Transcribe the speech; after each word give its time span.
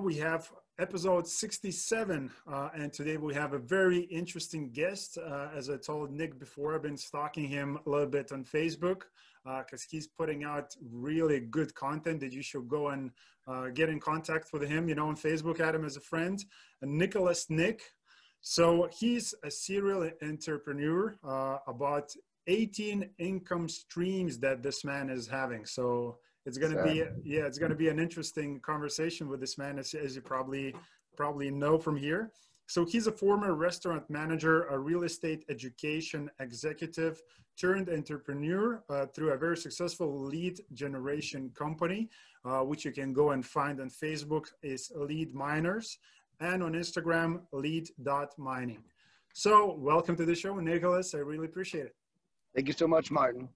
We 0.00 0.16
have 0.16 0.50
episode 0.78 1.26
67, 1.28 2.30
uh, 2.50 2.68
and 2.74 2.90
today 2.90 3.18
we 3.18 3.34
have 3.34 3.52
a 3.52 3.58
very 3.58 3.98
interesting 4.04 4.70
guest. 4.70 5.18
Uh, 5.18 5.48
as 5.54 5.68
I 5.68 5.76
told 5.76 6.10
Nick 6.10 6.38
before, 6.38 6.74
I've 6.74 6.82
been 6.82 6.96
stalking 6.96 7.46
him 7.46 7.78
a 7.84 7.90
little 7.90 8.06
bit 8.06 8.32
on 8.32 8.42
Facebook 8.42 9.02
because 9.44 9.82
uh, 9.82 9.90
he's 9.90 10.06
putting 10.06 10.42
out 10.42 10.74
really 10.90 11.40
good 11.40 11.74
content 11.74 12.20
that 12.20 12.32
you 12.32 12.40
should 12.40 12.66
go 12.66 12.88
and 12.88 13.10
uh, 13.46 13.68
get 13.68 13.90
in 13.90 14.00
contact 14.00 14.54
with 14.54 14.62
him, 14.62 14.88
you 14.88 14.94
know, 14.94 15.08
on 15.08 15.16
Facebook, 15.16 15.60
add 15.60 15.74
him 15.74 15.84
as 15.84 15.98
a 15.98 16.00
friend. 16.00 16.42
And 16.80 16.96
Nicholas 16.96 17.50
Nick. 17.50 17.82
So 18.40 18.88
he's 18.90 19.34
a 19.44 19.50
serial 19.50 20.10
entrepreneur 20.22 21.18
uh, 21.22 21.58
about 21.66 22.10
18 22.46 23.10
income 23.18 23.68
streams 23.68 24.38
that 24.38 24.62
this 24.62 24.82
man 24.82 25.10
is 25.10 25.26
having. 25.26 25.66
So 25.66 26.20
it's 26.50 26.58
going 26.58 26.76
to 26.76 26.82
be 26.82 27.04
yeah 27.24 27.42
it's 27.42 27.58
going 27.58 27.70
to 27.70 27.76
be 27.76 27.88
an 27.88 28.00
interesting 28.00 28.58
conversation 28.60 29.28
with 29.28 29.38
this 29.38 29.56
man 29.56 29.78
as, 29.78 29.94
as 29.94 30.16
you 30.16 30.20
probably 30.20 30.74
probably 31.16 31.50
know 31.50 31.78
from 31.78 31.96
here. 31.96 32.32
So 32.66 32.84
he's 32.84 33.06
a 33.06 33.12
former 33.12 33.54
restaurant 33.54 34.04
manager 34.10 34.64
a 34.64 34.76
real 34.78 35.04
estate 35.04 35.44
education 35.48 36.28
executive 36.40 37.22
turned 37.56 37.88
entrepreneur 37.88 38.82
uh, 38.88 39.06
through 39.06 39.30
a 39.30 39.36
very 39.36 39.56
successful 39.56 40.10
lead 40.18 40.60
generation 40.72 41.50
company 41.54 42.08
uh, 42.44 42.60
which 42.60 42.84
you 42.84 42.92
can 42.92 43.12
go 43.12 43.30
and 43.30 43.44
find 43.44 43.80
on 43.80 43.90
facebook 43.90 44.46
is 44.62 44.90
lead 44.94 45.34
miners 45.34 45.98
and 46.40 46.62
on 46.62 46.72
instagram 46.72 47.40
lead 47.52 47.88
dot 48.02 48.30
mining 48.38 48.82
so 49.34 49.76
welcome 49.78 50.16
to 50.16 50.24
the 50.24 50.34
show 50.34 50.54
nicholas. 50.58 51.14
I 51.14 51.18
really 51.18 51.46
appreciate 51.46 51.86
it. 51.86 51.94
Thank 52.54 52.66
you 52.68 52.74
so 52.74 52.88
much 52.88 53.10
martin. 53.10 53.48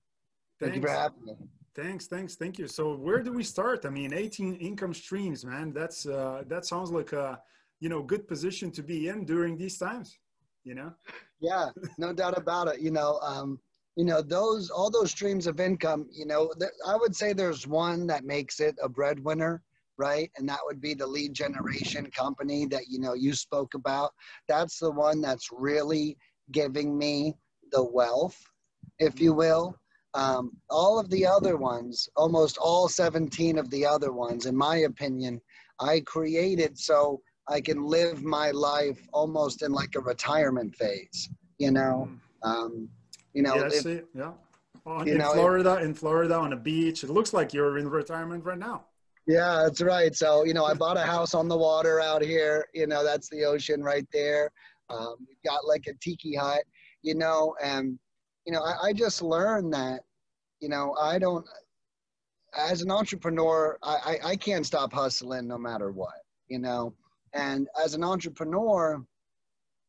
Thanks. 0.61 0.75
thank 0.75 0.75
you 0.77 0.83
for 0.83 0.91
having 0.91 1.25
me 1.25 1.35
Thanks, 1.75 2.07
thanks, 2.07 2.37
thank 2.37 2.59
you. 2.59 2.69
So 2.69 2.95
where 2.95 3.21
do 3.21 3.33
we 3.33 3.43
start? 3.43 3.85
I 3.85 3.91
mean, 3.91 4.13
18 4.13 4.55
income 4.57 4.95
streams, 4.95 5.45
man. 5.45 5.73
That's 5.73 6.07
uh, 6.07 6.45
that 6.47 6.65
sounds 6.67 6.93
like 6.93 7.13
a 7.13 7.41
you 7.81 7.89
know 7.89 8.01
good 8.01 8.29
position 8.29 8.71
to 8.73 8.83
be 8.83 9.09
in 9.09 9.25
during 9.25 9.57
these 9.57 9.77
times. 9.77 10.17
You 10.63 10.77
know. 10.77 10.93
Yeah, 11.41 11.71
no 11.99 12.13
doubt 12.13 12.39
about 12.39 12.69
it. 12.69 12.81
You 12.81 12.93
know, 12.93 13.19
um, 13.23 13.59
you 13.97 14.05
know 14.05 14.23
those 14.23 14.71
all 14.71 14.89
those 14.89 15.11
streams 15.11 15.49
of 15.49 15.59
income. 15.59 16.07
You 16.13 16.27
know, 16.27 16.53
th- 16.61 16.71
I 16.87 16.97
would 16.97 17.17
say 17.17 17.33
there's 17.33 17.67
one 17.67 18.07
that 18.07 18.25
makes 18.25 18.61
it 18.61 18.77
a 18.81 18.89
breadwinner, 18.89 19.61
right? 19.99 20.31
And 20.37 20.49
that 20.49 20.61
would 20.65 20.81
be 20.81 20.95
the 20.95 21.07
lead 21.07 21.35
generation 21.35 22.09
company 22.13 22.67
that 22.67 22.85
you 22.89 23.01
know 23.01 23.15
you 23.15 23.35
spoke 23.35 23.75
about. 23.75 24.13
That's 24.47 24.79
the 24.79 24.93
one 24.93 25.21
that's 25.21 25.49
really 25.51 26.17
giving 26.53 26.97
me 26.97 27.35
the 27.73 27.83
wealth, 27.83 28.41
if 29.01 29.21
you 29.21 29.35
will 29.35 29.77
um, 30.15 30.53
all 30.71 30.99
of 30.99 31.11
the 31.11 31.27
other 31.27 31.57
ones, 31.57 32.09
almost 32.17 32.57
all 32.59 32.89
17 32.89 33.59
of 33.59 33.69
the 33.71 33.85
other 33.85 34.13
ones, 34.13 34.47
in 34.47 34.57
my 34.57 34.79
opinion, 34.79 35.41
I 35.81 36.01
created 36.01 36.79
so 36.79 37.21
I 37.49 37.61
can 37.61 37.85
live 37.85 38.23
my 38.23 38.53
life 38.53 39.07
almost 39.13 39.63
in 39.63 39.73
like 39.73 39.97
a 39.97 40.01
retirement 40.01 40.75
phase, 40.77 41.29
you 41.59 41.73
know? 41.73 42.09
Hmm. 42.43 42.51
Um, 42.51 42.89
you 43.33 43.43
know, 43.43 43.57
yeah, 43.57 43.69
if, 43.73 43.87
yeah. 44.15 44.33
in 45.05 45.19
know, 45.19 45.33
Florida, 45.33 45.75
if, 45.75 45.85
in 45.85 45.95
Florida 45.95 46.35
on 46.35 46.53
a 46.53 46.57
beach, 46.57 47.03
it 47.03 47.11
looks 47.11 47.33
like 47.33 47.53
you're 47.53 47.79
in 47.79 47.89
retirement 47.89 48.45
right 48.45 48.59
now. 48.59 48.85
Yeah, 49.27 49.63
that's 49.65 49.81
right. 49.81 50.15
So, 50.15 50.45
you 50.45 50.55
know, 50.55 50.65
I 50.65 50.75
bought 50.75 50.99
a 50.99 51.03
house 51.03 51.35
on 51.35 51.49
the 51.49 51.57
water 51.57 52.01
out 52.01 52.23
here. 52.23 52.67
You 52.75 52.87
know, 52.87 53.03
that's 53.03 53.29
the 53.31 53.45
ocean 53.45 53.83
right 53.83 54.07
there. 54.13 54.51
Um, 54.91 55.17
we've 55.27 55.43
got 55.45 55.67
like 55.67 55.87
a 55.89 55.95
tiki 56.01 56.37
hut, 56.37 56.63
you 57.03 57.15
know, 57.15 57.55
and 57.63 57.99
you 58.47 58.53
know, 58.53 58.63
I, 58.63 58.89
I 58.89 58.93
just 58.93 59.23
learned 59.23 59.73
that, 59.75 60.01
you 60.61 60.69
know, 60.69 60.95
I 61.01 61.19
don't, 61.19 61.47
as 62.57 62.83
an 62.83 62.91
entrepreneur, 62.91 63.79
I, 63.83 64.19
I, 64.23 64.29
I 64.31 64.37
can't 64.37 64.67
stop 64.67 64.93
hustling 64.93 65.49
no 65.49 65.59
matter 65.59 65.91
what, 65.91 66.15
you 66.49 66.59
know. 66.59 66.95
And 67.33 67.69
as 67.83 67.95
an 67.95 68.05
entrepreneur, 68.05 69.05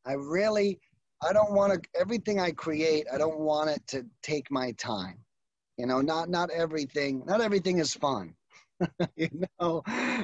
I 0.05 0.13
really, 0.13 0.79
I 1.21 1.33
don't 1.33 1.53
want 1.53 1.73
to, 1.73 1.89
everything 1.99 2.39
I 2.39 2.51
create, 2.51 3.05
I 3.13 3.17
don't 3.17 3.39
want 3.39 3.69
it 3.69 3.85
to 3.87 4.05
take 4.23 4.49
my 4.49 4.71
time. 4.73 5.19
You 5.77 5.85
know, 5.85 6.01
not, 6.01 6.29
not 6.29 6.49
everything, 6.51 7.23
not 7.25 7.41
everything 7.41 7.79
is 7.79 7.93
fun. 7.93 8.33
you 9.15 9.29
know 9.59 9.81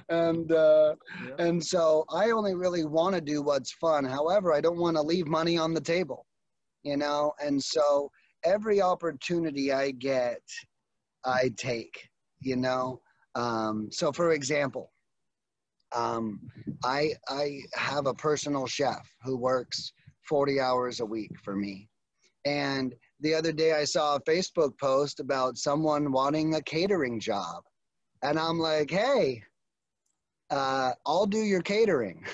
and 0.10 0.52
uh, 0.52 0.94
yeah. 1.26 1.46
and 1.46 1.64
so 1.64 2.04
i 2.12 2.32
only 2.32 2.54
really 2.54 2.84
want 2.84 3.16
to 3.16 3.22
do 3.22 3.42
what's 3.42 3.72
fun 3.72 4.04
however 4.04 4.54
i 4.54 4.60
don't 4.60 4.78
want 4.78 4.96
to 4.96 5.02
leave 5.02 5.28
money 5.28 5.58
on 5.58 5.74
the 5.74 5.80
table 5.80 6.26
you 6.84 6.98
know 6.98 7.32
and 7.42 7.62
so 7.62 8.12
every 8.44 8.82
opportunity 8.82 9.72
I 9.72 9.92
get, 9.92 10.42
I 11.26 11.52
take, 11.58 12.10
you 12.40 12.56
know? 12.56 13.02
Um, 13.36 13.90
so 13.92 14.12
for 14.12 14.32
example, 14.32 14.92
um, 15.96 16.40
I, 16.84 17.14
I 17.28 17.62
have 17.74 18.08
a 18.08 18.14
personal 18.14 18.66
chef 18.68 19.08
who 19.24 19.38
works 19.38 19.94
40 20.28 20.60
hours 20.60 21.00
a 21.00 21.06
week 21.06 21.32
for 21.44 21.56
me. 21.56 21.90
And 22.46 22.96
the 23.20 23.36
other 23.36 23.52
day 23.52 23.74
I 23.74 23.84
saw 23.84 24.16
a 24.16 24.22
Facebook 24.22 24.78
post 24.80 25.20
about 25.20 25.58
someone 25.58 26.12
wanting 26.12 26.56
a 26.56 26.62
catering 26.62 27.20
job. 27.20 27.64
And 28.24 28.40
I'm 28.40 28.58
like, 28.58 28.90
hey, 28.90 29.44
uh, 30.50 30.94
I'll 31.06 31.26
do 31.26 31.40
your 31.40 31.62
catering, 31.62 32.26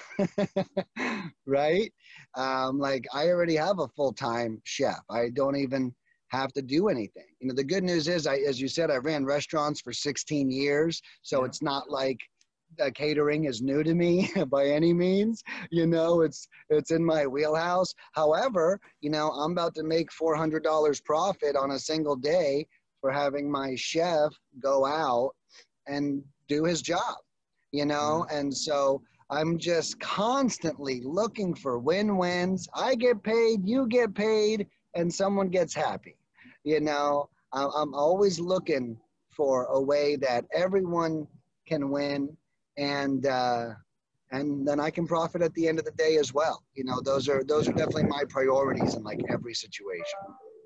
right? 1.45 1.91
Um, 2.37 2.79
like 2.79 3.05
I 3.13 3.29
already 3.29 3.55
have 3.55 3.79
a 3.79 3.87
full 3.89 4.13
time 4.13 4.61
chef. 4.63 4.99
I 5.09 5.29
don't 5.33 5.55
even 5.55 5.93
have 6.29 6.53
to 6.53 6.61
do 6.61 6.89
anything. 6.89 7.25
You 7.39 7.47
know, 7.47 7.53
the 7.53 7.63
good 7.63 7.83
news 7.83 8.07
is, 8.07 8.27
I, 8.27 8.37
as 8.37 8.59
you 8.61 8.67
said, 8.67 8.91
I 8.91 8.97
ran 8.97 9.25
restaurants 9.25 9.81
for 9.81 9.93
16 9.93 10.51
years, 10.51 11.01
so 11.21 11.39
yeah. 11.41 11.45
it's 11.45 11.61
not 11.61 11.89
like 11.89 12.19
uh, 12.81 12.89
catering 12.93 13.45
is 13.45 13.61
new 13.61 13.81
to 13.83 13.95
me 13.95 14.29
by 14.49 14.67
any 14.67 14.93
means. 14.93 15.41
You 15.71 15.87
know, 15.87 16.21
it's 16.21 16.47
it's 16.69 16.91
in 16.91 17.03
my 17.03 17.25
wheelhouse. 17.25 17.93
However, 18.13 18.79
you 19.01 19.09
know, 19.09 19.29
I'm 19.31 19.53
about 19.53 19.73
to 19.75 19.83
make 19.83 20.09
$400 20.11 21.03
profit 21.03 21.55
on 21.55 21.71
a 21.71 21.79
single 21.79 22.15
day 22.15 22.67
for 23.01 23.11
having 23.11 23.49
my 23.49 23.75
chef 23.75 24.31
go 24.61 24.85
out 24.85 25.31
and 25.87 26.21
do 26.47 26.65
his 26.65 26.81
job 26.81 27.15
you 27.71 27.85
know 27.85 28.25
mm-hmm. 28.27 28.37
and 28.37 28.55
so 28.55 29.01
i'm 29.29 29.57
just 29.57 29.99
constantly 29.99 31.01
looking 31.03 31.53
for 31.53 31.79
win-wins. 31.79 32.67
I 32.73 32.95
get 32.95 33.23
paid 33.23 33.67
you 33.67 33.87
get 33.87 34.13
paid 34.15 34.67
and 34.95 35.13
someone 35.13 35.49
gets 35.49 35.73
happy. 35.73 36.15
You 36.63 36.81
know 36.81 37.29
i'm 37.53 37.93
always 37.93 38.39
looking 38.39 38.97
for 39.31 39.65
a 39.65 39.81
way 39.81 40.15
that 40.17 40.45
everyone 40.53 41.27
can 41.65 41.89
win 41.89 42.35
and 42.77 43.25
uh, 43.25 43.69
and 44.31 44.67
then 44.67 44.79
i 44.79 44.89
can 44.89 45.07
profit 45.07 45.41
at 45.41 45.53
the 45.53 45.67
end 45.67 45.79
of 45.79 45.85
the 45.85 45.91
day 45.91 46.17
as 46.17 46.33
well. 46.33 46.63
You 46.75 46.83
know 46.83 46.99
those 47.01 47.29
are 47.29 47.43
those 47.43 47.67
are 47.67 47.73
definitely 47.73 48.03
my 48.03 48.23
priorities 48.29 48.95
in 48.95 49.03
like 49.03 49.21
every 49.29 49.53
situation. 49.53 50.19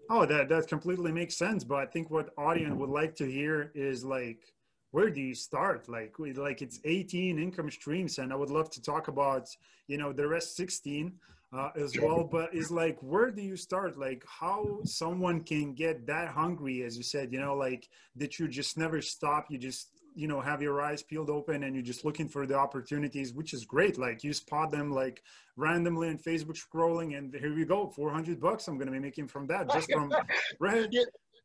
Oh 0.09 0.25
that 0.25 0.49
that 0.49 0.67
completely 0.67 1.11
makes 1.11 1.38
sense 1.38 1.63
but 1.63 1.75
i 1.78 1.85
think 1.85 2.09
what 2.09 2.29
audience 2.38 2.75
would 2.75 2.89
like 2.89 3.16
to 3.16 3.25
hear 3.25 3.72
is 3.75 4.03
like 4.03 4.53
where 4.91 5.09
do 5.09 5.22
you 5.22 5.34
start? 5.34 5.90
Like 5.90 6.16
like 6.19 6.62
it's 6.62 6.79
18 6.84 7.40
income 7.40 7.72
streams 7.72 8.19
and 8.19 8.31
i 8.31 8.35
would 8.35 8.50
love 8.50 8.69
to 8.72 8.81
talk 8.81 9.07
about 9.07 9.47
you 9.88 9.97
know 9.97 10.13
the 10.13 10.28
rest 10.28 10.56
16 10.56 11.14
uh, 11.53 11.70
as 11.76 11.97
well 11.99 12.23
but 12.23 12.49
it's 12.53 12.72
like 12.72 12.97
where 13.02 13.32
do 13.32 13.41
you 13.41 13.58
start? 13.58 13.97
Like 13.97 14.23
how 14.28 14.79
someone 14.85 15.41
can 15.41 15.73
get 15.73 16.05
that 16.08 16.29
hungry 16.29 16.84
as 16.84 16.97
you 16.97 17.03
said 17.03 17.32
you 17.32 17.40
know 17.40 17.55
like 17.55 17.90
that 18.16 18.40
you 18.40 18.47
just 18.47 18.78
never 18.78 19.02
stop 19.02 19.47
you 19.49 19.58
just 19.58 19.90
you 20.14 20.28
know 20.28 20.41
have 20.41 20.61
your 20.61 20.82
eyes 20.82 21.02
peeled 21.02 21.29
open 21.29 21.64
and 21.64 21.73
you're 21.73 21.84
just 21.84 22.03
looking 22.03 22.28
for 22.28 22.46
the 22.46 22.55
opportunities 22.55 23.34
which 23.34 23.53
is 23.53 23.66
great. 23.66 23.97
Like 23.97 24.23
you 24.23 24.34
spot 24.34 24.72
them 24.72 24.91
like 24.91 25.23
randomly 25.58 26.09
on 26.09 26.17
facebook 26.17 26.58
scrolling 26.58 27.17
and 27.17 27.34
here 27.34 27.53
we 27.53 27.66
go 27.66 27.88
400 27.88 28.40
bucks 28.40 28.67
i'm 28.67 28.78
gonna 28.78 28.91
be 28.91 28.99
making 28.99 29.28
from 29.28 29.46
that 29.47 29.70
just 29.70 29.91
from 29.91 30.11
right 30.59 30.88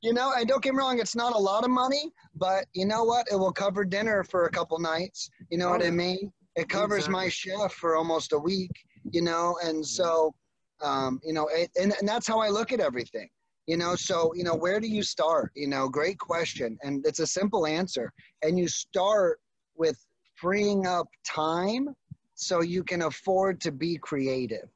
you 0.03 0.13
know, 0.13 0.33
and 0.37 0.47
don't 0.49 0.63
get 0.63 0.75
me 0.75 0.79
wrong, 0.79 0.99
it's 0.99 1.17
not 1.17 1.35
a 1.35 1.39
lot 1.39 1.65
of 1.65 1.71
money, 1.71 2.13
but 2.35 2.67
you 2.75 2.87
know 2.87 3.05
what? 3.05 3.27
It 3.31 3.37
will 3.37 3.53
cover 3.53 3.85
dinner 3.85 4.25
for 4.25 4.47
a 4.47 4.51
couple 4.51 4.79
nights. 4.79 5.31
You 5.51 5.59
know 5.59 5.69
oh, 5.69 5.73
what 5.73 5.85
I 5.85 5.91
mean? 5.91 6.33
It 6.55 6.69
covers 6.69 7.07
exactly. 7.07 7.25
my 7.25 7.29
chef 7.29 7.73
for 7.75 7.97
almost 7.97 8.33
a 8.33 8.39
week, 8.39 8.73
you 9.11 9.23
know, 9.23 9.57
and 9.63 9.85
so, 9.85 10.35
um, 10.83 11.21
you 11.25 11.33
know, 11.33 11.49
it, 11.49 11.71
and, 11.81 11.95
and 11.99 12.09
that's 12.09 12.27
how 12.27 12.41
I 12.41 12.49
look 12.49 12.73
at 12.73 12.81
everything. 12.81 13.29
You 13.67 13.77
know, 13.77 13.97
so, 13.97 14.33
you 14.35 14.45
know, 14.45 14.55
where 14.55 14.79
do 14.79 14.87
you 14.87 15.03
start? 15.03 15.51
You 15.57 15.67
know, 15.67 15.89
great 15.89 16.19
question. 16.19 16.79
And 16.83 17.05
it's 17.05 17.19
a 17.19 17.27
simple 17.27 17.67
answer. 17.67 18.13
And 18.43 18.59
you 18.59 18.69
start 18.69 19.41
with 19.75 19.99
freeing 20.37 20.87
up 20.87 21.09
time 21.27 21.89
so 22.35 22.63
you 22.63 22.85
can 22.85 23.03
afford 23.03 23.61
to 23.63 23.73
be 23.73 23.99
creative. 23.99 24.69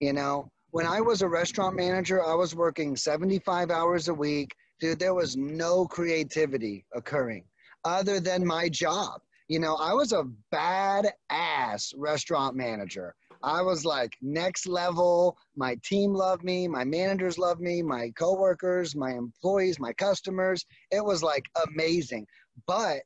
You 0.00 0.12
know, 0.12 0.50
when 0.74 0.86
I 0.86 1.00
was 1.00 1.22
a 1.22 1.28
restaurant 1.28 1.76
manager, 1.76 2.20
I 2.20 2.34
was 2.34 2.52
working 2.52 2.96
75 2.96 3.70
hours 3.70 4.08
a 4.08 4.14
week. 4.14 4.56
Dude, 4.80 4.98
there 4.98 5.14
was 5.14 5.36
no 5.36 5.86
creativity 5.86 6.84
occurring 6.92 7.44
other 7.84 8.18
than 8.18 8.44
my 8.44 8.68
job. 8.68 9.20
You 9.46 9.60
know, 9.60 9.76
I 9.76 9.92
was 9.92 10.10
a 10.12 10.24
bad 10.50 11.12
ass 11.30 11.92
restaurant 11.96 12.56
manager. 12.56 13.14
I 13.40 13.62
was 13.62 13.84
like 13.84 14.14
next 14.20 14.66
level. 14.66 15.38
My 15.54 15.76
team 15.84 16.12
loved 16.12 16.42
me. 16.42 16.66
My 16.66 16.82
managers 16.82 17.38
loved 17.38 17.60
me. 17.60 17.80
My 17.80 18.10
coworkers, 18.18 18.96
my 18.96 19.12
employees, 19.12 19.78
my 19.78 19.92
customers. 19.92 20.66
It 20.90 21.04
was 21.04 21.22
like 21.22 21.44
amazing. 21.68 22.26
But 22.66 23.02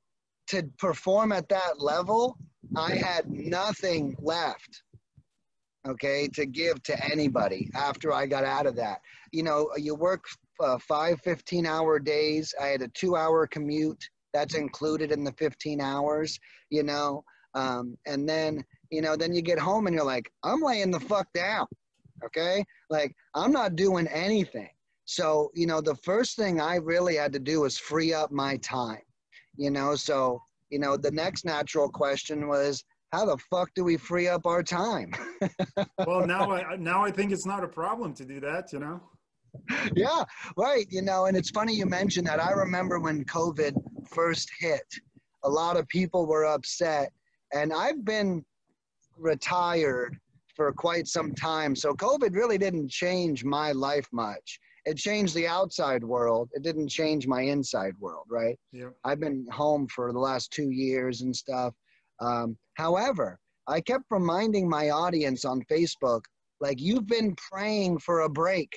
to 0.47 0.63
perform 0.79 1.33
at 1.33 1.51
that 1.51 1.83
level, 1.83 2.39
I 2.77 2.95
had 2.95 3.31
nothing 3.31 4.17
left, 4.21 4.83
okay, 5.87 6.29
to 6.29 6.47
give 6.47 6.83
to 6.85 7.05
anybody 7.05 7.71
after 7.75 8.13
I 8.13 8.27
got 8.27 8.45
out 8.45 8.67
of 8.67 8.77
that. 8.77 9.01
You 9.33 9.43
know, 9.43 9.71
you 9.77 9.95
work 9.95 10.25
uh, 10.61 10.79
five 10.79 11.21
15 11.23 11.67
hour 11.67 11.99
days. 11.99 12.55
I 12.61 12.67
had 12.67 12.83
a 12.83 12.89
two 12.89 13.17
hour 13.17 13.47
commute. 13.47 14.09
That's 14.35 14.55
included 14.55 15.13
in 15.13 15.25
the 15.25 15.33
15 15.33 15.81
hours, 15.81 16.39
you 16.71 16.83
know. 16.83 17.25
Um, 17.55 17.97
and 18.07 18.29
then, 18.29 18.65
you 18.91 19.01
know, 19.03 19.17
then 19.17 19.33
you 19.33 19.43
get 19.43 19.59
home 19.59 19.87
and 19.87 19.95
you're 19.97 20.05
like, 20.05 20.31
I'm 20.45 20.61
laying 20.61 20.91
the 20.91 21.01
fuck 21.01 21.27
down, 21.33 21.67
okay? 22.25 22.65
Like, 22.91 23.15
I'm 23.35 23.53
not 23.53 23.77
doing 23.77 24.07
anything. 24.09 24.69
So, 25.07 25.51
you 25.55 25.67
know, 25.67 25.81
the 25.81 25.95
first 25.97 26.37
thing 26.37 26.61
I 26.61 26.77
really 26.77 27.17
had 27.17 27.33
to 27.33 27.39
do 27.39 27.63
was 27.63 27.79
free 27.79 28.13
up 28.13 28.31
my 28.31 28.59
time, 28.59 29.01
you 29.57 29.71
know. 29.71 29.95
So, 29.95 30.43
you 30.69 30.79
know, 30.79 30.99
the 30.99 31.11
next 31.11 31.47
natural 31.47 31.89
question 31.89 32.47
was, 32.47 32.85
how 33.13 33.25
the 33.25 33.39
fuck 33.51 33.71
do 33.75 33.85
we 33.85 33.97
free 33.97 34.29
up 34.29 34.47
our 34.47 34.63
time? 34.63 35.13
well, 36.07 36.27
now 36.27 36.53
I 36.53 36.77
now 36.77 37.05
I 37.05 37.11
think 37.11 37.33
it's 37.33 37.47
not 37.47 37.65
a 37.65 37.69
problem 37.69 38.15
to 38.15 38.25
do 38.25 38.41
that, 38.41 38.73
you 38.73 38.79
know. 38.79 39.01
Yeah, 39.95 40.25
right. 40.57 40.87
You 40.91 41.03
know, 41.03 41.27
and 41.27 41.37
it's 41.37 41.51
funny 41.51 41.75
you 41.75 41.87
mentioned 41.87 42.27
that. 42.27 42.43
I 42.43 42.53
remember 42.53 43.01
when 43.01 43.25
COVID 43.25 43.75
first 44.09 44.51
hit, 44.61 44.85
a 45.43 45.49
lot 45.49 45.77
of 45.77 45.89
people 45.89 46.27
were 46.27 46.45
upset, 46.45 47.11
and 47.55 47.73
I've 47.73 48.05
been 48.05 48.45
retired 49.17 50.17
for 50.55 50.73
quite 50.73 51.07
some 51.07 51.35
time, 51.35 51.75
so 51.75 51.95
COVID 51.95 52.35
really 52.35 52.59
didn't 52.59 52.91
change 52.91 53.45
my 53.45 53.73
life 53.73 54.09
much 54.13 54.61
it 54.89 54.97
changed 54.97 55.35
the 55.35 55.47
outside 55.47 56.03
world. 56.03 56.49
It 56.55 56.63
didn't 56.63 56.89
change 56.89 57.27
my 57.27 57.43
inside 57.43 57.93
world, 58.01 58.25
right? 58.31 58.59
Yeah. 58.73 58.89
I've 59.05 59.21
been 59.21 59.47
home 59.53 59.87
for 59.89 60.15
the 60.15 60.19
last 60.19 60.51
two 60.51 60.71
years 60.71 61.21
and 61.21 61.37
stuff. 61.37 61.75
Um, 62.21 62.57
however, 62.75 63.39
I 63.67 63.81
kept 63.81 64.05
reminding 64.11 64.69
my 64.69 64.91
audience 64.91 65.45
on 65.45 65.63
Facebook, 65.71 66.23
like, 66.61 66.81
you've 66.81 67.07
been 67.07 67.37
praying 67.51 67.99
for 68.01 68.21
a 68.21 68.29
break. 68.29 68.71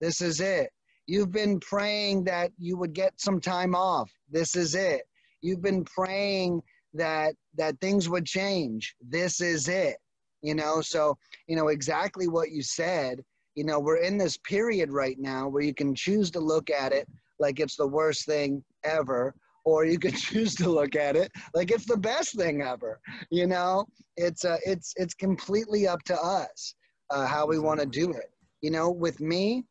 This 0.00 0.20
is 0.20 0.40
it. 0.40 0.70
You've 1.06 1.30
been 1.30 1.60
praying 1.60 2.24
that 2.24 2.50
you 2.58 2.76
would 2.76 2.94
get 2.94 3.12
some 3.20 3.40
time 3.40 3.74
off. 3.74 4.10
This 4.30 4.56
is 4.56 4.74
it. 4.74 5.02
You've 5.42 5.62
been 5.62 5.84
praying 5.84 6.62
that 6.94 7.34
that 7.56 7.78
things 7.80 8.08
would 8.08 8.24
change. 8.24 8.94
This 9.06 9.40
is 9.40 9.68
it. 9.68 9.96
You 10.42 10.54
know, 10.54 10.80
so 10.80 11.16
you 11.46 11.56
know 11.56 11.68
exactly 11.68 12.26
what 12.26 12.50
you 12.50 12.62
said 12.62 13.22
you 13.54 13.64
know, 13.64 13.78
we're 13.78 13.98
in 13.98 14.18
this 14.18 14.36
period 14.36 14.92
right 14.92 15.16
now 15.18 15.48
where 15.48 15.62
you 15.62 15.74
can 15.74 15.94
choose 15.94 16.30
to 16.32 16.40
look 16.40 16.70
at 16.70 16.92
it 16.92 17.08
like 17.38 17.60
it's 17.60 17.76
the 17.76 17.86
worst 17.86 18.26
thing 18.26 18.64
ever, 18.84 19.34
or 19.64 19.84
you 19.84 19.98
can 19.98 20.12
choose 20.28 20.54
to 20.56 20.68
look 20.68 20.96
at 20.96 21.16
it 21.16 21.30
like 21.54 21.70
it's 21.70 21.86
the 21.86 21.96
best 21.96 22.36
thing 22.36 22.62
ever. 22.62 23.00
You 23.30 23.46
know, 23.46 23.86
it's 24.16 24.44
uh, 24.44 24.58
it's 24.64 24.92
it's 24.96 25.14
completely 25.14 25.86
up 25.86 26.02
to 26.04 26.20
us 26.20 26.74
uh, 27.10 27.26
how 27.26 27.46
we 27.46 27.58
want 27.58 27.80
to 27.80 27.86
do 27.86 28.10
it. 28.10 28.30
You 28.62 28.70
know, 28.70 28.90
with 28.90 29.20
me, 29.20 29.64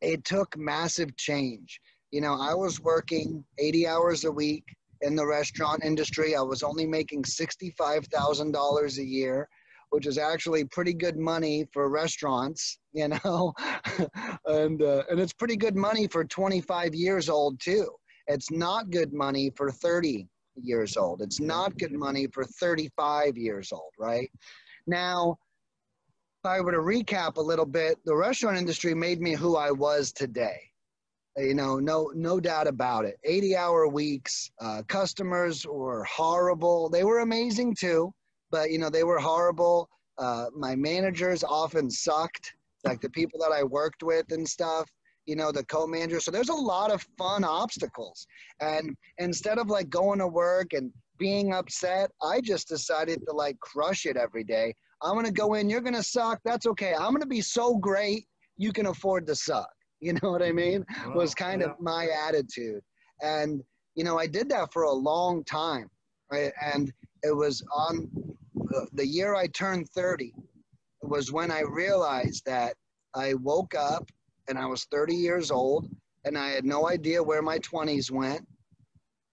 it 0.00 0.24
took 0.24 0.56
massive 0.56 1.16
change. 1.16 1.80
You 2.10 2.20
know, 2.20 2.36
I 2.40 2.54
was 2.54 2.80
working 2.80 3.44
80 3.58 3.86
hours 3.86 4.24
a 4.24 4.32
week 4.32 4.64
in 5.02 5.14
the 5.14 5.26
restaurant 5.26 5.84
industry. 5.84 6.34
I 6.34 6.40
was 6.40 6.62
only 6.62 6.86
making 6.86 7.22
$65,000 7.22 8.98
a 8.98 9.04
year 9.04 9.48
which 9.90 10.06
is 10.06 10.18
actually 10.18 10.64
pretty 10.64 10.94
good 10.94 11.18
money 11.18 11.66
for 11.72 11.88
restaurants, 11.90 12.78
you 12.92 13.08
know, 13.08 13.52
and 14.46 14.82
uh, 14.82 15.02
and 15.10 15.20
it's 15.20 15.32
pretty 15.32 15.56
good 15.56 15.76
money 15.76 16.06
for 16.08 16.24
25 16.24 16.94
years 16.94 17.28
old 17.28 17.60
too. 17.60 17.88
It's 18.30 18.50
not 18.50 18.90
good 18.90 19.12
money 19.12 19.50
for 19.56 19.70
30 19.70 20.26
years 20.56 20.96
old. 20.96 21.22
It's 21.22 21.40
not 21.40 21.76
good 21.78 21.92
money 21.92 22.26
for 22.32 22.44
35 22.44 23.36
years 23.36 23.72
old, 23.72 23.92
right? 23.98 24.30
Now, 24.86 25.36
if 26.42 26.50
I 26.50 26.60
were 26.60 26.72
to 26.72 26.78
recap 26.78 27.36
a 27.36 27.42
little 27.42 27.66
bit, 27.66 27.98
the 28.04 28.16
restaurant 28.16 28.56
industry 28.56 28.94
made 28.94 29.20
me 29.20 29.34
who 29.34 29.56
I 29.56 29.70
was 29.70 30.12
today. 30.12 30.60
You 31.36 31.54
know, 31.54 31.78
no 31.78 32.10
no 32.14 32.40
doubt 32.40 32.66
about 32.66 33.04
it. 33.04 33.18
80 33.24 33.56
hour 33.56 33.88
weeks, 33.88 34.50
uh, 34.60 34.82
customers 34.88 35.64
were 35.66 36.04
horrible. 36.04 36.88
They 36.90 37.04
were 37.04 37.20
amazing 37.20 37.76
too 37.76 38.12
but 38.50 38.70
you 38.70 38.78
know 38.78 38.90
they 38.90 39.04
were 39.04 39.18
horrible. 39.18 39.88
Uh, 40.18 40.46
my 40.54 40.76
managers 40.76 41.42
often 41.42 41.90
sucked, 41.90 42.54
like 42.84 43.00
the 43.00 43.10
people 43.10 43.40
that 43.40 43.52
I 43.52 43.62
worked 43.62 44.02
with 44.02 44.32
and 44.32 44.46
stuff. 44.46 44.90
You 45.30 45.36
know, 45.36 45.52
the 45.52 45.64
co-manager. 45.64 46.18
So 46.18 46.32
there's 46.32 46.48
a 46.48 46.54
lot 46.54 46.90
of 46.90 47.06
fun 47.16 47.44
obstacles, 47.44 48.26
and 48.60 48.96
instead 49.18 49.58
of 49.58 49.68
like 49.68 49.88
going 49.88 50.18
to 50.18 50.26
work 50.26 50.72
and 50.72 50.92
being 51.18 51.52
upset, 51.52 52.10
I 52.20 52.40
just 52.40 52.66
decided 52.66 53.20
to 53.28 53.32
like 53.32 53.56
crush 53.60 54.06
it 54.06 54.16
every 54.16 54.42
day. 54.42 54.74
I'm 55.02 55.14
gonna 55.14 55.30
go 55.30 55.54
in. 55.54 55.70
You're 55.70 55.82
gonna 55.82 56.02
suck. 56.02 56.40
That's 56.44 56.66
okay. 56.66 56.94
I'm 56.94 57.12
gonna 57.12 57.26
be 57.26 57.42
so 57.42 57.76
great. 57.76 58.24
You 58.56 58.72
can 58.72 58.86
afford 58.86 59.26
to 59.28 59.36
suck. 59.36 59.70
You 60.02 60.14
know 60.14 60.30
what 60.30 60.42
I 60.42 60.50
mean? 60.50 60.82
Wow, 61.04 61.12
was 61.14 61.34
kind 61.34 61.60
yeah. 61.60 61.68
of 61.68 61.72
my 61.78 62.08
attitude, 62.26 62.80
and 63.20 63.62
you 63.96 64.02
know 64.02 64.18
I 64.18 64.26
did 64.26 64.48
that 64.48 64.72
for 64.72 64.84
a 64.84 64.92
long 64.92 65.44
time, 65.44 65.90
right? 66.32 66.52
And 66.72 66.90
it 67.22 67.36
was 67.36 67.62
on 67.70 68.08
uh, 68.74 68.86
the 68.94 69.06
year 69.06 69.34
I 69.34 69.46
turned 69.48 69.90
30 69.94 70.32
was 71.02 71.32
when 71.32 71.50
I 71.50 71.60
realized 71.60 72.44
that 72.46 72.74
I 73.14 73.34
woke 73.34 73.74
up 73.74 74.08
and 74.48 74.58
I 74.58 74.66
was 74.66 74.84
30 74.84 75.14
years 75.14 75.50
old 75.50 75.88
and 76.24 76.36
I 76.36 76.50
had 76.50 76.64
no 76.64 76.88
idea 76.88 77.22
where 77.22 77.42
my 77.42 77.58
20s 77.60 78.10
went. 78.10 78.46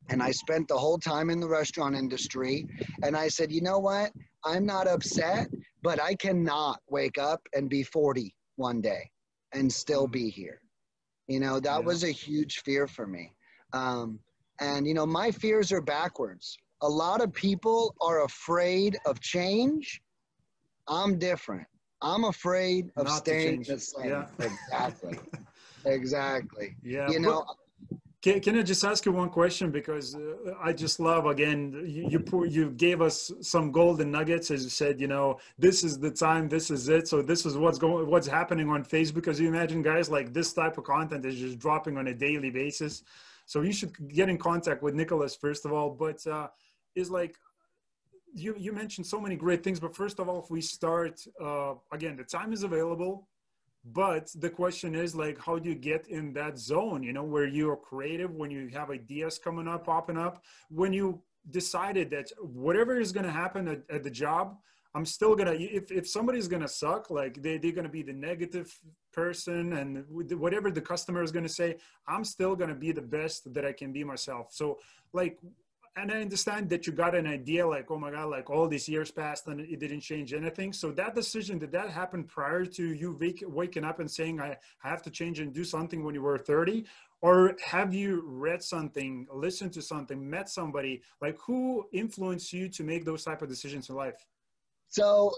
And 0.09 0.23
I 0.23 0.31
spent 0.31 0.69
the 0.69 0.77
whole 0.77 0.97
time 0.97 1.29
in 1.29 1.41
the 1.41 1.47
restaurant 1.47 1.95
industry. 1.95 2.65
And 3.03 3.15
I 3.15 3.27
said, 3.27 3.51
you 3.51 3.61
know 3.61 3.77
what? 3.77 4.11
I'm 4.45 4.65
not 4.65 4.87
upset, 4.87 5.49
but 5.83 6.01
I 6.01 6.15
cannot 6.15 6.79
wake 6.89 7.17
up 7.17 7.41
and 7.53 7.69
be 7.69 7.83
40 7.83 8.33
one 8.55 8.79
day 8.79 9.09
and 9.53 9.71
still 9.71 10.07
be 10.07 10.29
here. 10.29 10.61
You 11.27 11.41
know, 11.41 11.59
that 11.59 11.79
yeah. 11.81 11.85
was 11.85 12.05
a 12.05 12.11
huge 12.11 12.59
fear 12.59 12.87
for 12.87 13.05
me. 13.05 13.33
Um, 13.73 14.19
and, 14.61 14.87
you 14.87 14.93
know, 14.93 15.05
my 15.05 15.29
fears 15.29 15.73
are 15.73 15.81
backwards 15.81 16.57
a 16.81 16.89
lot 16.89 17.21
of 17.21 17.33
people 17.33 17.95
are 18.01 18.23
afraid 18.23 18.97
of 19.05 19.19
change. 19.19 20.01
I'm 20.87 21.17
different. 21.17 21.67
I'm 22.01 22.25
afraid 22.25 22.91
of 22.95 23.05
Not 23.05 23.17
staying 23.17 23.63
the 23.63 23.79
same. 23.79 24.09
Yeah. 24.09 24.25
Exactly. 24.39 25.19
exactly. 25.85 26.75
Yeah. 26.83 27.09
You 27.09 27.19
know. 27.19 27.45
Can, 28.19 28.39
can 28.39 28.57
I 28.57 28.63
just 28.63 28.83
ask 28.83 29.05
you 29.05 29.11
one 29.11 29.29
question 29.29 29.69
because 29.69 30.15
uh, 30.15 30.53
I 30.59 30.73
just 30.73 30.99
love 30.99 31.27
again 31.27 31.83
you 31.85 32.09
you, 32.09 32.19
pour, 32.19 32.47
you 32.47 32.71
gave 32.71 32.99
us 32.99 33.31
some 33.41 33.71
golden 33.71 34.09
nuggets 34.09 34.49
as 34.49 34.63
you 34.63 34.71
said 34.71 34.99
you 34.99 35.07
know 35.07 35.39
this 35.59 35.83
is 35.83 35.99
the 35.99 36.09
time 36.09 36.49
this 36.49 36.71
is 36.71 36.89
it 36.89 37.07
so 37.07 37.21
this 37.21 37.45
is 37.45 37.55
what's 37.57 37.77
going 37.77 38.09
what's 38.09 38.27
happening 38.27 38.69
on 38.69 38.83
Facebook 38.83 39.13
because 39.15 39.39
you 39.39 39.47
imagine 39.47 39.83
guys 39.83 40.09
like 40.09 40.33
this 40.33 40.51
type 40.51 40.79
of 40.79 40.83
content 40.83 41.25
is 41.25 41.37
just 41.37 41.59
dropping 41.59 41.95
on 41.95 42.07
a 42.07 42.13
daily 42.13 42.49
basis 42.49 43.03
so 43.45 43.61
you 43.61 43.71
should 43.71 43.93
get 44.09 44.29
in 44.29 44.37
contact 44.39 44.81
with 44.81 44.95
Nicholas 44.95 45.35
first 45.35 45.63
of 45.63 45.71
all 45.71 45.91
but 45.91 46.25
uh, 46.25 46.47
is 46.95 47.11
like 47.11 47.35
you 48.37 48.55
you 48.57 48.71
mentioned 48.71 49.05
so 49.05 49.19
many 49.19 49.35
great 49.35 49.63
things 49.63 49.79
but 49.79 49.95
first 49.95 50.19
of 50.19 50.29
all 50.29 50.39
if 50.43 50.49
we 50.49 50.61
start 50.61 51.19
uh, 51.41 51.73
again 51.91 52.15
the 52.15 52.23
time 52.23 52.53
is 52.53 52.63
available 52.63 53.27
but 53.93 54.29
the 54.35 54.49
question 54.49 54.95
is 54.95 55.15
like 55.15 55.37
how 55.43 55.57
do 55.57 55.69
you 55.69 55.75
get 55.75 56.07
in 56.07 56.33
that 56.33 56.57
zone 56.57 57.03
you 57.03 57.13
know 57.13 57.23
where 57.23 57.47
you're 57.47 57.75
creative 57.75 58.31
when 58.35 58.51
you 58.51 58.67
have 58.67 58.89
ideas 58.89 59.39
coming 59.39 59.67
up 59.67 59.85
popping 59.85 60.17
up 60.17 60.43
when 60.69 60.91
you 60.93 61.21
decided 61.49 62.09
that 62.09 62.29
whatever 62.39 62.99
is 62.99 63.13
going 63.13 63.25
to 63.25 63.31
happen 63.31 63.67
at, 63.67 63.81
at, 63.89 64.03
the 64.03 64.09
job 64.09 64.57
i'm 64.93 65.05
still 65.05 65.35
gonna 65.35 65.53
if, 65.53 65.91
if 65.91 66.07
somebody's 66.07 66.47
gonna 66.47 66.67
suck 66.67 67.09
like 67.09 67.41
they, 67.41 67.57
they're 67.57 67.71
gonna 67.71 67.87
be 67.87 68.03
the 68.03 68.13
negative 68.13 68.77
person 69.13 69.73
and 69.73 70.03
whatever 70.09 70.69
the 70.69 70.81
customer 70.81 71.23
is 71.23 71.31
gonna 71.31 71.47
say 71.47 71.77
i'm 72.07 72.25
still 72.25 72.55
gonna 72.55 72.75
be 72.75 72.91
the 72.91 73.01
best 73.01 73.53
that 73.53 73.65
i 73.65 73.71
can 73.71 73.93
be 73.93 74.03
myself. 74.03 74.49
So 74.51 74.79
like 75.13 75.39
and 75.97 76.11
I 76.11 76.21
understand 76.21 76.69
that 76.69 76.85
you 76.85 76.93
got 76.93 77.15
an 77.15 77.25
idea 77.25 77.67
like, 77.67 77.89
oh 77.89 77.97
my 77.97 78.11
God, 78.11 78.29
like 78.29 78.51
all 78.51 78.67
these 78.67 78.87
years 78.87 79.09
passed 79.09 79.47
and 79.47 79.59
it 79.59 79.79
didn't 79.79 80.01
change 80.01 80.31
anything. 80.31 80.71
So 80.71 80.91
that 80.91 81.15
decision, 81.15 81.57
did 81.57 81.71
that 81.71 81.89
happen 81.89 82.23
prior 82.23 82.65
to 82.65 82.93
you 82.93 83.17
waking 83.47 83.83
up 83.83 83.99
and 83.99 84.09
saying, 84.09 84.39
I, 84.39 84.57
have 84.79 85.01
to 85.03 85.09
change 85.09 85.39
and 85.39 85.51
do 85.51 85.63
something 85.63 86.03
when 86.03 86.13
you 86.13 86.21
were 86.21 86.37
30? 86.37 86.85
Or 87.21 87.55
have 87.65 87.95
you 87.95 88.21
read 88.25 88.61
something, 88.61 89.27
listened 89.33 89.73
to 89.73 89.81
something, 89.81 90.29
met 90.29 90.49
somebody? 90.49 91.01
Like 91.19 91.37
who 91.39 91.87
influenced 91.91 92.53
you 92.53 92.69
to 92.69 92.83
make 92.83 93.03
those 93.03 93.23
type 93.23 93.41
of 93.41 93.49
decisions 93.49 93.89
in 93.89 93.95
life? 93.95 94.23
So, 94.89 95.33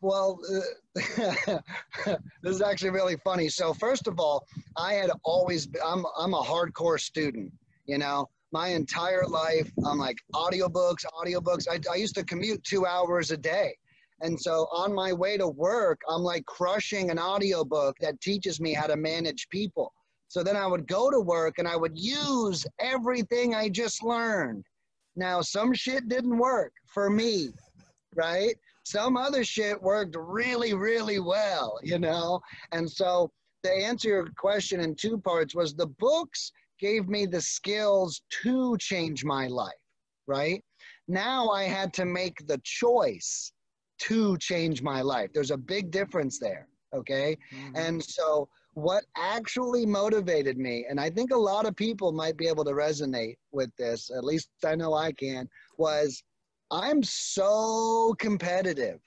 well, 0.00 0.40
this 0.94 1.56
is 2.42 2.62
actually 2.62 2.90
really 2.90 3.16
funny. 3.22 3.48
So, 3.48 3.74
first 3.74 4.08
of 4.08 4.18
all, 4.18 4.44
I 4.76 4.94
had 4.94 5.10
always, 5.22 5.68
I'm, 5.84 6.04
I'm 6.18 6.34
a 6.34 6.42
hardcore 6.42 6.98
student, 6.98 7.52
you 7.86 7.98
know, 7.98 8.28
my 8.52 8.68
entire 8.68 9.26
life. 9.26 9.70
I'm 9.84 9.98
like 9.98 10.18
audiobooks, 10.34 11.04
audiobooks. 11.06 11.66
I, 11.70 11.80
I 11.90 11.96
used 11.96 12.14
to 12.16 12.24
commute 12.24 12.62
two 12.64 12.86
hours 12.86 13.30
a 13.30 13.36
day. 13.36 13.76
And 14.20 14.40
so 14.40 14.68
on 14.72 14.94
my 14.94 15.12
way 15.12 15.36
to 15.36 15.48
work, 15.48 16.00
I'm 16.08 16.22
like 16.22 16.44
crushing 16.46 17.10
an 17.10 17.18
audiobook 17.18 17.96
that 18.00 18.20
teaches 18.20 18.60
me 18.60 18.72
how 18.72 18.86
to 18.86 18.96
manage 18.96 19.48
people. 19.48 19.92
So 20.28 20.42
then 20.42 20.56
I 20.56 20.66
would 20.66 20.86
go 20.86 21.10
to 21.10 21.20
work 21.20 21.58
and 21.58 21.66
I 21.66 21.76
would 21.76 21.98
use 21.98 22.64
everything 22.78 23.54
I 23.54 23.68
just 23.68 24.02
learned 24.02 24.64
Now, 25.16 25.40
some 25.42 25.74
shit 25.74 26.08
didn't 26.08 26.38
work 26.38 26.72
for 26.86 27.10
me, 27.10 27.50
right? 28.14 28.54
Some 28.84 29.16
other 29.16 29.44
shit 29.44 29.80
worked 29.82 30.16
really, 30.18 30.74
really 30.74 31.20
well, 31.20 31.78
you 31.82 31.98
know? 31.98 32.40
And 32.72 32.90
so 32.90 33.30
to 33.64 33.70
answer 33.70 34.08
your 34.08 34.28
question 34.36 34.80
in 34.80 34.94
two 34.94 35.18
parts 35.18 35.54
was 35.54 35.74
the 35.74 35.86
books 35.86 36.52
gave 36.82 37.08
me 37.08 37.26
the 37.26 37.40
skills 37.40 38.22
to 38.42 38.76
change 38.78 39.24
my 39.24 39.46
life, 39.46 39.84
right? 40.26 40.60
Now 41.06 41.48
I 41.50 41.62
had 41.62 41.94
to 41.94 42.04
make 42.04 42.36
the 42.48 42.60
choice 42.64 43.52
to 44.00 44.36
change 44.38 44.82
my 44.82 45.00
life. 45.00 45.30
There's 45.32 45.52
a 45.52 45.56
big 45.74 45.92
difference 45.92 46.40
there, 46.40 46.66
okay? 46.92 47.38
Mm-hmm. 47.54 47.76
And 47.76 48.02
so 48.02 48.48
what 48.74 49.04
actually 49.16 49.86
motivated 49.86 50.58
me, 50.58 50.86
and 50.90 50.98
I 50.98 51.08
think 51.08 51.30
a 51.30 51.46
lot 51.52 51.66
of 51.66 51.76
people 51.76 52.10
might 52.10 52.36
be 52.36 52.48
able 52.48 52.64
to 52.64 52.72
resonate 52.72 53.36
with 53.52 53.70
this, 53.78 54.10
at 54.10 54.24
least 54.24 54.48
I 54.64 54.74
know 54.74 54.92
I 54.94 55.12
can, 55.12 55.48
was 55.78 56.24
I'm 56.72 57.02
so 57.04 58.16
competitive, 58.18 58.98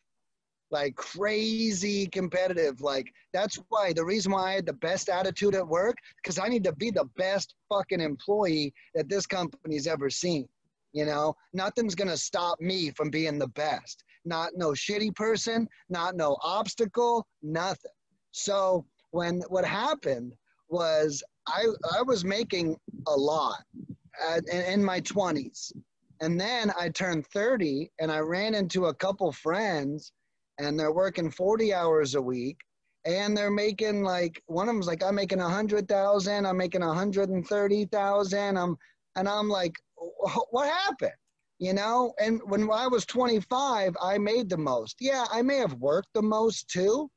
like 0.75 0.96
crazy 0.98 2.05
competitive. 2.05 2.82
Like, 2.82 3.08
that's 3.32 3.58
why 3.70 3.94
the 3.94 4.03
reason 4.03 4.34
why 4.34 4.51
I 4.51 4.55
had 4.55 4.65
the 4.65 4.74
best 4.74 5.08
attitude 5.08 5.55
at 5.55 5.65
work, 5.65 5.96
because 6.17 6.38
I 6.38 6.50
need 6.50 6.65
to 6.65 6.74
be 6.74 6.91
the 6.91 7.10
best 7.15 7.55
fucking 7.70 8.01
employee 8.01 8.74
that 8.94 9.08
this 9.08 9.25
company's 9.25 9.88
ever 9.88 10.10
seen. 10.10 10.50
You 10.91 11.05
know, 11.05 11.34
nothing's 11.53 11.96
gonna 11.96 12.17
stop 12.17 12.60
me 12.60 12.91
from 12.91 13.10
being 13.10 13.39
the 13.39 13.48
best. 13.48 14.03
Not 14.25 14.51
no 14.58 14.72
shitty 14.72 15.15
person, 15.15 15.65
not 15.88 16.17
no 16.17 16.36
obstacle, 16.44 17.25
nothing. 17.41 17.98
So, 18.32 18.86
when 19.12 19.44
what 19.48 19.63
happened 19.63 20.34
was 20.67 21.24
I, 21.48 21.67
I 21.98 22.01
was 22.01 22.25
making 22.25 22.75
a 23.08 23.15
lot 23.15 23.63
at, 24.29 24.44
in 24.50 24.84
my 24.84 25.00
20s. 25.00 25.72
And 26.20 26.39
then 26.39 26.74
I 26.77 26.89
turned 26.89 27.27
30 27.27 27.91
and 28.01 28.12
I 28.12 28.20
ran 28.20 28.55
into 28.55 28.88
a 28.88 28.94
couple 28.94 29.32
friends 29.32 30.12
and 30.59 30.79
they're 30.79 30.93
working 30.93 31.29
40 31.29 31.74
hours 31.74 32.15
a 32.15 32.21
week 32.21 32.57
and 33.05 33.38
they're 33.38 33.51
making 33.51 34.03
like 34.03 34.41
one 34.47 34.67
of 34.67 34.75
them's 34.75 34.88
like 34.88 35.03
I'm 35.03 35.15
making 35.15 35.39
a 35.39 35.50
hundred 35.50 35.88
thousand, 35.88 36.45
I'm 36.45 36.57
making 36.57 36.81
a 36.81 36.93
hundred 36.93 37.29
and 37.29 37.47
thirty 37.47 37.85
thousand. 37.85 38.57
I'm 38.57 38.77
and 39.15 39.29
I'm 39.29 39.47
like, 39.47 39.74
what 40.50 40.67
happened? 40.67 41.12
You 41.59 41.74
know, 41.74 42.13
and 42.19 42.41
when 42.47 42.69
I 42.69 42.88
was 42.88 43.05
25, 43.05 43.95
I 44.01 44.17
made 44.17 44.50
the 44.50 44.57
most. 44.57 44.97
Yeah, 45.00 45.24
I 45.31 45.41
may 45.41 45.57
have 45.57 45.74
worked 45.75 46.09
the 46.13 46.21
most 46.21 46.67
too, 46.67 47.09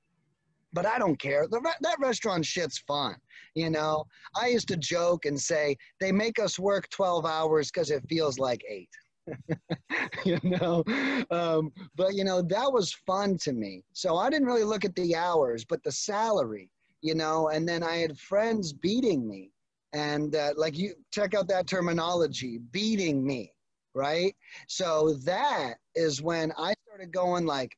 but 0.73 0.87
I 0.87 0.99
don't 0.99 1.19
care. 1.21 1.49
The, 1.51 1.61
that 1.81 1.99
restaurant 1.99 2.45
shit's 2.47 2.79
fun. 2.79 3.17
You 3.57 3.71
know, 3.71 4.05
I 4.41 4.49
used 4.49 4.69
to 4.69 4.77
joke 4.77 5.25
and 5.25 5.41
say 5.41 5.77
they 6.01 6.13
make 6.13 6.39
us 6.39 6.57
work 6.57 6.89
12 6.91 7.27
hours 7.27 7.71
because 7.73 7.91
it 7.91 8.05
feels 8.09 8.39
like 8.39 8.63
eight. 8.69 8.91
you 10.25 10.39
know, 10.43 10.85
um, 11.31 11.73
but 11.97 12.15
you 12.15 12.25
know, 12.25 12.43
that 12.43 12.73
was 12.73 12.93
fun 12.93 13.37
to 13.39 13.53
me. 13.53 13.85
So 13.93 14.17
I 14.17 14.31
didn't 14.31 14.47
really 14.47 14.65
look 14.65 14.85
at 14.85 14.95
the 14.95 15.17
hours, 15.17 15.65
but 15.65 15.83
the 15.83 15.93
salary, 15.93 16.71
you 17.01 17.15
know, 17.15 17.49
and 17.49 17.69
then 17.69 17.83
I 17.83 17.97
had 17.97 18.19
friends 18.19 18.73
beating 18.73 19.29
me. 19.29 19.51
And 19.93 20.35
uh, 20.35 20.53
like 20.57 20.77
you 20.77 20.95
check 21.13 21.35
out 21.35 21.49
that 21.49 21.67
terminology, 21.67 22.59
beating 22.73 23.27
me, 23.27 23.53
right? 23.95 24.35
So 24.67 25.15
that 25.25 25.75
is 25.95 26.21
when 26.21 26.53
I 26.59 26.75
started 26.87 27.13
going 27.13 27.47
like, 27.47 27.77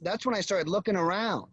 that's 0.00 0.26
when 0.26 0.34
I 0.34 0.40
started 0.40 0.68
looking 0.68 0.96
around 0.96 1.52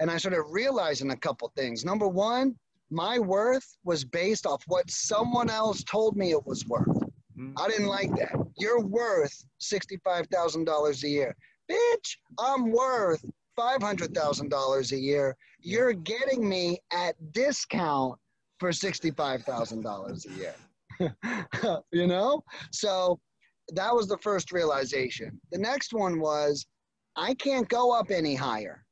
and 0.00 0.10
I 0.10 0.18
started 0.18 0.42
realizing 0.50 1.10
a 1.10 1.16
couple 1.16 1.50
things. 1.56 1.84
Number 1.84 2.06
one, 2.06 2.54
my 2.90 3.18
worth 3.18 3.76
was 3.84 4.04
based 4.04 4.46
off 4.46 4.62
what 4.66 4.88
someone 4.90 5.50
else 5.50 5.82
told 5.84 6.16
me 6.16 6.30
it 6.30 6.46
was 6.46 6.66
worth. 6.66 7.03
Mm-hmm. 7.38 7.52
I 7.58 7.68
didn't 7.68 7.86
like 7.86 8.14
that. 8.16 8.34
You're 8.56 8.80
worth 8.80 9.44
$65,000 9.60 11.02
a 11.02 11.08
year. 11.08 11.36
Bitch, 11.70 12.16
I'm 12.38 12.70
worth 12.70 13.24
$500,000 13.58 14.92
a 14.92 14.96
year. 14.96 15.36
You're 15.60 15.92
getting 15.92 16.48
me 16.48 16.78
at 16.92 17.14
discount 17.32 18.18
for 18.60 18.70
$65,000 18.70 20.26
a 20.26 20.32
year. 20.38 21.82
you 21.92 22.06
know? 22.06 22.42
So 22.70 23.18
that 23.72 23.94
was 23.94 24.08
the 24.08 24.18
first 24.18 24.52
realization. 24.52 25.40
The 25.50 25.58
next 25.58 25.92
one 25.92 26.20
was 26.20 26.66
I 27.16 27.34
can't 27.34 27.68
go 27.68 27.92
up 27.92 28.10
any 28.10 28.34
higher. 28.34 28.84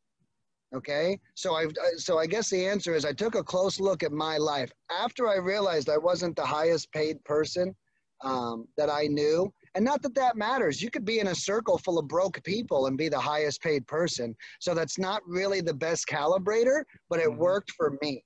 Okay, 0.75 1.21
so 1.35 1.55
I 1.55 1.67
so 1.99 2.19
I 2.19 2.25
guess 2.27 2.49
the 2.49 2.65
answer 2.67 2.95
is 2.95 3.05
I 3.05 3.13
took 3.13 3.35
a 3.35 3.45
close 3.45 3.79
look 3.79 4.03
at 4.03 4.11
my 4.11 4.39
life 4.39 4.73
after 4.91 5.29
I 5.29 5.37
realized 5.37 5.91
I 5.91 5.99
wasn't 5.99 6.35
the 6.35 6.47
highest 6.47 6.91
paid 6.93 7.23
person 7.25 7.77
um, 8.23 8.67
that 8.77 8.91
I 8.91 9.07
knew, 9.07 9.53
and 9.75 9.85
not 9.85 10.03
that 10.03 10.15
that 10.15 10.37
matters. 10.37 10.83
You 10.83 10.91
could 10.91 11.05
be 11.05 11.21
in 11.21 11.29
a 11.29 11.35
circle 11.35 11.79
full 11.79 11.99
of 11.99 12.09
broke 12.09 12.43
people 12.45 12.87
and 12.87 12.97
be 12.97 13.09
the 13.09 13.19
highest 13.19 13.63
paid 13.63 13.87
person. 13.87 14.35
So 14.61 14.75
that's 14.75 14.99
not 14.99 15.23
really 15.27 15.61
the 15.61 15.75
best 15.75 16.07
calibrator, 16.07 16.85
but 17.09 17.21
it 17.21 17.29
mm-hmm. 17.29 17.39
worked 17.39 17.73
for 17.73 17.97
me. 18.03 18.25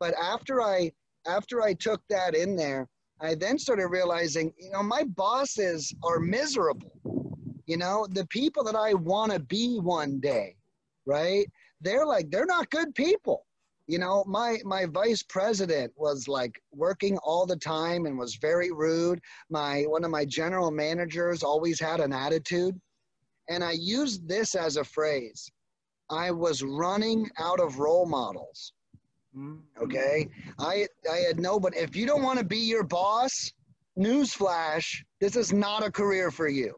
But 0.00 0.14
after 0.14 0.62
I 0.62 0.92
after 1.26 1.62
I 1.62 1.74
took 1.74 2.00
that 2.08 2.34
in 2.34 2.56
there, 2.56 2.88
I 3.20 3.34
then 3.34 3.58
started 3.58 3.88
realizing, 3.88 4.52
you 4.58 4.70
know, 4.70 4.82
my 4.82 5.04
bosses 5.04 5.94
are 6.02 6.20
miserable. 6.20 6.92
You 7.66 7.76
know, 7.76 8.06
the 8.10 8.26
people 8.28 8.64
that 8.64 8.76
I 8.76 8.94
want 8.94 9.32
to 9.32 9.40
be 9.40 9.78
one 9.78 10.20
day, 10.20 10.56
right? 11.04 11.46
they're 11.80 12.06
like 12.06 12.30
they're 12.30 12.46
not 12.46 12.70
good 12.70 12.94
people 12.94 13.44
you 13.88 13.98
know 13.98 14.22
my 14.26 14.58
my 14.64 14.84
vice 14.84 15.22
president 15.22 15.90
was 15.96 16.28
like 16.28 16.60
working 16.72 17.16
all 17.24 17.46
the 17.46 17.56
time 17.56 18.04
and 18.06 18.18
was 18.18 18.36
very 18.36 18.70
rude. 18.70 19.18
My 19.50 19.82
one 19.88 20.04
of 20.04 20.10
my 20.10 20.26
general 20.26 20.70
managers 20.70 21.42
always 21.42 21.80
had 21.80 21.98
an 21.98 22.12
attitude. 22.12 22.78
And 23.48 23.64
i 23.64 23.72
used 23.72 24.28
this 24.28 24.54
as 24.54 24.76
a 24.76 24.84
phrase 24.84 25.50
i 26.10 26.30
was 26.30 26.62
running 26.62 27.28
out 27.38 27.60
of 27.60 27.78
role 27.78 28.06
models. 28.06 28.72
Mm-hmm. 29.36 29.84
okay? 29.84 30.28
I 30.58 30.86
i 31.10 31.16
had 31.16 31.40
no 31.40 31.58
but 31.58 31.74
if 31.74 31.96
you 31.96 32.06
don't 32.06 32.22
want 32.22 32.38
to 32.38 32.44
be 32.44 32.58
your 32.58 32.84
boss 32.84 33.52
newsflash 33.98 34.86
this 35.20 35.34
is 35.34 35.52
not 35.52 35.84
a 35.84 35.90
career 35.90 36.30
for 36.30 36.48
you. 36.48 36.74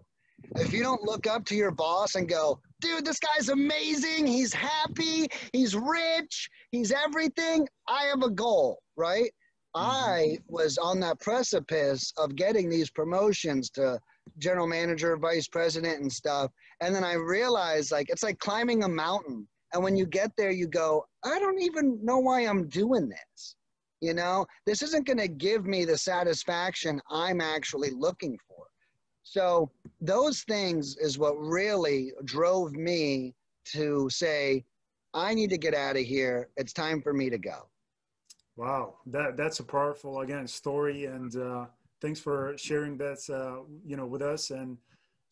If 0.56 0.72
you 0.72 0.82
don't 0.82 1.02
look 1.02 1.26
up 1.26 1.44
to 1.46 1.56
your 1.56 1.72
boss 1.72 2.14
and 2.14 2.28
go 2.28 2.60
dude, 2.80 3.04
this 3.04 3.18
guy's 3.20 3.48
amazing. 3.48 4.26
He's 4.26 4.52
happy. 4.52 5.28
He's 5.52 5.74
rich. 5.74 6.48
He's 6.70 6.92
everything. 6.92 7.68
I 7.88 8.04
have 8.04 8.22
a 8.22 8.30
goal, 8.30 8.78
right? 8.96 9.30
Mm-hmm. 9.76 9.90
I 9.90 10.38
was 10.48 10.78
on 10.78 10.98
that 11.00 11.20
precipice 11.20 12.12
of 12.16 12.34
getting 12.34 12.68
these 12.68 12.90
promotions 12.90 13.70
to 13.70 14.00
general 14.38 14.66
manager, 14.66 15.16
vice 15.16 15.48
president, 15.48 16.00
and 16.00 16.12
stuff. 16.12 16.50
And 16.80 16.94
then 16.94 17.04
I 17.04 17.14
realized 17.14 17.92
like 17.92 18.08
it's 18.10 18.22
like 18.22 18.38
climbing 18.38 18.82
a 18.82 18.88
mountain. 18.88 19.46
And 19.72 19.84
when 19.84 19.96
you 19.96 20.06
get 20.06 20.32
there, 20.36 20.50
you 20.50 20.66
go, 20.66 21.04
I 21.24 21.38
don't 21.38 21.62
even 21.62 21.98
know 22.02 22.18
why 22.18 22.40
I'm 22.40 22.68
doing 22.68 23.08
this. 23.08 23.54
You 24.00 24.14
know, 24.14 24.46
this 24.66 24.82
isn't 24.82 25.06
going 25.06 25.18
to 25.18 25.28
give 25.28 25.66
me 25.66 25.84
the 25.84 25.96
satisfaction 25.96 27.00
I'm 27.10 27.40
actually 27.40 27.90
looking 27.90 28.36
for. 28.48 28.64
So 29.22 29.70
those 30.00 30.42
things 30.42 30.96
is 30.96 31.18
what 31.18 31.38
really 31.38 32.12
drove 32.24 32.72
me 32.72 33.34
to 33.66 34.08
say, 34.10 34.64
I 35.12 35.34
need 35.34 35.50
to 35.50 35.58
get 35.58 35.74
out 35.74 35.96
of 35.96 36.02
here. 36.02 36.48
It's 36.56 36.72
time 36.72 37.02
for 37.02 37.12
me 37.12 37.30
to 37.30 37.38
go. 37.38 37.68
Wow, 38.56 38.96
that 39.06 39.36
that's 39.36 39.60
a 39.60 39.64
powerful 39.64 40.20
again 40.20 40.46
story, 40.46 41.06
and 41.06 41.34
uh, 41.36 41.66
thanks 42.00 42.20
for 42.20 42.54
sharing 42.56 42.96
that 42.98 43.18
uh, 43.30 43.64
you 43.84 43.96
know 43.96 44.06
with 44.06 44.22
us. 44.22 44.50
And 44.50 44.76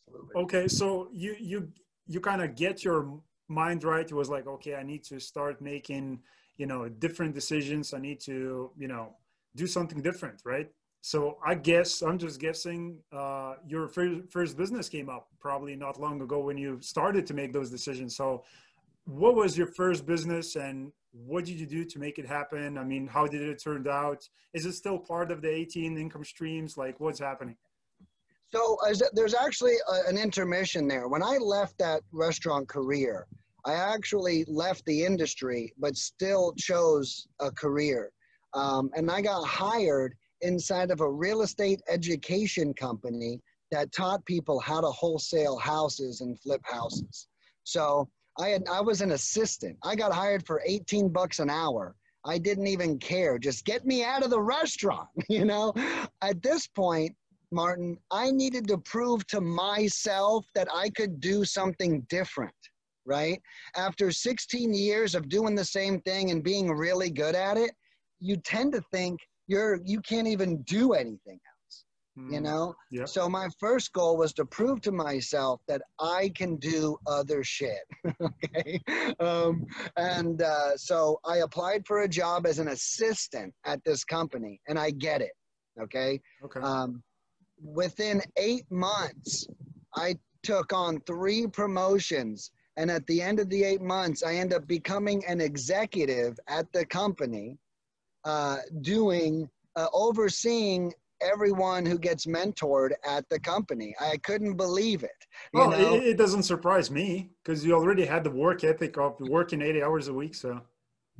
Absolutely. 0.07 0.41
okay, 0.43 0.67
so 0.67 1.09
you 1.13 1.35
you 1.39 1.71
you 2.07 2.19
kind 2.19 2.41
of 2.41 2.55
get 2.55 2.83
your 2.83 3.19
mind 3.47 3.83
right. 3.83 4.05
It 4.05 4.13
was 4.13 4.29
like, 4.29 4.47
okay, 4.47 4.75
I 4.75 4.83
need 4.83 5.03
to 5.05 5.19
start 5.19 5.61
making 5.61 6.21
you 6.57 6.65
know 6.65 6.89
different 6.89 7.35
decisions. 7.35 7.93
I 7.93 7.99
need 7.99 8.19
to 8.21 8.71
you 8.77 8.87
know 8.87 9.15
do 9.55 9.67
something 9.67 10.01
different, 10.01 10.41
right? 10.43 10.69
So 11.01 11.37
I 11.45 11.55
guess 11.55 12.01
I'm 12.01 12.17
just 12.17 12.39
guessing 12.39 12.99
uh, 13.11 13.55
your 13.65 13.87
first, 13.87 14.31
first 14.31 14.57
business 14.57 14.89
came 14.89 15.09
up 15.09 15.29
probably 15.39 15.75
not 15.75 15.99
long 15.99 16.21
ago 16.21 16.39
when 16.39 16.57
you 16.57 16.77
started 16.81 17.25
to 17.27 17.33
make 17.33 17.53
those 17.53 17.69
decisions. 17.69 18.15
So, 18.15 18.43
what 19.05 19.35
was 19.35 19.57
your 19.57 19.67
first 19.67 20.05
business 20.05 20.55
and 20.55 20.91
what 21.11 21.45
did 21.45 21.59
you 21.59 21.65
do 21.65 21.83
to 21.85 21.99
make 21.99 22.19
it 22.19 22.27
happen? 22.27 22.77
I 22.77 22.83
mean, 22.83 23.07
how 23.07 23.25
did 23.27 23.41
it 23.41 23.63
turn 23.63 23.87
out? 23.87 24.27
Is 24.53 24.65
it 24.65 24.73
still 24.73 24.99
part 24.99 25.31
of 25.31 25.41
the 25.41 25.49
18 25.49 25.97
income 25.97 26.23
streams? 26.23 26.77
Like, 26.77 26.99
what's 26.99 27.19
happening? 27.19 27.55
So, 28.47 28.77
there's 29.13 29.33
actually 29.33 29.75
a, 29.91 30.09
an 30.09 30.17
intermission 30.17 30.87
there. 30.87 31.07
When 31.07 31.23
I 31.23 31.37
left 31.37 31.77
that 31.77 32.01
restaurant 32.11 32.67
career, 32.67 33.25
I 33.65 33.73
actually 33.73 34.45
left 34.47 34.83
the 34.85 35.05
industry, 35.05 35.73
but 35.79 35.95
still 35.95 36.53
chose 36.57 37.27
a 37.39 37.51
career. 37.51 38.11
Um, 38.53 38.89
and 38.95 39.09
I 39.09 39.21
got 39.21 39.45
hired 39.45 40.15
inside 40.41 40.91
of 40.91 41.01
a 41.01 41.09
real 41.09 41.41
estate 41.41 41.81
education 41.89 42.73
company 42.73 43.39
that 43.71 43.91
taught 43.91 44.25
people 44.25 44.59
how 44.59 44.81
to 44.81 44.87
wholesale 44.87 45.57
houses 45.57 46.21
and 46.21 46.39
flip 46.39 46.61
houses. 46.63 47.27
So 47.63 48.09
I 48.39 48.49
had 48.49 48.63
I 48.71 48.81
was 48.81 49.01
an 49.01 49.11
assistant. 49.11 49.77
I 49.83 49.95
got 49.95 50.13
hired 50.13 50.45
for 50.45 50.61
18 50.65 51.09
bucks 51.09 51.39
an 51.39 51.49
hour. 51.49 51.95
I 52.25 52.37
didn't 52.37 52.67
even 52.67 52.99
care. 52.99 53.37
Just 53.37 53.65
get 53.65 53.85
me 53.85 54.03
out 54.03 54.23
of 54.23 54.29
the 54.29 54.41
restaurant, 54.41 55.07
you 55.29 55.45
know? 55.45 55.73
At 56.21 56.41
this 56.41 56.67
point, 56.67 57.15
Martin, 57.51 57.97
I 58.11 58.31
needed 58.31 58.67
to 58.67 58.77
prove 58.77 59.25
to 59.27 59.41
myself 59.41 60.45
that 60.53 60.67
I 60.73 60.89
could 60.89 61.19
do 61.19 61.45
something 61.45 62.01
different, 62.09 62.53
right? 63.05 63.41
After 63.75 64.11
16 64.11 64.73
years 64.73 65.15
of 65.15 65.29
doing 65.29 65.55
the 65.55 65.65
same 65.65 65.99
thing 66.01 66.31
and 66.31 66.43
being 66.43 66.71
really 66.71 67.09
good 67.09 67.35
at 67.35 67.57
it, 67.57 67.71
you 68.19 68.35
tend 68.37 68.73
to 68.73 68.81
think 68.91 69.19
you're 69.49 69.79
you 69.83 69.99
can't 70.01 70.27
even 70.27 70.61
do 70.63 70.93
anything 70.93 71.39
else. 71.51 71.85
Mm, 72.17 72.33
you 72.33 72.41
know? 72.41 72.75
Yep. 72.91 73.09
So 73.09 73.27
my 73.27 73.47
first 73.59 73.91
goal 73.93 74.15
was 74.15 74.31
to 74.33 74.45
prove 74.45 74.79
to 74.81 74.91
myself 74.91 75.61
that 75.67 75.81
I 75.99 76.31
can 76.35 76.55
do 76.57 76.97
other 77.07 77.43
shit. 77.43 77.81
okay. 78.21 78.79
Um, 79.19 79.65
and 79.97 80.41
uh, 80.41 80.77
so 80.77 81.19
I 81.25 81.37
applied 81.37 81.85
for 81.87 82.01
a 82.01 82.07
job 82.07 82.45
as 82.45 82.59
an 82.59 82.69
assistant 82.69 83.53
at 83.65 83.83
this 83.83 84.03
company, 84.03 84.61
and 84.67 84.77
I 84.77 84.91
get 84.91 85.21
it. 85.21 85.33
Okay. 85.81 86.21
Okay. 86.43 86.59
Um, 86.59 87.01
within 87.61 88.21
eight 88.37 88.65
months, 88.69 89.47
I 89.95 90.15
took 90.43 90.73
on 90.73 91.01
three 91.01 91.47
promotions. 91.47 92.51
And 92.77 92.89
at 92.89 93.05
the 93.07 93.21
end 93.21 93.39
of 93.39 93.49
the 93.49 93.63
eight 93.63 93.81
months, 93.81 94.23
I 94.23 94.35
end 94.35 94.53
up 94.53 94.65
becoming 94.67 95.23
an 95.25 95.41
executive 95.41 96.39
at 96.47 96.71
the 96.71 96.85
company, 96.85 97.57
uh, 98.25 98.57
doing, 98.81 99.49
uh, 99.75 99.87
overseeing 99.93 100.93
everyone 101.21 101.85
who 101.85 101.97
gets 101.97 102.25
mentored 102.25 102.91
at 103.05 103.27
the 103.29 103.39
company. 103.39 103.93
I 103.99 104.17
couldn't 104.17 104.55
believe 104.55 105.03
it. 105.03 105.25
you 105.53 105.59
well, 105.59 105.71
know? 105.71 105.95
it, 105.95 106.03
it 106.03 106.17
doesn't 106.17 106.43
surprise 106.43 106.89
me 106.89 107.31
because 107.43 107.65
you 107.65 107.73
already 107.73 108.05
had 108.05 108.23
the 108.23 108.31
work 108.31 108.63
ethic 108.63 108.97
of 108.97 109.19
working 109.19 109.61
80 109.61 109.83
hours 109.83 110.07
a 110.07 110.13
week. 110.13 110.35
So, 110.35 110.61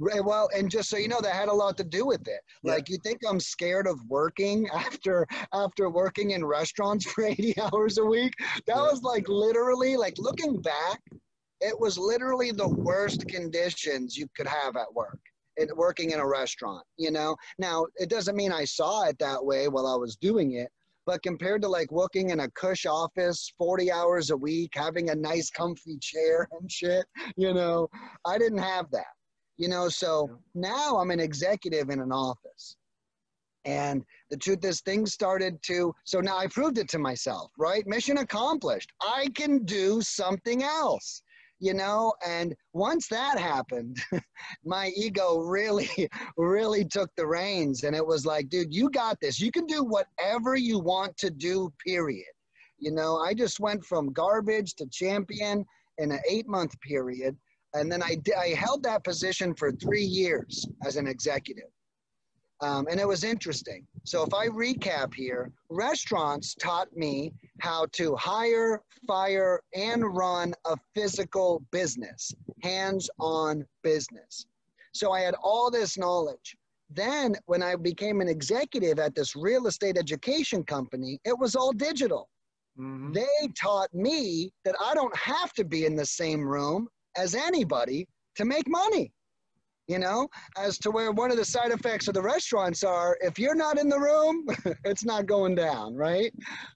Right. 0.02 0.24
Well, 0.24 0.50
and 0.56 0.72
just 0.72 0.90
so 0.90 0.96
you 0.96 1.10
know, 1.10 1.20
that 1.20 1.34
had 1.34 1.50
a 1.50 1.54
lot 1.54 1.76
to 1.78 1.84
do 1.84 2.06
with 2.06 2.26
it. 2.30 2.40
Yeah. 2.64 2.74
Like, 2.76 2.88
you 2.88 2.98
think 3.04 3.20
I'm 3.28 3.40
scared 3.40 3.86
of 3.86 4.00
working 4.08 4.70
after 4.74 5.28
after 5.54 5.90
working 5.90 6.32
in 6.32 6.46
restaurants 6.46 7.06
for 7.12 7.26
80 7.26 7.56
hours 7.60 7.98
a 7.98 8.06
week? 8.06 8.34
That 8.66 8.78
Yeah. 8.78 8.82
was 8.84 9.04
like 9.04 9.28
literally, 9.28 9.98
like 9.98 10.18
looking 10.18 10.62
back, 10.62 11.02
it 11.60 11.78
was 11.78 11.98
literally 11.98 12.52
the 12.52 12.70
worst 12.70 13.28
conditions 13.28 14.16
you 14.16 14.28
could 14.38 14.48
have 14.48 14.78
at 14.78 14.94
work. 14.94 15.20
And 15.60 15.72
working 15.76 16.12
in 16.12 16.20
a 16.20 16.28
restaurant, 16.28 16.84
you 16.98 17.12
know. 17.12 17.36
Now, 17.58 17.86
it 17.98 18.10
doesn't 18.10 18.36
mean 18.36 18.52
I 18.52 18.66
saw 18.66 19.04
it 19.04 19.18
that 19.20 19.44
way 19.44 19.68
while 19.68 19.88
I 19.88 19.96
was 19.96 20.16
doing 20.16 20.54
it, 20.54 20.70
but 21.06 21.22
compared 21.24 21.62
to 21.64 21.68
like 21.68 21.92
working 21.92 22.30
in 22.30 22.42
a 22.42 22.52
cush 22.52 22.86
office 22.86 23.52
40 23.58 23.92
hours 23.92 24.30
a 24.30 24.38
week, 24.38 24.72
having 24.74 25.10
a 25.10 25.16
nice 25.16 25.50
comfy 25.50 25.98
chair 26.00 26.48
and 26.60 26.72
shit, 26.72 27.06
you 27.36 27.54
know, 27.54 27.90
I 28.26 28.38
didn't 28.38 28.60
have 28.60 28.90
that 28.92 29.06
you 29.60 29.68
know? 29.68 29.90
So 29.90 30.40
now 30.56 30.98
i'm 30.98 31.12
an 31.12 31.20
executive 31.20 31.92
in 31.92 32.00
an 32.00 32.12
office. 32.12 32.78
And 33.66 34.04
the 34.32 34.38
truth 34.38 34.64
is 34.64 34.82
things 34.82 35.14
started 35.14 35.62
to 35.64 35.94
so 36.06 36.22
now 36.22 36.38
i 36.38 36.48
proved 36.48 36.78
it 36.80 36.90
to 36.90 36.98
myself 36.98 37.52
right? 37.60 37.86
Mission 37.86 38.18
accomplished. 38.18 38.92
I 39.02 39.28
can 39.36 39.66
do 39.66 40.02
something 40.02 40.64
else 40.64 41.22
you 41.60 41.74
know 41.74 42.14
and 42.26 42.56
once 42.74 43.08
that 43.08 43.38
happened 43.38 43.98
my 44.66 44.92
ego 44.96 45.40
really 45.40 45.90
really 46.38 46.86
took 46.86 47.10
the 47.16 47.26
reins 47.26 47.84
and 47.84 47.96
it 47.96 48.06
was 48.06 48.26
like 48.26 48.50
dude 48.50 48.74
you 48.74 48.90
got 48.90 49.18
this 49.22 49.40
you 49.40 49.52
can 49.52 49.66
do 49.66 49.84
whatever 49.84 50.56
you 50.56 50.80
want 50.80 51.16
to 51.18 51.30
do 51.30 51.72
period 51.86 52.32
you 52.78 52.92
know 52.92 53.18
i 53.18 53.34
just 53.34 53.60
went 53.60 53.84
from 53.86 54.14
garbage 54.14 54.74
to 54.76 54.86
champion 54.88 55.66
in 55.98 56.12
an 56.12 56.20
eight 56.30 56.48
month 56.48 56.80
period 56.82 57.36
and 57.74 57.92
then 57.92 58.02
I, 58.02 58.18
I 58.38 58.50
held 58.50 58.84
that 58.84 59.04
position 59.04 59.54
for 59.54 59.72
three 59.72 60.04
years 60.04 60.68
as 60.86 60.96
an 60.96 61.08
executive. 61.08 61.70
Um, 62.62 62.88
and 62.90 63.00
it 63.00 63.08
was 63.08 63.24
interesting. 63.24 63.86
So 64.04 64.24
if 64.24 64.34
I 64.34 64.48
recap 64.48 65.14
here, 65.14 65.52
restaurants 65.70 66.56
taught 66.56 66.96
me 66.96 67.34
how 67.62 67.86
to 67.94 68.16
hire, 68.16 68.82
fire, 69.08 69.62
and 69.74 70.04
run 70.16 70.54
a 70.66 70.76
physical 70.94 71.64
business, 71.72 72.34
hands-on 72.62 73.66
business. 73.84 74.46
So 74.94 75.12
I 75.12 75.22
had 75.22 75.36
all 75.42 75.72
this 75.72 75.98
knowledge. 75.98 76.58
Then 76.90 77.36
when 77.46 77.62
I 77.62 77.76
became 77.76 78.20
an 78.20 78.28
executive 78.28 79.00
at 79.00 79.16
this 79.16 79.36
real 79.36 79.68
estate 79.68 79.98
education 79.98 80.64
company, 80.64 81.20
it 81.24 81.38
was 81.38 81.56
all 81.56 81.72
digital. 81.72 82.30
Mhm. 82.78 83.14
They 83.14 83.48
taught 83.56 83.94
me 83.94 84.52
that 84.66 84.76
I 84.82 84.94
don't 84.94 85.16
have 85.16 85.54
to 85.54 85.64
be 85.64 85.86
in 85.86 85.96
the 85.96 86.06
same 86.06 86.42
room 86.48 86.90
as 87.16 87.36
anybody 87.36 88.08
to 88.36 88.46
make 88.46 88.68
money. 88.68 89.14
You 89.90 89.98
know, 89.98 90.30
as 90.56 90.78
to 90.80 90.92
where 90.92 91.12
one 91.12 91.32
of 91.32 91.38
the 91.38 91.44
side 91.44 91.72
effects 91.72 92.08
of 92.08 92.14
the 92.14 92.22
restaurants 92.22 92.84
are 92.84 93.18
if 93.22 93.40
you're 93.40 93.56
not 93.56 93.80
in 93.80 93.90
the 93.90 94.00
room, 94.00 94.46
it's 94.86 95.04
not 95.04 95.26
going 95.26 95.56
down, 95.56 95.96
right? 95.96 96.32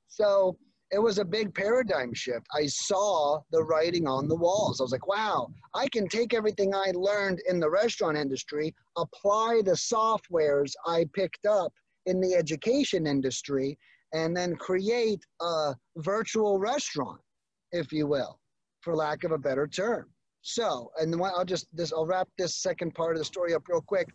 So 0.08 0.58
it 0.90 0.98
was 0.98 1.20
a 1.20 1.26
big 1.26 1.54
paradigm 1.54 2.12
shift. 2.16 2.48
I 2.56 2.66
saw 2.66 3.42
the 3.52 3.64
writing 3.64 4.08
on 4.08 4.28
the 4.28 4.36
walls. 4.36 4.80
I 4.80 4.84
was 4.84 4.92
like, 4.92 5.08
wow, 5.08 5.50
I 5.76 5.88
can 5.90 6.08
take 6.08 6.34
everything 6.34 6.74
I 6.74 6.92
learned 6.96 7.40
in 7.48 7.60
the 7.60 7.70
restaurant 7.70 8.18
industry, 8.18 8.74
apply 8.98 9.62
the 9.64 9.74
softwares 9.74 10.74
I 10.88 11.06
picked 11.14 11.46
up 11.46 11.72
in 12.08 12.20
the 12.20 12.34
education 12.34 13.06
industry, 13.06 13.78
and 14.14 14.36
then 14.36 14.56
create 14.56 15.24
a 15.40 15.76
virtual 15.98 16.58
restaurant, 16.58 17.22
if 17.72 17.92
you 17.92 18.08
will, 18.08 18.40
for 18.82 18.96
lack 18.96 19.24
of 19.24 19.32
a 19.32 19.38
better 19.38 19.68
term. 19.68 20.13
So, 20.44 20.92
and 21.00 21.12
then 21.12 21.22
I'll 21.22 21.46
just 21.46 21.68
this 21.74 21.92
I'll 21.92 22.06
wrap 22.06 22.28
this 22.38 22.58
second 22.58 22.94
part 22.94 23.16
of 23.16 23.20
the 23.20 23.26
story 23.26 23.54
up 23.54 23.68
real 23.68 23.82
quick. 23.82 24.10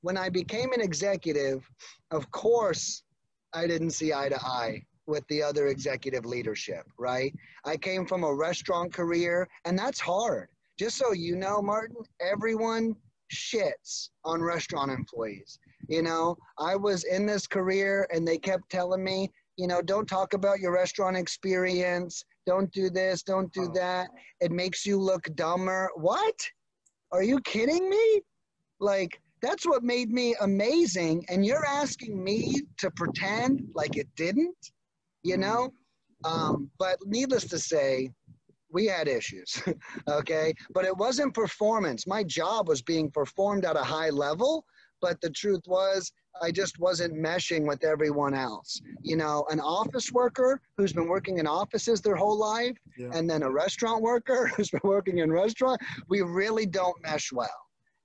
When 0.00 0.16
I 0.16 0.28
became 0.28 0.72
an 0.72 0.80
executive, 0.80 1.68
of 2.10 2.30
course, 2.30 3.02
I 3.52 3.66
didn't 3.66 3.90
see 3.90 4.12
eye 4.12 4.28
to 4.30 4.40
eye 4.40 4.82
with 5.06 5.26
the 5.28 5.42
other 5.42 5.66
executive 5.66 6.24
leadership, 6.24 6.86
right? 6.98 7.34
I 7.64 7.76
came 7.76 8.06
from 8.06 8.24
a 8.24 8.34
restaurant 8.34 8.92
career, 8.92 9.48
and 9.64 9.78
that's 9.78 10.00
hard. 10.00 10.48
Just 10.78 10.96
so 10.96 11.12
you 11.12 11.36
know, 11.36 11.60
Martin, 11.60 11.96
everyone 12.20 12.96
shits 13.32 14.10
on 14.24 14.40
restaurant 14.40 14.90
employees. 14.90 15.58
You 15.88 16.02
know, 16.02 16.36
I 16.58 16.76
was 16.76 17.04
in 17.04 17.26
this 17.26 17.46
career 17.46 18.06
and 18.12 18.26
they 18.26 18.38
kept 18.38 18.70
telling 18.70 19.02
me, 19.02 19.30
you 19.56 19.66
know, 19.66 19.82
don't 19.82 20.06
talk 20.06 20.32
about 20.34 20.60
your 20.60 20.72
restaurant 20.72 21.16
experience. 21.16 22.24
Don't 22.46 22.70
do 22.72 22.90
this, 22.90 23.22
don't 23.22 23.52
do 23.52 23.64
Oh. 23.68 23.72
that. 23.74 24.08
It 24.40 24.50
makes 24.50 24.84
you 24.86 24.98
look 24.98 25.28
dumber. 25.34 25.90
What? 25.96 26.34
Are 27.12 27.22
you 27.22 27.40
kidding 27.42 27.88
me? 27.88 28.22
Like, 28.80 29.20
that's 29.42 29.66
what 29.66 29.82
made 29.82 30.10
me 30.10 30.34
amazing. 30.40 31.24
And 31.28 31.44
you're 31.44 31.66
asking 31.66 32.22
me 32.22 32.62
to 32.78 32.90
pretend 32.92 33.68
like 33.74 33.96
it 33.96 34.08
didn't, 34.16 34.56
you 35.22 35.36
know? 35.36 35.72
Um, 36.24 36.70
but 36.78 36.98
needless 37.04 37.44
to 37.48 37.58
say, 37.58 38.10
we 38.70 38.86
had 38.86 39.06
issues, 39.08 39.62
okay? 40.08 40.54
But 40.72 40.84
it 40.84 40.96
wasn't 40.96 41.34
performance. 41.34 42.06
My 42.06 42.24
job 42.24 42.68
was 42.68 42.80
being 42.82 43.10
performed 43.10 43.64
at 43.64 43.76
a 43.76 43.82
high 43.82 44.10
level, 44.10 44.64
but 45.00 45.20
the 45.20 45.30
truth 45.30 45.62
was, 45.66 46.10
I 46.40 46.50
just 46.50 46.78
wasn't 46.78 47.14
meshing 47.14 47.66
with 47.66 47.84
everyone 47.84 48.34
else. 48.34 48.80
You 49.02 49.16
know, 49.16 49.44
an 49.50 49.60
office 49.60 50.10
worker 50.12 50.60
who's 50.76 50.92
been 50.92 51.08
working 51.08 51.38
in 51.38 51.46
offices 51.46 52.00
their 52.00 52.16
whole 52.16 52.38
life, 52.38 52.76
Yeah. 52.96 53.10
and 53.12 53.28
then 53.28 53.42
a 53.42 53.50
restaurant 53.50 54.02
worker 54.02 54.46
who's 54.56 54.70
been 54.70 54.80
working 54.84 55.18
in 55.18 55.30
restaurant, 55.32 55.80
we 56.08 56.22
really 56.22 56.66
don't 56.66 56.96
mesh 57.02 57.32
well. 57.32 57.48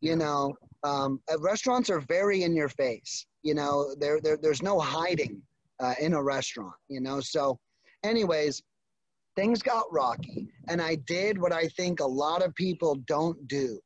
You 0.01 0.15
know, 0.15 0.53
um, 0.83 1.19
uh, 1.31 1.39
restaurants 1.39 1.89
are 1.89 2.01
very 2.01 2.43
in 2.43 2.55
your 2.55 2.69
face. 2.69 3.25
You 3.43 3.55
know, 3.55 3.95
there, 3.99 4.19
there 4.21 4.37
there's 4.37 4.61
no 4.61 4.79
hiding 4.79 5.41
uh, 5.79 5.95
in 5.99 6.13
a 6.13 6.21
restaurant. 6.21 6.75
You 6.89 7.01
know, 7.01 7.19
so, 7.21 7.57
anyways, 8.03 8.61
things 9.35 9.61
got 9.61 9.85
rocky, 9.91 10.47
and 10.67 10.81
I 10.81 10.95
did 11.07 11.39
what 11.39 11.53
I 11.53 11.67
think 11.69 11.99
a 11.99 12.05
lot 12.05 12.43
of 12.43 12.53
people 12.55 12.95
don't 13.07 13.47
do. 13.47 13.79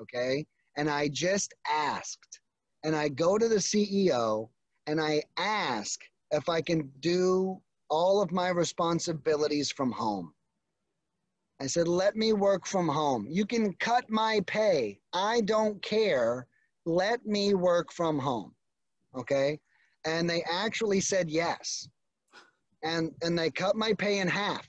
Okay, 0.00 0.44
and 0.76 0.90
I 0.90 1.08
just 1.08 1.54
asked, 1.70 2.40
and 2.84 2.94
I 2.94 3.08
go 3.08 3.38
to 3.38 3.48
the 3.48 3.56
CEO 3.56 4.48
and 4.86 5.00
I 5.00 5.22
ask 5.38 6.00
if 6.30 6.48
I 6.48 6.60
can 6.60 6.90
do 7.00 7.60
all 7.88 8.20
of 8.20 8.30
my 8.30 8.48
responsibilities 8.48 9.72
from 9.72 9.90
home. 9.90 10.32
I 11.60 11.66
said, 11.66 11.88
let 11.88 12.14
me 12.16 12.32
work 12.32 12.66
from 12.66 12.88
home. 12.88 13.26
You 13.28 13.46
can 13.46 13.72
cut 13.74 14.10
my 14.10 14.40
pay. 14.46 14.98
I 15.12 15.40
don't 15.42 15.80
care. 15.82 16.46
Let 16.84 17.24
me 17.24 17.54
work 17.54 17.92
from 17.92 18.18
home. 18.18 18.52
Okay. 19.16 19.58
And 20.04 20.28
they 20.28 20.42
actually 20.50 21.00
said 21.00 21.30
yes. 21.30 21.88
And, 22.82 23.12
and 23.22 23.38
they 23.38 23.50
cut 23.50 23.76
my 23.76 23.94
pay 23.94 24.18
in 24.18 24.28
half. 24.28 24.68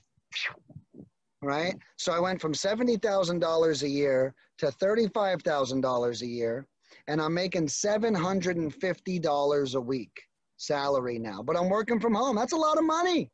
Right. 1.42 1.74
So 1.96 2.12
I 2.12 2.20
went 2.20 2.40
from 2.40 2.54
$70,000 2.54 3.82
a 3.82 3.88
year 3.88 4.34
to 4.58 4.66
$35,000 4.66 6.22
a 6.22 6.26
year. 6.26 6.66
And 7.08 7.20
I'm 7.20 7.34
making 7.34 7.66
$750 7.66 9.74
a 9.74 9.80
week 9.80 10.22
salary 10.56 11.18
now. 11.18 11.42
But 11.42 11.56
I'm 11.56 11.68
working 11.68 12.00
from 12.00 12.14
home. 12.14 12.36
That's 12.36 12.52
a 12.52 12.56
lot 12.56 12.78
of 12.78 12.84
money. 12.84 13.30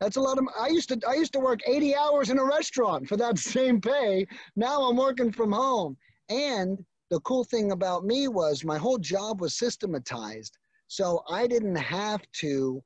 That's 0.00 0.16
a 0.16 0.20
lot 0.20 0.38
of. 0.38 0.46
I 0.58 0.68
used 0.68 0.88
to 0.90 1.00
I 1.08 1.14
used 1.14 1.32
to 1.32 1.40
work 1.40 1.60
80 1.66 1.96
hours 1.96 2.30
in 2.30 2.38
a 2.38 2.44
restaurant 2.44 3.08
for 3.08 3.16
that 3.16 3.38
same 3.56 3.80
pay. 3.80 4.26
Now 4.54 4.82
I'm 4.82 4.96
working 4.96 5.32
from 5.32 5.52
home. 5.52 5.96
And 6.28 6.84
the 7.10 7.20
cool 7.20 7.44
thing 7.44 7.72
about 7.72 8.04
me 8.04 8.28
was 8.28 8.64
my 8.64 8.78
whole 8.78 8.98
job 8.98 9.40
was 9.40 9.56
systematized, 9.56 10.56
so 10.86 11.22
I 11.28 11.46
didn't 11.46 11.76
have 11.76 12.20
to 12.40 12.82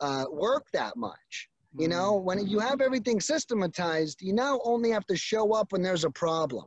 uh, 0.00 0.26
work 0.30 0.66
that 0.72 0.96
much. 0.96 1.48
You 1.78 1.88
know, 1.88 2.16
when 2.16 2.46
you 2.46 2.58
have 2.58 2.82
everything 2.82 3.18
systematized, 3.18 4.20
you 4.20 4.34
now 4.34 4.60
only 4.62 4.90
have 4.90 5.06
to 5.06 5.16
show 5.16 5.54
up 5.54 5.72
when 5.72 5.80
there's 5.80 6.04
a 6.04 6.10
problem. 6.10 6.66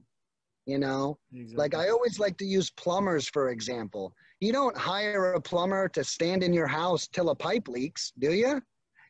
You 0.66 0.80
know, 0.80 1.18
Exactly. 1.34 1.58
like 1.58 1.76
I 1.76 1.90
always 1.90 2.20
like 2.20 2.38
to 2.38 2.46
use 2.46 2.70
plumbers, 2.72 3.28
for 3.28 3.50
example. 3.50 4.14
You 4.40 4.52
don't 4.52 4.76
hire 4.78 5.34
a 5.34 5.42
plumber 5.42 5.88
to 5.90 6.04
stand 6.04 6.44
in 6.44 6.54
your 6.54 6.68
house 6.68 7.08
till 7.08 7.30
a 7.30 7.36
pipe 7.36 7.68
leaks, 7.68 8.12
do 8.20 8.34
you? 8.34 8.62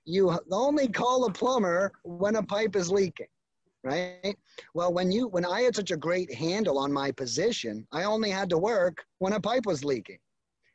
You 0.05 0.37
only 0.51 0.87
call 0.87 1.25
a 1.25 1.31
plumber 1.31 1.91
when 2.03 2.35
a 2.35 2.43
pipe 2.43 2.75
is 2.75 2.91
leaking, 2.91 3.27
right? 3.83 4.35
Well, 4.73 4.93
when 4.93 5.11
you 5.11 5.27
when 5.27 5.45
I 5.45 5.61
had 5.61 5.75
such 5.75 5.91
a 5.91 5.97
great 5.97 6.33
handle 6.33 6.77
on 6.77 6.91
my 6.91 7.11
position, 7.11 7.87
I 7.91 8.03
only 8.03 8.29
had 8.29 8.49
to 8.49 8.57
work 8.57 9.05
when 9.19 9.33
a 9.33 9.39
pipe 9.39 9.65
was 9.65 9.83
leaking 9.83 10.19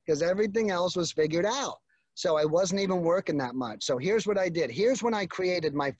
because 0.04 0.22
everything 0.22 0.70
else 0.70 0.96
was 0.96 1.12
figured 1.12 1.46
out. 1.46 1.78
So 2.14 2.36
I 2.36 2.44
wasn't 2.44 2.80
even 2.80 3.02
working 3.02 3.38
that 3.38 3.54
much. 3.54 3.84
So 3.84 3.98
here's 3.98 4.26
what 4.26 4.38
I 4.38 4.48
did. 4.48 4.70
Here's 4.70 5.02
when 5.02 5.14
I 5.14 5.26
created 5.26 5.74
my 5.74 5.94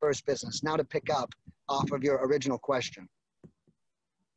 first 0.00 0.26
business. 0.26 0.62
Now 0.62 0.76
to 0.76 0.84
pick 0.84 1.08
up 1.10 1.32
off 1.68 1.90
of 1.92 2.02
your 2.04 2.16
original 2.26 2.58
question. 2.58 3.08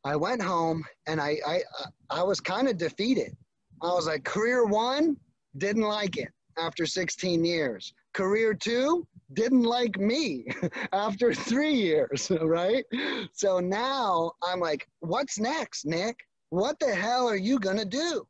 I 0.07 0.15
went 0.15 0.41
home 0.41 0.85
and 1.05 1.19
I 1.19 1.37
I 1.45 1.61
I 2.09 2.23
was 2.23 2.39
kind 2.39 2.69
of 2.69 2.77
defeated. 2.77 3.35
I 3.81 3.87
was 3.87 4.07
like 4.07 4.23
career 4.23 4.65
1 4.65 5.17
didn't 5.57 5.89
like 5.99 6.15
it 6.15 6.29
after 6.57 6.85
16 6.85 7.43
years. 7.43 7.93
Career 8.13 8.53
2 8.53 9.05
didn't 9.33 9.63
like 9.63 9.99
me 9.99 10.45
after 10.93 11.33
3 11.33 11.73
years, 11.73 12.31
right? 12.41 12.85
So 13.33 13.59
now 13.59 14.31
I'm 14.41 14.61
like 14.61 14.87
what's 15.01 15.39
next, 15.39 15.85
Nick? 15.85 16.15
What 16.51 16.79
the 16.79 16.95
hell 16.95 17.27
are 17.27 17.43
you 17.49 17.59
going 17.59 17.77
to 17.85 17.91
do? 18.05 18.25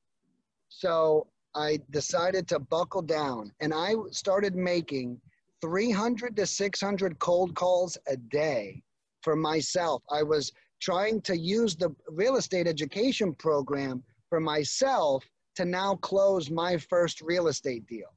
So 0.70 1.28
I 1.54 1.80
decided 1.92 2.48
to 2.48 2.58
buckle 2.58 3.04
down 3.04 3.52
and 3.60 3.72
I 3.72 3.94
started 4.10 4.56
making 4.56 5.22
300 5.62 6.36
to 6.38 6.46
600 6.48 7.20
cold 7.20 7.54
calls 7.54 8.00
a 8.08 8.18
day 8.18 8.82
for 9.22 9.36
myself. 9.36 10.02
I 10.10 10.24
was 10.24 10.52
trying 10.82 11.22
to 11.22 11.38
use 11.38 11.76
the 11.76 11.94
real 12.10 12.36
estate 12.36 12.68
education 12.68 13.34
program 13.34 14.04
for 14.30 14.40
myself 14.40 15.24
to 15.56 15.66
now 15.66 15.96
close 15.98 16.50
my 16.50 16.78
first 16.78 17.22
real 17.22 17.48
estate 17.48 17.86
deal, 17.88 18.14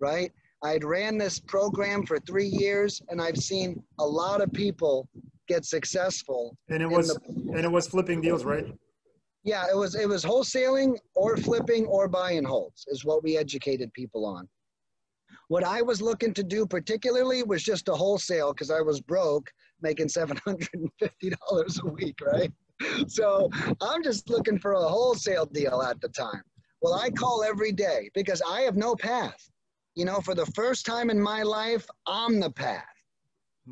right? 0.00 0.32
I'd 0.62 0.84
ran 0.84 1.16
this 1.16 1.40
program 1.40 2.04
for 2.04 2.18
three 2.18 2.46
years 2.46 3.00
and 3.08 3.20
I've 3.22 3.36
seen 3.38 3.82
a 3.98 4.06
lot 4.06 4.40
of 4.40 4.52
people 4.52 5.08
get 5.48 5.64
successful. 5.64 6.56
and 6.68 6.82
it 6.82 6.86
was 6.90 7.08
the- 7.14 7.20
and 7.54 7.64
it 7.64 7.70
was 7.70 7.86
flipping 7.88 8.20
deals, 8.20 8.44
right? 8.44 8.66
yeah, 9.42 9.64
it 9.70 9.76
was 9.76 9.94
it 9.94 10.06
was 10.08 10.22
wholesaling 10.24 10.98
or 11.14 11.36
flipping 11.36 11.86
or 11.86 12.08
buy 12.08 12.32
and 12.32 12.46
holds 12.46 12.84
is 12.88 13.04
what 13.04 13.22
we 13.22 13.36
educated 13.38 13.92
people 13.94 14.26
on. 14.26 14.48
What 15.48 15.64
I 15.64 15.80
was 15.82 16.02
looking 16.02 16.34
to 16.34 16.42
do 16.44 16.66
particularly 16.66 17.42
was 17.42 17.62
just 17.62 17.88
a 17.88 17.94
wholesale 17.94 18.52
because 18.52 18.70
I 18.70 18.80
was 18.80 19.00
broke, 19.00 19.50
making 19.82 20.08
seven 20.08 20.36
hundred 20.44 20.68
and 20.74 20.90
fifty 20.98 21.30
dollars 21.30 21.80
a 21.82 21.86
week, 21.88 22.18
right? 22.22 22.52
So 23.08 23.50
I'm 23.80 24.02
just 24.02 24.30
looking 24.30 24.58
for 24.58 24.72
a 24.72 24.80
wholesale 24.88 25.46
deal 25.46 25.82
at 25.82 26.00
the 26.00 26.08
time. 26.08 26.42
Well, 26.80 26.94
I 26.94 27.10
call 27.10 27.44
every 27.44 27.72
day 27.72 28.10
because 28.14 28.40
I 28.48 28.62
have 28.62 28.76
no 28.76 28.94
path. 28.94 29.50
You 29.94 30.04
know, 30.06 30.20
for 30.20 30.34
the 30.34 30.46
first 30.46 30.86
time 30.86 31.10
in 31.10 31.20
my 31.20 31.42
life, 31.42 31.86
I'm 32.06 32.40
the 32.40 32.50
path 32.50 32.84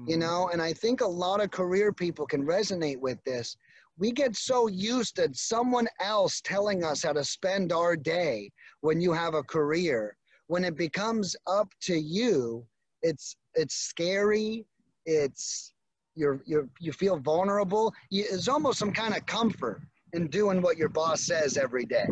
you 0.07 0.17
Mhm. 0.17 0.19
know 0.19 0.49
and 0.53 0.61
i 0.63 0.73
think 0.73 1.01
a 1.01 1.07
lot 1.07 1.41
of 1.43 1.51
career 1.51 1.93
people 1.93 2.27
can 2.27 2.45
resonate 2.45 2.99
with 2.99 3.23
this 3.25 3.57
we 3.99 4.11
get 4.13 4.35
so 4.37 4.69
used 4.69 5.17
to 5.17 5.29
someone 5.33 5.87
else 6.01 6.41
telling 6.43 6.85
us 6.85 7.03
how 7.03 7.13
to 7.13 7.25
spend 7.25 7.73
our 7.73 7.97
day 7.97 8.51
when 8.81 9.01
you 9.01 9.13
have 9.13 9.35
a 9.35 9.43
career 9.43 10.17
when 10.47 10.65
it 10.65 10.77
becomes 10.77 11.37
up 11.47 11.73
to 11.81 11.95
you 11.97 12.67
it's 13.03 13.37
it's 13.55 13.75
scary 13.75 14.65
it's 15.07 15.75
you're 16.19 16.43
you're 16.47 16.69
you 16.81 16.93
feel 16.93 17.17
vulnerable 17.19 17.95
you, 18.11 18.25
it's 18.31 18.49
almost 18.49 18.79
some 18.79 18.93
kind 18.93 19.15
of 19.17 19.25
comfort 19.27 19.81
in 20.13 20.27
doing 20.29 20.61
what 20.61 20.77
your 20.77 20.89
boss 20.89 21.23
says 21.23 21.57
every 21.57 21.85
day 21.87 22.09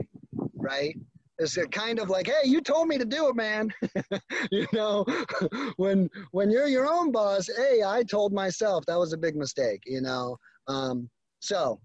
right? 0.54 0.96
It's 1.38 1.56
a 1.58 1.66
kind 1.66 1.98
of 1.98 2.08
like 2.08 2.26
hey 2.28 2.48
you 2.48 2.60
told 2.60 2.88
me 2.88 2.98
to 2.98 3.04
do 3.04 3.28
it 3.28 3.36
man. 3.36 3.72
You 4.50 4.66
know 4.72 5.04
when 5.76 6.08
when 6.32 6.50
you're 6.50 6.68
your 6.68 6.86
own 6.86 7.10
boss 7.12 7.48
hey 7.56 7.82
i 7.86 8.02
told 8.02 8.32
myself 8.32 8.84
that 8.86 8.98
was 8.98 9.12
a 9.12 9.18
big 9.18 9.36
mistake 9.36 9.82
you 9.86 10.00
know? 10.00 10.36
Um, 10.68 11.10
so 11.40 11.80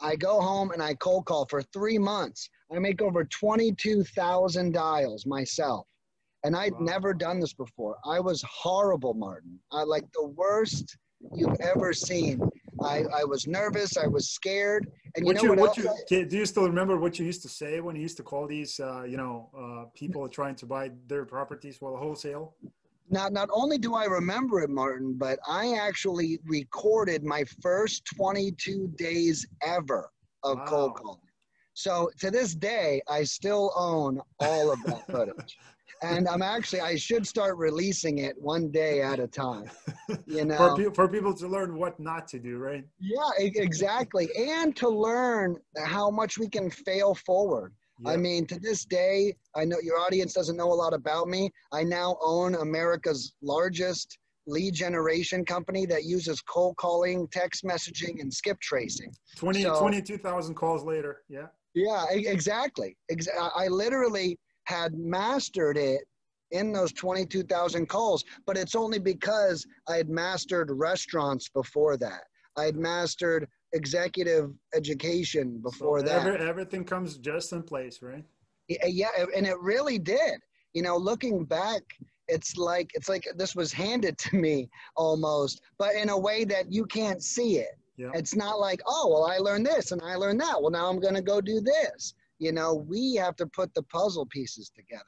i 0.00 0.14
go 0.16 0.40
home 0.40 0.70
and 0.72 0.82
i 0.82 0.94
cold 0.94 1.26
call 1.26 1.46
for 1.50 1.62
three 1.62 1.98
months. 1.98 2.48
I 2.74 2.78
make 2.80 3.00
over 3.00 3.24
22000 3.24 4.72
dials 4.72 5.26
myself. 5.26 5.86
And 6.44 6.54
i'd 6.56 6.72
Wow. 6.72 6.92
never 6.92 7.14
done 7.14 7.40
this 7.40 7.54
before. 7.54 7.96
I 8.04 8.20
was 8.20 8.42
horrible 8.48 9.14
martin. 9.14 9.58
I 9.72 9.82
like 9.82 10.04
the 10.12 10.28
worst 10.28 10.96
you've 11.34 11.60
ever 11.60 11.92
seen 11.92 12.40
i 12.84 13.04
i 13.14 13.24
was 13.24 13.46
nervous 13.46 13.96
i 13.96 14.06
was 14.06 14.30
scared 14.30 14.86
and 15.14 15.20
you 15.22 15.26
what 15.26 15.36
know 15.36 15.42
you 15.42 15.48
what, 15.50 15.58
what 15.58 15.78
else 15.78 16.10
you 16.10 16.18
I- 16.18 16.24
do 16.24 16.36
you 16.36 16.46
still 16.46 16.64
remember 16.66 16.96
what 16.96 17.18
you 17.18 17.24
used 17.24 17.42
to 17.42 17.48
say 17.48 17.80
when 17.80 17.96
you 17.96 18.02
used 18.02 18.16
to 18.18 18.22
call 18.22 18.46
these 18.46 18.78
uh, 18.80 19.02
you 19.04 19.16
know 19.16 19.50
uh, 19.56 19.84
people 19.94 20.28
trying 20.28 20.54
to 20.56 20.66
buy 20.66 20.90
their 21.06 21.24
properties 21.24 21.76
for 21.76 21.96
wholesale? 21.96 22.54
not 23.08 23.32
not 23.32 23.48
only 23.52 23.78
do 23.78 23.94
I 23.94 24.04
remember 24.06 24.60
it, 24.62 24.70
Martin, 24.70 25.14
but 25.16 25.38
I 25.46 25.74
actually 25.74 26.40
recorded 26.44 27.22
my 27.22 27.44
first 27.62 28.04
22 28.16 28.88
days 28.96 29.46
ever 29.62 30.10
of 30.42 30.58
cold 30.66 30.94
calling. 30.96 31.20
So 31.74 32.10
to 32.20 32.30
this 32.30 32.54
day, 32.54 33.00
I 33.08 33.22
still 33.24 33.70
own 33.76 34.20
all 34.40 34.72
of 34.72 34.82
that 34.84 35.06
footage. 35.06 35.58
and 36.02 36.28
I'm 36.28 36.42
actually 36.42 36.80
I 36.80 36.96
should 36.96 37.26
start 37.26 37.56
releasing 37.56 38.18
it 38.18 38.34
one 38.38 38.70
day 38.70 39.02
at 39.02 39.18
a 39.18 39.26
time. 39.26 39.70
You 40.26 40.44
know, 40.46 40.56
for, 40.56 40.76
pe- 40.76 40.94
for 40.94 41.08
people 41.08 41.34
to 41.34 41.48
learn 41.48 41.78
what 41.78 41.98
not 41.98 42.28
to 42.28 42.38
do, 42.38 42.58
right? 42.58 42.84
yeah, 43.00 43.30
exactly, 43.38 44.28
and 44.38 44.74
to 44.76 44.88
learn 44.88 45.56
how 45.84 46.10
much 46.10 46.38
we 46.38 46.48
can 46.48 46.70
fail 46.70 47.14
forward. 47.14 47.72
I 48.04 48.14
mean, 48.18 48.46
to 48.48 48.60
this 48.60 48.84
day, 48.84 49.34
I 49.54 49.64
know 49.64 49.78
your 49.82 49.98
audience 49.98 50.34
doesn't 50.34 50.56
know 50.58 50.70
a 50.70 50.74
lot 50.74 50.92
about 50.92 51.28
me. 51.28 51.50
I 51.72 51.82
now 51.82 52.18
own 52.20 52.54
America's 52.56 53.32
largest 53.40 54.18
lead 54.46 54.74
generation 54.74 55.46
company 55.46 55.86
that 55.86 56.04
uses 56.04 56.42
cold 56.42 56.76
calling, 56.76 57.26
text 57.32 57.64
messaging, 57.64 58.20
and 58.20 58.32
skip 58.32 58.60
tracing. 58.60 59.10
20, 59.36 59.62
So- 59.62 59.80
22,000 59.80 60.54
calls 60.54 60.84
later. 60.84 61.22
Yeah. 61.30 61.46
Yeah, 61.74 62.04
exactly. 62.10 62.96
I 63.56 63.68
literally 63.68 64.38
had 64.66 64.94
mastered 64.94 65.76
it 65.76 66.02
in 66.52 66.72
those 66.72 66.92
22,000 66.92 67.86
calls, 67.88 68.24
but 68.46 68.56
it's 68.56 68.74
only 68.76 68.98
because 68.98 69.66
I 69.88 69.96
had 69.96 70.08
mastered 70.08 70.70
restaurants 70.70 71.48
before 71.48 71.96
that. 71.96 72.22
I 72.56 72.64
had 72.64 72.76
mastered 72.76 73.48
executive 73.72 74.52
education 74.74 75.58
before 75.62 76.00
So 76.00 76.06
that. 76.06 76.26
every- 76.26 76.46
everything 76.48 76.84
comes 76.84 77.18
just 77.18 77.52
in 77.52 77.62
place, 77.62 78.00
right? 78.00 78.24
Uh, 78.70 78.86
yeah, 78.86 79.08
yeah, 79.18 79.26
and 79.34 79.46
it 79.46 79.58
really 79.60 79.98
did. 79.98 80.40
You 80.72 80.82
know, 80.82 80.96
looking 80.96 81.44
back, 81.44 81.82
it's 82.28 82.56
like 82.56 82.90
it's 82.94 83.08
like 83.08 83.26
this 83.36 83.54
was 83.54 83.72
handed 83.72 84.18
to 84.18 84.36
me 84.36 84.68
almost, 84.96 85.60
but 85.78 85.94
in 85.94 86.08
a 86.10 86.18
way 86.18 86.44
that 86.44 86.72
you 86.72 86.84
can't 86.86 87.22
see 87.22 87.58
it. 87.58 87.78
Yeah. 87.96 88.10
It's 88.14 88.34
not 88.34 88.58
like, 88.60 88.82
oh, 88.86 89.08
well, 89.08 89.24
I 89.24 89.38
learned 89.38 89.64
this 89.66 89.90
and 89.92 90.02
I 90.02 90.16
learned 90.16 90.40
that. 90.40 90.60
Well, 90.60 90.70
now 90.70 90.88
I'm 90.88 91.00
going 91.00 91.14
to 91.14 91.22
go 91.22 91.40
do 91.40 91.60
this. 91.60 92.12
You 92.38 92.52
know, 92.52 92.74
we 92.74 93.14
have 93.14 93.36
to 93.36 93.46
put 93.46 93.72
the 93.74 93.82
puzzle 93.82 94.26
pieces 94.26 94.70
together. 94.74 95.04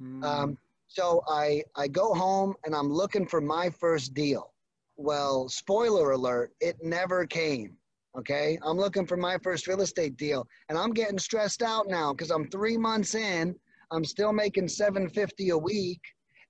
Mm. 0.00 0.24
Um, 0.24 0.58
so 0.86 1.22
I 1.28 1.62
I 1.76 1.88
go 1.88 2.14
home 2.14 2.54
and 2.64 2.74
I'm 2.74 2.90
looking 2.90 3.26
for 3.26 3.40
my 3.40 3.70
first 3.70 4.14
deal. 4.14 4.54
Well, 4.96 5.48
spoiler 5.48 6.12
alert, 6.12 6.52
it 6.60 6.76
never 6.82 7.26
came. 7.26 7.76
Okay, 8.18 8.58
I'm 8.62 8.78
looking 8.78 9.06
for 9.06 9.16
my 9.16 9.38
first 9.44 9.68
real 9.68 9.82
estate 9.82 10.16
deal, 10.16 10.46
and 10.68 10.78
I'm 10.78 10.92
getting 10.92 11.18
stressed 11.18 11.62
out 11.62 11.86
now 11.88 12.12
because 12.12 12.30
I'm 12.30 12.48
three 12.48 12.76
months 12.76 13.14
in. 13.14 13.54
I'm 13.90 14.04
still 14.04 14.32
making 14.32 14.68
750 14.68 15.50
a 15.50 15.58
week, 15.58 16.00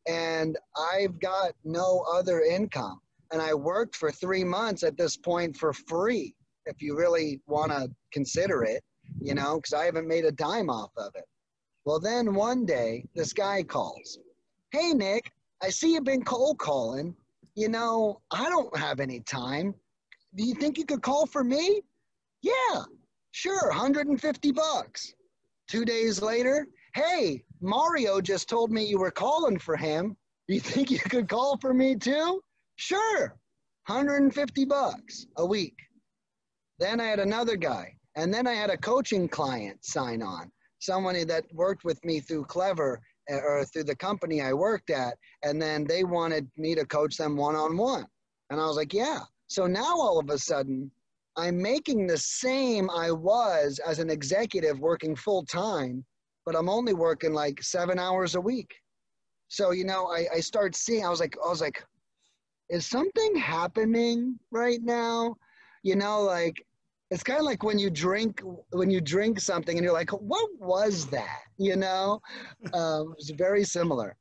and 0.08 0.56
I've 0.94 1.20
got 1.20 1.52
no 1.64 2.04
other 2.10 2.40
income. 2.40 3.00
And 3.32 3.42
I 3.42 3.52
worked 3.54 3.96
for 3.96 4.10
three 4.10 4.44
months 4.44 4.82
at 4.82 4.96
this 4.96 5.16
point 5.16 5.56
for 5.56 5.72
free, 5.72 6.34
if 6.64 6.80
you 6.80 6.96
really 6.96 7.40
want 7.46 7.72
to 7.72 7.90
consider 8.12 8.64
it, 8.64 8.82
you 9.20 9.34
know, 9.34 9.56
because 9.56 9.72
I 9.72 9.84
haven't 9.84 10.08
made 10.08 10.24
a 10.24 10.32
dime 10.32 10.70
off 10.70 10.90
of 10.96 11.12
it. 11.14 11.24
Well, 11.84 12.00
then 12.00 12.34
one 12.34 12.66
day, 12.66 13.04
this 13.14 13.32
guy 13.32 13.62
calls. 13.62 14.18
Hey, 14.72 14.92
Nick, 14.92 15.30
I 15.62 15.70
see 15.70 15.94
you've 15.94 16.04
been 16.04 16.24
cold 16.24 16.58
calling. 16.58 17.14
You 17.54 17.68
know, 17.68 18.20
I 18.30 18.48
don't 18.48 18.76
have 18.76 19.00
any 19.00 19.20
time. 19.20 19.74
Do 20.34 20.44
you 20.44 20.54
think 20.54 20.78
you 20.78 20.84
could 20.84 21.02
call 21.02 21.26
for 21.26 21.42
me? 21.42 21.82
Yeah, 22.42 22.84
sure, 23.32 23.68
150 23.68 24.52
bucks. 24.52 25.14
Two 25.68 25.84
days 25.84 26.22
later, 26.22 26.66
hey, 26.94 27.42
Mario 27.60 28.20
just 28.20 28.48
told 28.48 28.70
me 28.70 28.84
you 28.84 28.98
were 28.98 29.10
calling 29.10 29.58
for 29.58 29.76
him. 29.76 30.16
You 30.46 30.60
think 30.60 30.90
you 30.90 30.98
could 30.98 31.28
call 31.28 31.58
for 31.58 31.74
me 31.74 31.96
too? 31.96 32.40
Sure, 32.76 33.36
150 33.86 34.64
bucks 34.64 35.26
a 35.36 35.44
week. 35.44 35.74
Then 36.78 37.00
I 37.00 37.06
had 37.06 37.18
another 37.18 37.56
guy, 37.56 37.97
and 38.18 38.34
then 38.34 38.48
I 38.48 38.54
had 38.54 38.70
a 38.70 38.76
coaching 38.76 39.28
client 39.28 39.84
sign 39.84 40.22
on, 40.22 40.50
somebody 40.80 41.22
that 41.24 41.44
worked 41.52 41.84
with 41.84 42.04
me 42.04 42.18
through 42.18 42.46
Clever, 42.46 43.00
eh, 43.28 43.36
or 43.36 43.64
through 43.64 43.84
the 43.84 43.94
company 43.94 44.42
I 44.42 44.52
worked 44.52 44.90
at, 44.90 45.16
and 45.44 45.62
then 45.62 45.84
they 45.84 46.02
wanted 46.02 46.50
me 46.56 46.74
to 46.74 46.84
coach 46.84 47.16
them 47.16 47.36
one 47.36 47.54
on 47.54 47.76
one. 47.76 48.06
And 48.50 48.60
I 48.60 48.66
was 48.66 48.76
like, 48.76 48.92
yeah. 48.92 49.20
So 49.46 49.68
now 49.68 49.96
all 49.96 50.18
of 50.18 50.30
a 50.30 50.38
sudden, 50.38 50.90
I'm 51.36 51.62
making 51.62 52.08
the 52.08 52.18
same 52.18 52.90
I 52.90 53.12
was 53.12 53.78
as 53.86 54.00
an 54.00 54.10
executive 54.10 54.80
working 54.80 55.14
full 55.14 55.44
time, 55.46 56.04
but 56.44 56.56
I'm 56.56 56.68
only 56.68 56.94
working 56.94 57.32
like 57.32 57.62
seven 57.62 58.00
hours 58.00 58.34
a 58.34 58.40
week. 58.40 58.74
So, 59.46 59.70
you 59.70 59.84
know, 59.84 60.08
I, 60.08 60.26
I 60.34 60.40
start 60.40 60.74
seeing, 60.74 61.06
I 61.06 61.08
was 61.08 61.20
like, 61.20 61.36
I 61.44 61.48
was 61.48 61.60
like, 61.60 61.84
is 62.68 62.84
something 62.84 63.36
happening 63.36 64.40
right 64.50 64.82
now? 64.82 65.36
You 65.84 65.94
know, 65.94 66.22
like 66.22 66.56
it's 67.10 67.22
kind 67.22 67.38
of 67.38 67.44
like 67.44 67.62
when 67.62 67.78
you 67.78 67.90
drink 67.90 68.42
when 68.70 68.90
you 68.90 69.00
drink 69.00 69.40
something 69.40 69.76
and 69.76 69.84
you're 69.84 69.92
like 69.92 70.10
what 70.10 70.48
was 70.58 71.06
that? 71.06 71.40
You 71.56 71.76
know? 71.76 72.20
Um, 72.72 73.14
it's 73.18 73.30
very 73.30 73.64
similar. 73.64 74.16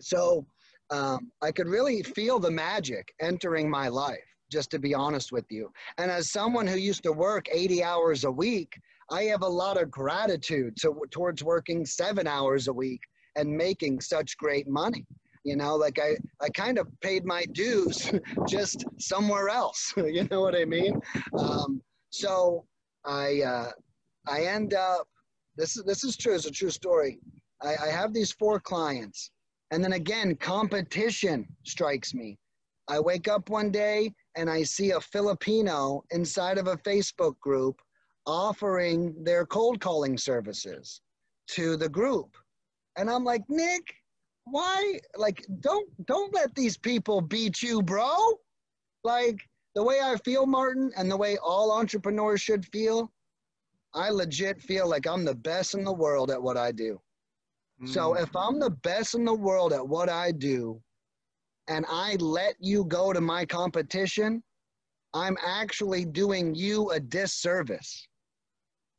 So 0.00 0.46
um, 0.90 1.30
i 1.40 1.50
could 1.50 1.68
really 1.68 2.02
feel 2.02 2.38
the 2.38 2.50
magic 2.50 3.12
entering 3.20 3.68
my 3.68 3.88
life 3.88 4.18
just 4.50 4.70
to 4.70 4.78
be 4.78 4.94
honest 4.94 5.32
with 5.32 5.46
you. 5.50 5.72
And 5.96 6.10
as 6.10 6.30
someone 6.30 6.66
who 6.66 6.76
used 6.76 7.02
to 7.04 7.12
work 7.12 7.46
80 7.50 7.82
hours 7.82 8.24
a 8.24 8.30
week 8.30 8.78
i 9.10 9.22
have 9.24 9.42
a 9.42 9.48
lot 9.48 9.80
of 9.80 9.90
gratitude 9.90 10.76
to, 10.76 10.94
towards 11.10 11.42
working 11.42 11.84
seven 11.84 12.26
hours 12.26 12.68
a 12.68 12.72
week 12.72 13.00
and 13.36 13.50
making 13.50 14.00
such 14.00 14.36
great 14.36 14.68
money 14.68 15.06
you 15.44 15.56
know 15.56 15.76
like 15.76 15.98
i 15.98 16.16
i 16.40 16.48
kind 16.50 16.78
of 16.78 16.88
paid 17.00 17.24
my 17.24 17.44
dues 17.52 18.12
just 18.48 18.84
somewhere 18.98 19.48
else 19.48 19.92
you 19.96 20.26
know 20.30 20.40
what 20.40 20.54
i 20.54 20.64
mean? 20.64 21.00
Um, 21.38 21.80
so 22.10 22.64
i 23.04 23.40
uh, 23.42 23.70
i 24.28 24.42
end 24.42 24.74
up 24.74 25.06
this 25.56 25.76
is 25.76 25.84
this 25.84 26.04
is 26.04 26.16
true 26.16 26.34
it's 26.34 26.46
a 26.46 26.50
true 26.50 26.70
story. 26.70 27.18
I, 27.62 27.76
I 27.76 27.88
have 27.88 28.12
these 28.12 28.32
four 28.32 28.60
clients 28.60 29.30
and 29.70 29.82
then 29.82 29.92
again 29.94 30.36
competition 30.36 31.46
strikes 31.64 32.14
me. 32.14 32.38
I 32.88 32.98
wake 33.00 33.28
up 33.28 33.48
one 33.48 33.70
day 33.70 34.12
and 34.36 34.48
i 34.48 34.62
see 34.62 34.90
a 34.92 35.00
filipino 35.00 36.02
inside 36.10 36.58
of 36.58 36.66
a 36.68 36.76
facebook 36.78 37.38
group 37.40 37.80
offering 38.26 39.14
their 39.24 39.44
cold 39.44 39.80
calling 39.80 40.16
services 40.16 41.00
to 41.48 41.76
the 41.76 41.88
group. 41.88 42.36
And 42.96 43.10
i'm 43.10 43.24
like 43.24 43.42
nick 43.48 43.82
why 44.44 44.98
like 45.16 45.46
don't 45.60 45.88
don't 46.06 46.34
let 46.34 46.54
these 46.54 46.76
people 46.76 47.20
beat 47.20 47.62
you 47.62 47.82
bro. 47.82 48.16
Like 49.04 49.40
the 49.74 49.82
way 49.82 50.00
i 50.02 50.16
feel 50.24 50.46
martin 50.46 50.92
and 50.96 51.10
the 51.10 51.16
way 51.16 51.38
all 51.38 51.72
entrepreneurs 51.72 52.40
should 52.40 52.64
feel 52.66 53.10
i 53.94 54.10
legit 54.10 54.60
feel 54.60 54.88
like 54.88 55.06
i'm 55.06 55.24
the 55.24 55.34
best 55.34 55.74
in 55.74 55.82
the 55.82 55.92
world 55.92 56.30
at 56.30 56.40
what 56.40 56.56
i 56.56 56.70
do. 56.70 57.00
Mm. 57.82 57.88
so 57.88 58.14
if 58.14 58.34
i'm 58.36 58.60
the 58.60 58.70
best 58.70 59.14
in 59.14 59.24
the 59.24 59.34
world 59.34 59.72
at 59.72 59.86
what 59.86 60.10
i 60.10 60.30
do 60.30 60.80
and 61.68 61.86
i 61.88 62.16
let 62.20 62.54
you 62.60 62.84
go 62.84 63.14
to 63.14 63.20
my 63.22 63.46
competition 63.46 64.42
i'm 65.14 65.38
actually 65.42 66.04
doing 66.04 66.54
you 66.54 66.90
a 66.90 67.00
disservice 67.00 68.06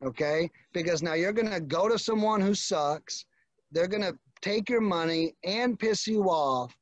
okay? 0.05 0.49
Because 0.73 1.01
now 1.01 1.13
you're 1.13 1.33
going 1.33 1.51
to 1.51 1.61
go 1.61 1.87
to 1.89 1.97
someone 1.97 2.41
who 2.41 2.53
sucks. 2.53 3.25
They're 3.71 3.87
going 3.87 4.03
to 4.03 4.15
take 4.43 4.69
your 4.69 4.81
money 4.81 5.33
and 5.45 5.79
piss 5.79 6.05
you 6.05 6.25
off 6.25 6.75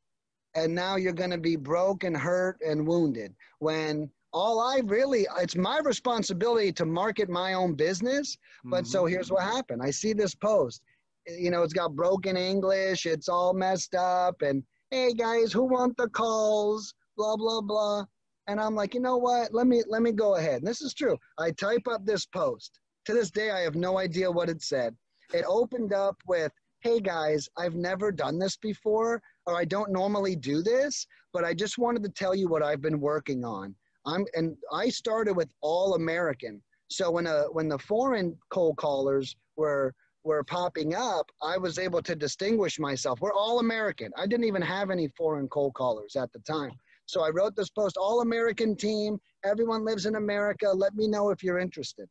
and 0.56 0.74
now 0.74 0.95
you're 0.95 1.13
going 1.13 1.30
to 1.30 1.38
be 1.38 1.56
broke 1.56 2.04
and 2.04 2.17
hurt 2.17 2.60
and 2.65 2.86
wounded. 2.86 3.34
When 3.60 4.10
all 4.34 4.62
i 4.62 4.80
really 4.86 5.28
it's 5.39 5.58
my 5.58 5.80
responsibility 5.80 6.71
to 6.71 6.86
market 6.86 7.28
my 7.28 7.52
own 7.52 7.74
business 7.74 8.38
but 8.63 8.84
mm-hmm. 8.84 8.86
so 8.86 9.06
here's 9.06 9.30
what 9.30 9.43
happened. 9.43 9.82
I 9.84 9.91
see 9.91 10.13
this 10.13 10.34
post. 10.34 10.82
You 11.28 11.52
know 11.52 11.63
it's 11.63 11.74
got 11.74 11.95
broken 11.95 12.38
english 12.38 13.06
it's 13.06 13.28
all 13.28 13.54
messed 13.54 13.93
up 13.93 14.41
and 14.41 14.63
hey 14.89 15.13
guys 15.13 15.52
who 15.52 15.63
want 15.65 15.97
the 15.97 16.08
calls? 16.10 16.93
Blah 17.17 17.36
blah 17.36 17.62
blah. 17.62 18.06
And 18.47 18.60
i'm 18.60 18.74
like 18.74 18.93
you 18.93 19.02
know 19.02 19.17
what? 19.17 19.54
Let 19.54 19.67
me 19.67 19.84
let 19.88 20.02
me 20.02 20.13
go 20.13 20.36
ahead. 20.36 20.60
And 20.60 20.67
this 20.67 20.82
is 20.82 20.93
true. 20.93 21.17
I 21.38 21.52
type 21.52 21.88
up 21.89 22.06
this 22.06 22.26
post. 22.26 22.80
To 23.06 23.13
this 23.13 23.32
day 23.32 23.52
i 23.52 23.60
have 23.60 23.76
no 23.76 23.97
idea 23.97 24.32
what 24.32 24.50
it 24.50 24.63
said. 24.63 24.95
It 25.34 25.45
opened 25.45 25.93
up 25.93 26.15
with 26.26 26.52
hey 26.81 26.99
guys, 26.99 27.47
I've 27.57 27.75
never 27.75 28.11
done 28.11 28.39
this 28.39 28.57
before, 28.57 29.21
or 29.45 29.55
I 29.55 29.65
don't 29.65 29.91
normally 29.91 30.35
do 30.35 30.63
this, 30.63 31.05
but 31.31 31.43
I 31.45 31.53
just 31.53 31.77
wanted 31.77 32.03
to 32.03 32.09
tell 32.09 32.33
you 32.33 32.47
what 32.47 32.63
I've 32.63 32.81
been 32.81 32.99
working 32.99 33.45
on. 33.45 33.75
I'm 34.05 34.25
and 34.33 34.57
I 34.73 34.89
started 34.89 35.35
with 35.35 35.51
all 35.61 35.93
American. 35.93 36.61
So 36.89 37.11
when 37.11 37.27
a 37.27 37.43
when 37.51 37.69
the 37.69 37.77
foreign 37.77 38.35
cold 38.49 38.77
callers 38.77 39.35
were 39.57 39.93
were 40.23 40.43
popping 40.43 40.95
up, 40.95 41.31
I 41.41 41.57
was 41.57 41.77
able 41.77 42.01
to 42.01 42.15
distinguish 42.15 42.79
myself. 42.79 43.21
We're 43.21 43.33
all 43.33 43.59
American. 43.59 44.11
I 44.17 44.25
didn't 44.25 44.45
even 44.45 44.61
have 44.63 44.89
any 44.89 45.07
foreign 45.09 45.47
cold 45.49 45.75
callers 45.75 46.15
at 46.15 46.31
the 46.33 46.39
time. 46.39 46.71
So 47.05 47.23
I 47.23 47.29
wrote 47.29 47.55
this 47.55 47.69
post, 47.69 47.97
all 47.97 48.21
American 48.21 48.75
team, 48.75 49.19
everyone 49.43 49.83
lives 49.85 50.05
in 50.05 50.15
America. 50.15 50.69
Let 50.69 50.95
me 50.95 51.07
know 51.07 51.29
if 51.29 51.43
you're 51.43 51.59
interested. 51.59 52.07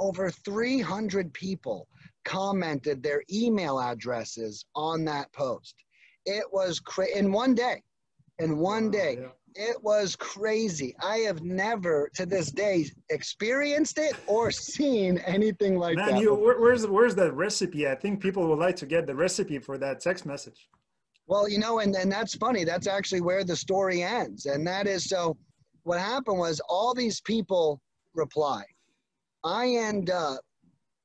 Over 0.00 0.30
300 0.30 1.32
people 1.32 1.88
commented 2.28 3.02
their 3.02 3.22
email 3.32 3.80
addresses 3.80 4.66
on 4.74 5.04
that 5.06 5.32
post. 5.32 5.74
It 6.26 6.44
was 6.52 6.78
cra- 6.78 7.16
in 7.16 7.32
one 7.32 7.54
day. 7.54 7.82
In 8.38 8.58
one 8.58 8.90
day. 8.90 9.18
Yeah. 9.20 9.28
It 9.54 9.82
was 9.82 10.14
crazy. 10.14 10.94
I 11.02 11.18
have 11.18 11.42
never 11.42 12.10
to 12.14 12.26
this 12.26 12.52
day 12.52 12.86
experienced 13.08 13.98
it 13.98 14.14
or 14.26 14.50
seen 14.50 15.18
anything 15.26 15.78
like 15.78 15.96
Man, 15.96 16.10
that. 16.10 16.20
You, 16.20 16.34
where's 16.34 16.86
where's 16.86 17.14
that 17.14 17.32
recipe? 17.32 17.88
I 17.88 17.94
think 17.94 18.20
people 18.20 18.46
would 18.46 18.58
like 18.58 18.76
to 18.76 18.86
get 18.86 19.06
the 19.06 19.14
recipe 19.14 19.58
for 19.58 19.78
that 19.78 20.00
text 20.00 20.26
message. 20.26 20.68
Well, 21.26 21.48
you 21.48 21.58
know, 21.58 21.78
and, 21.80 21.94
and 21.96 22.12
that's 22.12 22.34
funny. 22.34 22.64
That's 22.64 22.86
actually 22.86 23.22
where 23.22 23.42
the 23.42 23.56
story 23.56 24.02
ends. 24.02 24.46
And 24.46 24.66
that 24.66 24.86
is 24.86 25.08
so 25.08 25.36
what 25.82 25.98
happened 25.98 26.38
was 26.38 26.60
all 26.68 26.92
these 26.94 27.20
people 27.22 27.80
reply. 28.14 28.64
I 29.44 29.68
end 29.68 30.10
up 30.10 30.40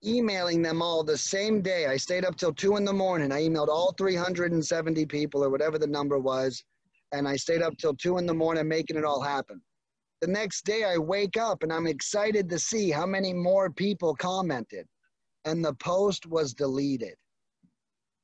emailing 0.06 0.62
them 0.62 0.82
all 0.82 1.04
the 1.04 1.18
same 1.18 1.62
day. 1.62 1.86
I 1.86 1.98
stayed 1.98 2.26
up 2.26 2.36
till 2.36 2.54
two 2.54 2.76
in 2.76 2.86
the 2.86 2.94
morning. 2.94 3.32
I 3.32 3.42
emailed 3.44 3.68
all 3.68 3.94
370 3.98 5.06
people 5.06 5.44
or 5.44 5.50
whatever 5.50 5.78
the 5.78 5.88
number 5.88 6.20
was. 6.20 6.64
And 7.12 7.28
I 7.28 7.36
stayed 7.36 7.62
up 7.62 7.78
till 7.78 7.96
two 7.96 8.18
in 8.18 8.26
the 8.26 8.34
morning 8.34 8.68
making 8.68 8.98
it 8.98 9.06
all 9.06 9.22
happen. 9.22 9.62
The 10.22 10.28
next 10.28 10.66
day 10.66 10.84
I 10.84 10.98
wake 10.98 11.38
up 11.38 11.64
and 11.64 11.72
I'm 11.72 11.88
excited 11.88 12.50
to 12.50 12.60
see 12.60 12.90
how 12.90 13.06
many 13.06 13.34
more 13.34 13.70
people 13.70 14.16
commented. 14.16 14.88
And 15.46 15.64
the 15.64 15.74
post 15.76 16.26
was 16.26 16.54
deleted. 16.54 17.16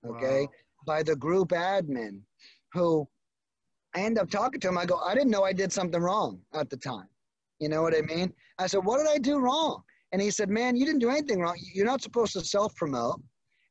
Okay. 0.08 0.42
Wow. 0.42 0.52
By 0.86 1.04
the 1.04 1.16
group 1.16 1.50
admin 1.50 2.22
who 2.74 3.08
I 3.96 4.02
end 4.02 4.20
up 4.20 4.30
talking 4.30 4.60
to 4.62 4.68
him. 4.68 4.78
I 4.78 4.86
go, 4.86 4.98
I 4.98 5.14
didn't 5.14 5.32
know 5.32 5.44
I 5.44 5.54
did 5.54 5.74
something 5.74 6.02
wrong 6.02 6.40
at 6.54 6.70
the 6.70 6.78
time. 6.78 7.08
You 7.60 7.70
know 7.70 7.82
what 7.82 7.96
I 7.96 8.02
mean? 8.02 8.34
I 8.58 8.68
said, 8.68 8.86
What 8.86 9.00
did 9.00 9.08
I 9.08 9.18
do 9.18 9.40
wrong? 9.40 9.84
And 10.12 10.22
he 10.22 10.32
said, 10.32 10.50
Man, 10.50 10.76
you 10.76 10.86
didn't 10.86 11.02
do 11.02 11.10
anything 11.10 11.40
wrong. 11.40 11.58
You're 11.74 11.86
not 11.86 12.02
supposed 12.02 12.34
to 12.34 12.42
self 12.42 12.76
promote. 12.76 13.22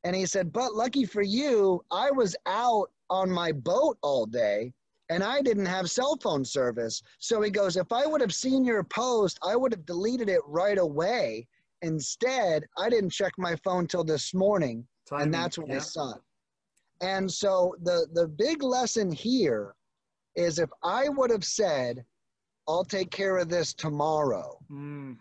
And 0.05 0.15
he 0.15 0.27
said, 0.27 0.53
But 0.53 0.75
lucky 0.75 1.05
for 1.05 1.23
you, 1.23 1.85
I 1.91 2.11
was 2.11 2.37
out 2.47 2.91
on 3.11 3.31
my 3.31 3.53
boat 3.53 3.99
all 4.03 4.27
day 4.27 4.73
and 5.11 5.23
I 5.23 5.41
didn't 5.41 5.67
have 5.67 5.91
cell 5.91 6.17
phone 6.23 6.45
service. 6.45 7.03
So 7.19 7.41
he 7.41 7.51
goes, 7.51 7.77
If 7.77 7.93
I 7.93 8.07
would 8.07 8.21
have 8.21 8.35
seen 8.35 8.65
your 8.65 8.85
post, 8.85 9.39
I 9.43 9.57
would 9.57 9.73
have 9.73 9.87
deleted 9.87 10.29
it 10.29 10.41
right 10.47 10.79
away. 10.79 11.47
Instead, 11.83 12.65
I 12.77 12.91
didn't 12.91 13.11
check 13.11 13.33
my 13.39 13.57
phone 13.57 13.87
till 13.87 14.05
this 14.05 14.35
morning. 14.35 14.87
Timing, 15.09 15.25
and 15.25 15.35
that's 15.35 15.59
what 15.59 15.69
yeah. 15.69 15.77
I 15.77 15.79
saw. 15.79 16.15
And 17.01 17.31
so 17.31 17.75
the, 17.83 18.07
the 18.13 18.27
big 18.27 18.63
lesson 18.63 19.13
here 19.13 19.75
is 20.35 20.59
if 20.59 20.71
I 20.83 21.09
would 21.09 21.31
have 21.31 21.45
said, 21.45 22.05
I'll 22.67 22.85
take 22.85 23.11
care 23.11 23.39
of 23.39 23.49
this 23.49 23.73
tomorrow. 23.73 24.59
Mm. 24.71 25.17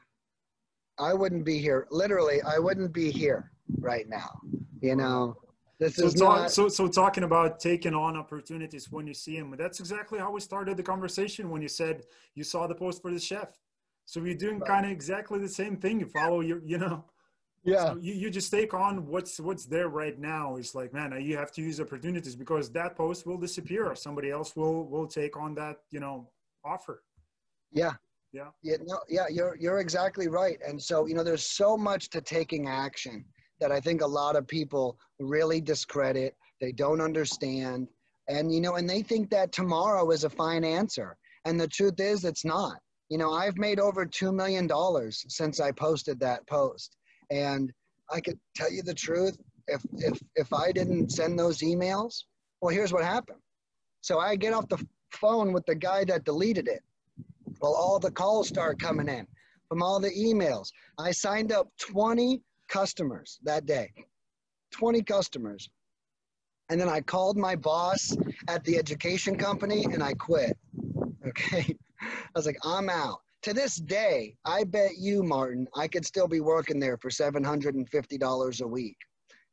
I 1.00 1.14
wouldn't 1.14 1.46
be 1.46 1.60
here. 1.60 1.88
Literally, 1.92 2.42
I 2.42 2.60
wouldn't 2.60 2.94
be 2.94 3.12
here 3.12 3.52
right 3.80 4.08
now. 4.08 4.42
You 4.82 4.96
know, 4.96 5.36
this 5.80 5.96
so 5.96 6.06
is 6.06 6.14
talk, 6.16 6.38
not. 6.38 6.52
So, 6.52 6.68
so 6.70 6.88
talking 6.88 7.24
about 7.24 7.60
taking 7.60 7.94
on 7.94 8.18
opportunities 8.18 8.92
when 8.92 9.06
you 9.06 9.14
see 9.14 9.38
them. 9.38 9.54
That's 9.58 9.80
exactly 9.80 10.20
how 10.20 10.32
we 10.32 10.40
started 10.40 10.78
the 10.78 10.84
conversation 10.84 11.50
when 11.50 11.62
you 11.62 11.68
said 11.68 12.04
you 12.36 12.44
saw 12.44 12.68
the 12.68 12.76
post 12.76 13.02
for 13.02 13.12
the 13.12 13.20
chef. 13.20 13.60
So 14.06 14.24
you're 14.24 14.36
doing 14.36 14.60
right. 14.60 14.68
kind 14.68 14.86
of 14.86 14.92
exactly 14.92 15.40
the 15.40 15.50
same 15.50 15.78
thing. 15.78 16.00
You 16.00 16.08
follow 16.08 16.42
your, 16.42 16.62
you 16.64 16.78
know. 16.78 17.06
Yeah. 17.64 17.88
So 17.88 17.98
you, 18.02 18.14
you 18.14 18.30
just 18.30 18.50
take 18.50 18.74
on 18.74 19.06
what's 19.08 19.40
what's 19.40 19.66
there 19.66 19.90
right 19.90 20.18
now. 20.18 20.56
It's 20.56 20.74
like, 20.74 20.94
man, 20.94 21.20
you 21.22 21.36
have 21.38 21.52
to 21.54 21.62
use 21.62 21.82
opportunities 21.82 22.36
because 22.36 22.70
that 22.72 22.96
post 22.96 23.28
will 23.28 23.38
disappear. 23.38 23.94
Somebody 23.94 24.32
else 24.32 24.56
will 24.56 24.86
will 24.88 25.08
take 25.08 25.36
on 25.36 25.54
that, 25.56 25.78
you 25.92 26.00
know, 26.00 26.30
offer. 26.64 27.04
Yeah, 27.72 27.94
yeah. 28.34 28.50
Yeah. 28.64 28.78
No, 28.86 29.00
yeah, 29.10 29.26
you're 29.30 29.56
you're 29.60 29.80
exactly 29.80 30.28
right. 30.28 30.60
And 30.68 30.82
so, 30.82 31.06
you 31.06 31.16
know, 31.16 31.24
there's 31.24 31.44
so 31.44 31.78
much 31.78 32.10
to 32.10 32.22
taking 32.22 32.68
action 32.68 33.26
that 33.60 33.72
I 33.72 33.80
think 33.80 34.02
a 34.02 34.08
lot 34.08 34.36
of 34.36 34.48
people 34.48 34.98
really 35.20 35.62
discredit. 35.62 36.36
They 36.62 36.72
don't 36.72 37.02
understand. 37.02 37.88
And 38.30 38.54
you 38.54 38.62
know, 38.62 38.76
and 38.76 38.90
they 38.90 39.02
think 39.02 39.30
that 39.32 39.52
tomorrow 39.52 40.12
is 40.12 40.24
a 40.24 40.30
fine 40.30 40.64
answer. 40.64 41.18
And 41.46 41.60
the 41.60 41.68
truth 41.68 42.00
is 42.00 42.26
it's 42.26 42.46
not. 42.46 42.78
You 43.10 43.18
know, 43.18 43.32
I've 43.32 43.58
made 43.58 43.80
over 43.80 44.06
two 44.06 44.32
million 44.32 44.68
dollars 44.68 45.24
since 45.30 45.60
I 45.60 45.72
posted 45.72 46.20
that 46.20 46.46
post. 46.48 46.98
And 47.32 47.72
I 48.12 48.20
could 48.20 48.40
tell 48.56 48.72
you 48.72 48.84
the 48.84 48.94
truth, 48.94 49.38
if 49.68 49.82
if 49.94 50.20
if 50.36 50.54
I 50.54 50.72
didn't 50.72 51.12
send 51.12 51.40
those 51.40 51.60
emails, 51.60 52.24
well, 52.62 52.74
here's 52.74 52.94
what 52.94 53.04
happened. 53.04 53.40
So 54.02 54.20
I 54.20 54.36
get 54.36 54.54
off 54.54 54.68
the 54.70 54.86
phone 55.12 55.54
with 55.54 55.66
the 55.66 55.76
guy 55.76 56.04
that 56.06 56.26
deleted 56.26 56.68
it. 56.68 56.84
Well, 57.62 57.74
all 57.74 58.00
the 58.00 58.12
calls 58.12 58.48
start 58.48 58.80
coming 58.80 59.10
in 59.10 59.28
from 59.70 59.82
all 59.82 60.00
the 60.00 60.12
emails. 60.12 60.72
I 60.98 61.12
signed 61.12 61.52
up 61.52 61.70
20 61.80 62.42
customers 62.68 63.40
that 63.44 63.66
day. 63.66 63.92
20 64.72 65.02
customers. 65.04 65.70
And 66.70 66.80
then 66.80 66.90
I 66.90 67.02
called 67.02 67.38
my 67.38 67.56
boss 67.56 68.16
at 68.48 68.64
the 68.64 68.78
education 68.78 69.38
company 69.38 69.86
and 69.86 70.04
I 70.04 70.14
quit. 70.14 70.58
Okay. 71.26 71.76
I 72.02 72.08
was 72.36 72.46
like, 72.46 72.60
I'm 72.64 72.90
out. 72.90 73.20
To 73.44 73.54
this 73.54 73.78
day, 73.78 74.36
I 74.46 74.64
bet 74.64 74.98
you, 74.98 75.24
Martin, 75.24 75.68
I 75.76 75.88
could 75.88 76.06
still 76.06 76.28
be 76.28 76.42
working 76.42 76.80
there 76.80 76.98
for 76.98 77.10
$750 77.10 78.62
a 78.62 78.68
week. 78.68 78.98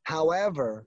However, 0.03 0.87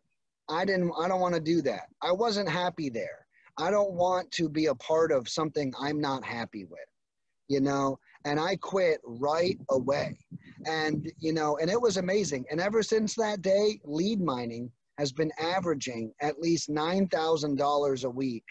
I 0.50 0.66
didn't 0.66 0.92
I 1.00 1.08
don't 1.08 1.22
want 1.22 1.36
to 1.36 1.42
do 1.42 1.62
that. 1.64 1.88
I 2.02 2.12
wasn't 2.12 2.50
happy 2.50 2.90
there. 2.90 3.26
I 3.58 3.72
don't 3.72 3.94
want 3.94 4.32
to 4.34 4.50
be 4.50 4.68
a 4.68 4.76
part 4.76 5.12
of 5.12 5.28
something 5.28 5.74
I'm 5.80 6.00
not 6.00 6.24
happy 6.24 6.66
with. 6.66 6.80
You 7.48 7.62
know, 7.62 8.00
and 8.26 8.40
I 8.40 8.58
quit 8.58 9.00
right 9.06 9.58
away. 9.70 10.18
And 10.66 11.12
you 11.20 11.34
know, 11.34 11.58
and 11.58 11.70
it 11.70 11.82
was 11.82 11.98
amazing. 11.98 12.46
And 12.52 12.60
ever 12.60 12.84
since 12.84 13.16
that 13.16 13.42
day, 13.42 13.80
lead 13.86 14.22
mining 14.22 14.72
has 14.98 15.12
been 15.12 15.32
averaging 15.40 16.12
at 16.22 16.40
least 16.40 16.70
$9,000 16.70 18.04
a 18.04 18.10
week 18.10 18.44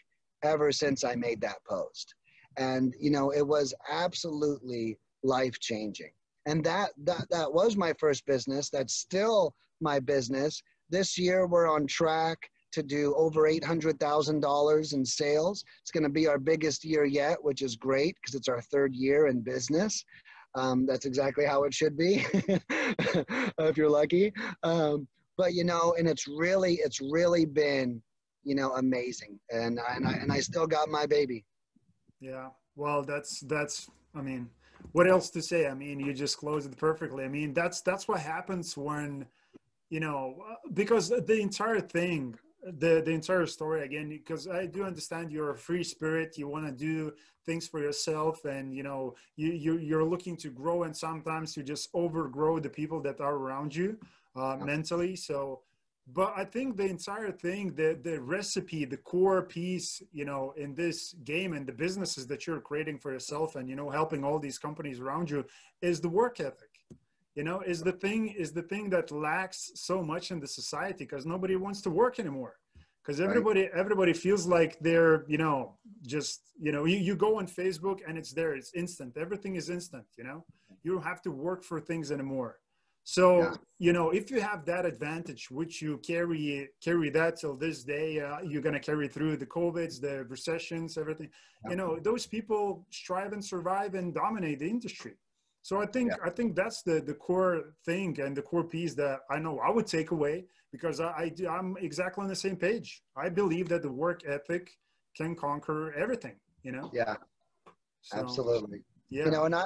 ever 0.42 0.70
since 0.70 1.02
I 1.04 1.16
made 1.16 1.40
that 1.40 1.58
post. 1.68 2.14
And, 2.56 2.94
you 3.00 3.10
know, 3.10 3.30
it 3.30 3.46
was 3.46 3.74
absolutely 3.90 4.98
life 5.22 5.58
changing. 5.60 6.12
And 6.46 6.64
that, 6.64 6.90
that, 7.04 7.26
that 7.30 7.52
was 7.52 7.76
my 7.76 7.92
first 7.98 8.24
business. 8.26 8.70
That's 8.70 8.94
still 8.94 9.54
my 9.80 9.98
business. 9.98 10.62
This 10.88 11.18
year, 11.18 11.46
we're 11.46 11.68
on 11.68 11.86
track 11.86 12.38
to 12.76 12.82
do 12.82 13.14
over 13.16 13.42
$800,000 13.42 14.92
in 14.92 15.04
sales. 15.04 15.64
It's 15.80 15.90
going 15.90 16.04
to 16.04 16.10
be 16.10 16.28
our 16.28 16.38
biggest 16.38 16.84
year 16.84 17.06
yet, 17.06 17.42
which 17.42 17.62
is 17.62 17.74
great 17.74 18.16
because 18.16 18.34
it's 18.34 18.48
our 18.48 18.60
third 18.60 18.94
year 18.94 19.28
in 19.28 19.40
business. 19.40 20.04
Um, 20.54 20.86
that's 20.86 21.06
exactly 21.06 21.46
how 21.46 21.64
it 21.64 21.72
should 21.72 21.96
be, 21.96 22.24
if 23.58 23.76
you're 23.76 23.90
lucky. 23.90 24.32
Um, 24.62 25.08
but 25.38 25.54
you 25.54 25.64
know, 25.64 25.94
and 25.98 26.06
it's 26.06 26.26
really, 26.26 26.74
it's 26.74 27.00
really 27.00 27.46
been, 27.46 28.02
you 28.44 28.54
know, 28.54 28.72
amazing. 28.74 29.38
And 29.50 29.78
and 29.90 30.06
I 30.06 30.12
and 30.12 30.32
I 30.32 30.40
still 30.40 30.66
got 30.66 30.88
my 30.88 31.04
baby. 31.04 31.44
Yeah. 32.20 32.48
Well, 32.74 33.02
that's 33.02 33.40
that's. 33.40 33.90
I 34.14 34.22
mean, 34.22 34.48
what 34.92 35.06
else 35.06 35.28
to 35.30 35.42
say? 35.42 35.66
I 35.66 35.74
mean, 35.74 36.00
you 36.00 36.14
just 36.14 36.38
closed 36.38 36.72
it 36.72 36.78
perfectly. 36.78 37.24
I 37.24 37.28
mean, 37.28 37.52
that's 37.52 37.82
that's 37.82 38.08
what 38.08 38.20
happens 38.20 38.76
when, 38.78 39.26
you 39.90 40.00
know, 40.00 40.42
because 40.72 41.10
the 41.10 41.38
entire 41.38 41.80
thing 41.80 42.34
the 42.78 43.02
the 43.04 43.10
entire 43.10 43.46
story 43.46 43.84
again 43.84 44.08
because 44.08 44.48
i 44.48 44.66
do 44.66 44.84
understand 44.84 45.30
you're 45.30 45.50
a 45.50 45.56
free 45.56 45.84
spirit 45.84 46.36
you 46.36 46.48
want 46.48 46.66
to 46.66 46.72
do 46.72 47.12
things 47.44 47.68
for 47.68 47.80
yourself 47.80 48.44
and 48.44 48.74
you 48.74 48.82
know 48.82 49.14
you, 49.36 49.52
you 49.52 49.78
you're 49.78 50.04
looking 50.04 50.36
to 50.36 50.50
grow 50.50 50.82
and 50.82 50.96
sometimes 50.96 51.56
you 51.56 51.62
just 51.62 51.88
overgrow 51.94 52.58
the 52.58 52.68
people 52.68 53.00
that 53.00 53.20
are 53.20 53.34
around 53.34 53.74
you 53.74 53.96
uh, 54.36 54.56
mentally. 54.56 55.16
So, 55.16 55.60
but 56.12 56.32
I 56.36 56.44
think 56.44 56.76
the 56.76 56.84
entire 56.84 57.32
thing, 57.32 57.74
the 57.74 57.98
the 58.00 58.20
recipe, 58.20 58.84
the 58.84 58.98
core 58.98 59.42
piece, 59.42 60.02
you 60.12 60.24
know, 60.24 60.52
in 60.56 60.74
this 60.74 61.14
game 61.24 61.52
and 61.52 61.66
the 61.66 61.72
businesses 61.72 62.26
that 62.28 62.46
you're 62.46 62.60
creating 62.60 62.98
for 62.98 63.12
yourself, 63.12 63.56
and 63.56 63.68
you 63.68 63.74
know, 63.74 63.90
helping 63.90 64.22
all 64.22 64.38
these 64.38 64.58
companies 64.58 65.00
around 65.00 65.30
you, 65.30 65.44
is 65.82 66.00
the 66.00 66.08
work 66.08 66.38
ethic. 66.38 66.65
You 67.36 67.44
know, 67.44 67.60
is 67.60 67.82
the 67.82 67.92
thing 67.92 68.28
is 68.28 68.52
the 68.52 68.66
thing 68.72 68.90
that 68.90 69.10
lacks 69.10 69.60
so 69.74 70.02
much 70.02 70.30
in 70.32 70.40
the 70.40 70.50
society 70.60 71.04
because 71.04 71.24
nobody 71.26 71.56
wants 71.56 71.80
to 71.82 71.90
work 71.90 72.18
anymore 72.18 72.54
because 73.02 73.20
everybody 73.20 73.62
right. 73.62 73.70
everybody 73.82 74.12
feels 74.12 74.46
like 74.46 74.72
they're 74.80 75.24
you 75.28 75.38
know 75.44 75.76
just 76.14 76.40
you 76.66 76.72
know 76.72 76.84
you, 76.86 76.98
you 77.08 77.14
go 77.14 77.38
on 77.38 77.46
facebook 77.46 77.98
and 78.06 78.18
it's 78.20 78.32
there 78.32 78.52
it's 78.56 78.72
instant 78.74 79.16
everything 79.16 79.54
is 79.54 79.70
instant 79.70 80.06
you 80.18 80.24
know 80.24 80.44
you 80.82 80.92
don't 80.92 81.04
have 81.04 81.22
to 81.22 81.30
work 81.30 81.62
for 81.62 81.78
things 81.78 82.10
anymore 82.10 82.58
so 83.08 83.38
yeah. 83.38 83.54
you 83.78 83.92
know, 83.92 84.10
if 84.10 84.32
you 84.32 84.40
have 84.40 84.64
that 84.64 84.84
advantage, 84.84 85.48
which 85.48 85.80
you 85.80 85.98
carry 85.98 86.68
carry 86.82 87.08
that 87.10 87.36
till 87.36 87.56
this 87.56 87.84
day, 87.84 88.18
uh, 88.18 88.40
you're 88.40 88.60
gonna 88.60 88.80
carry 88.80 89.06
through 89.06 89.36
the 89.36 89.46
covids, 89.46 90.00
the 90.00 90.24
recessions, 90.24 90.98
everything. 90.98 91.30
Yeah. 91.64 91.70
You 91.70 91.76
know, 91.76 92.00
those 92.00 92.26
people 92.26 92.84
strive 92.90 93.32
and 93.32 93.44
survive 93.44 93.94
and 93.94 94.12
dominate 94.12 94.58
the 94.58 94.68
industry. 94.68 95.14
So 95.66 95.82
I 95.82 95.86
think 95.86 96.12
yeah. 96.12 96.28
I 96.28 96.30
think 96.30 96.54
that's 96.54 96.82
the 96.84 97.00
the 97.00 97.14
core 97.14 97.74
thing 97.84 98.20
and 98.20 98.36
the 98.36 98.42
core 98.50 98.62
piece 98.62 98.94
that 99.02 99.18
I 99.28 99.40
know 99.40 99.58
I 99.58 99.70
would 99.74 99.88
take 99.88 100.12
away 100.12 100.44
because 100.70 101.00
I, 101.00 101.10
I 101.22 101.28
do, 101.28 101.48
I'm 101.48 101.76
exactly 101.80 102.22
on 102.22 102.28
the 102.28 102.36
same 102.36 102.54
page. 102.54 103.02
I 103.16 103.28
believe 103.30 103.68
that 103.70 103.82
the 103.82 103.90
work 103.90 104.20
ethic 104.28 104.70
can 105.16 105.34
conquer 105.34 105.92
everything. 105.94 106.36
You 106.62 106.70
know. 106.70 106.88
Yeah. 106.94 107.16
So, 108.02 108.18
Absolutely. 108.18 108.84
Yeah. 109.10 109.24
You 109.24 109.32
know, 109.32 109.44
and 109.46 109.56
I, 109.56 109.64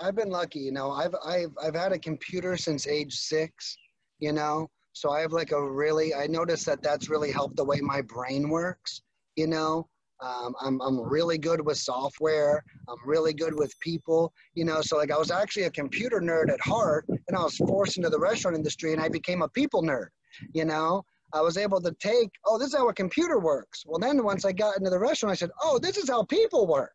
I 0.00 0.04
have 0.04 0.16
been 0.16 0.28
lucky. 0.28 0.58
You 0.58 0.72
know, 0.72 0.90
I've 0.90 1.14
I've 1.24 1.54
I've 1.64 1.74
had 1.74 1.92
a 1.92 1.98
computer 1.98 2.58
since 2.58 2.86
age 2.86 3.14
six. 3.14 3.74
You 4.18 4.34
know, 4.34 4.68
so 4.92 5.12
I 5.12 5.20
have 5.20 5.32
like 5.32 5.52
a 5.52 5.62
really. 5.82 6.14
I 6.14 6.26
noticed 6.26 6.66
that 6.66 6.82
that's 6.82 7.08
really 7.08 7.32
helped 7.32 7.56
the 7.56 7.64
way 7.64 7.80
my 7.80 8.02
brain 8.02 8.50
works. 8.50 9.00
You 9.36 9.46
know, 9.46 9.88
um, 10.22 10.54
I'm 10.60 10.80
I'm 10.80 11.00
really 11.00 11.36
good 11.36 11.64
with 11.64 11.78
software. 11.78 12.64
I'm 12.88 12.96
really 13.04 13.32
good 13.32 13.54
with 13.54 13.78
people. 13.80 14.32
You 14.54 14.64
know, 14.64 14.80
so 14.80 14.96
like 14.96 15.10
I 15.10 15.18
was 15.18 15.30
actually 15.30 15.64
a 15.64 15.70
computer 15.70 16.20
nerd 16.20 16.50
at 16.50 16.60
heart, 16.60 17.06
and 17.08 17.36
I 17.36 17.42
was 17.42 17.56
forced 17.56 17.96
into 17.96 18.08
the 18.08 18.18
restaurant 18.18 18.56
industry, 18.56 18.92
and 18.92 19.02
I 19.02 19.08
became 19.08 19.42
a 19.42 19.48
people 19.48 19.82
nerd. 19.82 20.08
You 20.54 20.64
know, 20.64 21.04
I 21.32 21.40
was 21.40 21.56
able 21.56 21.80
to 21.80 21.92
take, 22.00 22.30
oh, 22.46 22.58
this 22.58 22.68
is 22.68 22.76
how 22.76 22.88
a 22.88 22.94
computer 22.94 23.38
works. 23.38 23.84
Well, 23.86 23.98
then 23.98 24.22
once 24.22 24.44
I 24.44 24.52
got 24.52 24.76
into 24.76 24.90
the 24.90 24.98
restaurant, 24.98 25.32
I 25.32 25.36
said, 25.36 25.50
oh, 25.62 25.78
this 25.78 25.96
is 25.96 26.08
how 26.08 26.24
people 26.24 26.66
work. 26.66 26.94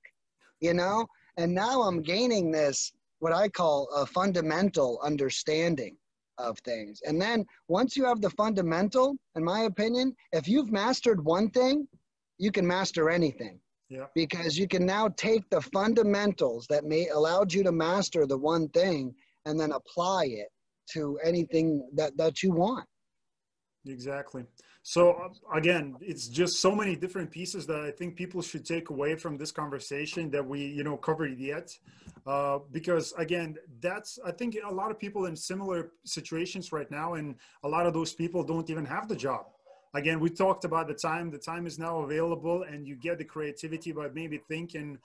You 0.60 0.74
know, 0.74 1.06
and 1.38 1.54
now 1.54 1.82
I'm 1.84 2.02
gaining 2.02 2.52
this, 2.52 2.92
what 3.20 3.34
I 3.34 3.50
call 3.50 3.90
a 3.96 4.06
fundamental 4.06 5.00
understanding 5.04 5.98
of 6.38 6.58
things. 6.60 7.02
And 7.06 7.22
then 7.22 7.46
once 7.68 7.98
you 7.98 8.06
have 8.06 8.22
the 8.22 8.30
fundamental, 8.32 9.16
in 9.36 9.44
my 9.44 9.62
opinion, 9.62 10.16
if 10.34 10.48
you've 10.48 10.72
mastered 10.72 11.24
one 11.24 11.50
thing, 11.50 11.88
you 12.38 12.52
can 12.52 12.66
master 12.66 13.10
anything. 13.10 13.60
Yeah. 13.90 14.06
Because 14.16 14.58
you 14.58 14.68
can 14.68 14.86
now 14.86 15.10
take 15.16 15.50
the 15.50 15.62
fundamentals 15.62 16.68
that 16.70 16.84
may 16.84 17.08
allowed 17.08 17.54
you 17.54 17.64
to 17.64 17.72
master 17.72 18.26
the 18.26 18.38
one 18.38 18.68
thing 18.70 19.16
and 19.46 19.60
then 19.60 19.72
apply 19.72 20.26
it 20.26 20.50
to 20.94 21.18
anything 21.24 21.90
that, 21.96 22.18
that 22.18 22.44
you 22.44 22.52
want. 22.52 22.86
Exactly. 23.86 24.44
So 24.84 25.12
uh, 25.12 25.58
again, 25.58 25.96
it's 26.02 26.28
just 26.28 26.62
so 26.62 26.74
many 26.76 26.96
different 26.96 27.32
pieces 27.32 27.66
that 27.68 27.82
I 27.82 27.92
think 27.92 28.16
people 28.16 28.42
should 28.42 28.66
take 28.66 28.90
away 28.90 29.16
from 29.16 29.38
this 29.38 29.52
conversation 29.52 30.30
that 30.32 30.46
we, 30.46 30.66
you 30.66 30.84
know, 30.84 30.98
covered 30.98 31.38
yet. 31.38 31.78
Uh, 32.26 32.60
because 32.72 33.14
again, 33.18 33.56
that's 33.82 34.20
I 34.26 34.32
think 34.32 34.58
a 34.66 34.74
lot 34.74 34.92
of 34.92 35.00
people 35.00 35.26
in 35.26 35.36
similar 35.36 35.92
situations 36.06 36.72
right 36.72 36.90
now, 36.90 37.16
and 37.16 37.36
a 37.64 37.68
lot 37.68 37.86
of 37.86 37.94
those 37.94 38.14
people 38.14 38.44
don't 38.44 38.70
even 38.70 38.86
have 38.86 39.08
the 39.08 39.16
job. 39.16 39.48
Again, 39.94 40.20
we 40.20 40.30
talked 40.30 40.66
about 40.66 40.88
the 40.88 40.94
time. 40.94 41.32
The 41.32 41.38
time 41.38 41.66
is 41.66 41.80
now 41.80 42.00
available, 42.00 42.64
and 42.64 42.88
you 42.88 42.96
get 42.96 43.18
the 43.18 43.24
creativity 43.24 43.92
by 43.92 44.10
maybe 44.10 44.38
thinking, 44.38 44.98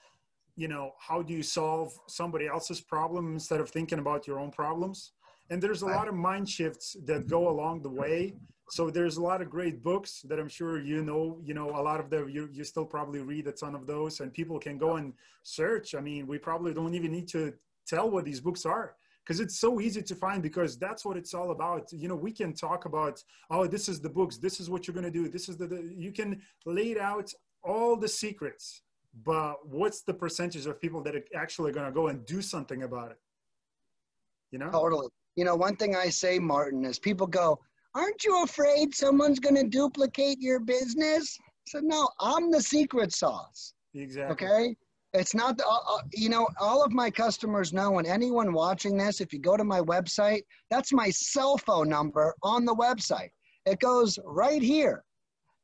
you 0.55 0.67
know, 0.67 0.93
how 0.99 1.21
do 1.21 1.33
you 1.33 1.43
solve 1.43 1.93
somebody 2.07 2.47
else's 2.47 2.81
problem 2.81 3.33
instead 3.33 3.59
of 3.59 3.69
thinking 3.69 3.99
about 3.99 4.27
your 4.27 4.39
own 4.39 4.51
problems. 4.51 5.13
And 5.49 5.61
there's 5.61 5.81
a 5.81 5.87
lot 5.87 6.07
of 6.07 6.13
mind 6.15 6.49
shifts 6.49 6.95
that 7.05 7.27
go 7.27 7.49
along 7.49 7.81
the 7.81 7.89
way 7.89 8.33
so 8.69 8.89
there's 8.89 9.17
a 9.17 9.21
lot 9.21 9.41
of 9.41 9.49
great 9.49 9.83
books 9.83 10.21
that 10.27 10.39
i'm 10.39 10.49
sure 10.49 10.79
you 10.79 11.03
know 11.03 11.37
you 11.43 11.53
know 11.53 11.69
a 11.69 11.83
lot 11.89 11.99
of 11.99 12.09
them 12.09 12.29
you, 12.29 12.49
you 12.51 12.63
still 12.63 12.85
probably 12.85 13.19
read 13.19 13.47
a 13.47 13.51
ton 13.51 13.75
of 13.75 13.85
those 13.85 14.19
and 14.19 14.33
people 14.33 14.57
can 14.57 14.77
go 14.77 14.95
and 14.95 15.13
search 15.43 15.95
i 15.95 15.99
mean 15.99 16.25
we 16.25 16.37
probably 16.37 16.73
don't 16.73 16.93
even 16.93 17.11
need 17.11 17.27
to 17.27 17.53
tell 17.85 18.09
what 18.09 18.25
these 18.25 18.39
books 18.39 18.65
are 18.65 18.95
because 19.25 19.39
it's 19.39 19.59
so 19.59 19.79
easy 19.79 20.01
to 20.01 20.15
find 20.15 20.43
because 20.43 20.77
that's 20.77 21.05
what 21.05 21.17
it's 21.17 21.33
all 21.33 21.51
about 21.51 21.91
you 21.91 22.07
know 22.07 22.15
we 22.15 22.31
can 22.31 22.53
talk 22.53 22.85
about 22.85 23.21
oh 23.49 23.65
this 23.67 23.87
is 23.87 24.01
the 24.01 24.09
books 24.09 24.37
this 24.37 24.59
is 24.59 24.69
what 24.69 24.87
you're 24.87 24.93
going 24.93 25.05
to 25.05 25.11
do 25.11 25.27
this 25.29 25.49
is 25.49 25.57
the, 25.57 25.67
the 25.67 25.93
you 25.95 26.11
can 26.11 26.41
lay 26.65 26.99
out 26.99 27.31
all 27.63 27.95
the 27.95 28.07
secrets 28.07 28.81
but 29.23 29.55
what's 29.65 30.01
the 30.01 30.13
percentage 30.13 30.65
of 30.65 30.81
people 30.81 31.01
that 31.01 31.15
are 31.15 31.23
actually 31.35 31.71
going 31.71 31.85
to 31.85 31.91
go 31.91 32.07
and 32.07 32.25
do 32.25 32.41
something 32.41 32.83
about 32.83 33.11
it 33.11 33.17
you 34.51 34.59
know 34.59 34.69
totally 34.71 35.07
you 35.35 35.45
know 35.45 35.55
one 35.55 35.75
thing 35.75 35.95
i 35.95 36.09
say 36.09 36.39
martin 36.39 36.83
is 36.83 36.99
people 36.99 37.27
go 37.27 37.59
aren't 37.95 38.23
you 38.23 38.43
afraid 38.43 38.95
someone's 38.95 39.39
going 39.39 39.55
to 39.55 39.67
duplicate 39.67 40.39
your 40.39 40.59
business? 40.59 41.37
I 41.41 41.69
said, 41.69 41.83
no, 41.83 42.09
I'm 42.19 42.51
the 42.51 42.61
secret 42.61 43.13
sauce. 43.13 43.73
Exactly. 43.93 44.47
Okay. 44.47 44.75
It's 45.13 45.35
not, 45.35 45.57
the, 45.57 45.65
uh, 45.67 45.79
uh, 45.95 46.01
you 46.11 46.29
know, 46.29 46.47
all 46.59 46.83
of 46.83 46.91
my 46.91 47.11
customers 47.11 47.71
know, 47.71 47.99
and 47.99 48.07
anyone 48.07 48.51
watching 48.51 48.97
this, 48.97 49.21
if 49.21 49.31
you 49.31 49.39
go 49.39 49.55
to 49.55 49.63
my 49.63 49.79
website, 49.79 50.41
that's 50.71 50.91
my 50.91 51.09
cell 51.11 51.57
phone 51.57 51.87
number 51.89 52.33
on 52.41 52.65
the 52.65 52.75
website. 52.75 53.29
It 53.65 53.79
goes 53.79 54.17
right 54.25 54.61
here, 54.61 55.03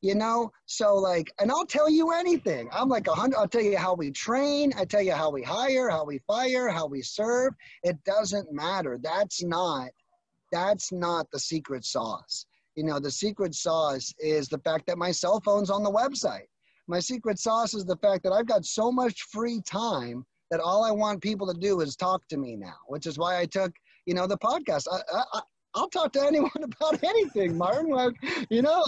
you 0.02 0.14
know? 0.14 0.52
So, 0.66 0.94
like, 0.94 1.32
and 1.40 1.50
I'll 1.50 1.66
tell 1.66 1.90
you 1.90 2.12
anything. 2.12 2.68
I'm 2.72 2.88
like 2.88 3.08
a 3.08 3.12
hundred, 3.12 3.38
I'll 3.38 3.48
tell 3.48 3.60
you 3.60 3.76
how 3.76 3.94
we 3.94 4.12
train, 4.12 4.72
I 4.76 4.84
tell 4.84 5.02
you 5.02 5.12
how 5.12 5.30
we 5.30 5.42
hire, 5.42 5.90
how 5.90 6.04
we 6.04 6.20
fire, 6.26 6.68
how 6.68 6.86
we 6.86 7.02
serve. 7.02 7.52
It 7.82 7.96
doesn't 8.04 8.52
matter. 8.52 8.98
That's 9.02 9.42
not 9.42 9.90
that's 10.52 10.90
not 10.90 11.30
the 11.30 11.38
secret 11.38 11.84
sauce. 11.84 12.46
you 12.76 12.84
know, 12.84 12.98
the 12.98 13.10
secret 13.10 13.54
sauce 13.54 14.14
is 14.18 14.48
the 14.48 14.58
fact 14.58 14.86
that 14.86 14.98
my 14.98 15.10
cell 15.12 15.40
phone's 15.44 15.70
on 15.70 15.82
the 15.82 15.90
website. 15.90 16.46
My 16.90 16.98
secret 16.98 17.38
sauce 17.38 17.72
is 17.72 17.84
the 17.84 17.96
fact 17.98 18.24
that 18.24 18.32
I've 18.32 18.48
got 18.48 18.64
so 18.64 18.90
much 18.90 19.22
free 19.30 19.60
time 19.64 20.26
that 20.50 20.58
all 20.58 20.82
I 20.82 20.90
want 20.90 21.22
people 21.22 21.46
to 21.46 21.56
do 21.56 21.82
is 21.82 21.94
talk 21.94 22.26
to 22.26 22.36
me 22.36 22.56
now, 22.56 22.74
which 22.88 23.06
is 23.06 23.16
why 23.16 23.38
I 23.38 23.46
took, 23.46 23.72
you 24.06 24.14
know, 24.14 24.26
the 24.26 24.36
podcast. 24.38 24.86
I, 24.92 25.00
I, 25.32 25.40
I'll 25.76 25.88
talk 25.88 26.12
to 26.14 26.22
anyone 26.26 26.50
about 26.56 27.04
anything, 27.04 27.56
Martin. 27.56 27.90
Like, 27.92 28.14
you 28.50 28.62
know, 28.62 28.84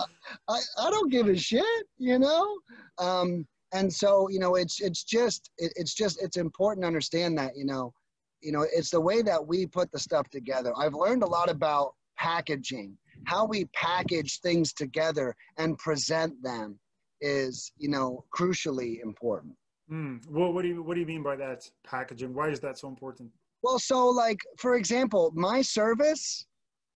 I, 0.49 0.59
I 0.81 0.91
don't 0.91 1.13
give 1.13 1.29
a 1.29 1.37
shit, 1.37 1.87
you 1.97 2.19
know? 2.19 2.59
Um, 2.99 3.47
and 3.73 3.91
so, 3.93 4.29
you 4.29 4.41
know, 4.41 4.57
it's, 4.57 4.81
it's 4.81 5.05
just, 5.05 5.53
it, 5.59 5.73
it's 5.77 5.95
just, 5.95 6.21
it's 6.21 6.39
important 6.39 6.83
to 6.83 6.89
understand 6.89 7.39
that, 7.39 7.57
you 7.57 7.65
know, 7.65 7.93
you 8.41 8.51
know, 8.51 8.67
it's 8.75 8.91
the 8.91 9.01
way 9.01 9.23
that 9.23 9.47
we 9.47 9.65
put 9.65 9.93
the 9.93 10.01
stuff 10.01 10.29
together. 10.29 10.73
I've 10.77 10.95
learned 10.95 11.23
a 11.23 11.29
lot 11.29 11.49
about 11.49 11.95
packaging, 12.19 12.99
how 13.27 13.47
we 13.47 13.67
package 13.67 14.41
things 14.41 14.73
together 14.73 15.37
and 15.57 15.79
present 15.79 16.43
them 16.43 16.81
is, 17.23 17.73
you 17.79 17.89
know, 17.89 18.25
crucially 18.37 19.03
important. 19.03 19.55
Mm. 19.91 20.21
Well, 20.29 20.53
what 20.53 20.63
do 20.63 20.69
you 20.69 20.83
what 20.83 20.95
do 20.95 21.01
you 21.01 21.07
mean 21.07 21.23
by 21.23 21.37
that 21.37 21.69
packaging? 21.85 22.35
Why 22.35 22.49
is 22.49 22.61
that 22.61 22.79
so 22.79 22.89
important? 22.89 23.31
Well, 23.63 23.79
so 23.79 24.09
like 24.09 24.41
for 24.59 24.75
example, 24.75 25.33
my 25.35 25.63
service 25.63 26.47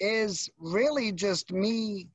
is 0.01 0.51
really 0.59 1.13
just 1.13 1.53
me 1.53 2.09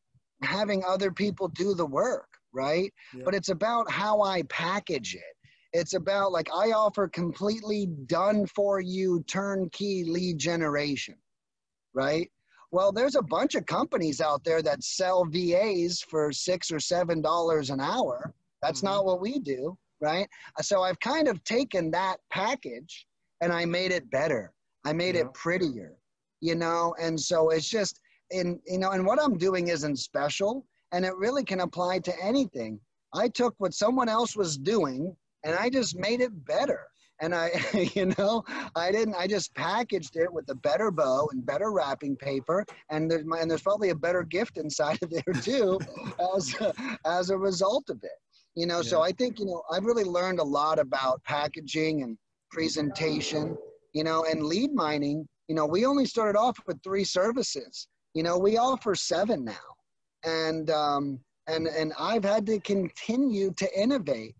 having 0.43 0.83
other 0.87 1.11
people 1.11 1.47
do 1.49 1.73
the 1.73 1.85
work, 1.85 2.27
right? 2.53 2.93
Yeah. 3.13 3.23
But 3.25 3.35
it's 3.35 3.49
about 3.49 3.89
how 3.89 4.21
I 4.21 4.43
package 4.43 5.15
it. 5.15 5.35
It's 5.73 5.93
about 5.93 6.31
like 6.31 6.49
I 6.53 6.71
offer 6.71 7.07
completely 7.07 7.87
done 8.05 8.45
for 8.45 8.81
you 8.81 9.23
turnkey 9.23 10.03
lead 10.05 10.37
generation, 10.37 11.15
right? 11.93 12.29
Well, 12.71 12.91
there's 12.91 13.15
a 13.15 13.21
bunch 13.21 13.55
of 13.55 13.65
companies 13.65 14.21
out 14.21 14.43
there 14.43 14.61
that 14.61 14.83
sell 14.83 15.25
VAs 15.25 16.01
for 16.01 16.31
six 16.31 16.71
or 16.71 16.79
seven 16.79 17.21
dollars 17.21 17.69
an 17.69 17.79
hour. 17.79 18.33
That's 18.61 18.79
mm-hmm. 18.79 18.87
not 18.87 19.05
what 19.05 19.21
we 19.21 19.39
do 19.39 19.77
right? 20.01 20.27
So 20.61 20.81
I've 20.81 20.99
kind 20.99 21.27
of 21.27 21.41
taken 21.43 21.91
that 21.91 22.17
package 22.29 23.05
and 23.39 23.53
I 23.53 23.65
made 23.65 23.91
it 23.91 24.09
better. 24.11 24.51
I 24.83 24.93
made 24.93 25.15
yeah. 25.15 25.21
it 25.21 25.33
prettier, 25.33 25.93
you 26.41 26.55
know? 26.55 26.93
And 26.99 27.19
so 27.19 27.51
it's 27.51 27.69
just, 27.69 28.01
in, 28.31 28.59
you 28.65 28.79
know, 28.79 28.91
and 28.91 29.05
what 29.05 29.21
I'm 29.21 29.37
doing 29.37 29.67
isn't 29.67 29.97
special 29.97 30.65
and 30.91 31.05
it 31.05 31.15
really 31.15 31.43
can 31.43 31.61
apply 31.61 31.99
to 31.99 32.13
anything. 32.23 32.79
I 33.13 33.27
took 33.29 33.53
what 33.59 33.73
someone 33.73 34.09
else 34.09 34.35
was 34.35 34.57
doing 34.57 35.15
and 35.43 35.55
I 35.55 35.69
just 35.69 35.95
made 35.95 36.21
it 36.21 36.45
better. 36.45 36.81
And 37.21 37.33
I, 37.33 37.51
you 37.95 38.13
know, 38.17 38.43
I 38.75 38.91
didn't, 38.91 39.15
I 39.15 39.27
just 39.27 39.53
packaged 39.55 40.17
it 40.17 40.31
with 40.31 40.49
a 40.49 40.55
better 40.55 40.91
bow 40.91 41.29
and 41.31 41.45
better 41.45 41.71
wrapping 41.71 42.17
paper. 42.17 42.65
And 42.89 43.09
there's, 43.09 43.25
my, 43.25 43.39
and 43.39 43.49
there's 43.49 43.61
probably 43.61 43.89
a 43.89 43.95
better 43.95 44.23
gift 44.23 44.57
inside 44.57 44.99
of 45.01 45.09
there 45.09 45.33
too 45.41 45.79
as, 46.35 46.55
as 47.05 47.29
a 47.29 47.37
result 47.37 47.89
of 47.89 48.03
it 48.03 48.11
you 48.55 48.65
know 48.65 48.77
yeah. 48.77 48.89
so 48.89 49.01
i 49.01 49.11
think 49.11 49.39
you 49.39 49.45
know 49.45 49.61
i've 49.71 49.85
really 49.85 50.03
learned 50.03 50.39
a 50.39 50.43
lot 50.43 50.79
about 50.79 51.23
packaging 51.23 52.03
and 52.03 52.17
presentation 52.51 53.57
you 53.93 54.03
know 54.03 54.25
and 54.29 54.43
lead 54.43 54.73
mining 54.73 55.27
you 55.47 55.55
know 55.55 55.65
we 55.65 55.85
only 55.85 56.05
started 56.05 56.37
off 56.37 56.57
with 56.67 56.81
three 56.83 57.03
services 57.03 57.87
you 58.13 58.23
know 58.23 58.37
we 58.37 58.57
offer 58.57 58.93
seven 58.93 59.45
now 59.45 59.53
and 60.25 60.69
um 60.69 61.19
and 61.47 61.67
and 61.67 61.93
i've 61.97 62.23
had 62.23 62.45
to 62.45 62.59
continue 62.59 63.51
to 63.53 63.67
innovate 63.79 64.35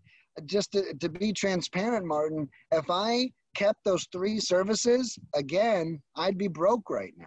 just 0.46 0.72
to, 0.72 0.94
to 0.94 1.08
be 1.08 1.32
transparent 1.32 2.06
martin 2.06 2.48
if 2.72 2.84
i 2.88 3.28
kept 3.54 3.78
those 3.84 4.06
three 4.12 4.40
services 4.40 5.18
again 5.34 6.00
i'd 6.16 6.38
be 6.38 6.48
broke 6.48 6.88
right 6.88 7.14
now 7.18 7.26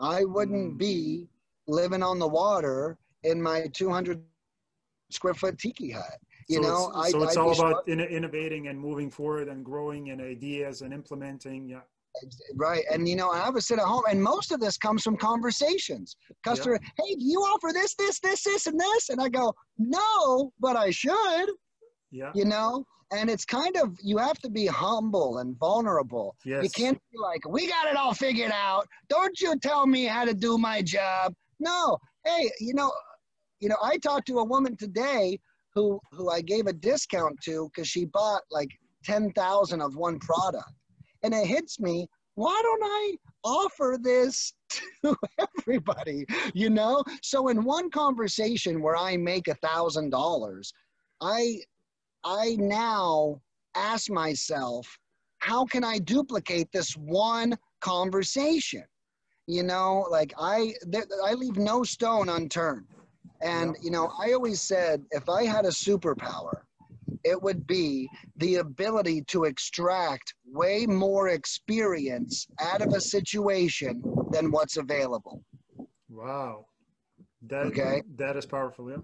i 0.00 0.24
wouldn't 0.24 0.74
mm. 0.74 0.78
be 0.78 1.26
living 1.68 2.02
on 2.02 2.18
the 2.18 2.26
water 2.26 2.98
in 3.24 3.40
my 3.40 3.66
200 3.72 4.20
square 5.10 5.34
foot 5.34 5.58
tiki 5.58 5.90
hut. 5.90 6.18
You 6.48 6.62
so 6.62 6.68
know, 6.68 7.00
it's, 7.02 7.12
so 7.12 7.20
I, 7.20 7.24
it's 7.24 7.36
I 7.36 7.40
all 7.40 7.52
about 7.52 7.88
in, 7.88 8.00
innovating 8.00 8.68
and 8.68 8.78
moving 8.78 9.10
forward 9.10 9.48
and 9.48 9.64
growing 9.64 10.10
and 10.10 10.20
ideas 10.20 10.82
and 10.82 10.92
implementing. 10.92 11.68
Yeah. 11.68 11.80
Right. 12.56 12.84
And, 12.92 13.08
you 13.08 13.16
know, 13.16 13.30
I 13.30 13.48
would 13.48 13.62
sit 13.62 13.78
at 13.78 13.86
home 13.86 14.02
and 14.10 14.22
most 14.22 14.52
of 14.52 14.60
this 14.60 14.76
comes 14.76 15.02
from 15.02 15.16
conversations. 15.16 16.16
Customer, 16.44 16.78
yeah. 16.82 17.04
hey, 17.04 17.14
do 17.14 17.24
you 17.24 17.40
offer 17.40 17.72
this, 17.72 17.94
this, 17.94 18.20
this, 18.20 18.42
this, 18.42 18.66
and 18.66 18.78
this? 18.78 19.08
And 19.08 19.20
I 19.20 19.28
go, 19.28 19.54
no, 19.78 20.52
but 20.60 20.76
I 20.76 20.90
should. 20.90 21.50
Yeah. 22.12 22.30
You 22.34 22.44
know, 22.44 22.84
and 23.12 23.28
it's 23.28 23.44
kind 23.44 23.76
of 23.76 23.96
you 24.02 24.18
have 24.18 24.38
to 24.40 24.50
be 24.50 24.66
humble 24.66 25.38
and 25.38 25.58
vulnerable. 25.58 26.36
Yes. 26.44 26.62
You 26.64 26.70
can't 26.70 26.98
be 27.10 27.18
like, 27.18 27.48
we 27.48 27.66
got 27.66 27.88
it 27.88 27.96
all 27.96 28.14
figured 28.14 28.52
out. 28.52 28.86
Don't 29.08 29.40
you 29.40 29.58
tell 29.58 29.86
me 29.86 30.04
how 30.04 30.24
to 30.24 30.34
do 30.34 30.58
my 30.58 30.82
job. 30.82 31.34
No. 31.58 31.98
Hey, 32.24 32.50
you 32.60 32.74
know, 32.74 32.92
you 33.60 33.68
know, 33.68 33.76
I 33.82 33.96
talked 33.98 34.26
to 34.28 34.38
a 34.38 34.44
woman 34.44 34.76
today 34.76 35.38
who 35.74 35.98
who 36.12 36.30
I 36.30 36.42
gave 36.42 36.66
a 36.66 36.72
discount 36.72 37.36
to 37.44 37.70
because 37.72 37.88
she 37.88 38.04
bought 38.04 38.42
like 38.50 38.68
ten 39.04 39.32
thousand 39.32 39.80
of 39.80 39.96
one 39.96 40.18
product, 40.18 40.72
and 41.22 41.34
it 41.34 41.46
hits 41.46 41.80
me. 41.80 42.06
Why 42.34 42.58
don't 42.62 42.82
I 42.82 43.16
offer 43.44 43.98
this 44.00 44.54
to 45.04 45.16
everybody? 45.58 46.24
You 46.54 46.70
know, 46.70 47.04
so 47.22 47.48
in 47.48 47.62
one 47.62 47.90
conversation 47.90 48.80
where 48.80 48.96
I 48.96 49.16
make 49.16 49.48
a 49.48 49.54
thousand 49.56 50.10
dollars, 50.10 50.72
I 51.20 51.58
I 52.24 52.56
now 52.58 53.40
ask 53.74 54.10
myself, 54.10 54.98
how 55.38 55.64
can 55.64 55.84
I 55.84 55.98
duplicate 55.98 56.70
this 56.72 56.92
one 56.96 57.56
conversation? 57.80 58.84
You 59.46 59.64
know, 59.64 60.06
like 60.10 60.32
I 60.38 60.74
I 61.24 61.34
leave 61.34 61.56
no 61.56 61.82
stone 61.82 62.28
unturned. 62.28 62.86
And, 63.42 63.76
you 63.82 63.90
know, 63.90 64.12
I 64.22 64.32
always 64.32 64.60
said 64.60 65.02
if 65.10 65.28
I 65.28 65.44
had 65.44 65.64
a 65.64 65.70
superpower, 65.70 66.62
it 67.24 67.42
would 67.42 67.66
be 67.66 68.08
the 68.36 68.56
ability 68.56 69.22
to 69.28 69.44
extract 69.44 70.34
way 70.46 70.86
more 70.86 71.28
experience 71.30 72.46
out 72.60 72.82
of 72.82 72.92
a 72.92 73.00
situation 73.00 74.00
than 74.30 74.52
what's 74.52 74.76
available. 74.76 75.42
Wow. 76.08 76.66
That, 77.48 77.66
okay. 77.66 78.02
That 78.16 78.36
is 78.36 78.46
powerful. 78.46 78.88
Yeah. 78.90 78.98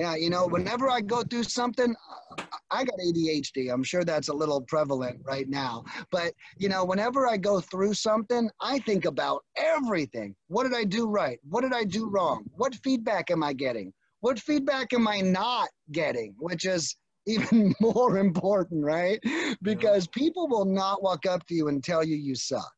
Yeah, 0.00 0.14
you 0.14 0.30
know, 0.30 0.46
whenever 0.46 0.88
I 0.88 1.02
go 1.02 1.22
through 1.22 1.42
something, 1.42 1.94
I 2.70 2.84
got 2.84 2.98
ADHD. 2.98 3.70
I'm 3.70 3.82
sure 3.82 4.02
that's 4.02 4.28
a 4.28 4.32
little 4.32 4.62
prevalent 4.62 5.20
right 5.26 5.46
now. 5.46 5.84
But, 6.10 6.32
you 6.56 6.70
know, 6.70 6.86
whenever 6.86 7.28
I 7.28 7.36
go 7.36 7.60
through 7.60 7.92
something, 7.92 8.48
I 8.62 8.78
think 8.78 9.04
about 9.04 9.44
everything. 9.58 10.34
What 10.48 10.62
did 10.62 10.72
I 10.72 10.84
do 10.84 11.06
right? 11.06 11.38
What 11.46 11.60
did 11.60 11.74
I 11.74 11.84
do 11.84 12.08
wrong? 12.08 12.46
What 12.56 12.74
feedback 12.76 13.30
am 13.30 13.42
I 13.42 13.52
getting? 13.52 13.92
What 14.20 14.40
feedback 14.40 14.94
am 14.94 15.06
I 15.06 15.20
not 15.20 15.68
getting? 15.92 16.34
Which 16.38 16.64
is 16.64 16.96
even 17.26 17.74
more 17.78 18.16
important, 18.16 18.82
right? 18.82 19.20
Because 19.60 20.08
people 20.08 20.48
will 20.48 20.64
not 20.64 21.02
walk 21.02 21.26
up 21.26 21.46
to 21.48 21.54
you 21.54 21.68
and 21.68 21.84
tell 21.84 22.02
you 22.02 22.16
you 22.16 22.34
suck. 22.34 22.72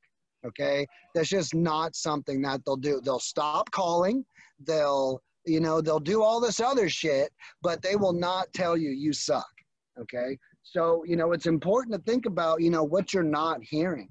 Okay. 0.45 0.89
That's 1.15 1.29
just 1.29 1.55
not 1.55 1.95
something 1.95 2.43
that 2.43 2.63
they'll 2.67 2.75
do. 2.75 3.01
They'll 3.01 3.21
stop 3.21 3.71
calling. 3.71 4.25
They'll, 4.67 5.23
you 5.45 5.61
know 5.61 5.81
they'll 5.81 6.01
do 6.01 6.23
all 6.23 6.41
this 6.41 6.61
other 6.61 6.89
shit 6.89 7.31
but 7.63 7.83
they 7.83 7.97
will 7.97 8.13
not 8.13 8.53
tell 8.53 8.77
you 8.77 8.91
you 8.91 9.13
suck. 9.13 9.47
Okay? 10.01 10.39
So 10.63 11.05
you 11.07 11.17
know 11.17 11.33
it's 11.33 11.47
important 11.47 11.95
to 11.95 12.11
think 12.11 12.27
about 12.27 12.63
you 12.63 12.71
know 12.71 12.85
what 12.85 13.13
you're 13.13 13.23
not 13.23 13.63
hearing. 13.63 14.09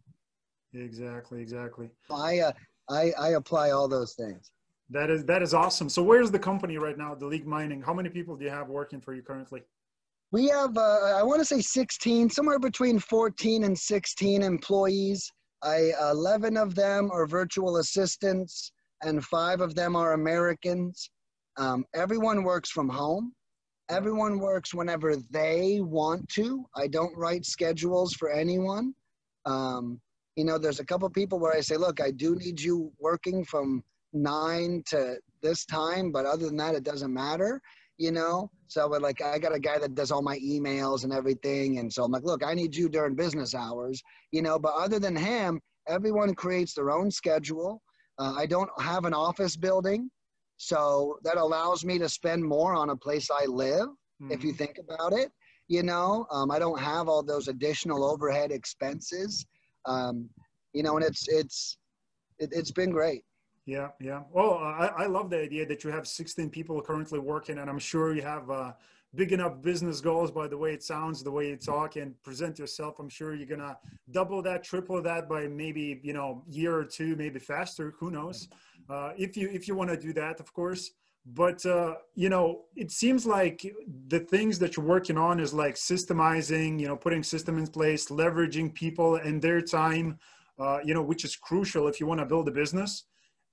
Exactly 0.73 1.41
exactly. 1.41 1.89
I 2.09 2.39
uh, 2.39 2.51
i 2.89 3.11
i 3.19 3.29
apply 3.29 3.71
all 3.71 3.87
those 3.87 4.13
things. 4.13 4.51
That 4.89 5.09
is 5.09 5.25
that 5.25 5.41
is 5.41 5.53
awesome. 5.53 5.89
So 5.89 6.03
where's 6.03 6.31
the 6.31 6.39
company 6.39 6.77
right 6.77 6.97
now 6.97 7.15
Delegue 7.15 7.45
Mining? 7.45 7.81
How 7.81 7.93
many 7.93 8.09
people 8.09 8.35
do 8.35 8.45
you 8.45 8.51
have 8.51 8.67
working 8.67 9.01
for 9.01 9.13
you 9.13 9.21
currently? 9.21 9.61
We 10.31 10.47
have 10.47 10.77
uh, 10.77 11.17
i 11.19 11.23
want 11.23 11.39
to 11.39 11.45
say 11.45 11.61
16 11.61 12.29
somewhere 12.29 12.59
between 12.59 12.99
14 12.99 13.63
and 13.63 13.77
16 13.77 14.43
employees. 14.43 15.31
I 15.63 15.91
11 16.11 16.57
of 16.57 16.73
them 16.73 17.11
are 17.11 17.27
virtual 17.27 17.77
assistants 17.77 18.71
and 19.03 19.23
five 19.23 19.61
of 19.61 19.75
them 19.75 19.95
are 19.95 20.13
americans 20.13 21.09
um, 21.57 21.85
everyone 21.93 22.43
works 22.43 22.69
from 22.69 22.89
home. 22.89 23.33
Everyone 23.89 24.39
works 24.39 24.73
whenever 24.73 25.15
they 25.15 25.79
want 25.81 26.27
to. 26.29 26.65
I 26.75 26.87
don't 26.87 27.15
write 27.17 27.45
schedules 27.45 28.13
for 28.13 28.31
anyone. 28.31 28.93
Um, 29.45 29.99
you 30.35 30.45
know, 30.45 30.57
there's 30.57 30.79
a 30.79 30.85
couple 30.85 31.09
people 31.09 31.39
where 31.39 31.53
I 31.53 31.61
say, 31.61 31.75
look, 31.75 31.99
I 31.99 32.11
do 32.11 32.35
need 32.35 32.61
you 32.61 32.91
working 32.99 33.43
from 33.43 33.83
nine 34.13 34.83
to 34.87 35.17
this 35.41 35.65
time, 35.65 36.11
but 36.11 36.25
other 36.25 36.45
than 36.45 36.57
that, 36.57 36.75
it 36.75 36.83
doesn't 36.83 37.13
matter. 37.13 37.61
You 37.97 38.11
know, 38.11 38.49
so 38.67 38.89
but 38.89 39.03
like 39.03 39.21
I 39.21 39.37
got 39.37 39.53
a 39.53 39.59
guy 39.59 39.77
that 39.77 39.93
does 39.93 40.09
all 40.09 40.23
my 40.23 40.39
emails 40.39 41.03
and 41.03 41.13
everything, 41.13 41.77
and 41.77 41.91
so 41.91 42.03
I'm 42.03 42.11
like, 42.11 42.23
look, 42.23 42.43
I 42.43 42.55
need 42.55 42.75
you 42.75 42.89
during 42.89 43.13
business 43.13 43.53
hours. 43.53 44.01
You 44.31 44.41
know, 44.41 44.57
but 44.57 44.73
other 44.73 44.97
than 44.97 45.15
him, 45.15 45.61
everyone 45.87 46.33
creates 46.33 46.73
their 46.73 46.89
own 46.89 47.11
schedule. 47.11 47.81
Uh, 48.17 48.33
I 48.35 48.47
don't 48.47 48.69
have 48.81 49.05
an 49.05 49.13
office 49.13 49.55
building. 49.55 50.09
So 50.63 51.17
that 51.23 51.37
allows 51.37 51.83
me 51.83 51.97
to 51.97 52.07
spend 52.07 52.43
more 52.45 52.75
on 52.75 52.91
a 52.91 52.95
place 52.95 53.31
I 53.31 53.45
live, 53.45 53.87
mm-hmm. 53.87 54.31
if 54.31 54.43
you 54.43 54.51
mm-hmm. 54.51 54.57
think 54.57 54.77
about 54.77 55.11
it. 55.11 55.31
You 55.67 55.81
know, 55.81 56.27
um, 56.29 56.51
I 56.51 56.59
don't 56.59 56.79
have 56.79 57.07
all 57.09 57.23
those 57.23 57.47
additional 57.47 58.03
overhead 58.03 58.51
expenses. 58.51 59.43
Um, 59.87 60.29
you 60.73 60.83
know, 60.83 60.97
and 60.97 61.03
it's 61.03 61.27
it's 61.27 61.77
it, 62.37 62.53
has 62.53 62.71
been 62.71 62.91
great. 62.91 63.23
Yeah, 63.65 63.87
yeah. 63.99 64.21
Well, 64.31 64.59
I, 64.59 64.91
I 64.97 65.05
love 65.07 65.31
the 65.31 65.41
idea 65.41 65.65
that 65.65 65.83
you 65.83 65.89
have 65.89 66.07
16 66.07 66.51
people 66.51 66.79
currently 66.79 67.17
working, 67.17 67.57
and 67.57 67.67
I'm 67.67 67.79
sure 67.79 68.13
you 68.13 68.21
have 68.21 68.47
uh, 68.51 68.73
big 69.15 69.31
enough 69.31 69.61
business 69.61 69.99
goals 69.99 70.29
by 70.29 70.47
the 70.47 70.57
way 70.57 70.73
it 70.73 70.83
sounds, 70.83 71.23
the 71.23 71.31
way 71.31 71.49
you 71.49 71.57
talk 71.57 71.95
and 71.95 72.21
present 72.21 72.59
yourself. 72.59 72.99
I'm 72.99 73.09
sure 73.09 73.33
you're 73.33 73.47
gonna 73.47 73.79
double 74.11 74.43
that, 74.43 74.63
triple 74.63 75.01
that 75.01 75.27
by 75.27 75.47
maybe 75.47 75.99
you 76.03 76.13
know 76.13 76.43
year 76.47 76.75
or 76.75 76.85
two, 76.85 77.15
maybe 77.15 77.39
faster. 77.39 77.95
Who 77.97 78.11
knows? 78.11 78.47
Uh, 78.89 79.11
if 79.17 79.37
you 79.37 79.49
if 79.49 79.67
you 79.67 79.75
want 79.75 79.89
to 79.89 79.97
do 79.97 80.13
that, 80.13 80.39
of 80.39 80.53
course. 80.53 80.91
But 81.25 81.63
uh, 81.65 81.95
you 82.15 82.29
know, 82.29 82.63
it 82.75 82.91
seems 82.91 83.25
like 83.25 83.65
the 84.07 84.19
things 84.19 84.57
that 84.59 84.75
you're 84.75 84.85
working 84.85 85.17
on 85.17 85.39
is 85.39 85.53
like 85.53 85.75
systemizing, 85.75 86.79
you 86.79 86.87
know, 86.87 86.97
putting 86.97 87.23
system 87.23 87.57
in 87.57 87.67
place, 87.67 88.07
leveraging 88.07 88.73
people 88.73 89.17
and 89.17 89.41
their 89.41 89.61
time, 89.61 90.17
uh, 90.57 90.79
you 90.83 90.93
know, 90.95 91.03
which 91.03 91.23
is 91.23 91.35
crucial 91.35 91.87
if 91.87 91.99
you 91.99 92.07
want 92.07 92.19
to 92.19 92.25
build 92.25 92.47
a 92.47 92.51
business 92.51 93.05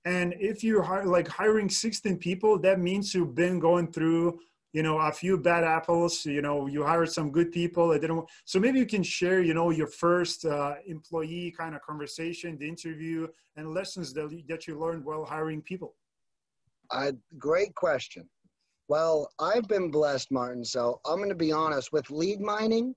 and 0.05 0.35
if 0.39 0.63
you're 0.65 1.05
like 1.05 1.29
hiring 1.29 1.69
16 1.69 2.17
people, 2.17 2.59
that 2.61 2.81
means 2.81 3.15
you've 3.15 3.35
been 3.35 3.59
going 3.59 3.93
through, 3.93 4.39
you 4.73 4.83
know, 4.83 4.99
a 4.99 5.13
few 5.13 5.39
bad 5.39 5.65
apples. 5.65 6.25
You 6.27 6.43
know, 6.43 6.67
you 6.67 6.85
hired 6.85 7.11
some 7.11 7.31
good 7.31 7.53
people. 7.53 7.89
That 7.89 8.01
didn't. 8.01 8.25
So 8.45 8.59
maybe 8.59 8.79
you 8.79 8.87
can 8.87 9.03
share, 9.03 9.41
you 9.43 9.55
know, 9.55 9.71
your 9.71 9.87
first 9.87 10.45
uh, 10.45 10.75
employee 10.87 11.55
kind 11.57 11.75
of 11.75 11.83
conversation, 11.83 12.59
the 12.59 12.69
interview, 12.69 13.29
and 13.57 13.75
lessons 13.75 14.13
that 14.15 14.43
that 14.49 14.67
you 14.67 14.79
learned 14.79 15.05
while 15.05 15.25
hiring 15.25 15.63
people. 15.63 15.95
Uh, 16.91 17.13
great 17.39 17.75
question. 17.75 18.29
Well, 18.89 19.29
I've 19.39 19.69
been 19.69 19.91
blessed, 19.91 20.31
Martin. 20.31 20.65
So 20.65 21.01
I'm 21.07 21.17
going 21.17 21.29
to 21.29 21.35
be 21.35 21.53
honest. 21.53 21.93
With 21.93 22.11
lead 22.11 22.41
mining, 22.41 22.95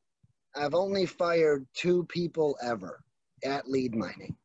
I've 0.55 0.73
only 0.73 1.05
fired 1.05 1.65
two 1.73 2.05
people 2.05 2.57
ever 2.63 3.01
at 3.43 3.67
lead 3.67 3.95
mining. 3.95 4.35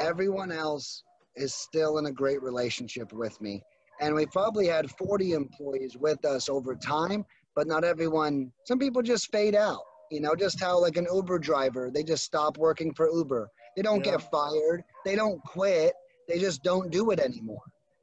Everyone 0.00 0.50
else 0.50 1.04
is 1.36 1.54
still 1.54 1.98
in 1.98 2.06
a 2.06 2.12
great 2.12 2.42
relationship 2.42 3.12
with 3.12 3.40
me. 3.40 3.62
And 4.00 4.14
we 4.14 4.26
probably 4.26 4.66
had 4.66 4.90
40 4.90 5.32
employees 5.32 5.96
with 5.96 6.24
us 6.24 6.48
over 6.48 6.74
time, 6.74 7.24
but 7.54 7.66
not 7.66 7.84
everyone, 7.84 8.52
some 8.64 8.78
people 8.78 9.02
just 9.02 9.30
fade 9.32 9.54
out. 9.54 9.82
You 10.10 10.20
know, 10.20 10.36
just 10.36 10.60
how 10.60 10.80
like 10.80 10.96
an 10.96 11.06
Uber 11.12 11.38
driver, 11.38 11.90
they 11.92 12.04
just 12.04 12.24
stop 12.24 12.58
working 12.58 12.94
for 12.94 13.10
Uber. 13.10 13.50
They 13.74 13.82
don't 13.82 14.04
yeah. 14.04 14.12
get 14.12 14.30
fired, 14.30 14.82
they 15.04 15.16
don't 15.16 15.42
quit, 15.42 15.92
they 16.28 16.38
just 16.38 16.62
don't 16.62 16.90
do 16.90 17.10
it 17.10 17.18
anymore. 17.18 17.62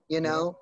You 0.09 0.21
know? 0.21 0.57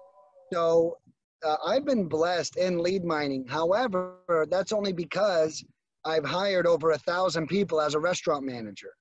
So 0.53 0.97
uh, 1.43 1.57
I've 1.65 1.85
been 1.85 2.07
blessed 2.07 2.57
in 2.57 2.79
lead 2.79 3.03
mining. 3.03 3.47
However, 3.47 4.47
that's 4.49 4.71
only 4.71 4.93
because 4.93 5.63
I've 6.05 6.25
hired 6.25 6.67
over 6.67 6.91
a 6.91 6.97
thousand 6.97 7.47
people 7.47 7.81
as 7.81 7.95
a 7.95 7.99
restaurant 7.99 8.45
manager. 8.45 8.91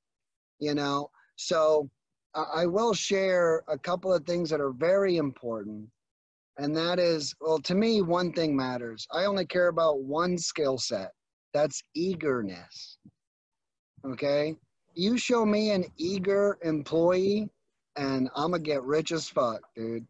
You 0.59 0.75
know, 0.75 1.11
so 1.37 1.89
I 2.35 2.67
will 2.67 2.93
share 2.95 3.63
a 3.67 3.79
couple 3.79 4.13
of 4.13 4.25
things 4.25 4.51
that 4.51 4.61
are 4.61 4.73
very 4.73 5.17
important. 5.17 5.89
And 6.59 6.77
that 6.77 6.99
is, 6.99 7.35
well, 7.41 7.59
to 7.61 7.75
me, 7.75 8.03
one 8.03 8.33
thing 8.33 8.55
matters. 8.57 9.07
I 9.13 9.25
only 9.25 9.47
care 9.47 9.69
about 9.69 10.03
one 10.03 10.37
skill 10.37 10.79
set 10.79 11.13
that's 11.55 11.83
eagerness. 11.95 12.99
Okay? 14.05 14.57
You 14.95 15.17
show 15.19 15.47
me 15.47 15.71
an 15.71 15.85
eager 15.97 16.59
employee, 16.63 17.49
and 17.97 18.29
I'm 18.35 18.51
going 18.51 18.63
to 18.63 18.71
get 18.71 18.83
rich 18.83 19.13
as 19.13 19.29
fuck, 19.29 19.61
dude. 19.75 20.07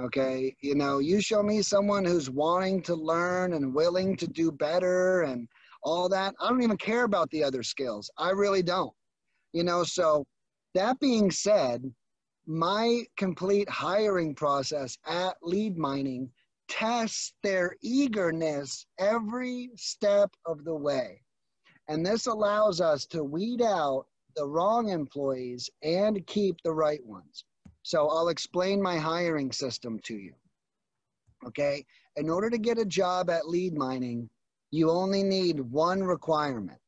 Okay? 0.00 0.54
You 0.60 0.74
know, 0.74 0.98
you 0.98 1.20
show 1.20 1.42
me 1.42 1.62
someone 1.62 2.04
who's 2.04 2.28
wanting 2.28 2.82
to 2.82 2.94
learn 2.94 3.54
and 3.54 3.74
willing 3.74 4.16
to 4.16 4.26
do 4.26 4.50
better 4.50 5.22
and 5.22 5.48
all 5.82 6.08
that. 6.08 6.34
I 6.40 6.48
don't 6.48 6.62
even 6.62 6.76
care 6.76 7.04
about 7.04 7.30
the 7.30 7.44
other 7.44 7.62
skills. 7.62 8.10
I 8.18 8.30
really 8.30 8.62
don't. 8.62 8.92
You 9.52 9.62
know, 9.62 9.84
so 9.84 10.26
that 10.74 10.98
being 10.98 11.30
said, 11.30 11.84
my 12.46 13.04
complete 13.16 13.68
hiring 13.68 14.34
process 14.34 14.98
at 15.06 15.36
lead 15.42 15.76
mining 15.78 16.30
tests 16.68 17.32
their 17.42 17.76
eagerness 17.82 18.86
every 18.98 19.70
step 19.76 20.30
of 20.46 20.64
the 20.64 20.74
way. 20.74 21.20
And 21.88 22.04
this 22.04 22.26
allows 22.26 22.80
us 22.80 23.06
to 23.06 23.22
weed 23.22 23.62
out 23.62 24.06
the 24.36 24.46
wrong 24.46 24.88
employees 24.88 25.68
and 25.82 26.26
keep 26.26 26.56
the 26.62 26.72
right 26.72 27.04
ones. 27.04 27.44
So 27.82 28.08
I'll 28.08 28.28
explain 28.28 28.80
my 28.80 28.96
hiring 28.96 29.52
system 29.52 29.98
to 30.04 30.14
you. 30.14 30.34
Okay. 31.46 31.84
In 32.16 32.30
order 32.30 32.48
to 32.48 32.58
get 32.58 32.78
a 32.78 32.86
job 32.86 33.28
at 33.28 33.48
lead 33.48 33.74
mining, 33.76 34.30
you 34.70 34.90
only 34.90 35.22
need 35.22 35.60
one 35.60 36.02
requirement 36.02 36.78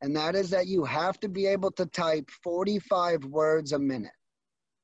and 0.00 0.14
that 0.14 0.34
is 0.34 0.50
that 0.50 0.66
you 0.66 0.84
have 0.84 1.18
to 1.20 1.28
be 1.28 1.46
able 1.46 1.70
to 1.72 1.86
type 1.86 2.30
45 2.42 3.24
words 3.24 3.72
a 3.72 3.78
minute. 3.78 4.12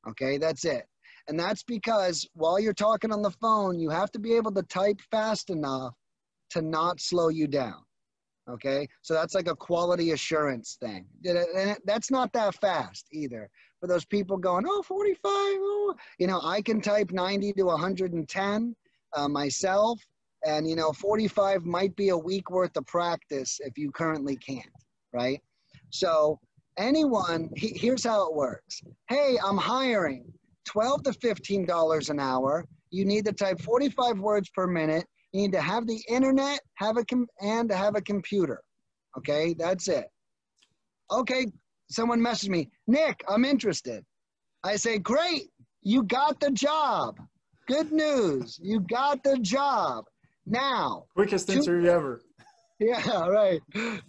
Okay, 0.09 0.39
that's 0.39 0.65
it. 0.65 0.87
And 1.29 1.39
that's 1.39 1.63
because 1.63 2.29
while 2.35 2.61
you're 2.61 2.75
talking 2.75 3.13
on 3.13 3.23
the 3.23 3.31
phone, 3.31 3.79
you 3.79 3.89
have 3.91 4.11
to 4.13 4.19
be 4.19 4.35
able 4.35 4.53
to 4.53 4.63
type 4.63 5.01
fast 5.11 5.51
enough 5.51 5.95
to 6.51 6.61
not 6.61 7.01
slow 7.01 7.29
you 7.29 7.47
down. 7.47 7.83
Okay, 8.49 8.87
so 9.01 9.15
that's 9.15 9.35
like 9.35 9.49
a 9.49 9.57
quality 9.57 10.11
assurance 10.11 10.77
thing. 10.79 11.07
And 11.25 11.79
that's 11.87 12.11
not 12.11 12.31
that 12.35 12.55
fast 12.57 13.07
either. 13.11 13.49
For 13.81 13.87
those 13.87 14.05
people 14.05 14.37
going, 14.37 14.67
oh, 14.69 14.83
45, 14.83 15.21
oh, 15.25 15.95
you 16.19 16.27
know, 16.27 16.41
I 16.43 16.61
can 16.61 16.83
type 16.83 17.11
90 17.11 17.55
to 17.55 17.63
110 17.65 18.77
uh, 19.17 19.29
myself. 19.29 19.99
And, 20.47 20.69
you 20.69 20.77
know, 20.77 20.93
45 20.93 21.65
might 21.65 21.97
be 21.97 22.11
a 22.11 22.19
week 22.19 22.51
worth 22.51 22.77
of 22.77 22.87
practice 22.87 23.61
if 23.65 23.79
you 23.79 23.91
currently 23.91 24.37
can't 24.37 24.69
right? 25.15 25.41
So 25.91 26.39
anyone, 26.79 27.51
he, 27.57 27.69
here's 27.69 28.05
how 28.05 28.29
it 28.29 28.35
works. 28.35 28.83
Hey, 29.09 29.37
I'm 29.45 29.57
hiring 29.57 30.33
12 30.67 31.05
to 31.05 31.11
$15 31.11 32.11
an 32.11 32.21
hour. 32.21 32.65
You 32.91 33.05
need 33.05 33.25
to 33.27 33.33
type 33.33 33.61
45 33.61 34.19
words 34.19 34.51
per 34.51 34.67
minute. 34.67 35.07
You 35.33 35.43
need 35.43 35.53
to 35.53 35.61
have 35.61 35.87
the 35.87 36.01
internet, 36.09 36.61
have 36.75 36.97
a 36.97 37.05
com- 37.05 37.27
and 37.41 37.71
have 37.71 37.97
a 37.97 38.01
computer. 38.01 38.63
Okay, 39.19 39.55
that's 39.59 39.89
it. 39.89 40.07
Okay, 41.11 41.47
someone 41.91 42.21
messaged 42.21 42.49
me, 42.49 42.71
Nick, 42.87 43.23
I'm 43.29 43.45
interested. 43.45 44.05
I 44.63 44.77
say, 44.77 44.99
great, 44.99 45.51
you 45.83 46.05
got 46.05 46.41
the 46.41 46.51
job. 46.51 47.19
Good 47.67 47.93
news, 47.93 48.59
you 48.63 48.81
got 48.81 49.23
the 49.23 49.39
job. 49.39 50.05
Now, 50.47 51.05
quickest 51.15 51.49
interview 51.51 51.91
ever. 51.91 52.21
Yeah, 52.81 53.29
right. 53.29 53.61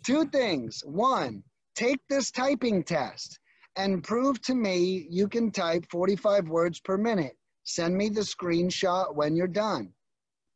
Two 0.04 0.26
things. 0.26 0.82
One, 0.86 1.44
take 1.76 2.00
this 2.10 2.32
typing 2.32 2.84
test 2.84 3.40
and 3.76 4.04
prove 4.04 4.42
to 4.44 4.56
me 4.56 5.08
you 5.10 5.28
can 5.28 5.52
type 5.52 5.86
45 5.90 6.48
words 6.48 6.80
per 6.80 6.98
minute. 6.98 7.38
Send 7.64 7.96
me 7.96 8.10
the 8.10 8.22
screenshot 8.22 9.16
when 9.16 9.36
you're 9.36 9.48
done. 9.48 9.92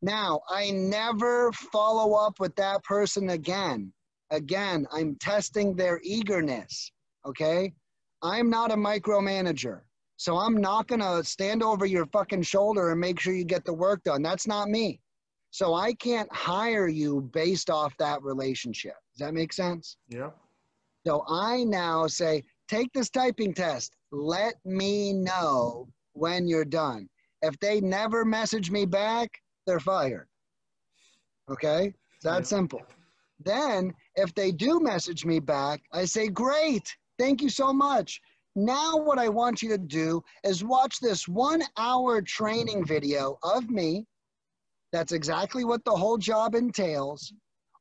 Now, 0.02 0.42
I 0.50 0.72
never 0.72 1.52
follow 1.52 2.14
up 2.14 2.40
with 2.40 2.56
that 2.56 2.84
person 2.84 3.32
again. 3.32 3.92
Again, 4.32 4.88
I'm 4.92 5.16
testing 5.16 5.76
their 5.76 6.00
eagerness, 6.04 6.92
okay? 7.26 7.74
I'm 8.22 8.50
not 8.50 8.72
a 8.72 8.76
micromanager. 8.76 9.82
So 10.18 10.38
I'm 10.38 10.58
not 10.58 10.88
going 10.88 11.02
to 11.02 11.24
stand 11.24 11.64
over 11.64 11.86
your 11.86 12.06
fucking 12.08 12.44
shoulder 12.44 12.92
and 12.92 13.00
make 13.00 13.20
sure 13.20 13.34
you 13.34 13.46
get 13.46 13.66
the 13.66 13.74
work 13.74 14.04
done. 14.04 14.22
That's 14.22 14.48
not 14.48 14.70
me. 14.70 15.00
So 15.52 15.74
I 15.74 15.94
can't 15.94 16.32
hire 16.32 16.88
you 16.88 17.22
based 17.34 17.70
off 17.70 17.96
that 17.98 18.22
relationship. 18.22 18.96
Does 19.14 19.26
that 19.26 19.34
make 19.34 19.52
sense? 19.52 19.98
Yeah. 20.10 20.30
So 21.06 21.24
I 21.28 21.64
now 21.64 22.08
say, 22.08 22.44
take 22.68 22.92
this 22.94 23.10
typing 23.10 23.54
test. 23.54 23.96
Let 24.12 24.56
me 24.66 25.14
know 25.14 25.88
when 26.14 26.48
you're 26.48 26.66
done. 26.66 27.08
If 27.42 27.58
they 27.60 27.80
never 27.80 28.26
message 28.26 28.70
me 28.70 28.86
back, 28.86 29.30
they're 29.66 29.80
fired. 29.80 30.28
Okay? 31.50 31.94
It's 32.16 32.24
that 32.24 32.40
yeah. 32.40 32.44
simple. 32.44 32.82
Then, 33.40 33.94
if 34.16 34.36
they 34.36 34.52
do 34.52 34.82
message 34.82 35.26
me 35.26 35.40
back, 35.40 35.82
I 35.94 36.04
say, 36.06 36.28
great. 36.28 36.94
Thank 37.18 37.42
you 37.42 37.50
so 37.50 37.72
much. 37.72 38.20
Now, 38.56 38.98
what 38.98 39.18
I 39.18 39.30
want 39.30 39.62
you 39.62 39.70
to 39.70 39.78
do 39.78 40.22
is 40.44 40.64
watch 40.64 41.00
this 41.00 41.28
one 41.28 41.64
hour 41.78 42.22
training 42.22 42.86
video 42.86 43.38
of 43.44 43.70
me 43.70 44.06
that's 44.92 45.12
exactly 45.12 45.64
what 45.64 45.84
the 45.86 45.92
whole 45.96 46.18
job 46.18 46.56
entails. 46.56 47.32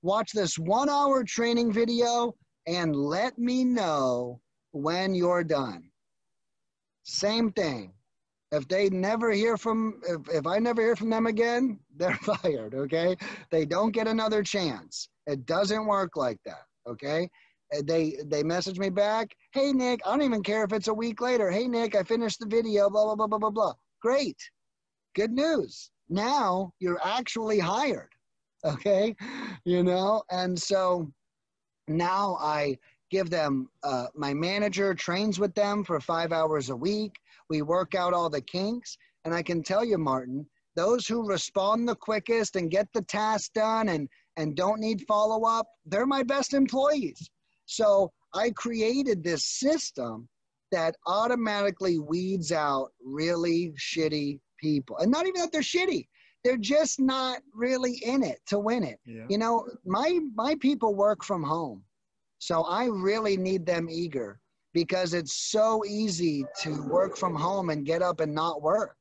Watch 0.03 0.33
this 0.33 0.59
one 0.59 0.89
hour 0.89 1.25
training 1.25 1.73
video 1.73 2.35
and 2.69 2.95
let 2.95 3.37
me 3.37 3.65
know 3.65 4.41
when 4.71 5.15
you're 5.15 5.43
done. 5.43 5.91
Same 7.03 7.51
thing. 7.51 7.93
If 8.53 8.69
they 8.69 8.89
never 8.91 9.33
hear 9.33 9.57
from, 9.57 10.01
if, 10.09 10.29
if 10.33 10.47
I 10.47 10.59
never 10.59 10.81
hear 10.81 10.95
from 10.95 11.11
them 11.11 11.27
again, 11.27 11.81
they're 11.97 12.15
fired, 12.17 12.75
okay? 12.75 13.17
They 13.51 13.65
don't 13.65 13.91
get 13.91 14.07
another 14.07 14.43
chance. 14.43 15.09
It 15.27 15.47
doesn't 15.47 15.87
work 15.87 16.17
like 16.17 16.39
that, 16.45 16.63
okay? 16.89 17.29
They, 17.85 18.17
they 18.27 18.43
message 18.43 18.79
me 18.79 18.89
back, 18.89 19.35
hey, 19.53 19.73
Nick, 19.73 20.01
I 20.07 20.11
don't 20.11 20.23
even 20.23 20.43
care 20.43 20.65
if 20.65 20.73
it's 20.73 20.89
a 20.89 20.95
week 20.95 21.21
later. 21.21 21.51
Hey, 21.51 21.67
Nick, 21.67 21.97
I 21.97 22.03
finished 22.05 22.39
the 22.39 22.47
video, 22.47 22.89
blah, 22.89 23.05
blah, 23.05 23.17
blah, 23.17 23.27
blah, 23.27 23.39
blah, 23.39 23.51
blah. 23.51 23.73
Great. 24.01 24.39
Good 25.15 25.33
news 25.33 25.91
now 26.09 26.73
you're 26.81 27.01
actually 27.05 27.59
hired 27.59 28.11
okay 28.65 29.15
you 29.65 29.83
know 29.83 30.23
and 30.31 30.59
so 30.59 31.11
now 31.89 32.37
i 32.41 32.77
give 33.11 33.31
them 33.31 33.69
uh, 33.85 34.07
my 34.15 34.35
manager 34.35 34.95
trains 34.95 35.39
with 35.39 35.55
them 35.55 35.83
for 35.85 36.01
five 36.01 36.33
hours 36.33 36.71
a 36.71 36.77
week 36.77 37.19
we 37.49 37.63
work 37.63 37.95
out 37.95 38.15
all 38.15 38.31
the 38.31 38.41
kinks 38.41 38.97
And 39.25 39.35
I 39.35 39.43
can 39.43 39.63
tell 39.63 39.85
you, 39.85 39.99
Martin, 39.99 40.47
those 40.77 41.07
who 41.07 41.27
respond 41.27 41.89
the 41.89 41.97
quickest 41.97 42.57
and 42.57 42.71
get 42.71 42.89
the 42.93 43.03
task 43.03 43.53
done 43.55 43.89
and, 43.89 44.09
and 44.37 44.57
don't 44.57 44.81
need 44.81 45.03
follow 45.09 45.45
up, 45.45 45.67
they're 45.87 46.07
my 46.07 46.23
best 46.23 46.55
employees. 46.55 47.29
So 47.67 48.13
I 48.35 48.51
created 48.51 49.25
this 49.25 49.45
system 49.45 50.29
that 50.71 50.95
automatically 51.07 51.99
weeds 51.99 52.53
out 52.53 52.91
really 53.05 53.73
shitty 53.79 54.41
people. 54.61 54.99
And 54.99 55.11
not 55.11 55.27
even 55.27 55.41
that 55.41 55.53
they're 55.53 55.63
shitty. 55.63 56.07
They're 56.45 56.57
just 56.57 57.01
not 57.01 57.41
really 57.55 58.01
in 58.05 58.23
it 58.23 58.39
to 58.47 58.59
win 58.59 58.85
it. 58.85 58.99
Yeah. 59.05 59.25
You 59.29 59.39
know, 59.39 59.67
my 59.85 60.21
my 60.35 60.55
people 60.61 60.95
work 60.95 61.25
from 61.25 61.43
home. 61.43 61.83
So 62.39 62.63
I 62.63 62.87
really 62.87 63.37
need 63.37 63.67
them 63.67 63.89
eager 63.91 64.41
because 64.73 65.15
it's 65.15 65.51
so 65.51 65.85
easy 65.85 66.45
to 66.61 66.83
work 66.89 67.17
from 67.17 67.35
home 67.35 67.71
and 67.71 67.85
get 67.85 68.03
up 68.03 68.21
and 68.21 68.35
not 68.35 68.63
work. 68.63 68.97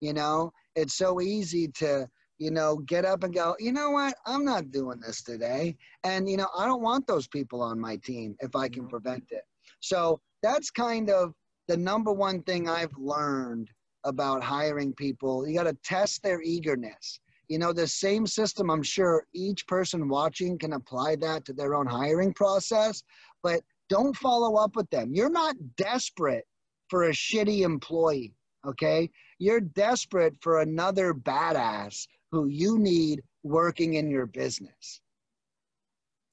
You 0.00 0.12
know, 0.12 0.52
it's 0.76 0.94
so 0.94 1.20
easy 1.20 1.68
to, 1.78 2.08
you 2.38 2.50
know, 2.50 2.76
get 2.86 3.04
up 3.04 3.24
and 3.24 3.34
go, 3.34 3.56
you 3.58 3.72
know 3.72 3.90
what, 3.90 4.14
I'm 4.26 4.44
not 4.44 4.70
doing 4.70 5.00
this 5.00 5.22
today. 5.22 5.76
And, 6.04 6.28
you 6.28 6.36
know, 6.36 6.48
I 6.56 6.66
don't 6.66 6.82
want 6.82 7.06
those 7.06 7.26
people 7.26 7.62
on 7.62 7.80
my 7.80 7.96
team 7.96 8.36
if 8.40 8.54
I 8.54 8.68
can 8.68 8.82
mm-hmm. 8.82 8.90
prevent 8.90 9.24
it. 9.30 9.42
So 9.80 10.20
that's 10.42 10.70
kind 10.70 11.10
of 11.10 11.34
the 11.68 11.76
number 11.76 12.12
one 12.12 12.42
thing 12.42 12.68
I've 12.68 12.96
learned 12.96 13.70
about 14.04 14.42
hiring 14.42 14.92
people. 14.94 15.46
You 15.46 15.54
got 15.54 15.64
to 15.64 15.76
test 15.84 16.22
their 16.22 16.42
eagerness. 16.42 17.20
You 17.48 17.58
know, 17.58 17.72
the 17.72 17.86
same 17.86 18.26
system, 18.26 18.70
I'm 18.70 18.82
sure 18.82 19.26
each 19.34 19.66
person 19.66 20.08
watching 20.08 20.58
can 20.58 20.72
apply 20.72 21.16
that 21.16 21.44
to 21.46 21.52
their 21.52 21.74
own 21.74 21.86
hiring 21.86 22.32
process, 22.32 23.02
but 23.42 23.60
don't 23.88 24.16
follow 24.16 24.56
up 24.56 24.74
with 24.76 24.88
them. 24.90 25.10
You're 25.12 25.30
not 25.30 25.56
desperate 25.76 26.46
for 26.88 27.04
a 27.04 27.12
shitty 27.12 27.60
employee, 27.60 28.34
okay? 28.66 29.10
You're 29.38 29.60
desperate 29.60 30.34
for 30.40 30.60
another 30.60 31.12
badass 31.12 32.06
who 32.30 32.46
you 32.46 32.78
need 32.78 33.22
working 33.42 33.94
in 33.94 34.10
your 34.10 34.26
business. 34.26 35.00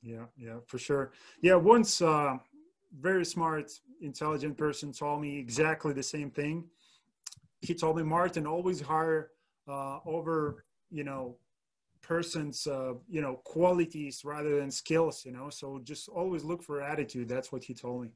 Yeah, 0.02 0.26
yeah, 0.38 0.60
for 0.68 0.78
sure. 0.78 1.12
Yeah, 1.42 1.56
once 1.56 2.02
uh, 2.02 2.38
very 3.00 3.26
smart, 3.26 3.72
intelligent 4.02 4.58
person 4.58 4.94
told 4.94 5.22
me 5.22 5.38
exactly 5.38 5.94
the 5.94 6.04
same 6.04 6.32
thing. 6.32 6.64
He 7.62 7.74
told 7.74 7.98
me, 7.98 8.04
Martin, 8.04 8.48
always 8.48 8.82
hire 8.82 9.32
uh, 9.68 10.00
over, 10.06 10.66
you 10.90 11.04
know, 11.04 11.38
person's, 12.02 12.66
uh, 12.66 12.94
you 13.10 13.22
know, 13.22 13.42
qualities 13.44 14.22
rather 14.24 14.60
than 14.60 14.72
skills, 14.72 15.24
you 15.26 15.32
know. 15.32 15.50
So 15.50 15.80
just 15.84 16.08
always 16.10 16.44
look 16.44 16.64
for 16.64 16.82
attitude. 16.82 17.28
That's 17.28 17.52
what 17.52 17.64
he 17.64 17.74
told 17.74 18.04
me, 18.04 18.10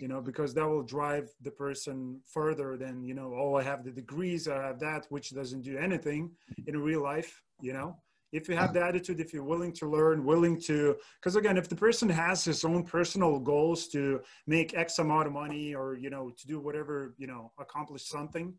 you 0.00 0.08
know, 0.08 0.20
because 0.20 0.54
that 0.54 0.66
will 0.66 0.82
drive 0.82 1.30
the 1.42 1.50
person 1.50 2.20
further 2.26 2.76
than, 2.76 3.04
you 3.04 3.14
know, 3.14 3.34
oh, 3.36 3.54
I 3.54 3.62
have 3.62 3.84
the 3.84 3.90
degrees, 3.90 4.48
I 4.48 4.62
have 4.62 4.80
that, 4.80 5.06
which 5.10 5.34
doesn't 5.34 5.62
do 5.62 5.76
anything 5.76 6.30
in 6.66 6.78
real 6.78 7.02
life, 7.02 7.42
you 7.60 7.72
know 7.72 7.96
if 8.32 8.48
you 8.48 8.56
have 8.56 8.72
the 8.72 8.82
attitude 8.82 9.20
if 9.20 9.32
you're 9.32 9.44
willing 9.44 9.72
to 9.72 9.88
learn 9.88 10.24
willing 10.24 10.60
to 10.60 10.96
because 11.20 11.36
again 11.36 11.56
if 11.56 11.68
the 11.68 11.76
person 11.76 12.08
has 12.08 12.44
his 12.44 12.64
own 12.64 12.82
personal 12.82 13.38
goals 13.38 13.88
to 13.88 14.20
make 14.46 14.74
x 14.74 14.98
amount 14.98 15.26
of 15.26 15.32
money 15.32 15.74
or 15.74 15.94
you 15.94 16.10
know 16.10 16.30
to 16.36 16.46
do 16.46 16.60
whatever 16.60 17.14
you 17.18 17.26
know 17.26 17.52
accomplish 17.58 18.06
something 18.06 18.52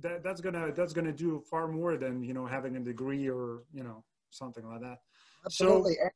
that 0.00 0.22
that's 0.22 0.40
gonna 0.40 0.72
that's 0.72 0.92
gonna 0.92 1.12
do 1.12 1.42
far 1.50 1.68
more 1.68 1.96
than 1.96 2.22
you 2.22 2.34
know 2.34 2.46
having 2.46 2.76
a 2.76 2.80
degree 2.80 3.28
or 3.28 3.62
you 3.72 3.82
know 3.82 4.04
something 4.30 4.66
like 4.68 4.80
that 4.80 4.98
Absolutely. 5.44 5.94
so 5.94 6.08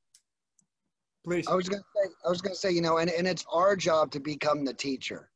please 1.24 1.48
I 1.48 1.54
was 1.54 1.68
gonna 1.68 1.82
say, 1.96 2.10
I 2.26 2.28
was 2.28 2.40
gonna 2.40 2.54
say, 2.54 2.70
you 2.70 2.80
know, 2.80 2.98
and, 2.98 3.10
and 3.10 3.26
it's 3.26 3.44
our 3.52 3.76
job 3.76 4.10
to 4.12 4.20
become 4.20 4.64
the 4.64 4.74
teacher, 4.74 5.30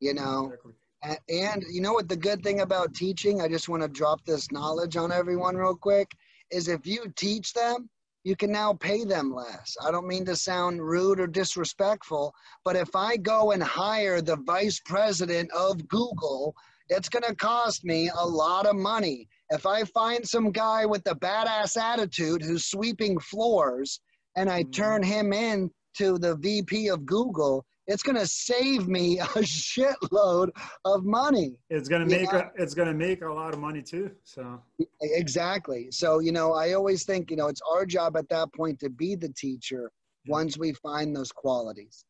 you 0.00 0.14
know. 0.14 0.46
Exactly. 0.46 0.72
And, 1.02 1.18
and 1.28 1.64
you 1.70 1.80
know 1.80 1.92
what 1.92 2.08
the 2.08 2.16
good 2.16 2.42
thing 2.42 2.60
about 2.60 2.94
teaching? 2.94 3.40
I 3.40 3.48
just 3.48 3.68
want 3.68 3.82
to 3.82 3.88
drop 3.88 4.24
this 4.24 4.50
knowledge 4.52 4.96
on 4.96 5.12
everyone 5.12 5.56
real 5.56 5.76
quick. 5.76 6.10
Is 6.50 6.68
if 6.68 6.86
you 6.86 7.12
teach 7.16 7.52
them, 7.52 7.88
you 8.24 8.36
can 8.36 8.52
now 8.52 8.74
pay 8.74 9.04
them 9.04 9.32
less. 9.34 9.76
I 9.82 9.90
don't 9.90 10.06
mean 10.06 10.24
to 10.26 10.36
sound 10.36 10.82
rude 10.82 11.20
or 11.20 11.26
disrespectful, 11.26 12.34
but 12.64 12.76
if 12.76 12.94
I 12.94 13.16
go 13.16 13.52
and 13.52 13.62
hire 13.62 14.20
the 14.20 14.36
vice 14.36 14.80
president 14.84 15.50
of 15.52 15.88
Google, 15.88 16.54
it's 16.90 17.08
going 17.08 17.22
to 17.22 17.34
cost 17.34 17.84
me 17.84 18.10
a 18.18 18.26
lot 18.26 18.66
of 18.66 18.76
money. 18.76 19.28
If 19.50 19.64
I 19.64 19.84
find 19.84 20.26
some 20.28 20.50
guy 20.50 20.84
with 20.84 21.06
a 21.10 21.14
badass 21.14 21.76
attitude 21.80 22.42
who's 22.42 22.66
sweeping 22.66 23.18
floors 23.20 24.00
and 24.36 24.50
I 24.50 24.64
Mhm. 24.64 24.72
turn 24.72 25.02
him 25.02 25.32
in 25.32 25.70
to 25.98 26.18
the 26.18 26.36
VP 26.36 26.88
of 26.88 27.06
Google, 27.06 27.64
it's 27.86 28.02
going 28.02 28.16
to 28.16 28.26
save 28.26 28.86
me 28.88 29.18
a 29.20 29.24
shitload 29.26 30.50
of 30.84 31.04
money. 31.04 31.56
it's 31.70 31.88
gonna 31.88 32.06
Yeah. 32.08 32.18
make 32.18 32.32
a, 32.32 32.50
it's 32.56 32.74
gonna 32.74 32.94
make 32.94 33.22
a 33.22 33.32
lot 33.32 33.54
of 33.54 33.60
money 33.60 33.82
too 33.82 34.10
so 34.24 34.60
Exactly. 35.02 35.88
So, 35.90 36.18
you 36.20 36.32
know, 36.32 36.52
I 36.54 36.72
always 36.72 37.04
think, 37.04 37.30
you 37.30 37.36
know, 37.36 37.48
it's 37.48 37.60
our 37.70 37.84
job 37.86 38.16
at 38.16 38.28
that 38.30 38.52
point 38.54 38.78
to 38.80 38.88
be 38.90 39.14
the 39.14 39.28
teacher 39.30 39.90
once 40.26 40.56
we 40.58 40.72
find 40.74 41.14
those 41.14 41.32
qualities. 41.32 42.04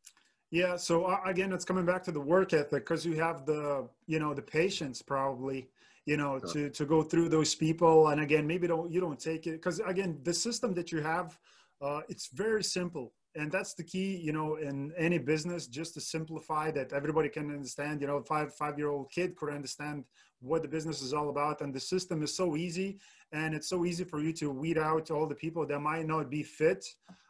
Yeah. 0.50 0.76
So 0.76 1.04
uh, 1.04 1.20
again, 1.24 1.52
it's 1.52 1.64
coming 1.64 1.86
back 1.86 2.02
to 2.04 2.12
the 2.12 2.20
work 2.20 2.52
ethic 2.52 2.84
because 2.84 3.06
you 3.06 3.14
have 3.16 3.46
the, 3.46 3.88
you 4.06 4.18
know, 4.18 4.34
the 4.34 4.42
patience 4.42 5.00
probably, 5.00 5.68
you 6.06 6.16
know, 6.16 6.40
Sure. 6.40 6.52
to 6.52 6.70
to 6.70 6.84
go 6.84 7.02
through 7.02 7.28
those 7.28 7.54
people. 7.54 8.08
And 8.08 8.20
again, 8.20 8.46
maybe 8.46 8.66
don't 8.66 8.90
you 8.90 9.00
don't 9.00 9.20
take 9.20 9.46
it 9.46 9.52
because 9.52 9.78
again, 9.80 10.18
the 10.24 10.34
system 10.34 10.74
that 10.74 10.90
you 10.92 11.00
have, 11.02 11.38
uh, 11.80 12.00
it's 12.08 12.28
very 12.28 12.64
simple, 12.64 13.12
and 13.36 13.50
that's 13.52 13.74
the 13.74 13.84
key, 13.84 14.16
you 14.16 14.32
know, 14.32 14.56
in 14.56 14.92
any 14.96 15.18
business, 15.18 15.66
just 15.68 15.94
to 15.94 16.00
simplify 16.00 16.70
that 16.72 16.92
everybody 16.92 17.28
can 17.28 17.50
understand. 17.50 18.00
You 18.00 18.08
know, 18.08 18.20
five 18.22 18.52
five 18.54 18.76
year 18.76 18.88
old 18.88 19.10
kid 19.10 19.36
could 19.36 19.50
understand 19.50 20.04
what 20.40 20.62
the 20.62 20.68
business 20.68 21.00
is 21.02 21.12
all 21.12 21.28
about, 21.28 21.60
and 21.60 21.72
the 21.72 21.80
system 21.80 22.22
is 22.22 22.34
so 22.34 22.56
easy, 22.56 22.98
and 23.32 23.54
it's 23.54 23.68
so 23.68 23.84
easy 23.84 24.04
for 24.04 24.20
you 24.20 24.32
to 24.32 24.50
weed 24.50 24.78
out 24.78 25.10
all 25.10 25.26
the 25.28 25.34
people 25.34 25.64
that 25.66 25.80
might 25.80 26.06
not 26.06 26.28
be 26.28 26.42
fit 26.42 26.84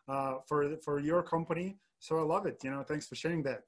uh, 0.09 0.35
for 0.49 0.77
for 0.79 1.01
your 1.01 1.23
company. 1.23 1.77
So 2.01 2.19
I 2.19 2.23
love 2.23 2.47
it. 2.47 2.59
You 2.65 2.71
know, 2.71 2.83
thanks 2.83 3.07
for 3.07 3.15
sharing 3.15 3.43
that. 3.45 3.61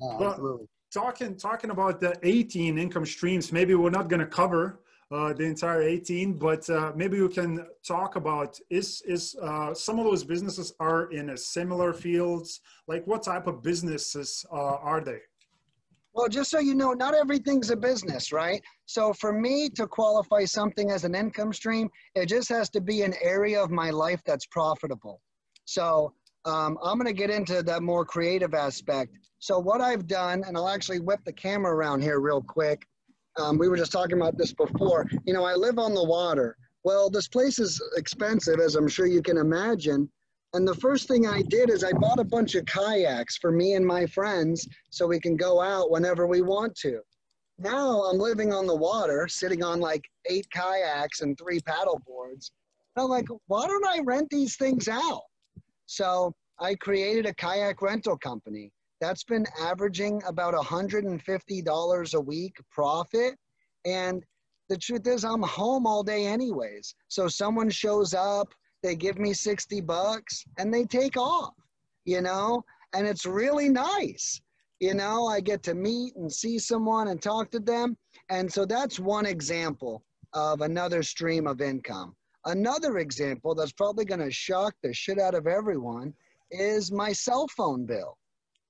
No, 0.00 0.16
Well, 0.18 0.30
absolutely. 0.30 0.66
Talking 0.92 1.36
talking 1.36 1.70
about 1.70 2.00
the 2.00 2.14
18 2.22 2.78
income 2.78 3.04
streams, 3.04 3.52
maybe 3.52 3.74
we're 3.74 3.90
not 3.90 4.08
going 4.08 4.20
to 4.20 4.26
cover 4.26 4.80
uh, 5.10 5.32
the 5.32 5.44
entire 5.44 5.82
18, 5.82 6.34
but 6.34 6.68
uh, 6.70 6.92
maybe 6.94 7.20
we 7.20 7.28
can 7.28 7.66
talk 7.86 8.16
about 8.16 8.58
is 8.70 9.02
is 9.06 9.36
uh, 9.42 9.74
some 9.74 9.98
of 9.98 10.04
those 10.04 10.24
businesses 10.24 10.72
are 10.80 11.10
in 11.12 11.30
a 11.30 11.36
similar 11.36 11.92
fields. 11.92 12.60
Like 12.86 13.06
what 13.06 13.22
type 13.22 13.46
of 13.46 13.62
businesses 13.62 14.44
uh, 14.52 14.76
are 14.76 15.00
they? 15.00 15.20
Well, 16.14 16.28
just 16.28 16.50
so 16.50 16.58
you 16.58 16.74
know, 16.74 16.92
not 16.94 17.14
everything's 17.14 17.70
a 17.70 17.76
business, 17.76 18.32
right? 18.32 18.62
So 18.86 19.12
for 19.12 19.32
me 19.32 19.68
to 19.70 19.86
qualify 19.86 20.44
something 20.44 20.90
as 20.90 21.04
an 21.04 21.14
income 21.14 21.52
stream, 21.52 21.88
it 22.14 22.26
just 22.26 22.48
has 22.48 22.68
to 22.70 22.80
be 22.80 23.02
an 23.02 23.14
area 23.22 23.62
of 23.62 23.70
my 23.70 23.90
life 23.90 24.20
that's 24.26 24.46
profitable. 24.46 25.20
So 25.64 26.12
um, 26.48 26.78
I'm 26.82 26.98
going 26.98 27.06
to 27.06 27.12
get 27.12 27.30
into 27.30 27.62
that 27.62 27.82
more 27.82 28.04
creative 28.04 28.54
aspect. 28.54 29.12
So 29.38 29.58
what 29.58 29.80
I've 29.80 30.06
done, 30.06 30.42
and 30.46 30.56
I'll 30.56 30.68
actually 30.68 31.00
whip 31.00 31.20
the 31.24 31.32
camera 31.32 31.74
around 31.74 32.00
here 32.00 32.20
real 32.20 32.42
quick. 32.42 32.86
Um, 33.38 33.58
we 33.58 33.68
were 33.68 33.76
just 33.76 33.92
talking 33.92 34.16
about 34.16 34.38
this 34.38 34.52
before. 34.52 35.06
You 35.26 35.34
know, 35.34 35.44
I 35.44 35.54
live 35.54 35.78
on 35.78 35.94
the 35.94 36.02
water. 36.02 36.56
Well, 36.84 37.10
this 37.10 37.28
place 37.28 37.58
is 37.58 37.80
expensive, 37.96 38.60
as 38.60 38.76
I'm 38.76 38.88
sure 38.88 39.06
you 39.06 39.22
can 39.22 39.36
imagine. 39.36 40.10
And 40.54 40.66
the 40.66 40.74
first 40.74 41.06
thing 41.06 41.26
I 41.26 41.42
did 41.42 41.68
is 41.68 41.84
I 41.84 41.92
bought 41.92 42.18
a 42.18 42.24
bunch 42.24 42.54
of 42.54 42.64
kayaks 42.64 43.36
for 43.36 43.52
me 43.52 43.74
and 43.74 43.86
my 43.86 44.06
friends 44.06 44.66
so 44.88 45.06
we 45.06 45.20
can 45.20 45.36
go 45.36 45.60
out 45.60 45.90
whenever 45.90 46.26
we 46.26 46.40
want 46.40 46.74
to. 46.76 47.00
Now 47.58 48.04
I'm 48.04 48.18
living 48.18 48.54
on 48.54 48.66
the 48.66 48.74
water, 48.74 49.28
sitting 49.28 49.62
on 49.62 49.80
like 49.80 50.08
eight 50.30 50.46
kayaks 50.50 51.20
and 51.20 51.36
three 51.36 51.60
paddle 51.60 52.00
boards. 52.06 52.52
And 52.96 53.04
I'm 53.04 53.10
like, 53.10 53.26
why 53.48 53.66
don't 53.66 53.86
I 53.86 54.00
rent 54.04 54.30
these 54.30 54.56
things 54.56 54.88
out? 54.88 55.27
So 55.88 56.34
I 56.60 56.74
created 56.74 57.24
a 57.24 57.34
kayak 57.34 57.80
rental 57.80 58.18
company 58.18 58.70
that's 59.00 59.24
been 59.24 59.46
averaging 59.58 60.22
about 60.26 60.54
$150 60.54 62.14
a 62.14 62.20
week 62.20 62.56
profit. 62.70 63.34
And 63.86 64.22
the 64.68 64.76
truth 64.76 65.06
is, 65.06 65.24
I'm 65.24 65.42
home 65.42 65.86
all 65.86 66.02
day 66.02 66.26
anyways. 66.26 66.94
So 67.08 67.26
someone 67.26 67.70
shows 67.70 68.12
up, 68.12 68.52
they 68.82 68.96
give 68.96 69.18
me 69.18 69.32
60 69.32 69.80
bucks, 69.80 70.44
and 70.58 70.72
they 70.72 70.84
take 70.84 71.16
off, 71.16 71.54
you 72.04 72.20
know? 72.20 72.62
And 72.92 73.06
it's 73.06 73.24
really 73.24 73.70
nice. 73.70 74.40
You 74.80 74.92
know, 74.94 75.26
I 75.26 75.40
get 75.40 75.62
to 75.64 75.74
meet 75.74 76.14
and 76.16 76.30
see 76.30 76.58
someone 76.58 77.08
and 77.08 77.20
talk 77.20 77.50
to 77.52 77.60
them. 77.60 77.96
And 78.28 78.52
so 78.52 78.66
that's 78.66 79.00
one 79.00 79.24
example 79.24 80.04
of 80.34 80.60
another 80.60 81.02
stream 81.02 81.46
of 81.46 81.62
income. 81.62 82.14
Another 82.48 82.96
example 82.98 83.54
that's 83.54 83.72
probably 83.72 84.06
going 84.06 84.20
to 84.20 84.30
shock 84.30 84.74
the 84.82 84.92
shit 84.92 85.18
out 85.18 85.34
of 85.34 85.46
everyone 85.46 86.14
is 86.50 86.90
my 86.90 87.12
cell 87.12 87.46
phone 87.54 87.84
bill. 87.84 88.16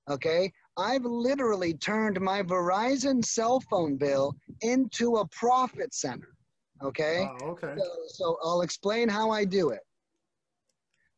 Okay. 0.09 0.51
I've 0.75 1.05
literally 1.05 1.73
turned 1.75 2.19
my 2.19 2.43
Verizon 2.43 3.23
cell 3.23 3.61
phone 3.69 3.95
bill 3.95 4.35
into 4.61 5.17
a 5.17 5.27
profit 5.29 5.93
center. 5.93 6.35
Okay. 6.83 7.25
Oh, 7.41 7.51
okay. 7.51 7.73
So, 7.77 7.91
so 8.07 8.37
I'll 8.43 8.61
explain 8.61 9.07
how 9.07 9.29
I 9.31 9.45
do 9.45 9.69
it. 9.69 9.81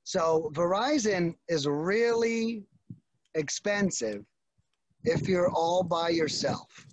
So 0.03 0.51
Verizon 0.53 1.33
is 1.47 1.67
really 1.67 2.63
expensive 3.33 4.23
if 5.03 5.27
you're 5.27 5.49
all 5.49 5.81
by 5.81 6.09
yourself. 6.09 6.85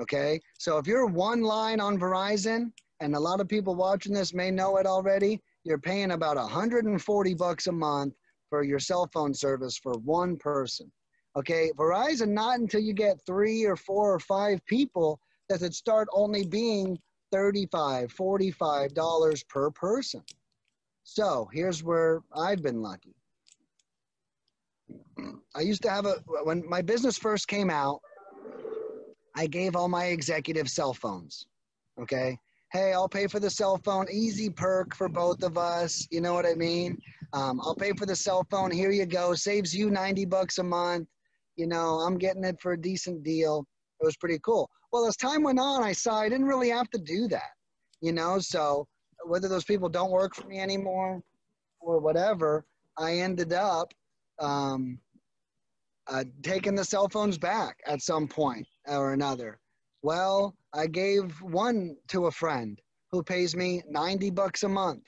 Okay. 0.00 0.40
So 0.58 0.78
if 0.78 0.86
you're 0.86 1.06
one 1.06 1.42
line 1.42 1.80
on 1.80 1.98
Verizon, 1.98 2.70
and 3.00 3.14
a 3.14 3.20
lot 3.20 3.40
of 3.40 3.48
people 3.48 3.74
watching 3.74 4.12
this 4.12 4.34
may 4.34 4.50
know 4.50 4.76
it 4.76 4.86
already, 4.86 5.40
you're 5.64 5.78
paying 5.78 6.12
about 6.12 6.36
140 6.36 7.34
bucks 7.34 7.66
a 7.66 7.72
month 7.72 8.14
for 8.48 8.62
your 8.62 8.78
cell 8.78 9.08
phone 9.12 9.32
service 9.32 9.78
for 9.78 9.92
one 9.98 10.36
person. 10.36 10.90
Okay. 11.36 11.70
Verizon, 11.76 12.28
not 12.28 12.58
until 12.58 12.80
you 12.80 12.92
get 12.92 13.24
three 13.24 13.64
or 13.64 13.76
four 13.76 14.12
or 14.12 14.20
five 14.20 14.64
people 14.66 15.20
does 15.48 15.62
it 15.62 15.74
start 15.74 16.08
only 16.12 16.44
being 16.46 16.98
35 17.32 18.14
$45 18.14 19.48
per 19.48 19.70
person. 19.70 20.22
So 21.04 21.48
here's 21.52 21.82
where 21.82 22.20
I've 22.36 22.62
been 22.62 22.82
lucky. 22.82 23.14
I 25.54 25.60
used 25.60 25.82
to 25.82 25.90
have 25.90 26.06
a, 26.06 26.16
when 26.44 26.68
my 26.68 26.82
business 26.82 27.16
first 27.16 27.48
came 27.48 27.70
out, 27.70 28.00
I 29.36 29.46
gave 29.46 29.76
all 29.76 29.88
my 29.88 30.06
executives 30.06 30.72
cell 30.72 30.92
phones. 30.92 31.46
Okay. 32.00 32.38
Hey, 32.72 32.92
I'll 32.92 33.08
pay 33.08 33.26
for 33.26 33.40
the 33.40 33.50
cell 33.50 33.78
phone. 33.78 34.06
Easy 34.12 34.48
perk 34.48 34.94
for 34.94 35.08
both 35.08 35.42
of 35.42 35.58
us. 35.58 36.06
You 36.12 36.20
know 36.20 36.34
what 36.34 36.46
I 36.46 36.54
mean? 36.54 36.96
Um, 37.32 37.60
I'll 37.60 37.74
pay 37.74 37.92
for 37.92 38.06
the 38.06 38.14
cell 38.14 38.46
phone. 38.48 38.70
Here 38.70 38.92
you 38.92 39.06
go. 39.06 39.34
Saves 39.34 39.74
you 39.74 39.90
90 39.90 40.24
bucks 40.26 40.58
a 40.58 40.62
month. 40.62 41.08
You 41.56 41.66
know, 41.66 41.98
I'm 41.98 42.16
getting 42.16 42.44
it 42.44 42.60
for 42.60 42.72
a 42.72 42.80
decent 42.80 43.24
deal. 43.24 43.66
It 44.00 44.04
was 44.04 44.16
pretty 44.16 44.38
cool. 44.44 44.70
Well, 44.92 45.04
as 45.06 45.16
time 45.16 45.42
went 45.42 45.58
on, 45.58 45.82
I 45.82 45.90
saw 45.90 46.20
I 46.20 46.28
didn't 46.28 46.46
really 46.46 46.70
have 46.70 46.88
to 46.90 46.98
do 46.98 47.26
that. 47.28 47.50
You 48.00 48.12
know, 48.12 48.38
so 48.38 48.86
whether 49.26 49.48
those 49.48 49.64
people 49.64 49.88
don't 49.88 50.12
work 50.12 50.36
for 50.36 50.46
me 50.46 50.60
anymore 50.60 51.20
or 51.80 51.98
whatever, 51.98 52.64
I 52.96 53.14
ended 53.14 53.52
up 53.52 53.92
um, 54.38 54.98
uh, 56.06 56.24
taking 56.42 56.76
the 56.76 56.84
cell 56.84 57.08
phones 57.08 57.36
back 57.36 57.78
at 57.84 58.00
some 58.00 58.28
point 58.28 58.66
or 58.86 59.12
another. 59.12 59.58
Well, 60.02 60.54
I 60.72 60.86
gave 60.86 61.40
one 61.42 61.96
to 62.08 62.26
a 62.26 62.30
friend 62.30 62.80
who 63.10 63.22
pays 63.22 63.56
me 63.56 63.82
90 63.88 64.30
bucks 64.30 64.62
a 64.62 64.68
month. 64.68 65.04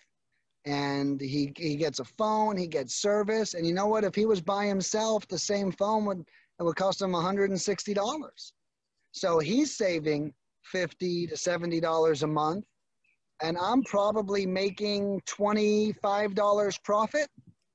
And 0.64 1.20
he, 1.20 1.52
he 1.56 1.76
gets 1.76 1.98
a 1.98 2.04
phone, 2.04 2.56
he 2.56 2.66
gets 2.68 2.94
service. 2.94 3.54
And 3.54 3.66
you 3.66 3.74
know 3.74 3.86
what? 3.86 4.04
If 4.04 4.14
he 4.14 4.26
was 4.26 4.40
by 4.40 4.66
himself, 4.66 5.26
the 5.26 5.38
same 5.38 5.72
phone 5.72 6.04
would, 6.06 6.20
it 6.20 6.62
would 6.62 6.76
cost 6.76 7.02
him 7.02 7.12
$160. 7.12 8.52
So 9.12 9.38
he's 9.38 9.76
saving 9.76 10.32
50 10.64 11.26
to 11.28 11.34
$70 11.34 12.22
a 12.22 12.26
month. 12.26 12.64
And 13.42 13.56
I'm 13.58 13.82
probably 13.82 14.46
making 14.46 15.20
$25 15.22 16.82
profit 16.84 17.28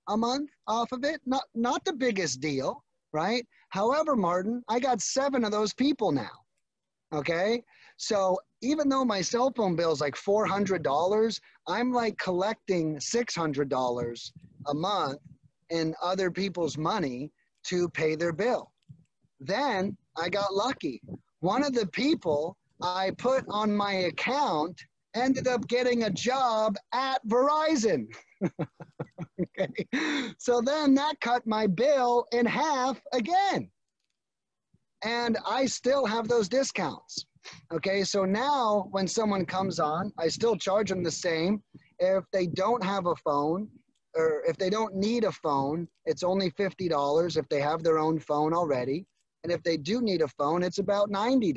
a 0.07 0.15
month 0.15 0.49
off 0.67 0.93
of 0.93 1.03
it. 1.03 1.19
Not, 1.25 1.43
not 1.55 1.83
the 1.83 1.93
biggest 1.93 2.39
deal, 2.39 2.83
right? 3.11 3.45
However, 3.69 4.15
Martin, 4.15 4.63
I 4.69 4.79
got 4.79 5.01
seven 5.01 5.43
of 5.43 5.51
those 5.51 5.73
people 5.73 6.13
now. 6.13 6.46
Okay. 7.13 7.63
So 7.97 8.37
even 8.61 8.89
though 8.89 9.05
my 9.05 9.21
cell 9.21 9.51
phone 9.55 9.75
bill 9.75 9.91
is 9.91 10.01
like 10.01 10.15
$400, 10.15 11.39
I'm 11.67 11.91
like 11.91 12.17
collecting 12.17 12.97
$600 12.97 14.31
a 14.67 14.73
month 14.73 15.19
in 15.69 15.95
other 16.01 16.31
people's 16.31 16.77
money 16.77 17.31
to 17.65 17.89
pay 17.89 18.15
their 18.15 18.33
bill. 18.33 18.71
Then 19.39 19.97
I 20.17 20.29
got 20.29 20.53
lucky. 20.53 21.01
One 21.39 21.63
of 21.63 21.73
the 21.73 21.87
people 21.87 22.57
I 22.81 23.11
put 23.17 23.45
on 23.49 23.75
my 23.75 23.93
account 23.93 24.79
ended 25.15 25.47
up 25.47 25.67
getting 25.67 26.03
a 26.03 26.09
job 26.09 26.75
at 26.93 27.25
Verizon. 27.27 28.07
okay. 29.41 29.73
So 30.37 30.61
then 30.61 30.93
that 30.95 31.19
cut 31.21 31.45
my 31.45 31.67
bill 31.67 32.25
in 32.31 32.45
half 32.45 33.01
again. 33.13 33.69
And 35.03 35.37
I 35.47 35.65
still 35.65 36.05
have 36.05 36.27
those 36.27 36.49
discounts. 36.49 37.25
Okay. 37.71 38.03
So 38.03 38.25
now 38.25 38.87
when 38.91 39.07
someone 39.07 39.45
comes 39.45 39.79
on, 39.79 40.11
I 40.17 40.27
still 40.27 40.55
charge 40.55 40.89
them 40.89 41.03
the 41.03 41.11
same. 41.11 41.61
If 41.99 42.23
they 42.33 42.47
don't 42.47 42.83
have 42.83 43.05
a 43.05 43.15
phone, 43.15 43.69
or 44.15 44.43
if 44.47 44.57
they 44.57 44.69
don't 44.69 44.95
need 44.95 45.23
a 45.23 45.31
phone, 45.31 45.87
it's 46.05 46.23
only 46.23 46.49
$50 46.51 47.37
if 47.37 47.47
they 47.49 47.61
have 47.61 47.83
their 47.83 47.99
own 47.99 48.19
phone 48.19 48.53
already. 48.53 49.05
And 49.43 49.51
if 49.51 49.61
they 49.63 49.77
do 49.77 50.01
need 50.01 50.21
a 50.21 50.27
phone, 50.27 50.63
it's 50.63 50.79
about 50.79 51.09
$90. 51.11 51.53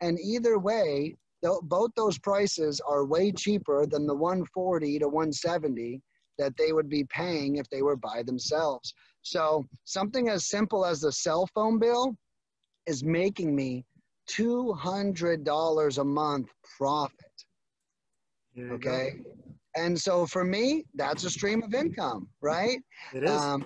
And 0.00 0.18
either 0.20 0.58
way, 0.58 1.16
both 1.42 1.90
those 1.96 2.18
prices 2.18 2.80
are 2.86 3.04
way 3.04 3.32
cheaper 3.32 3.86
than 3.86 4.06
the 4.06 4.14
140 4.14 4.98
to 5.00 5.08
170 5.08 6.00
that 6.38 6.56
they 6.56 6.72
would 6.72 6.88
be 6.88 7.04
paying 7.04 7.56
if 7.56 7.68
they 7.70 7.82
were 7.82 7.96
by 7.96 8.22
themselves. 8.22 8.94
So 9.22 9.64
something 9.84 10.28
as 10.28 10.46
simple 10.48 10.84
as 10.84 11.00
the 11.00 11.12
cell 11.12 11.48
phone 11.54 11.78
bill 11.78 12.16
is 12.86 13.04
making 13.04 13.54
me 13.54 13.84
$200 14.30 15.98
a 15.98 16.04
month 16.04 16.48
profit. 16.78 17.14
Okay. 18.58 19.20
And 19.76 20.00
so 20.00 20.26
for 20.26 20.44
me, 20.44 20.84
that's 20.94 21.24
a 21.24 21.30
stream 21.30 21.62
of 21.62 21.74
income, 21.74 22.28
right? 22.40 22.78
It 23.12 23.24
is. 23.24 23.30
Um, 23.30 23.64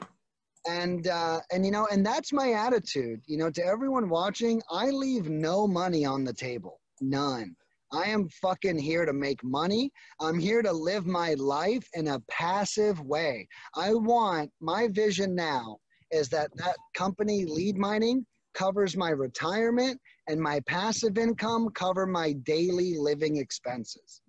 and 0.69 1.07
uh, 1.07 1.41
and 1.53 1.65
you 1.65 1.73
know, 1.73 1.89
and 1.91 2.05
that's 2.05 2.33
my 2.33 2.53
attitude. 2.53 3.23
You 3.27 3.39
know, 3.39 3.51
to 3.51 3.65
everyone 3.65 4.11
watching, 4.11 4.61
I 4.71 4.91
leave 4.91 5.31
no 5.31 5.67
money 5.67 6.05
on 6.05 6.25
the 6.25 6.35
table, 6.35 6.81
none. 7.01 7.57
I 7.93 8.05
am 8.05 8.29
fucking 8.29 8.79
here 8.79 9.05
to 9.05 9.13
make 9.13 9.43
money. 9.43 9.91
I'm 10.21 10.39
here 10.39 10.63
to 10.63 10.71
live 10.71 11.07
my 11.07 11.35
life 11.35 11.89
in 11.95 12.09
a 12.09 12.21
passive 12.29 13.01
way. 13.01 13.49
I 13.75 13.95
want 13.95 14.51
my 14.61 14.89
vision 14.89 15.35
now 15.35 15.79
is 16.13 16.29
that 16.29 16.51
that 16.57 16.77
company 16.95 17.45
lead 17.47 17.77
mining 17.77 18.27
covers 18.55 18.97
my 18.97 19.11
retirement 19.11 20.01
and 20.29 20.41
my 20.41 20.61
passive 20.61 21.19
income 21.19 21.69
cover 21.75 22.07
my 22.07 22.33
daily 22.45 22.97
living 22.99 23.37
expenses. 23.37 24.23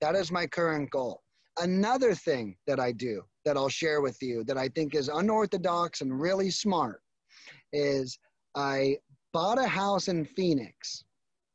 That 0.00 0.14
is 0.14 0.30
my 0.30 0.46
current 0.46 0.90
goal. 0.90 1.22
Another 1.58 2.14
thing 2.14 2.56
that 2.66 2.78
I 2.78 2.92
do 2.92 3.22
that 3.44 3.56
I'll 3.56 3.68
share 3.68 4.00
with 4.00 4.16
you 4.20 4.44
that 4.44 4.58
I 4.58 4.68
think 4.68 4.94
is 4.94 5.08
unorthodox 5.08 6.00
and 6.00 6.20
really 6.20 6.50
smart 6.50 7.00
is 7.72 8.18
I 8.54 8.98
bought 9.32 9.58
a 9.58 9.66
house 9.66 10.08
in 10.08 10.24
Phoenix 10.24 11.04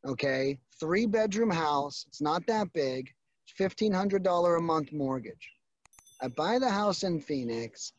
okay? 0.06 0.58
Three 0.80 1.06
bedroom 1.06 1.50
house, 1.50 2.06
it's 2.08 2.22
not 2.22 2.46
that 2.48 2.72
big, 2.74 3.10
$1,500 3.60 4.58
a 4.58 4.62
month 4.62 4.92
mortgage. 4.92 5.52
I 6.22 6.28
buy 6.30 6.60
the 6.60 6.70
house 6.70 7.04
in 7.04 7.20
Phoenix. 7.20 7.94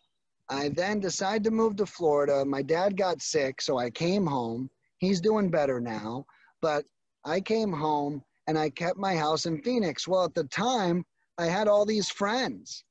I 0.49 0.69
then 0.69 1.01
decided 1.01 1.45
to 1.45 1.51
move 1.51 1.77
to 1.77 1.87
Florida. 1.87 2.45
My 2.45 2.63
dad 2.63 2.97
got 2.97 3.23
sick, 3.23 3.63
so 3.63 3.79
I 3.79 3.91
came 3.91 4.27
home. 4.27 4.71
He's 4.99 5.21
doing 5.21 5.51
better 5.51 5.81
now, 5.81 6.27
but 6.61 6.85
I 7.25 7.41
came 7.41 7.73
home 7.73 8.23
and 8.47 8.59
I 8.59 8.71
kept 8.71 8.99
my 8.99 9.17
house 9.17 9.47
in 9.47 9.63
Phoenix. 9.63 10.07
Well, 10.07 10.25
at 10.25 10.35
the 10.35 10.45
time, 10.45 11.05
I 11.39 11.47
had 11.47 11.69
all 11.69 11.87
these 11.87 12.11
friends 12.11 12.85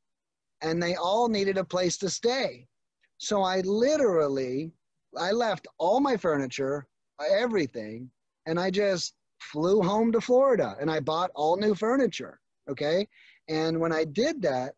and 0.62 0.82
they 0.82 0.96
all 0.96 1.28
needed 1.30 1.58
a 1.58 1.64
place 1.64 1.98
to 1.98 2.10
stay. 2.10 2.68
So 3.18 3.42
I 3.42 3.62
literally 3.62 4.72
I 5.18 5.32
left 5.32 5.68
all 5.78 6.00
my 6.00 6.18
furniture, 6.18 6.88
everything, 7.22 8.10
and 8.48 8.60
I 8.60 8.72
just 8.72 9.14
flew 9.40 9.82
home 9.82 10.12
to 10.12 10.22
Florida 10.22 10.76
and 10.82 10.90
I 10.90 11.00
bought 11.00 11.32
all 11.36 11.56
new 11.58 11.76
furniture. 11.76 12.40
Okay. 12.70 13.08
And 13.50 13.80
when 13.80 13.92
I 13.92 14.06
did 14.06 14.42
that, 14.42 14.74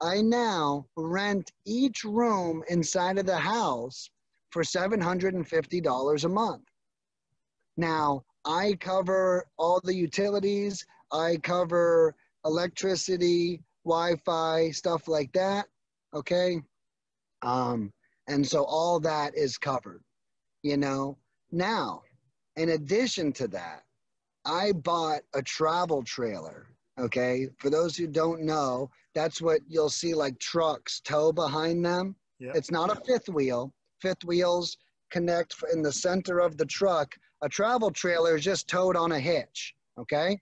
I 0.00 0.20
now 0.22 0.86
rent 0.96 1.50
each 1.64 2.04
room 2.04 2.62
inside 2.68 3.18
of 3.18 3.26
the 3.26 3.38
house 3.38 4.10
for 4.50 4.62
$750 4.62 6.24
a 6.24 6.28
month. 6.28 6.64
Now, 7.76 8.24
I 8.44 8.74
cover 8.80 9.44
all 9.58 9.80
the 9.82 9.94
utilities, 9.94 10.86
I 11.12 11.38
cover 11.42 12.14
electricity, 12.44 13.62
Wi 13.84 14.16
Fi, 14.24 14.70
stuff 14.70 15.08
like 15.08 15.32
that. 15.32 15.66
Okay. 16.14 16.60
Um, 17.42 17.92
and 18.26 18.46
so 18.46 18.64
all 18.64 19.00
that 19.00 19.36
is 19.36 19.58
covered, 19.58 20.02
you 20.62 20.76
know. 20.76 21.18
Now, 21.50 22.02
in 22.56 22.70
addition 22.70 23.32
to 23.34 23.48
that, 23.48 23.84
I 24.44 24.72
bought 24.72 25.22
a 25.34 25.42
travel 25.42 26.02
trailer. 26.02 26.66
Okay. 26.98 27.48
For 27.58 27.70
those 27.70 27.96
who 27.96 28.06
don't 28.06 28.42
know, 28.42 28.90
that's 29.18 29.42
what 29.42 29.60
you'll 29.66 29.90
see 29.90 30.14
like 30.14 30.38
trucks 30.38 31.00
tow 31.00 31.32
behind 31.32 31.84
them. 31.84 32.14
Yep. 32.38 32.54
It's 32.54 32.70
not 32.70 32.96
a 32.96 33.00
fifth 33.04 33.28
wheel. 33.28 33.74
Fifth 34.00 34.24
wheels 34.24 34.76
connect 35.10 35.56
in 35.72 35.82
the 35.82 35.92
center 35.92 36.38
of 36.38 36.56
the 36.56 36.66
truck. 36.66 37.16
A 37.42 37.48
travel 37.48 37.90
trailer 37.90 38.36
is 38.36 38.44
just 38.44 38.68
towed 38.68 38.94
on 38.94 39.10
a 39.10 39.18
hitch. 39.18 39.74
Okay. 39.98 40.40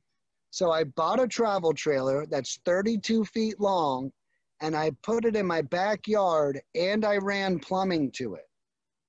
So 0.50 0.72
I 0.72 0.84
bought 0.84 1.22
a 1.22 1.26
travel 1.26 1.72
trailer 1.72 2.26
that's 2.26 2.60
32 2.66 3.24
feet 3.24 3.58
long 3.58 4.12
and 4.60 4.76
I 4.76 4.90
put 5.02 5.24
it 5.24 5.36
in 5.36 5.46
my 5.46 5.62
backyard 5.62 6.60
and 6.74 7.02
I 7.02 7.16
ran 7.16 7.58
plumbing 7.58 8.10
to 8.16 8.34
it. 8.34 8.48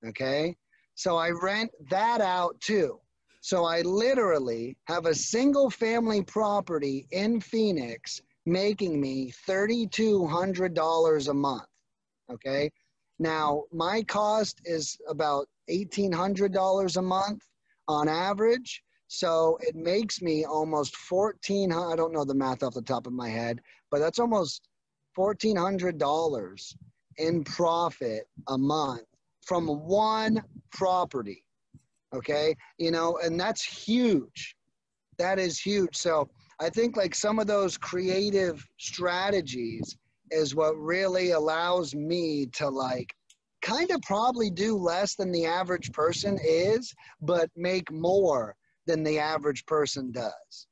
Okay. 0.06 0.56
So 0.94 1.18
I 1.18 1.28
rent 1.28 1.70
that 1.90 2.22
out 2.22 2.58
too. 2.62 3.00
So 3.42 3.66
I 3.66 3.82
literally 3.82 4.78
have 4.84 5.04
a 5.04 5.14
single 5.14 5.68
family 5.68 6.22
property 6.22 7.06
in 7.10 7.38
Phoenix 7.42 8.22
making 8.48 9.00
me 9.00 9.32
$3,200 9.48 11.28
a 11.28 11.34
month. 11.34 11.66
Okay. 12.32 12.70
Now, 13.18 13.64
my 13.72 14.02
cost 14.02 14.60
is 14.64 14.98
about 15.08 15.46
$1,800 15.70 16.96
a 16.96 17.02
month. 17.02 17.42
on 17.88 18.08
average. 18.08 18.82
So 19.08 19.58
it 19.62 19.74
makes 19.74 20.20
me 20.20 20.44
almost 20.44 20.94
14, 20.96 21.72
I 21.72 21.96
don't 21.96 22.12
know 22.12 22.24
the 22.24 22.34
math 22.34 22.62
off 22.62 22.74
the 22.74 22.82
top 22.82 23.06
of 23.06 23.14
my 23.14 23.30
head, 23.30 23.60
but 23.90 24.00
that's 24.00 24.18
almost 24.18 24.68
$1,400 25.16 26.74
in 27.16 27.42
profit 27.44 28.28
a 28.48 28.58
month 28.58 29.04
from 29.46 29.66
one 29.66 30.42
property. 30.72 31.42
Okay. 32.14 32.54
You 32.78 32.90
know, 32.90 33.18
and 33.22 33.40
that's 33.40 33.64
huge. 33.64 34.54
That 35.18 35.38
is 35.38 35.58
huge. 35.58 35.96
So 35.96 36.28
I 36.60 36.70
think 36.70 36.96
like 36.96 37.14
some 37.14 37.38
of 37.38 37.46
those 37.46 37.76
creative 37.76 38.66
strategies 38.78 39.96
is 40.30 40.54
what 40.54 40.76
really 40.76 41.30
allows 41.30 41.94
me 41.94 42.46
to 42.54 42.68
like 42.68 43.14
kind 43.62 43.90
of 43.90 44.00
probably 44.02 44.50
do 44.50 44.76
less 44.76 45.14
than 45.14 45.32
the 45.32 45.46
average 45.46 45.92
person 45.92 46.38
is, 46.44 46.92
but 47.20 47.50
make 47.56 47.90
more 47.92 48.56
than 48.86 49.02
the 49.02 49.18
average 49.18 49.64
person 49.66 50.10
does. 50.12 50.66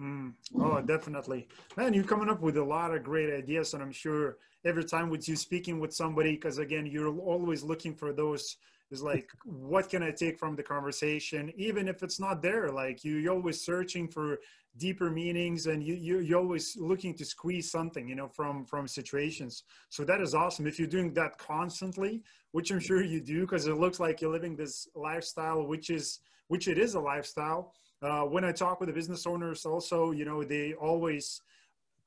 Mm. 0.00 0.32
Oh, 0.58 0.80
definitely. 0.80 1.48
Man, 1.76 1.92
you're 1.92 2.04
coming 2.04 2.28
up 2.28 2.40
with 2.40 2.56
a 2.56 2.64
lot 2.64 2.94
of 2.94 3.02
great 3.02 3.32
ideas, 3.32 3.74
and 3.74 3.82
I'm 3.82 3.92
sure 3.92 4.38
every 4.64 4.84
time 4.84 5.10
with 5.10 5.28
you 5.28 5.36
speaking 5.36 5.78
with 5.78 5.92
somebody, 5.92 6.32
because 6.32 6.58
again, 6.58 6.86
you're 6.86 7.14
always 7.18 7.62
looking 7.62 7.94
for 7.94 8.12
those 8.12 8.56
is 8.90 9.02
like 9.02 9.28
what 9.44 9.88
can 9.88 10.02
i 10.02 10.10
take 10.10 10.38
from 10.38 10.56
the 10.56 10.62
conversation 10.62 11.52
even 11.56 11.88
if 11.88 12.02
it's 12.02 12.18
not 12.18 12.42
there 12.42 12.70
like 12.70 13.04
you, 13.04 13.16
you're 13.16 13.32
always 13.32 13.60
searching 13.60 14.08
for 14.08 14.40
deeper 14.86 15.10
meanings 15.10 15.66
and 15.66 15.78
you, 15.88 15.94
you 15.94 16.18
you're 16.20 16.40
always 16.40 16.66
looking 16.90 17.12
to 17.14 17.24
squeeze 17.24 17.70
something 17.70 18.08
you 18.08 18.16
know 18.20 18.28
from 18.38 18.64
from 18.64 18.88
situations. 18.88 19.64
So 19.90 20.00
that 20.04 20.20
is 20.20 20.34
awesome. 20.34 20.66
If 20.66 20.78
you're 20.78 20.94
doing 20.96 21.12
that 21.14 21.38
constantly 21.38 22.22
which 22.52 22.72
i'm 22.72 22.80
sure 22.80 23.02
you 23.14 23.20
do 23.20 23.42
because 23.42 23.66
it 23.66 23.76
looks 23.84 24.00
like 24.00 24.20
you're 24.20 24.36
living 24.38 24.56
this 24.56 24.88
lifestyle 24.96 25.60
which 25.72 25.88
is 25.98 26.20
which 26.48 26.66
it 26.66 26.78
is 26.78 26.94
a 26.94 27.00
lifestyle. 27.12 27.62
Uh, 28.02 28.22
when 28.22 28.44
i 28.50 28.52
talk 28.62 28.80
with 28.80 28.88
the 28.88 28.96
business 29.00 29.26
owners 29.26 29.66
also 29.66 29.98
you 30.10 30.24
know 30.24 30.42
they 30.42 30.72
always 30.88 31.42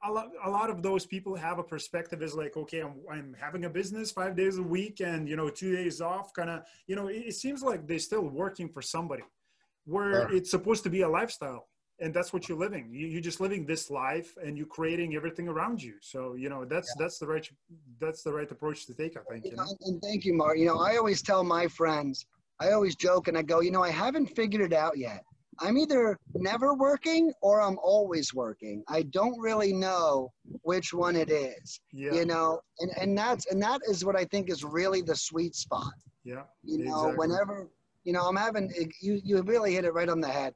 a 0.05 0.11
lot, 0.11 0.27
a 0.43 0.49
lot 0.49 0.69
of 0.69 0.81
those 0.81 1.05
people 1.05 1.35
have 1.35 1.59
a 1.59 1.63
perspective 1.63 2.21
is 2.21 2.33
like, 2.35 2.57
okay, 2.57 2.81
I'm, 2.81 2.95
I'm 3.09 3.35
having 3.39 3.65
a 3.65 3.69
business 3.69 4.11
five 4.11 4.35
days 4.35 4.57
a 4.57 4.63
week 4.63 4.99
and, 4.99 5.29
you 5.29 5.37
know, 5.37 5.49
two 5.49 5.73
days 5.73 6.01
off 6.01 6.33
kind 6.33 6.49
of, 6.49 6.63
you 6.87 6.95
know, 6.97 7.07
it, 7.07 7.23
it, 7.27 7.35
seems 7.35 7.63
like 7.63 7.87
they're 7.87 7.99
still 7.99 8.27
working 8.27 8.67
for 8.67 8.81
somebody 8.81 9.23
where 9.85 10.29
yeah. 10.29 10.37
it's 10.37 10.51
supposed 10.51 10.83
to 10.83 10.89
be 10.89 11.01
a 11.01 11.09
lifestyle 11.09 11.67
and 11.99 12.13
that's 12.13 12.33
what 12.33 12.49
you're 12.49 12.57
living. 12.57 12.89
You, 12.91 13.07
you're 13.07 13.21
just 13.21 13.39
living 13.39 13.65
this 13.65 13.89
life 13.89 14.35
and 14.43 14.57
you're 14.57 14.67
creating 14.67 15.15
everything 15.15 15.47
around 15.47 15.81
you. 15.81 15.93
So, 16.01 16.35
you 16.35 16.49
know, 16.49 16.65
that's, 16.65 16.93
yeah. 16.97 17.03
that's 17.03 17.19
the 17.19 17.27
right, 17.27 17.47
that's 17.99 18.23
the 18.23 18.33
right 18.33 18.49
approach 18.49 18.85
to 18.87 18.93
take, 18.93 19.15
I 19.17 19.21
think. 19.31 19.45
You 19.45 19.55
know? 19.55 19.65
And 19.81 20.01
thank 20.01 20.25
you, 20.25 20.33
Mark. 20.33 20.57
You 20.57 20.65
know, 20.65 20.79
I 20.79 20.97
always 20.97 21.21
tell 21.21 21.43
my 21.43 21.67
friends, 21.67 22.25
I 22.59 22.71
always 22.71 22.95
joke 22.95 23.27
and 23.27 23.37
I 23.37 23.41
go, 23.41 23.61
you 23.61 23.71
know, 23.71 23.83
I 23.83 23.91
haven't 23.91 24.27
figured 24.35 24.61
it 24.61 24.73
out 24.73 24.97
yet. 24.97 25.23
I'm 25.59 25.77
either 25.77 26.17
never 26.33 26.73
working 26.73 27.31
or 27.41 27.61
I'm 27.61 27.77
always 27.83 28.33
working. 28.33 28.83
I 28.87 29.03
don't 29.03 29.39
really 29.39 29.71
know 29.71 30.31
which 30.63 30.93
one 30.93 31.15
it 31.15 31.29
is. 31.29 31.79
Yeah. 31.91 32.13
You 32.13 32.25
know, 32.25 32.59
and, 32.79 32.91
and 32.99 33.17
that's 33.17 33.45
and 33.51 33.61
that 33.61 33.81
is 33.87 34.03
what 34.03 34.15
I 34.15 34.25
think 34.25 34.49
is 34.49 34.63
really 34.63 35.01
the 35.01 35.15
sweet 35.15 35.55
spot. 35.55 35.93
Yeah. 36.23 36.43
You 36.63 36.79
know, 36.85 37.09
exactly. 37.09 37.17
whenever 37.17 37.69
you 38.03 38.13
know, 38.13 38.27
I'm 38.27 38.35
having 38.35 38.71
you 39.01 39.21
you 39.23 39.41
really 39.43 39.73
hit 39.73 39.85
it 39.85 39.93
right 39.93 40.09
on 40.09 40.21
the 40.21 40.27
head. 40.27 40.53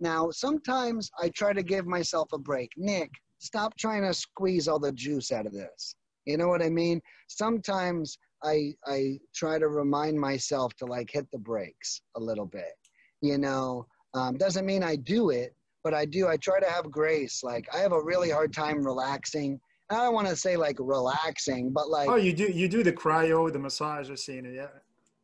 Now, 0.00 0.30
sometimes 0.30 1.10
I 1.20 1.28
try 1.30 1.52
to 1.52 1.62
give 1.62 1.86
myself 1.86 2.28
a 2.32 2.38
break. 2.38 2.72
Nick, 2.76 3.10
stop 3.38 3.76
trying 3.76 4.02
to 4.02 4.14
squeeze 4.14 4.66
all 4.66 4.78
the 4.78 4.92
juice 4.92 5.30
out 5.30 5.46
of 5.46 5.52
this. 5.52 5.94
You 6.24 6.36
know 6.38 6.48
what 6.48 6.62
I 6.62 6.70
mean? 6.70 7.00
Sometimes 7.28 8.16
I 8.42 8.74
I 8.86 9.18
try 9.34 9.58
to 9.58 9.68
remind 9.68 10.18
myself 10.18 10.74
to 10.76 10.86
like 10.86 11.10
hit 11.10 11.26
the 11.32 11.38
brakes 11.38 12.02
a 12.16 12.20
little 12.20 12.46
bit. 12.46 12.74
You 13.20 13.38
know, 13.38 13.86
um, 14.14 14.36
doesn't 14.36 14.66
mean 14.66 14.82
I 14.82 14.96
do 14.96 15.30
it, 15.30 15.54
but 15.84 15.94
I 15.94 16.04
do. 16.04 16.28
I 16.28 16.36
try 16.36 16.60
to 16.60 16.70
have 16.70 16.90
grace. 16.90 17.42
Like 17.42 17.66
I 17.74 17.78
have 17.78 17.92
a 17.92 18.02
really 18.02 18.30
hard 18.30 18.52
time 18.52 18.84
relaxing. 18.84 19.60
I 19.90 19.96
don't 19.96 20.14
want 20.14 20.28
to 20.28 20.36
say 20.36 20.56
like 20.56 20.76
relaxing, 20.78 21.72
but 21.72 21.90
like 21.90 22.08
oh, 22.08 22.16
you 22.16 22.32
do 22.32 22.44
you 22.44 22.68
do 22.68 22.82
the 22.82 22.92
cryo, 22.92 23.52
the 23.52 23.58
massage. 23.58 24.10
I've 24.10 24.18
seen 24.18 24.46
it. 24.46 24.54
Yeah. 24.54 24.68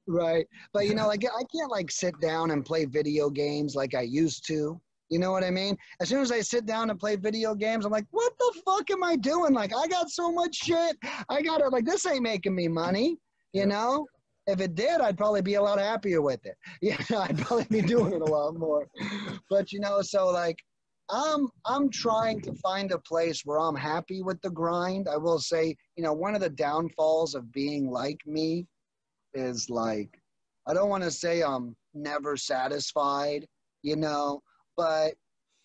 Right, 0.09 0.47
but 0.73 0.87
you 0.87 0.95
know, 0.95 1.09
like 1.09 1.25
I 1.25 1.43
can't 1.55 1.71
like 1.71 1.91
sit 1.91 2.19
down 2.21 2.53
and 2.53 2.65
play 2.65 2.85
video 2.85 3.29
games 3.29 3.75
like 3.75 3.95
I 3.95 4.03
used 4.03 4.47
to. 4.47 4.81
You 5.09 5.19
know 5.21 5.31
what 5.31 5.45
I 5.45 5.51
mean? 5.51 5.77
As 6.01 6.09
soon 6.09 6.21
as 6.21 6.33
I 6.33 6.41
sit 6.41 6.67
down 6.67 6.91
and 6.91 6.99
play 6.99 7.17
video 7.17 7.55
games, 7.55 7.85
I'm 7.85 7.93
like, 7.93 8.07
what 8.11 8.33
the 8.39 8.63
fuck 8.65 8.91
am 8.91 9.05
I 9.05 9.17
doing? 9.17 9.53
Like, 9.53 9.73
I 9.75 9.87
got 9.87 10.11
so 10.11 10.33
much 10.33 10.57
shit. 10.57 10.97
I 11.29 11.43
got 11.43 11.61
it 11.61 11.71
like, 11.71 11.85
this 11.85 12.07
ain't 12.07 12.23
making 12.23 12.57
me 12.57 12.67
money, 12.67 13.19
you 13.53 13.67
know? 13.67 14.07
If 14.49 14.61
it 14.61 14.75
did, 14.75 15.01
I'd 15.01 15.17
probably 15.17 15.43
be 15.43 15.55
a 15.55 15.63
lot 15.63 15.79
happier 15.79 16.23
with 16.23 16.45
it. 16.45 16.57
Yeah, 16.83 16.99
I'd 17.17 17.39
probably 17.39 17.67
be 17.71 17.83
doing 17.83 18.13
it 18.13 18.23
a 18.23 18.25
lot 18.25 18.57
more. 18.57 18.87
But 19.51 19.73
you 19.73 19.81
know, 19.81 20.03
so 20.03 20.29
like 20.29 20.59
I'm 21.11 21.49
I'm 21.65 21.91
trying 21.91 22.41
to 22.43 22.53
find 22.55 22.93
a 22.93 22.99
place 22.99 23.43
where 23.45 23.59
I'm 23.59 23.77
happy 23.77 24.23
with 24.23 24.41
the 24.43 24.51
grind. 24.51 25.09
I 25.09 25.17
will 25.17 25.39
say, 25.39 25.77
you 25.97 26.05
know, 26.05 26.13
one 26.13 26.35
of 26.35 26.41
the 26.41 26.51
downfalls 26.51 27.35
of 27.35 27.53
being 27.53 27.91
like 27.91 28.21
me 28.27 28.67
is 29.37 29.71
like 29.71 30.21
I 30.67 30.75
don't 30.75 30.89
want 30.89 31.05
to 31.05 31.11
say 31.11 31.43
I'm 31.43 31.77
never 31.95 32.37
satisfied, 32.37 33.47
you 33.83 33.97
know, 33.97 34.43
but 34.77 35.15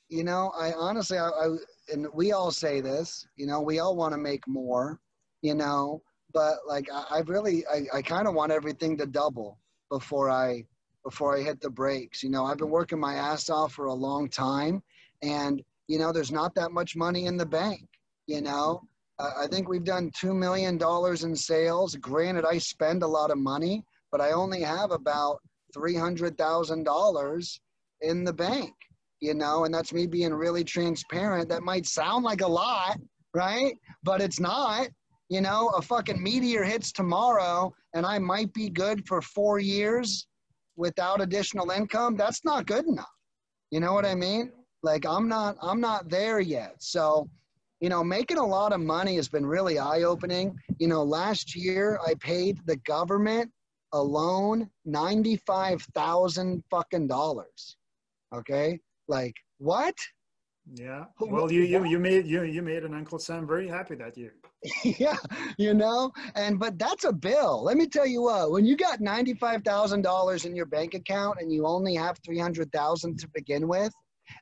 you 0.09 0.23
know, 0.23 0.51
I 0.57 0.73
honestly 0.73 1.17
I, 1.17 1.29
I 1.29 1.55
and 1.91 2.07
we 2.13 2.31
all 2.33 2.51
say 2.51 2.81
this, 2.81 3.25
you 3.35 3.47
know, 3.47 3.61
we 3.61 3.79
all 3.79 3.95
want 3.95 4.13
to 4.13 4.17
make 4.17 4.47
more, 4.47 4.99
you 5.41 5.55
know, 5.55 6.01
but 6.33 6.57
like 6.67 6.87
I, 6.93 7.05
I 7.09 7.19
really 7.21 7.65
I, 7.67 7.85
I 7.93 8.01
kind 8.01 8.27
of 8.27 8.33
want 8.33 8.51
everything 8.51 8.97
to 8.97 9.05
double 9.05 9.57
before 9.89 10.29
I 10.29 10.65
before 11.03 11.35
I 11.35 11.41
hit 11.41 11.61
the 11.61 11.69
brakes. 11.69 12.21
You 12.23 12.29
know, 12.29 12.45
I've 12.45 12.57
been 12.57 12.69
working 12.69 12.99
my 12.99 13.15
ass 13.15 13.49
off 13.49 13.73
for 13.73 13.85
a 13.85 13.93
long 13.93 14.29
time, 14.29 14.83
and 15.21 15.63
you 15.87 15.97
know, 15.97 16.11
there's 16.11 16.31
not 16.31 16.55
that 16.55 16.71
much 16.71 16.95
money 16.95 17.25
in 17.25 17.37
the 17.37 17.45
bank. 17.45 17.87
You 18.27 18.41
know, 18.41 18.83
I 19.37 19.47
think 19.47 19.67
we've 19.67 19.83
done 19.83 20.11
two 20.15 20.33
million 20.33 20.77
dollars 20.77 21.23
in 21.23 21.35
sales. 21.35 21.95
Granted, 21.95 22.45
I 22.45 22.57
spend 22.57 23.03
a 23.03 23.07
lot 23.07 23.31
of 23.31 23.37
money, 23.37 23.83
but 24.11 24.21
I 24.21 24.31
only 24.31 24.61
have 24.61 24.91
about 24.91 25.39
three 25.73 25.95
hundred 25.95 26.37
thousand 26.37 26.83
dollars 26.83 27.59
in 28.01 28.23
the 28.23 28.33
bank. 28.33 28.73
You 29.19 29.35
know, 29.35 29.65
and 29.65 29.73
that's 29.73 29.93
me 29.93 30.07
being 30.07 30.33
really 30.33 30.63
transparent. 30.63 31.47
That 31.49 31.61
might 31.61 31.85
sound 31.85 32.23
like 32.23 32.41
a 32.41 32.47
lot, 32.47 32.99
right? 33.35 33.75
But 34.03 34.21
it's 34.21 34.39
not 34.39 34.89
you 35.29 35.39
know, 35.39 35.69
a 35.77 35.81
fucking 35.81 36.21
meteor 36.21 36.61
hits 36.61 36.91
tomorrow 36.91 37.73
and 37.93 38.05
I 38.05 38.19
might 38.19 38.53
be 38.53 38.69
good 38.69 39.07
for 39.07 39.21
four 39.21 39.59
years 39.59 40.27
without 40.75 41.21
additional 41.21 41.71
income, 41.71 42.17
that's 42.17 42.43
not 42.43 42.65
good 42.65 42.85
enough. 42.85 43.05
You 43.69 43.79
know 43.79 43.93
what 43.93 44.05
I 44.05 44.13
mean? 44.13 44.51
Like 44.83 45.05
I'm 45.05 45.29
not 45.29 45.55
I'm 45.61 45.79
not 45.79 46.09
there 46.09 46.41
yet. 46.41 46.75
So, 46.79 47.29
you 47.81 47.89
know, 47.89 48.03
making 48.03 48.37
a 48.37 48.45
lot 48.45 48.71
of 48.71 48.79
money 48.79 49.15
has 49.15 49.27
been 49.27 49.45
really 49.45 49.79
eye-opening. 49.79 50.55
You 50.77 50.87
know, 50.87 51.03
last 51.03 51.55
year 51.55 51.99
I 52.05 52.13
paid 52.13 52.59
the 52.65 52.77
government 52.77 53.51
alone 53.91 54.69
95,000 54.85 56.63
fucking 56.69 57.07
dollars. 57.07 57.77
Okay? 58.33 58.79
Like 59.07 59.35
what? 59.57 59.95
Yeah. 60.73 61.05
Well, 61.19 61.51
you 61.51 61.63
you 61.63 61.83
you 61.85 61.99
made 61.99 62.27
you 62.27 62.43
you 62.43 62.61
made 62.61 62.83
an 62.83 62.93
Uncle 62.93 63.17
Sam 63.17 63.47
very 63.47 63.67
happy 63.67 63.95
that 63.95 64.15
year. 64.15 64.35
yeah, 64.83 65.17
you 65.57 65.73
know, 65.73 66.11
and 66.35 66.59
but 66.59 66.77
that's 66.77 67.03
a 67.03 67.11
bill. 67.11 67.63
Let 67.63 67.77
me 67.77 67.87
tell 67.87 68.05
you 68.05 68.21
what. 68.21 68.51
When 68.51 68.63
you 68.63 68.77
got 68.77 69.01
ninety 69.01 69.33
five 69.33 69.63
thousand 69.63 70.03
dollars 70.03 70.45
in 70.45 70.55
your 70.55 70.67
bank 70.67 70.93
account 70.93 71.39
and 71.41 71.51
you 71.51 71.65
only 71.65 71.95
have 71.95 72.19
three 72.23 72.37
hundred 72.37 72.71
thousand 72.71 73.17
to 73.19 73.27
begin 73.33 73.67
with, 73.67 73.91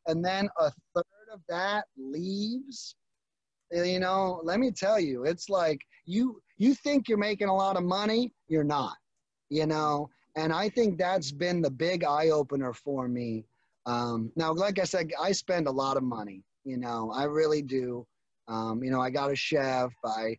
and 0.07 0.23
then 0.23 0.49
a 0.59 0.69
third 0.93 1.29
of 1.33 1.39
that 1.47 1.85
leaves, 1.97 2.95
you 3.71 3.99
know, 3.99 4.41
let 4.43 4.59
me 4.59 4.71
tell 4.71 4.99
you, 4.99 5.25
it's 5.25 5.49
like 5.49 5.81
you 6.05 6.41
you 6.57 6.73
think 6.73 7.07
you're 7.07 7.17
making 7.17 7.47
a 7.47 7.55
lot 7.55 7.77
of 7.77 7.83
money, 7.83 8.33
you're 8.47 8.63
not. 8.63 8.95
You 9.49 9.65
know, 9.65 10.09
and 10.35 10.53
I 10.53 10.69
think 10.69 10.97
that's 10.97 11.31
been 11.31 11.61
the 11.61 11.71
big 11.71 12.03
eye 12.03 12.29
opener 12.29 12.73
for 12.73 13.07
me 13.07 13.45
um, 13.89 14.31
now, 14.35 14.53
like 14.53 14.79
I 14.79 14.83
said, 14.83 15.11
I 15.19 15.31
spend 15.31 15.67
a 15.67 15.71
lot 15.71 15.97
of 15.97 16.03
money. 16.03 16.43
You 16.63 16.77
know, 16.77 17.11
I 17.11 17.23
really 17.23 17.63
do. 17.63 18.05
Um, 18.47 18.83
you 18.83 18.91
know, 18.91 19.01
I 19.01 19.09
got 19.09 19.31
a 19.31 19.35
chef. 19.35 19.91
I 20.05 20.37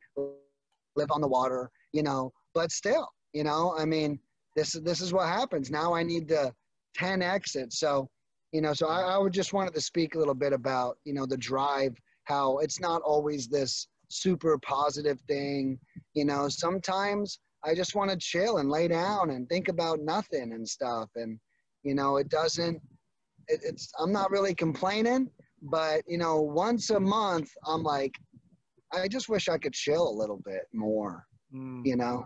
live 0.96 1.10
on 1.10 1.20
the 1.20 1.28
water. 1.28 1.68
You 1.92 2.04
know, 2.04 2.32
but 2.54 2.70
still, 2.70 3.08
you 3.32 3.42
know, 3.42 3.74
I 3.76 3.84
mean, 3.84 4.20
this 4.54 4.72
this 4.72 5.00
is 5.00 5.12
what 5.12 5.26
happens. 5.28 5.70
Now 5.70 5.94
I 5.94 6.04
need 6.04 6.28
to 6.28 6.54
10 6.94 7.22
exit. 7.22 7.72
So, 7.72 8.08
you 8.52 8.60
know, 8.60 8.72
so 8.72 8.86
I, 8.86 9.14
I 9.14 9.18
would 9.18 9.32
just 9.32 9.52
wanted 9.52 9.74
to 9.74 9.80
speak 9.80 10.14
a 10.14 10.18
little 10.18 10.34
bit 10.34 10.52
about 10.52 10.98
you 11.04 11.12
know 11.12 11.26
the 11.26 11.36
drive. 11.36 11.96
How 12.30 12.58
it's 12.58 12.80
not 12.80 13.02
always 13.02 13.48
this 13.48 13.88
super 14.08 14.58
positive 14.58 15.20
thing. 15.28 15.78
You 16.14 16.24
know, 16.24 16.48
sometimes 16.48 17.40
I 17.64 17.74
just 17.74 17.94
want 17.94 18.10
to 18.10 18.16
chill 18.16 18.58
and 18.58 18.70
lay 18.70 18.88
down 18.88 19.30
and 19.30 19.48
think 19.48 19.68
about 19.68 20.00
nothing 20.00 20.52
and 20.52 20.68
stuff. 20.68 21.08
And 21.16 21.38
you 21.82 21.94
know, 21.94 22.18
it 22.18 22.28
doesn't 22.28 22.80
it, 23.48 23.60
it's 23.64 23.90
I'm 23.98 24.12
not 24.12 24.30
really 24.30 24.54
complaining, 24.54 25.28
but 25.62 26.02
you 26.06 26.18
know, 26.18 26.40
once 26.40 26.90
a 26.90 27.00
month, 27.00 27.50
I'm 27.66 27.82
like, 27.82 28.14
I 28.92 29.08
just 29.08 29.28
wish 29.28 29.48
I 29.48 29.58
could 29.58 29.72
chill 29.72 30.08
a 30.08 30.18
little 30.20 30.40
bit 30.44 30.62
more. 30.72 31.26
Mm. 31.54 31.82
You 31.84 31.96
know. 31.96 32.24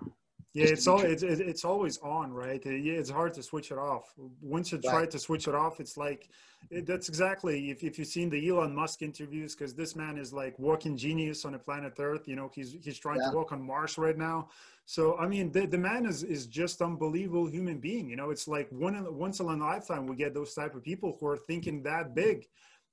Yeah, 0.54 0.66
it's 0.66 0.86
all 0.86 1.00
it's, 1.00 1.24
it's 1.24 1.64
always 1.64 1.98
on, 1.98 2.32
right? 2.32 2.62
Yeah, 2.64 2.92
it's 2.92 3.10
hard 3.10 3.34
to 3.34 3.42
switch 3.42 3.72
it 3.72 3.78
off. 3.78 4.14
Once 4.40 4.70
you 4.70 4.78
try 4.78 5.00
right. 5.00 5.10
to 5.10 5.18
switch 5.18 5.48
it 5.48 5.54
off, 5.54 5.80
it's 5.80 5.96
like 5.96 6.28
that's 6.70 7.08
exactly 7.08 7.70
if 7.70 7.82
if 7.82 7.98
you've 7.98 8.08
seen 8.08 8.30
the 8.30 8.48
Elon 8.48 8.74
Musk 8.74 9.02
interviews, 9.02 9.54
because 9.54 9.74
this 9.74 9.94
man 9.94 10.18
is 10.18 10.32
like 10.32 10.58
walking 10.58 10.96
genius 10.96 11.44
on 11.44 11.54
a 11.54 11.58
planet 11.58 11.94
Earth. 11.98 12.26
You 12.26 12.36
know, 12.36 12.50
he's 12.54 12.76
he's 12.82 12.98
trying 12.98 13.20
yeah. 13.20 13.30
to 13.30 13.36
walk 13.36 13.52
on 13.52 13.62
Mars 13.62 13.98
right 13.98 14.16
now. 14.16 14.48
So 14.86 15.16
I 15.18 15.26
mean, 15.26 15.52
the, 15.52 15.66
the 15.66 15.78
man 15.78 16.06
is 16.06 16.22
is 16.22 16.46
just 16.46 16.82
unbelievable 16.82 17.46
human 17.46 17.78
being. 17.78 18.08
You 18.08 18.16
know, 18.16 18.30
it's 18.30 18.48
like 18.48 18.68
one 18.70 18.96
once 19.16 19.40
in 19.40 19.46
a 19.46 19.56
lifetime 19.56 20.06
we 20.06 20.16
get 20.16 20.34
those 20.34 20.54
type 20.54 20.74
of 20.74 20.82
people 20.82 21.16
who 21.18 21.26
are 21.26 21.38
thinking 21.38 21.82
that 21.82 22.14
big. 22.14 22.46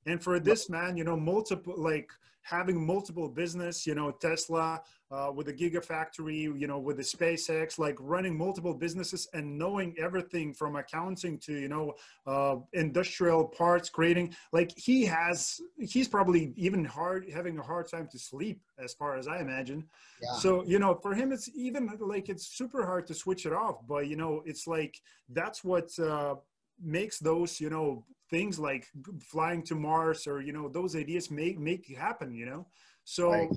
And 0.06 0.22
for 0.22 0.40
this 0.40 0.70
man, 0.70 0.98
you 0.98 1.04
know, 1.04 1.18
multiple 1.18 1.76
like 1.78 2.10
having 2.42 2.86
multiple 2.86 3.30
business, 3.30 3.86
you 3.86 3.96
know, 3.96 4.12
Tesla 4.12 4.82
uh, 5.12 5.32
with 5.34 5.48
the 5.48 5.54
Gigafactory, 5.54 6.44
you 6.60 6.68
know, 6.68 6.80
with 6.80 6.98
the 6.98 7.04
SpaceX, 7.04 7.78
like 7.78 7.98
running 8.00 8.38
multiple 8.38 8.74
businesses 8.74 9.28
and 9.34 9.58
knowing 9.58 9.94
everything 10.00 10.54
from 10.54 10.78
accounting 10.78 11.38
to, 11.40 11.54
you 11.54 11.68
know, 11.68 11.94
uh, 12.26 12.56
industrial 12.74 13.46
parts 13.46 13.90
creating. 13.90 14.34
Like 14.54 14.72
he 14.78 15.04
has, 15.06 15.60
he's 15.80 16.08
probably 16.08 16.54
even 16.56 16.86
hard 16.86 17.30
having 17.30 17.60
a 17.60 17.64
hard 17.64 17.90
time 17.90 18.08
to 18.12 18.20
sleep, 18.20 18.62
as 18.82 18.94
far 18.94 19.18
as 19.18 19.28
I 19.28 19.40
imagine. 19.40 19.86
Yeah. 20.22 20.34
So 20.36 20.64
you 20.64 20.80
know, 20.80 20.96
for 20.96 21.14
him, 21.14 21.32
it's 21.32 21.50
even 21.54 21.90
like 22.00 22.30
it's 22.30 22.48
super 22.48 22.86
hard 22.86 23.06
to 23.08 23.14
switch 23.14 23.46
it 23.46 23.54
off. 23.54 23.86
But 23.88 24.08
you 24.08 24.16
know, 24.16 24.42
it's 24.46 24.68
like 24.68 24.98
that's 25.30 25.64
what. 25.64 25.98
Uh, 26.00 26.36
makes 26.84 27.20
those 27.20 27.62
you 27.62 27.70
know 27.70 28.04
things 28.32 28.58
like 28.58 28.88
flying 29.22 29.62
to 29.62 29.76
Mars 29.76 30.26
or 30.26 30.42
you 30.42 30.52
know 30.52 30.68
those 30.68 30.96
ideas 30.96 31.30
make 31.30 31.60
make 31.60 31.86
happen. 31.96 32.34
You 32.34 32.48
know, 32.48 32.68
so. 33.04 33.32
Right. 33.32 33.50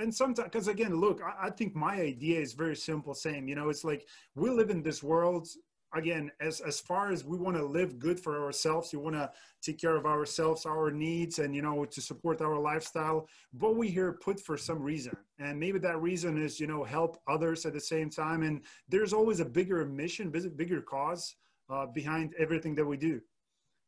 And 0.00 0.14
sometimes, 0.14 0.48
because 0.50 0.68
again, 0.68 0.94
look, 0.96 1.20
I, 1.22 1.46
I 1.46 1.50
think 1.50 1.74
my 1.74 1.94
idea 1.94 2.40
is 2.40 2.52
very 2.54 2.76
simple. 2.76 3.14
Same, 3.14 3.48
you 3.48 3.54
know, 3.54 3.68
it's 3.68 3.84
like 3.84 4.06
we 4.34 4.50
live 4.50 4.70
in 4.70 4.82
this 4.82 5.02
world 5.02 5.48
again 5.94 6.30
as 6.40 6.60
as 6.60 6.80
far 6.80 7.10
as 7.10 7.24
we 7.24 7.36
want 7.36 7.56
to 7.56 7.64
live 7.64 7.98
good 7.98 8.18
for 8.18 8.44
ourselves 8.44 8.92
you 8.92 9.00
want 9.00 9.16
to 9.16 9.30
take 9.62 9.80
care 9.80 9.96
of 9.96 10.06
ourselves 10.06 10.64
our 10.66 10.90
needs 10.90 11.38
and 11.38 11.54
you 11.54 11.62
know 11.62 11.84
to 11.84 12.00
support 12.00 12.40
our 12.40 12.58
lifestyle 12.58 13.26
but 13.54 13.76
we 13.76 13.88
here 13.88 14.12
put 14.12 14.38
for 14.38 14.56
some 14.56 14.80
reason 14.80 15.12
and 15.38 15.58
maybe 15.58 15.78
that 15.78 16.00
reason 16.00 16.40
is 16.40 16.60
you 16.60 16.66
know 16.66 16.84
help 16.84 17.20
others 17.28 17.66
at 17.66 17.72
the 17.72 17.80
same 17.80 18.08
time 18.08 18.42
and 18.42 18.60
there's 18.88 19.12
always 19.12 19.40
a 19.40 19.44
bigger 19.44 19.84
mission 19.84 20.30
bigger 20.30 20.80
cause 20.80 21.34
uh, 21.68 21.86
behind 21.86 22.34
everything 22.38 22.74
that 22.74 22.84
we 22.84 22.96
do 22.96 23.20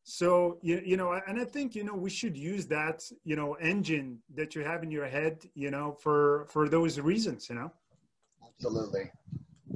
so 0.04 0.58
you, 0.62 0.82
you 0.84 0.96
know 0.96 1.20
and 1.28 1.40
i 1.40 1.44
think 1.44 1.74
you 1.74 1.84
know 1.84 1.94
we 1.94 2.10
should 2.10 2.36
use 2.36 2.66
that 2.66 3.04
you 3.24 3.36
know 3.36 3.54
engine 3.54 4.18
that 4.34 4.54
you 4.54 4.62
have 4.64 4.82
in 4.82 4.90
your 4.90 5.06
head 5.06 5.44
you 5.54 5.70
know 5.70 5.92
for 6.00 6.46
for 6.48 6.68
those 6.68 6.98
reasons 6.98 7.48
you 7.48 7.54
know? 7.54 7.70
Absolutely. 8.46 9.10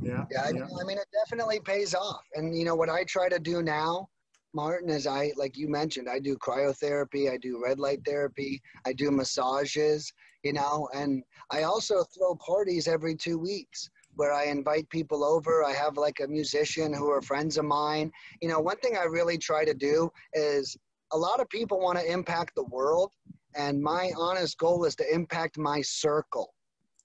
Yeah 0.02 0.24
yeah, 0.30 0.42
I, 0.42 0.48
yeah. 0.50 0.64
I 0.80 0.84
mean 0.84 0.98
it 0.98 1.08
definitely 1.12 1.60
pays 1.60 1.94
off. 1.94 2.22
And 2.34 2.56
you 2.56 2.64
know 2.64 2.74
what 2.74 2.90
i 2.90 3.04
try 3.04 3.28
to 3.28 3.38
do 3.38 3.62
now 3.62 4.08
martin 4.54 4.88
is 4.88 5.06
i 5.06 5.32
like 5.36 5.56
you 5.56 5.68
mentioned 5.68 6.08
i 6.08 6.18
do 6.18 6.36
cryotherapy 6.36 7.30
i 7.30 7.36
do 7.36 7.62
red 7.62 7.78
light 7.78 8.00
therapy 8.04 8.60
i 8.86 8.92
do 8.92 9.10
massages 9.10 10.12
you 10.42 10.52
know 10.52 10.88
and 10.94 11.22
i 11.50 11.62
also 11.62 12.04
throw 12.04 12.34
parties 12.36 12.88
every 12.88 13.14
two 13.14 13.38
weeks 13.38 13.90
where 14.16 14.32
I 14.32 14.46
invite 14.46 14.88
people 14.90 15.22
over. 15.22 15.62
I 15.62 15.72
have 15.72 15.96
like 15.96 16.20
a 16.20 16.26
musician 16.26 16.92
who 16.92 17.10
are 17.10 17.22
friends 17.22 17.58
of 17.58 17.64
mine. 17.64 18.10
You 18.42 18.48
know, 18.48 18.58
one 18.58 18.78
thing 18.78 18.96
I 18.96 19.04
really 19.04 19.38
try 19.38 19.64
to 19.64 19.74
do 19.74 20.10
is 20.32 20.76
a 21.12 21.18
lot 21.18 21.40
of 21.40 21.48
people 21.50 21.78
want 21.78 21.98
to 21.98 22.10
impact 22.10 22.54
the 22.56 22.64
world, 22.64 23.12
and 23.54 23.80
my 23.80 24.10
honest 24.18 24.58
goal 24.58 24.84
is 24.84 24.96
to 24.96 25.14
impact 25.14 25.56
my 25.58 25.80
circle. 25.82 26.52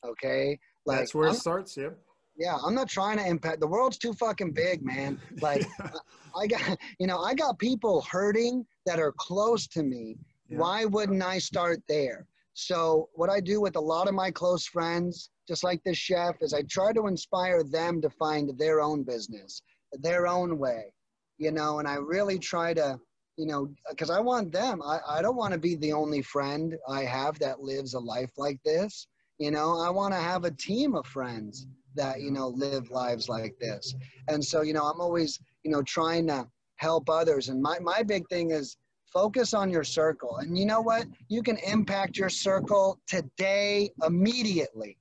Okay, 0.03 0.57
like 0.85 0.99
that's 0.99 1.13
where 1.13 1.27
I'm, 1.27 1.35
it 1.35 1.37
starts. 1.37 1.77
Yeah. 1.77 1.89
Yeah, 2.37 2.57
I'm 2.65 2.73
not 2.73 2.89
trying 2.89 3.17
to 3.17 3.27
impact 3.27 3.59
the 3.59 3.67
world's 3.67 3.97
too 3.99 4.13
fucking 4.13 4.53
big, 4.53 4.83
man. 4.83 5.19
Like, 5.41 5.67
yeah. 5.79 5.91
I 6.35 6.47
got 6.47 6.77
you 6.97 7.05
know, 7.05 7.19
I 7.19 7.35
got 7.35 7.59
people 7.59 8.01
hurting 8.09 8.65
that 8.85 8.99
are 8.99 9.13
close 9.17 9.67
to 9.67 9.83
me. 9.83 10.17
Yeah. 10.49 10.57
Why 10.57 10.85
wouldn't 10.85 11.21
I 11.21 11.37
start 11.37 11.81
there? 11.87 12.25
So, 12.67 13.09
what 13.13 13.29
I 13.29 13.39
do 13.39 13.59
with 13.61 13.75
a 13.75 13.81
lot 13.81 14.07
of 14.07 14.13
my 14.13 14.31
close 14.31 14.65
friends 14.65 15.29
just 15.51 15.65
like 15.65 15.83
this 15.83 15.97
chef, 15.97 16.37
is 16.41 16.53
I 16.53 16.61
try 16.61 16.93
to 16.93 17.07
inspire 17.07 17.61
them 17.61 18.01
to 18.01 18.09
find 18.09 18.57
their 18.57 18.79
own 18.79 19.03
business, 19.03 19.61
their 19.91 20.25
own 20.25 20.57
way, 20.57 20.93
you 21.39 21.51
know, 21.51 21.79
and 21.79 21.87
I 21.89 21.95
really 21.95 22.39
try 22.39 22.73
to, 22.73 22.97
you 23.35 23.45
know, 23.45 23.69
because 23.89 24.09
I 24.09 24.21
want 24.21 24.53
them, 24.53 24.81
I, 24.81 24.99
I 25.05 25.21
don't 25.21 25.35
want 25.35 25.53
to 25.53 25.59
be 25.59 25.75
the 25.75 25.91
only 25.91 26.21
friend 26.21 26.77
I 26.87 27.03
have 27.03 27.37
that 27.39 27.59
lives 27.59 27.95
a 27.95 27.99
life 27.99 28.31
like 28.37 28.59
this. 28.63 29.07
You 29.39 29.51
know, 29.51 29.77
I 29.77 29.89
want 29.89 30.13
to 30.13 30.21
have 30.21 30.45
a 30.45 30.51
team 30.51 30.95
of 30.95 31.05
friends 31.05 31.67
that, 31.95 32.21
you 32.21 32.31
know, 32.31 32.47
live 32.47 32.89
lives 32.89 33.27
like 33.27 33.55
this. 33.59 33.93
And 34.29 34.41
so, 34.41 34.61
you 34.61 34.71
know, 34.71 34.85
I'm 34.85 35.01
always, 35.01 35.37
you 35.63 35.71
know, 35.71 35.81
trying 35.81 36.27
to 36.27 36.47
help 36.77 37.09
others. 37.09 37.49
And 37.49 37.61
my, 37.61 37.77
my 37.79 38.03
big 38.03 38.23
thing 38.29 38.51
is, 38.51 38.77
focus 39.11 39.53
on 39.53 39.69
your 39.69 39.83
circle. 39.83 40.37
And 40.37 40.57
you 40.57 40.65
know 40.65 40.81
what? 40.81 41.07
You 41.27 41.43
can 41.43 41.57
impact 41.57 42.17
your 42.17 42.29
circle 42.29 42.99
today 43.07 43.91
immediately 44.05 44.97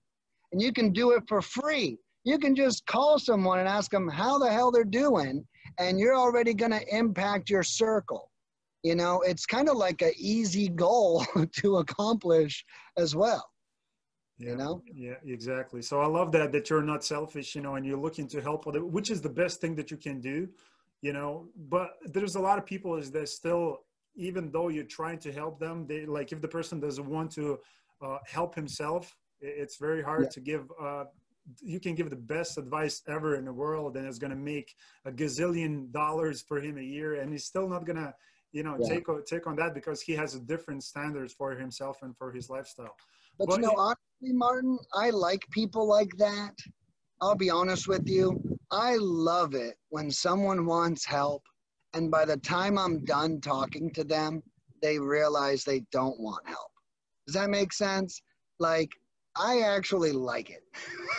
and 0.52 0.60
you 0.60 0.72
can 0.72 0.92
do 0.92 1.12
it 1.12 1.22
for 1.28 1.42
free. 1.42 1.98
You 2.24 2.38
can 2.38 2.54
just 2.54 2.86
call 2.86 3.18
someone 3.18 3.58
and 3.58 3.68
ask 3.68 3.90
them 3.90 4.08
how 4.08 4.38
the 4.38 4.50
hell 4.50 4.70
they're 4.70 4.84
doing, 4.84 5.46
and 5.78 5.98
you're 5.98 6.16
already 6.16 6.54
going 6.54 6.72
to 6.72 6.96
impact 6.96 7.48
your 7.48 7.62
circle. 7.62 8.30
You 8.82 8.94
know, 8.94 9.22
it's 9.22 9.46
kind 9.46 9.68
of 9.68 9.76
like 9.76 10.02
an 10.02 10.12
easy 10.16 10.68
goal 10.68 11.24
to 11.52 11.78
accomplish 11.78 12.64
as 12.96 13.14
well. 13.14 13.44
Yeah, 14.38 14.50
you 14.50 14.56
know? 14.56 14.82
Yeah, 14.92 15.16
exactly. 15.24 15.82
So 15.82 16.00
I 16.00 16.06
love 16.06 16.32
that 16.32 16.50
that 16.52 16.70
you're 16.70 16.82
not 16.82 17.04
selfish, 17.04 17.54
you 17.54 17.60
know, 17.60 17.74
and 17.74 17.84
you're 17.84 17.98
looking 17.98 18.26
to 18.28 18.40
help 18.40 18.66
other, 18.66 18.84
which 18.84 19.10
is 19.10 19.20
the 19.20 19.28
best 19.28 19.60
thing 19.60 19.74
that 19.76 19.90
you 19.90 19.98
can 19.98 20.20
do, 20.20 20.48
you 21.02 21.12
know. 21.12 21.48
But 21.68 21.96
there's 22.06 22.36
a 22.36 22.40
lot 22.40 22.58
of 22.58 22.64
people 22.64 22.96
is 22.96 23.10
that 23.12 23.28
still, 23.28 23.80
even 24.14 24.50
though 24.50 24.68
you're 24.68 24.84
trying 24.84 25.18
to 25.20 25.32
help 25.32 25.58
them, 25.58 25.86
they 25.86 26.06
like 26.06 26.32
if 26.32 26.40
the 26.40 26.48
person 26.48 26.80
doesn't 26.80 27.08
want 27.08 27.30
to 27.32 27.58
uh, 28.02 28.18
help 28.26 28.54
himself, 28.54 29.16
it's 29.40 29.76
very 29.76 30.02
hard 30.02 30.24
yeah. 30.24 30.28
to 30.28 30.40
give 30.40 30.72
uh, 30.80 31.04
you 31.60 31.80
can 31.80 31.94
give 31.94 32.10
the 32.10 32.16
best 32.16 32.58
advice 32.58 33.02
ever 33.08 33.36
in 33.36 33.44
the 33.44 33.52
world 33.52 33.96
and 33.96 34.06
it's 34.06 34.18
going 34.18 34.30
to 34.30 34.36
make 34.36 34.74
a 35.04 35.10
gazillion 35.10 35.90
dollars 35.90 36.42
for 36.42 36.60
him 36.60 36.78
a 36.78 36.82
year 36.82 37.20
and 37.20 37.32
he's 37.32 37.44
still 37.44 37.68
not 37.68 37.84
going 37.84 37.96
to 37.96 38.14
you 38.52 38.62
know 38.62 38.76
yeah. 38.80 38.88
take 38.88 39.06
take 39.26 39.46
on 39.46 39.56
that 39.56 39.74
because 39.74 40.00
he 40.00 40.12
has 40.12 40.34
a 40.34 40.40
different 40.40 40.82
standards 40.82 41.32
for 41.32 41.52
himself 41.52 41.98
and 42.02 42.16
for 42.16 42.32
his 42.32 42.50
lifestyle 42.50 42.94
but, 43.38 43.48
but 43.48 43.56
you 43.56 43.62
know 43.62 43.70
it, 43.70 43.78
honestly 43.78 44.36
martin 44.36 44.78
i 44.94 45.10
like 45.10 45.42
people 45.50 45.86
like 45.86 46.10
that 46.18 46.54
i'll 47.20 47.36
be 47.36 47.50
honest 47.50 47.88
with 47.88 48.08
you 48.08 48.40
i 48.70 48.96
love 48.98 49.54
it 49.54 49.76
when 49.88 50.10
someone 50.10 50.66
wants 50.66 51.04
help 51.04 51.42
and 51.94 52.10
by 52.10 52.24
the 52.24 52.36
time 52.38 52.78
i'm 52.78 53.04
done 53.04 53.40
talking 53.40 53.90
to 53.92 54.04
them 54.04 54.42
they 54.82 54.98
realize 54.98 55.64
they 55.64 55.80
don't 55.92 56.18
want 56.20 56.46
help 56.46 56.70
does 57.26 57.34
that 57.34 57.50
make 57.50 57.72
sense 57.72 58.22
like 58.58 58.90
I 59.36 59.60
actually 59.60 60.12
like 60.12 60.50
it 60.50 60.64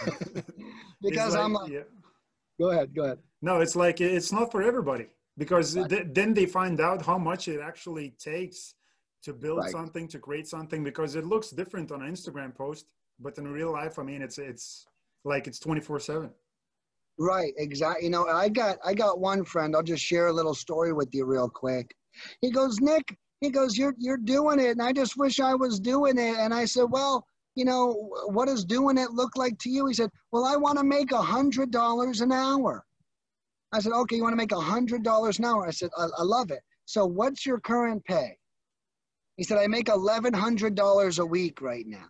because 1.02 1.34
like, 1.36 1.44
I'm 1.44 1.54
like, 1.54 1.72
yeah. 1.72 1.82
go 2.60 2.70
ahead, 2.70 2.94
go 2.96 3.04
ahead. 3.04 3.20
No, 3.42 3.60
it's 3.60 3.76
like 3.76 4.02
it's 4.02 4.32
not 4.32 4.52
for 4.52 4.62
everybody 4.62 5.08
because 5.38 5.78
right. 5.78 5.90
th- 5.90 6.08
then 6.12 6.34
they 6.34 6.46
find 6.46 6.80
out 6.80 7.04
how 7.06 7.18
much 7.18 7.48
it 7.48 7.60
actually 7.62 8.14
takes 8.20 8.76
to 9.24 9.34
build 9.34 9.60
right. 9.60 9.72
something, 9.72 10.08
to 10.10 10.20
create 10.20 10.48
something 10.48 10.84
because 10.84 11.16
it 11.16 11.26
looks 11.26 11.50
different 11.52 11.92
on 11.92 12.02
an 12.02 12.12
Instagram 12.12 12.56
post, 12.56 12.86
but 13.20 13.38
in 13.38 13.48
real 13.48 13.72
life, 13.72 14.00
I 14.00 14.04
mean, 14.04 14.22
it's 14.22 14.38
it's 14.38 14.86
like 15.24 15.48
it's 15.48 15.60
twenty 15.60 15.82
four 15.82 16.00
seven. 16.00 16.32
Right, 17.22 17.54
exactly. 17.58 18.06
You 18.06 18.10
know, 18.10 18.26
I 18.26 18.50
got 18.50 18.80
I 18.84 18.96
got 18.96 19.20
one 19.20 19.46
friend. 19.46 19.76
I'll 19.76 19.84
just 19.84 20.04
share 20.04 20.28
a 20.28 20.34
little 20.34 20.56
story 20.56 20.92
with 20.92 21.14
you 21.14 21.24
real 21.26 21.48
quick. 21.48 21.96
He 22.42 22.50
goes, 22.50 22.80
Nick. 22.82 23.16
He 23.42 23.52
goes, 23.52 23.78
you're 23.78 23.94
you're 24.00 24.18
doing 24.18 24.60
it, 24.60 24.72
and 24.72 24.82
I 24.82 24.92
just 24.92 25.18
wish 25.18 25.40
I 25.40 25.54
was 25.54 25.80
doing 25.80 26.18
it. 26.18 26.38
And 26.38 26.52
I 26.52 26.66
said, 26.66 26.86
well, 26.90 27.28
you 27.54 27.64
know, 27.64 28.10
what 28.26 28.48
does 28.48 28.66
doing 28.66 28.98
it 28.98 29.12
look 29.12 29.38
like 29.38 29.60
to 29.60 29.70
you? 29.70 29.86
He 29.86 29.94
said, 29.94 30.10
well, 30.32 30.46
I 30.46 30.56
want 30.56 30.80
to 30.80 30.84
make 30.84 31.12
a 31.12 31.22
hundred 31.22 31.70
dollars 31.70 32.22
an 32.22 32.32
hour. 32.32 32.84
I 33.72 33.80
said, 33.82 33.92
okay, 33.92 34.16
you 34.16 34.24
want 34.24 34.34
to 34.34 34.38
make 34.38 34.52
a 34.52 34.60
hundred 34.60 35.04
dollars 35.04 35.38
an 35.38 35.46
hour? 35.46 35.68
I 35.68 35.72
said, 35.72 35.92
I, 35.96 36.08
I 36.18 36.24
love 36.24 36.50
it. 36.50 36.62
So 36.86 37.06
what's 37.06 37.46
your 37.46 37.60
current 37.60 38.04
pay? 38.06 38.36
He 39.38 39.44
said, 39.44 39.60
I 39.60 39.68
make 39.68 39.88
$1,100 39.88 41.20
a 41.20 41.26
week 41.26 41.62
right 41.62 41.86
now. 41.88 42.08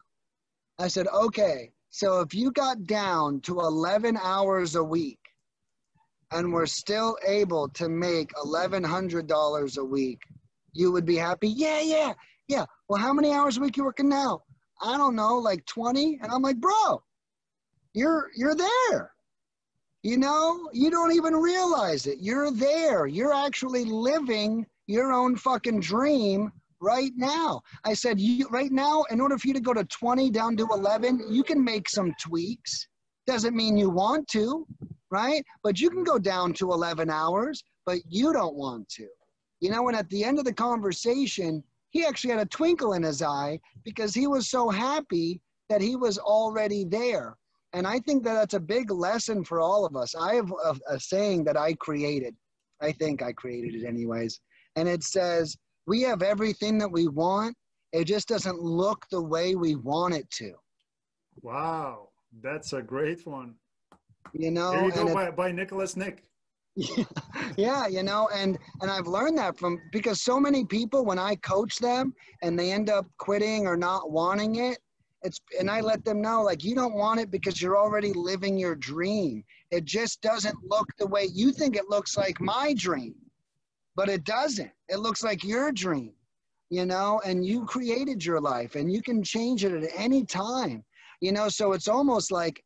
I 0.79 0.87
said, 0.87 1.07
okay, 1.07 1.71
so 1.91 2.21
if 2.21 2.33
you 2.33 2.51
got 2.51 2.85
down 2.85 3.41
to 3.41 3.59
11 3.59 4.17
hours 4.23 4.75
a 4.75 4.83
week 4.83 5.19
and 6.31 6.51
we're 6.51 6.65
still 6.65 7.17
able 7.27 7.67
to 7.69 7.89
make 7.89 8.31
$1,100 8.33 9.77
a 9.77 9.83
week, 9.83 10.21
you 10.71 10.91
would 10.93 11.05
be 11.05 11.17
happy? 11.17 11.49
Yeah, 11.49 11.81
yeah, 11.81 12.13
yeah. 12.47 12.65
Well, 12.87 13.01
how 13.01 13.11
many 13.11 13.33
hours 13.33 13.57
a 13.57 13.61
week 13.61 13.75
you 13.75 13.83
working 13.83 14.07
now? 14.07 14.41
I 14.81 14.97
don't 14.97 15.15
know, 15.17 15.37
like 15.37 15.65
20. 15.65 16.19
And 16.23 16.31
I'm 16.31 16.41
like, 16.41 16.57
bro, 16.57 17.03
you're 17.93 18.29
you're 18.37 18.55
there. 18.55 19.11
You 20.01 20.17
know, 20.17 20.69
you 20.71 20.89
don't 20.89 21.11
even 21.11 21.35
realize 21.35 22.07
it. 22.07 22.19
You're 22.21 22.51
there. 22.51 23.05
You're 23.05 23.33
actually 23.33 23.83
living 23.83 24.65
your 24.87 25.11
own 25.11 25.35
fucking 25.35 25.81
dream 25.81 26.53
right 26.81 27.11
now. 27.15 27.61
I 27.85 27.93
said, 27.93 28.19
you 28.19 28.47
right 28.49 28.71
now, 28.71 29.03
in 29.11 29.21
order 29.21 29.37
for 29.37 29.47
you 29.47 29.53
to 29.53 29.61
go 29.61 29.73
to 29.73 29.85
20 29.85 30.29
down 30.31 30.57
to 30.57 30.67
11, 30.73 31.27
you 31.29 31.43
can 31.43 31.63
make 31.63 31.87
some 31.87 32.13
tweaks. 32.19 32.87
Doesn't 33.27 33.55
mean 33.55 33.77
you 33.77 33.89
want 33.89 34.27
to, 34.29 34.65
right? 35.11 35.43
But 35.63 35.79
you 35.79 35.89
can 35.89 36.03
go 36.03 36.17
down 36.17 36.53
to 36.53 36.71
11 36.71 37.09
hours, 37.09 37.63
but 37.85 37.99
you 38.09 38.33
don't 38.33 38.55
want 38.55 38.89
to. 38.89 39.07
You 39.59 39.69
know, 39.69 39.87
and 39.87 39.95
at 39.95 40.09
the 40.09 40.23
end 40.23 40.39
of 40.39 40.45
the 40.45 40.53
conversation, 40.53 41.63
he 41.91 42.05
actually 42.05 42.31
had 42.31 42.39
a 42.41 42.45
twinkle 42.45 42.93
in 42.93 43.03
his 43.03 43.21
eye 43.21 43.59
because 43.83 44.13
he 44.13 44.25
was 44.25 44.49
so 44.49 44.69
happy 44.69 45.41
that 45.69 45.81
he 45.81 45.95
was 45.95 46.17
already 46.17 46.83
there. 46.83 47.37
And 47.73 47.85
I 47.87 47.99
think 47.99 48.23
that 48.23 48.33
that's 48.33 48.55
a 48.55 48.59
big 48.59 48.91
lesson 48.91 49.43
for 49.43 49.61
all 49.61 49.85
of 49.85 49.95
us. 49.95 50.15
I 50.15 50.35
have 50.35 50.51
a, 50.51 50.75
a 50.89 50.99
saying 50.99 51.43
that 51.45 51.55
I 51.57 51.73
created. 51.75 52.35
I 52.81 52.91
think 52.91 53.21
I 53.21 53.31
created 53.33 53.75
it 53.75 53.85
anyways. 53.85 54.41
And 54.75 54.89
it 54.89 55.03
says, 55.03 55.57
We 55.87 56.01
have 56.03 56.21
everything 56.21 56.77
that 56.79 56.91
we 56.91 57.07
want. 57.07 57.55
It 57.91 58.05
just 58.05 58.27
doesn't 58.27 58.61
look 58.61 59.05
the 59.11 59.21
way 59.21 59.55
we 59.55 59.75
want 59.75 60.13
it 60.13 60.29
to. 60.31 60.53
Wow. 61.41 62.09
That's 62.41 62.73
a 62.73 62.81
great 62.81 63.25
one. 63.25 63.55
You 64.33 64.51
know, 64.51 64.71
There 64.71 64.85
you 64.85 64.91
go 64.91 65.13
by, 65.13 65.31
by 65.31 65.51
Nicholas 65.51 65.97
Nick. 65.97 66.23
yeah, 67.57 67.87
you 67.87 68.01
know, 68.01 68.29
and 68.33 68.57
and 68.79 68.89
I've 68.89 69.07
learned 69.07 69.37
that 69.39 69.57
from 69.57 69.77
because 69.91 70.21
so 70.21 70.39
many 70.39 70.63
people 70.63 71.03
when 71.03 71.19
I 71.19 71.35
coach 71.35 71.79
them 71.79 72.13
and 72.41 72.57
they 72.57 72.71
end 72.71 72.89
up 72.89 73.05
quitting 73.17 73.67
or 73.67 73.75
not 73.75 74.09
wanting 74.09 74.55
it, 74.55 74.77
it's 75.21 75.41
and 75.59 75.69
I 75.69 75.81
let 75.81 76.05
them 76.05 76.21
know 76.21 76.43
like 76.43 76.63
you 76.63 76.73
don't 76.73 76.93
want 76.93 77.19
it 77.19 77.29
because 77.29 77.61
you're 77.61 77.77
already 77.77 78.13
living 78.13 78.57
your 78.57 78.75
dream. 78.75 79.43
It 79.69 79.83
just 79.83 80.21
doesn't 80.21 80.55
look 80.63 80.87
the 80.97 81.07
way 81.07 81.27
you 81.33 81.51
think 81.51 81.75
it 81.75 81.89
looks 81.89 82.15
like 82.15 82.39
my 82.39 82.73
dream. 82.77 83.15
But 83.95 84.09
it 84.09 84.23
doesn't. 84.23 84.71
It 84.89 84.99
looks 84.99 85.23
like 85.23 85.43
your 85.43 85.71
dream. 85.71 86.13
You 86.69 86.85
know, 86.85 87.21
and 87.25 87.45
you 87.45 87.65
created 87.65 88.23
your 88.23 88.39
life 88.39 88.75
and 88.75 88.89
you 88.89 89.01
can 89.01 89.21
change 89.23 89.65
it 89.65 89.73
at 89.83 89.89
any 89.93 90.23
time. 90.25 90.85
You 91.19 91.33
know, 91.33 91.49
so 91.49 91.73
it's 91.73 91.89
almost 91.89 92.31
like 92.31 92.63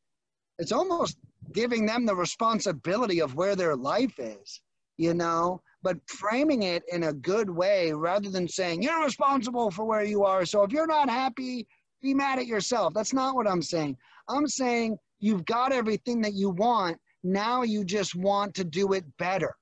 it's 0.59 0.71
almost 0.71 1.17
giving 1.53 1.85
them 1.85 2.05
the 2.05 2.15
responsibility 2.15 3.19
of 3.19 3.35
where 3.35 3.55
their 3.55 3.75
life 3.75 4.19
is, 4.19 4.61
you 4.97 5.13
know, 5.13 5.61
but 5.83 5.97
framing 6.07 6.63
it 6.63 6.83
in 6.91 7.03
a 7.03 7.13
good 7.13 7.49
way 7.49 7.91
rather 7.93 8.29
than 8.29 8.47
saying, 8.47 8.81
you're 8.81 9.03
responsible 9.03 9.71
for 9.71 9.85
where 9.85 10.03
you 10.03 10.23
are. 10.23 10.45
So 10.45 10.63
if 10.63 10.71
you're 10.71 10.87
not 10.87 11.09
happy, 11.09 11.67
be 12.01 12.13
mad 12.13 12.39
at 12.39 12.47
yourself. 12.47 12.93
That's 12.93 13.13
not 13.13 13.35
what 13.35 13.47
I'm 13.47 13.61
saying. 13.61 13.97
I'm 14.27 14.47
saying 14.47 14.97
you've 15.19 15.45
got 15.45 15.71
everything 15.71 16.21
that 16.21 16.33
you 16.33 16.49
want. 16.51 16.97
Now 17.23 17.63
you 17.63 17.83
just 17.83 18.15
want 18.15 18.53
to 18.55 18.63
do 18.63 18.93
it 18.93 19.05
better, 19.17 19.55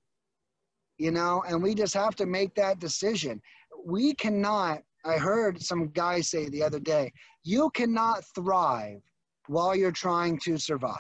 you 0.98 1.12
know, 1.12 1.44
and 1.48 1.62
we 1.62 1.74
just 1.76 1.94
have 1.94 2.16
to 2.16 2.26
make 2.26 2.54
that 2.56 2.80
decision. 2.80 3.42
We 3.86 4.14
cannot, 4.14 4.84
I 5.06 5.18
heard 5.18 5.62
some 5.62 5.90
guy 5.90 6.22
say 6.22 6.50
the 6.50 6.64
other 6.64 6.80
day, 6.80 7.12
you 7.44 7.70
cannot 7.72 8.24
thrive 8.36 9.02
while 9.48 9.76
you're 9.76 9.92
trying 9.92 10.40
to 10.40 10.58
survive. 10.58 10.98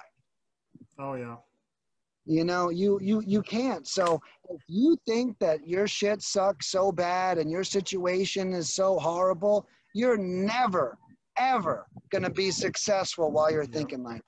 Oh 0.99 1.13
yeah. 1.15 1.37
You 2.25 2.45
know, 2.45 2.69
you 2.69 2.99
you 3.01 3.21
you 3.25 3.41
can't. 3.41 3.85
So 3.87 4.21
if 4.49 4.61
you 4.67 4.97
think 5.05 5.37
that 5.39 5.67
your 5.67 5.87
shit 5.87 6.21
sucks 6.21 6.67
so 6.67 6.91
bad 6.91 7.37
and 7.37 7.51
your 7.51 7.63
situation 7.65 8.53
is 8.53 8.73
so 8.73 8.97
horrible, 8.97 9.67
you're 9.93 10.17
never 10.17 10.97
ever 11.37 11.85
gonna 12.11 12.29
be 12.29 12.51
successful 12.51 13.31
while 13.31 13.51
you're 13.51 13.63
Yeah. 13.63 13.79
thinking 13.79 14.03
like 14.03 14.21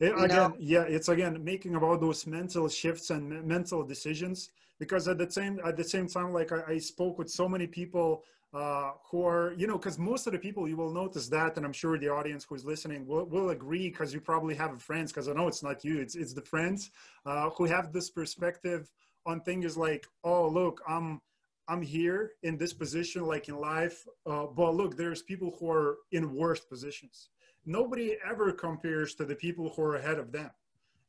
It, 0.00 0.12
again, 0.18 0.28
know? 0.28 0.56
yeah, 0.58 0.82
it's 0.82 1.08
again 1.08 1.42
making 1.44 1.74
about 1.76 2.00
those 2.00 2.26
mental 2.26 2.68
shifts 2.68 3.10
and 3.10 3.46
mental 3.46 3.84
decisions. 3.84 4.50
Because 4.82 5.06
at 5.12 5.18
the 5.18 5.30
same 5.30 5.60
at 5.64 5.76
the 5.76 5.88
same 5.94 6.08
time, 6.08 6.30
like 6.32 6.50
I, 6.50 6.60
I 6.74 6.78
spoke 6.78 7.14
with 7.20 7.30
so 7.30 7.46
many 7.54 7.68
people 7.80 8.24
uh, 8.52 8.90
who 9.08 9.24
are, 9.24 9.54
you 9.60 9.66
know, 9.68 9.78
because 9.78 9.98
most 9.98 10.26
of 10.26 10.32
the 10.32 10.38
people 10.46 10.68
you 10.70 10.76
will 10.76 10.92
notice 11.02 11.26
that, 11.36 11.56
and 11.56 11.64
I'm 11.64 11.72
sure 11.82 11.96
the 11.98 12.08
audience 12.08 12.42
who's 12.48 12.64
listening 12.64 13.06
will, 13.06 13.26
will 13.34 13.50
agree 13.50 13.88
because 13.90 14.12
you 14.12 14.20
probably 14.20 14.56
have 14.56 14.82
friends. 14.90 15.12
Because 15.12 15.28
I 15.28 15.34
know 15.34 15.46
it's 15.46 15.62
not 15.62 15.84
you, 15.84 16.00
it's 16.00 16.16
it's 16.22 16.34
the 16.40 16.46
friends 16.54 16.90
uh, 17.24 17.50
who 17.50 17.64
have 17.66 17.92
this 17.92 18.10
perspective 18.10 18.90
on 19.24 19.40
things 19.42 19.76
like, 19.76 20.04
oh, 20.24 20.48
look, 20.48 20.82
I'm 20.88 21.20
I'm 21.68 21.82
here 21.82 22.32
in 22.42 22.58
this 22.58 22.72
position, 22.72 23.20
like 23.34 23.48
in 23.48 23.56
life, 23.60 24.04
uh, 24.26 24.46
but 24.46 24.74
look, 24.74 24.96
there's 24.96 25.22
people 25.22 25.50
who 25.58 25.70
are 25.70 25.98
in 26.10 26.34
worse 26.34 26.62
positions 26.74 27.28
nobody 27.64 28.16
ever 28.28 28.52
compares 28.52 29.14
to 29.14 29.24
the 29.24 29.34
people 29.34 29.72
who 29.74 29.82
are 29.82 29.96
ahead 29.96 30.18
of 30.18 30.32
them 30.32 30.50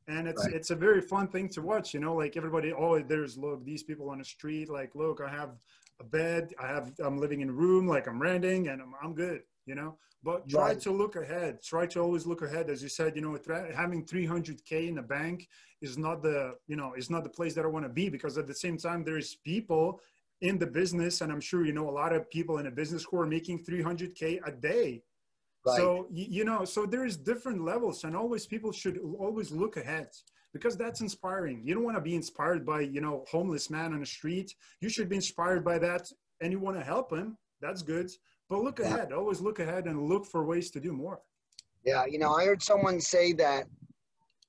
and 0.08 0.28
it's 0.28 0.44
Right. 0.44 0.54
it's 0.56 0.72
a 0.72 0.76
very 0.76 1.02
fun 1.02 1.28
thing 1.28 1.48
to 1.50 1.62
watch 1.62 1.94
you 1.94 2.00
know 2.00 2.16
like 2.16 2.36
everybody 2.36 2.74
oh 2.74 3.00
there's 3.00 3.38
look 3.38 3.64
these 3.64 3.84
people 3.84 4.10
on 4.10 4.18
the 4.18 4.26
street 4.26 4.70
like 4.70 4.94
look 4.96 5.22
i 5.22 5.30
have 5.30 5.52
a 6.00 6.04
bed 6.04 6.54
i 6.60 6.68
have 6.68 6.92
i'm 7.00 7.18
living 7.18 7.42
in 7.42 7.50
a 7.50 7.54
room 7.54 7.88
like 7.88 8.08
i'm 8.08 8.22
renting 8.22 8.68
and 8.68 8.82
i'm, 8.82 8.94
I'm 9.02 9.14
good 9.14 9.44
you 9.66 9.76
know 9.76 9.98
but 10.24 10.48
try 10.50 10.70
Right. 10.70 10.80
to 10.82 10.92
look 10.92 11.16
ahead 11.16 11.62
try 11.62 11.86
to 11.88 12.00
always 12.02 12.26
look 12.26 12.42
ahead 12.42 12.70
as 12.70 12.84
you 12.84 12.90
said 12.90 13.16
you 13.16 13.22
know 13.22 13.38
having 13.74 14.06
300k 14.06 14.88
in 14.90 14.96
the 14.96 15.02
bank 15.02 15.48
is 15.82 15.98
not 15.98 16.22
the 16.22 16.56
you 16.68 16.76
know 16.76 16.94
is 16.98 17.10
not 17.10 17.24
the 17.24 17.30
place 17.30 17.54
that 17.56 17.64
i 17.64 17.68
want 17.68 17.86
to 17.86 17.90
be 17.90 18.10
because 18.10 18.38
at 18.38 18.48
the 18.48 18.54
same 18.56 18.78
time 18.78 19.04
there's 19.04 19.36
people 19.36 20.02
in 20.42 20.58
the 20.60 20.68
business 20.68 21.22
and 21.22 21.32
i'm 21.32 21.40
sure 21.42 21.66
you 21.66 21.72
know 21.74 21.90
a 21.90 21.96
lot 22.04 22.12
of 22.12 22.30
people 22.30 22.58
in 22.58 22.68
a 22.68 22.72
business 22.72 23.06
who 23.10 23.18
are 23.20 23.26
making 23.26 23.64
300k 23.64 24.40
a 24.46 24.52
day 24.52 25.02
right. 25.66 25.78
so 25.78 26.08
you 26.12 26.44
know, 26.46 26.66
so 26.66 26.86
there's 26.86 27.18
different 27.18 27.64
levels, 27.64 28.04
and 28.04 28.16
always 28.16 28.46
people 28.46 28.72
should 28.72 29.00
always 29.20 29.52
look 29.52 29.78
ahead 29.78 30.10
because 30.54 30.78
that's 30.78 31.02
inspiring. 31.02 31.62
You 31.66 31.74
don't 31.76 31.84
want 31.84 31.98
to 31.98 32.02
be 32.02 32.16
inspired 32.16 32.66
by 32.66 32.82
you 32.82 33.02
know 33.02 33.24
homeless 33.30 33.70
man 33.70 33.94
on 33.94 34.00
the 34.00 34.06
street. 34.06 34.54
You 34.82 34.90
should 34.90 35.10
be 35.10 35.16
inspired 35.18 35.64
by 35.64 35.78
that, 35.80 36.12
and 36.42 36.52
you 36.52 36.60
want 36.60 36.78
to 36.78 36.84
help 36.84 37.12
him. 37.12 37.38
That's 37.62 37.82
good. 37.82 38.10
But 38.50 38.60
look 38.64 38.80
Yeah. 38.80 38.86
ahead. 38.88 39.14
Always 39.14 39.42
look 39.42 39.60
ahead 39.60 39.86
and 39.86 40.08
look 40.10 40.26
for 40.26 40.44
ways 40.46 40.70
to 40.72 40.80
do 40.80 40.92
more. 40.94 41.22
Yeah, 41.86 42.06
you 42.06 42.18
know, 42.20 42.34
I 42.34 42.46
heard 42.46 42.62
someone 42.62 43.00
say 43.02 43.34
that, 43.34 43.66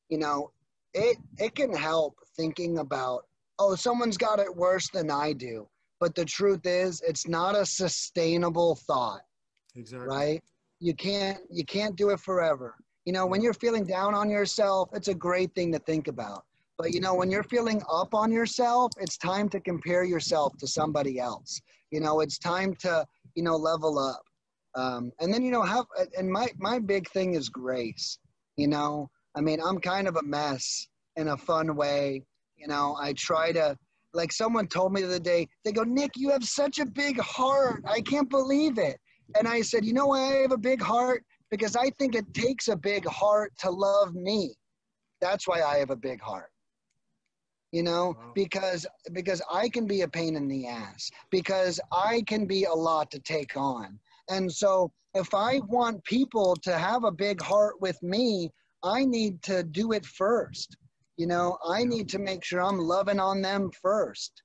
you 0.09 0.19
know, 0.19 0.51
it 0.93 1.17
it 1.39 1.55
can 1.55 1.73
help 1.75 2.19
thinking 2.37 2.79
about, 2.79 3.27
oh, 3.59 3.75
someone's 3.75 4.17
got 4.17 4.39
it 4.41 4.55
worse 4.55 4.89
than 4.91 5.11
I 5.11 5.33
do. 5.33 5.69
But 6.01 6.15
the 6.15 6.25
truth 6.25 6.67
is, 6.67 7.01
it's 7.03 7.27
not 7.27 7.55
a 7.57 7.65
sustainable 7.65 8.75
thought, 8.75 9.23
Exactly. 9.75 10.07
right? 10.09 10.43
You 10.81 10.95
can't 10.95 11.39
you 11.51 11.65
can't 11.65 11.97
do 11.97 12.11
it 12.11 12.21
forever. 12.21 12.75
You 13.05 13.13
know, 13.13 13.27
when 13.27 13.43
you're 13.43 13.55
feeling 13.55 13.85
down 13.85 14.15
on 14.15 14.31
yourself, 14.31 14.89
it's 14.93 15.09
a 15.09 15.15
great 15.15 15.55
thing 15.55 15.73
to 15.73 15.79
think 15.81 16.09
about. 16.09 16.45
But 16.79 16.93
you 16.93 17.01
know, 17.01 17.15
when 17.15 17.31
you're 17.31 17.45
feeling 17.45 17.83
up 17.91 18.15
on 18.15 18.33
yourself, 18.33 18.93
it's 18.99 19.17
time 19.17 19.49
to 19.51 19.61
compare 19.61 20.05
yourself 20.05 20.57
to 20.59 20.67
somebody 20.67 21.19
else. 21.19 21.61
You 21.91 22.01
know, 22.01 22.21
it's 22.21 22.39
time 22.39 22.75
to, 22.81 23.07
you 23.37 23.45
know, 23.45 23.57
level 23.57 23.99
up. 23.99 24.23
Um, 24.75 25.13
and 25.21 25.33
then, 25.33 25.43
you 25.43 25.53
know, 25.53 25.63
have, 25.63 25.87
and 26.19 26.29
my, 26.29 26.49
my 26.59 26.81
big 26.81 27.09
thing 27.11 27.35
is 27.35 27.49
grace. 27.49 28.19
You 28.57 28.67
know, 28.67 29.09
I 29.37 29.41
mean, 29.41 29.61
I'm 29.65 29.79
kind 29.79 30.09
of 30.09 30.17
a 30.17 30.23
mess 30.23 30.89
in 31.15 31.29
a 31.29 31.37
fun 31.37 31.77
way. 31.77 32.25
You 32.57 32.67
know, 32.67 32.97
I 33.01 33.13
try 33.13 33.53
to, 33.53 33.79
like 34.13 34.33
someone 34.33 34.67
told 34.67 34.93
me 34.93 35.03
the 35.03 35.07
other 35.07 35.19
day, 35.21 35.49
they 35.65 35.71
go, 35.73 35.85
Nick, 35.85 36.13
you 36.17 36.31
have 36.31 36.45
such 36.45 36.81
a 36.81 36.87
big 36.87 37.21
heart. 37.21 37.83
I 37.87 38.01
can't 38.01 38.29
believe 38.29 38.79
it. 38.79 38.99
And 39.39 39.49
I 39.49 39.63
said, 39.63 39.85
you 39.85 39.93
know 39.93 40.07
why 40.09 40.21
I 40.21 40.37
have 40.43 40.53
a 40.53 40.59
big 40.59 40.81
heart? 40.81 41.25
Because 41.51 41.77
I 41.77 41.91
think 41.91 42.15
it 42.15 42.33
takes 42.35 42.69
a 42.69 42.77
big 42.77 43.07
heart 43.07 43.53
to 43.59 43.71
love 43.71 44.15
me. 44.15 44.55
That's 45.21 45.47
why 45.47 45.63
I 45.63 45.79
have 45.79 45.91
a 45.91 45.97
big 45.97 46.21
heart. 46.21 46.51
You 47.73 47.83
know, 47.83 48.15
Wow. 48.17 48.33
because 48.35 48.87
because 49.13 49.43
I 49.51 49.69
can 49.69 49.87
be 49.87 50.03
a 50.03 50.09
pain 50.09 50.37
in 50.37 50.47
the 50.47 50.67
ass. 50.69 51.11
Because 51.31 51.81
I 51.91 52.23
can 52.27 52.47
be 52.47 52.65
a 52.65 52.73
lot 52.73 53.11
to 53.11 53.19
take 53.21 53.57
on. 53.57 53.99
And 54.29 54.51
so 54.53 54.93
if 55.15 55.35
I 55.35 55.61
want 55.61 56.05
people 56.05 56.57
to 56.63 56.79
have 56.79 57.05
a 57.05 57.11
big 57.11 57.41
heart 57.41 57.81
with 57.81 58.01
me, 58.03 58.51
I 58.83 59.05
need 59.05 59.43
to 59.45 59.63
do 59.65 59.93
it 59.93 60.05
first. 60.07 60.77
You 61.17 61.27
know, 61.27 61.59
I 61.65 61.85
need 61.85 62.09
to 62.11 62.19
make 62.19 62.45
sure 62.45 62.61
I'm 62.63 62.79
loving 62.79 63.21
on 63.21 63.43
them 63.43 63.71
first. 63.83 64.43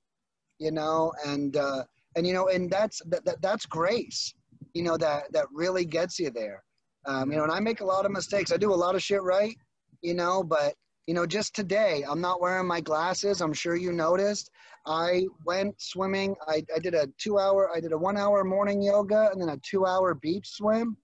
You 0.60 0.72
know, 0.72 1.14
and 1.26 1.56
uh, 1.56 1.84
and 2.16 2.26
you 2.26 2.34
know, 2.34 2.48
and 2.48 2.70
that's 2.70 3.02
that, 3.08 3.26
that 3.26 3.42
that's 3.42 3.66
grace. 3.66 4.34
You 4.74 4.84
know 4.84 4.98
that 4.98 5.32
that 5.34 5.46
really 5.54 5.86
gets 5.86 6.20
you 6.20 6.30
there. 6.30 6.64
Um, 7.06 7.32
you 7.32 7.38
know, 7.38 7.44
and 7.44 7.52
I 7.52 7.60
make 7.60 7.82
a 7.82 7.86
lot 7.86 8.06
of 8.06 8.12
mistakes. 8.12 8.52
I 8.52 8.58
do 8.58 8.74
a 8.74 8.76
lot 8.76 8.96
of 8.96 9.02
shit 9.02 9.22
right. 9.22 9.56
You 10.02 10.14
know, 10.14 10.44
but 10.44 10.76
you 11.10 11.16
know, 11.16 11.26
just 11.26 11.56
today, 11.56 12.04
I'm 12.08 12.22
not 12.22 12.40
wearing 12.40 12.68
my 12.68 12.82
glasses. 12.82 13.42
I'm 13.42 13.52
sure 13.52 13.76
you 13.76 13.92
noticed. 13.92 14.52
I 14.86 15.26
went 15.44 15.74
swimming. 15.82 16.36
I, 16.48 16.64
I 16.76 16.78
did 16.78 16.94
a 16.94 17.08
two 17.18 17.40
hour, 17.40 17.72
I 17.76 17.80
did 17.80 17.94
a 17.94 17.98
one 17.98 18.16
hour 18.16 18.44
morning 18.44 18.80
yoga 18.80 19.30
and 19.32 19.42
then 19.42 19.50
a 19.50 19.58
two 19.68 19.88
hour 19.88 20.14
beach 20.14 20.48
swim. 20.48 20.96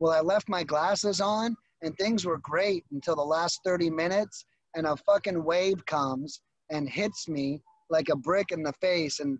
Well, 0.00 0.12
I 0.12 0.20
left 0.20 0.48
my 0.48 0.64
glasses 0.64 1.20
on 1.20 1.56
and 1.82 1.96
things 1.96 2.24
were 2.24 2.38
great 2.38 2.84
until 2.90 3.14
the 3.14 3.22
last 3.22 3.60
30 3.64 3.88
minutes. 3.90 4.44
And 4.74 4.84
a 4.84 4.96
fucking 4.96 5.44
wave 5.44 5.86
comes 5.86 6.40
and 6.70 6.88
hits 6.88 7.28
me 7.28 7.62
like 7.88 8.08
a 8.08 8.16
brick 8.16 8.50
in 8.50 8.64
the 8.64 8.72
face. 8.80 9.20
And, 9.20 9.38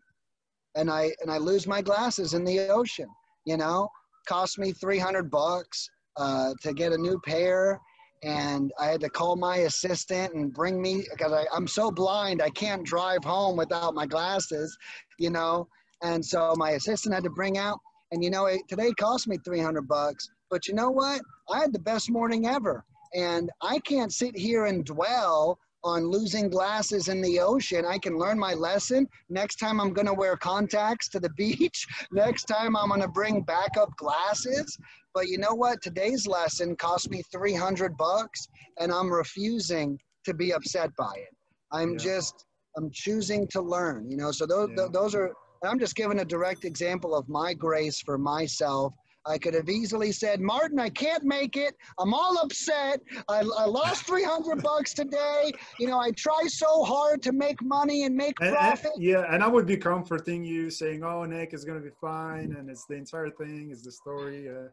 and 0.77 0.91
I, 0.91 1.11
and 1.21 1.33
I 1.33 1.39
lose 1.39 1.67
my 1.67 1.83
glasses 1.83 2.35
in 2.35 2.45
the 2.45 2.69
ocean, 2.69 3.09
you 3.45 3.57
know, 3.57 3.89
cost 4.27 4.59
me 4.59 4.73
300 4.73 5.31
bucks 5.31 5.89
uh, 6.17 6.53
to 6.63 6.73
get 6.73 6.93
a 6.93 6.99
new 6.99 7.21
pair 7.27 7.81
and 8.23 8.73
I 8.79 8.87
had 8.87 9.01
to 9.01 9.11
call 9.11 9.37
my 9.37 9.59
assistant 9.59 10.35
and 10.35 10.53
bring 10.53 10.81
me 10.81 11.05
because 11.11 11.47
I'm 11.53 11.67
so 11.67 11.91
blind 11.91 12.41
I 12.41 12.51
can't 12.51 12.85
drive 12.85 13.25
home 13.25 13.57
without 13.57 13.95
my 13.95 14.07
glasses, 14.07 14.77
you 15.19 15.31
know. 15.31 15.67
And 16.03 16.25
so 16.25 16.55
my 16.57 16.71
assistant 16.71 17.15
had 17.15 17.25
to 17.25 17.31
bring 17.31 17.59
out, 17.59 17.79
and 18.13 18.23
you 18.23 18.31
know, 18.31 18.47
it, 18.47 18.61
today 18.69 18.93
cost 18.93 19.27
me 19.27 19.39
300 19.45 19.89
bucks. 19.89 20.29
But 20.51 20.69
you 20.69 20.75
know 20.75 20.91
what? 20.91 21.21
I 21.51 21.61
had 21.61 21.73
the 21.73 21.79
best 21.81 22.11
morning 22.11 22.47
ever. 22.47 22.85
And 23.15 23.51
I 23.61 23.79
can't 23.81 24.13
sit 24.13 24.37
here 24.37 24.67
and 24.67 24.85
dwell 24.85 25.59
on 25.85 26.09
losing 26.09 26.49
glasses 26.49 27.09
in 27.09 27.21
the 27.21 27.41
ocean. 27.41 27.85
I 27.85 27.99
can 27.99 28.19
learn 28.19 28.39
my 28.39 28.55
lesson. 28.55 29.07
Next 29.29 29.57
time 29.57 29.81
I'm 29.81 29.93
going 29.93 30.07
to 30.07 30.15
wear 30.15 30.37
contacts 30.37 31.09
to 31.11 31.21
the 31.21 31.31
beach. 31.37 31.87
Next 32.13 32.45
time 32.45 32.77
I'm 32.77 32.89
going 32.89 33.01
to 33.01 33.09
bring 33.09 33.43
backup 33.43 33.97
glasses. 33.97 34.79
But 35.15 35.29
you 35.29 35.39
know 35.39 35.55
what? 35.55 35.83
Today's 35.83 36.27
lesson 36.27 36.77
cost 36.77 37.11
me 37.11 37.23
300 37.33 37.97
bucks 37.97 38.49
and 38.79 38.93
I'm 38.93 39.13
refusing 39.13 39.99
to 40.25 40.35
be 40.35 40.53
upset 40.53 40.91
by 40.97 41.13
it. 41.17 41.37
I'm 41.73 41.93
yeah. 41.93 41.99
just 41.99 42.47
I'm 42.77 42.91
choosing 42.91 43.47
to 43.49 43.61
learn, 43.61 44.11
you 44.11 44.17
know. 44.17 44.31
So 44.31 44.47
those 44.47 44.71
yeah. 44.71 44.77
th- 44.77 44.93
those 44.93 45.15
are 45.15 45.33
I'm 45.65 45.79
just 45.79 45.95
giving 45.95 46.21
a 46.21 46.25
direct 46.25 46.65
example 46.65 47.15
of 47.15 47.29
my 47.29 47.55
grace 47.55 48.01
for 48.01 48.19
myself 48.19 48.95
I 49.27 49.39
could 49.39 49.55
have 49.55 49.69
easily 49.69 50.13
said, 50.13 50.41
Martin, 50.41 50.79
I 50.81 50.89
can't 50.89 51.25
make 51.25 51.57
it. 51.57 51.77
I'm 51.99 52.13
all 52.13 52.39
upset. 52.39 53.01
I, 53.29 53.41
I 53.41 53.65
lost 53.67 54.05
300 54.07 54.63
bucks 54.63 54.95
today. 54.95 55.53
You 55.79 55.87
know, 55.87 55.99
I 55.99 56.11
try 56.13 56.43
so 56.49 56.83
hard 56.83 57.23
to 57.23 57.33
make 57.33 57.63
money 57.63 58.05
and 58.05 58.17
make 58.17 58.35
and, 58.41 58.55
profit. 58.55 58.91
And, 58.95 59.03
yeah, 59.03 59.25
and 59.29 59.43
I 59.43 59.49
would 59.49 59.67
be 59.67 59.77
comforting 59.77 60.45
you 60.45 60.71
saying, 60.71 61.05
oh, 61.05 61.25
Nick, 61.25 61.55
is 61.55 61.65
going 61.65 61.79
to 61.79 61.85
be 61.85 61.95
fine. 62.01 62.57
And 62.59 62.69
it's 62.69 62.85
the 62.87 62.97
entire 62.97 63.31
thing, 63.31 63.71
is 63.71 63.83
the 63.83 63.93
story. 63.93 64.49
Uh, 64.49 64.69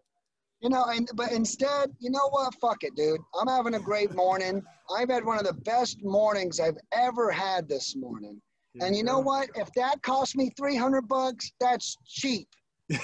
you 0.61 0.69
know, 0.69 0.85
and 0.85 1.09
but 1.15 1.31
instead, 1.31 1.91
you 1.99 2.09
know 2.09 2.27
what? 2.31 2.53
Fuck 2.55 2.83
it, 2.83 2.95
dude. 2.95 3.21
I'm 3.39 3.47
having 3.47 3.75
a 3.75 3.79
great 3.79 4.13
morning. 4.13 4.61
I've 4.93 5.09
had 5.09 5.23
one 5.23 5.39
of 5.39 5.45
the 5.45 5.53
best 5.53 5.99
mornings 6.03 6.59
I've 6.59 6.77
ever 6.91 7.31
had 7.31 7.69
this 7.69 7.95
morning. 7.95 8.41
Yeah, 8.73 8.85
and 8.85 8.95
you 8.95 9.03
know 9.03 9.19
what? 9.19 9.49
If 9.55 9.69
that 9.75 10.01
cost 10.01 10.35
me 10.35 10.51
300 10.57 11.07
bucks, 11.07 11.51
that's 11.61 11.95
cheap. 12.05 12.47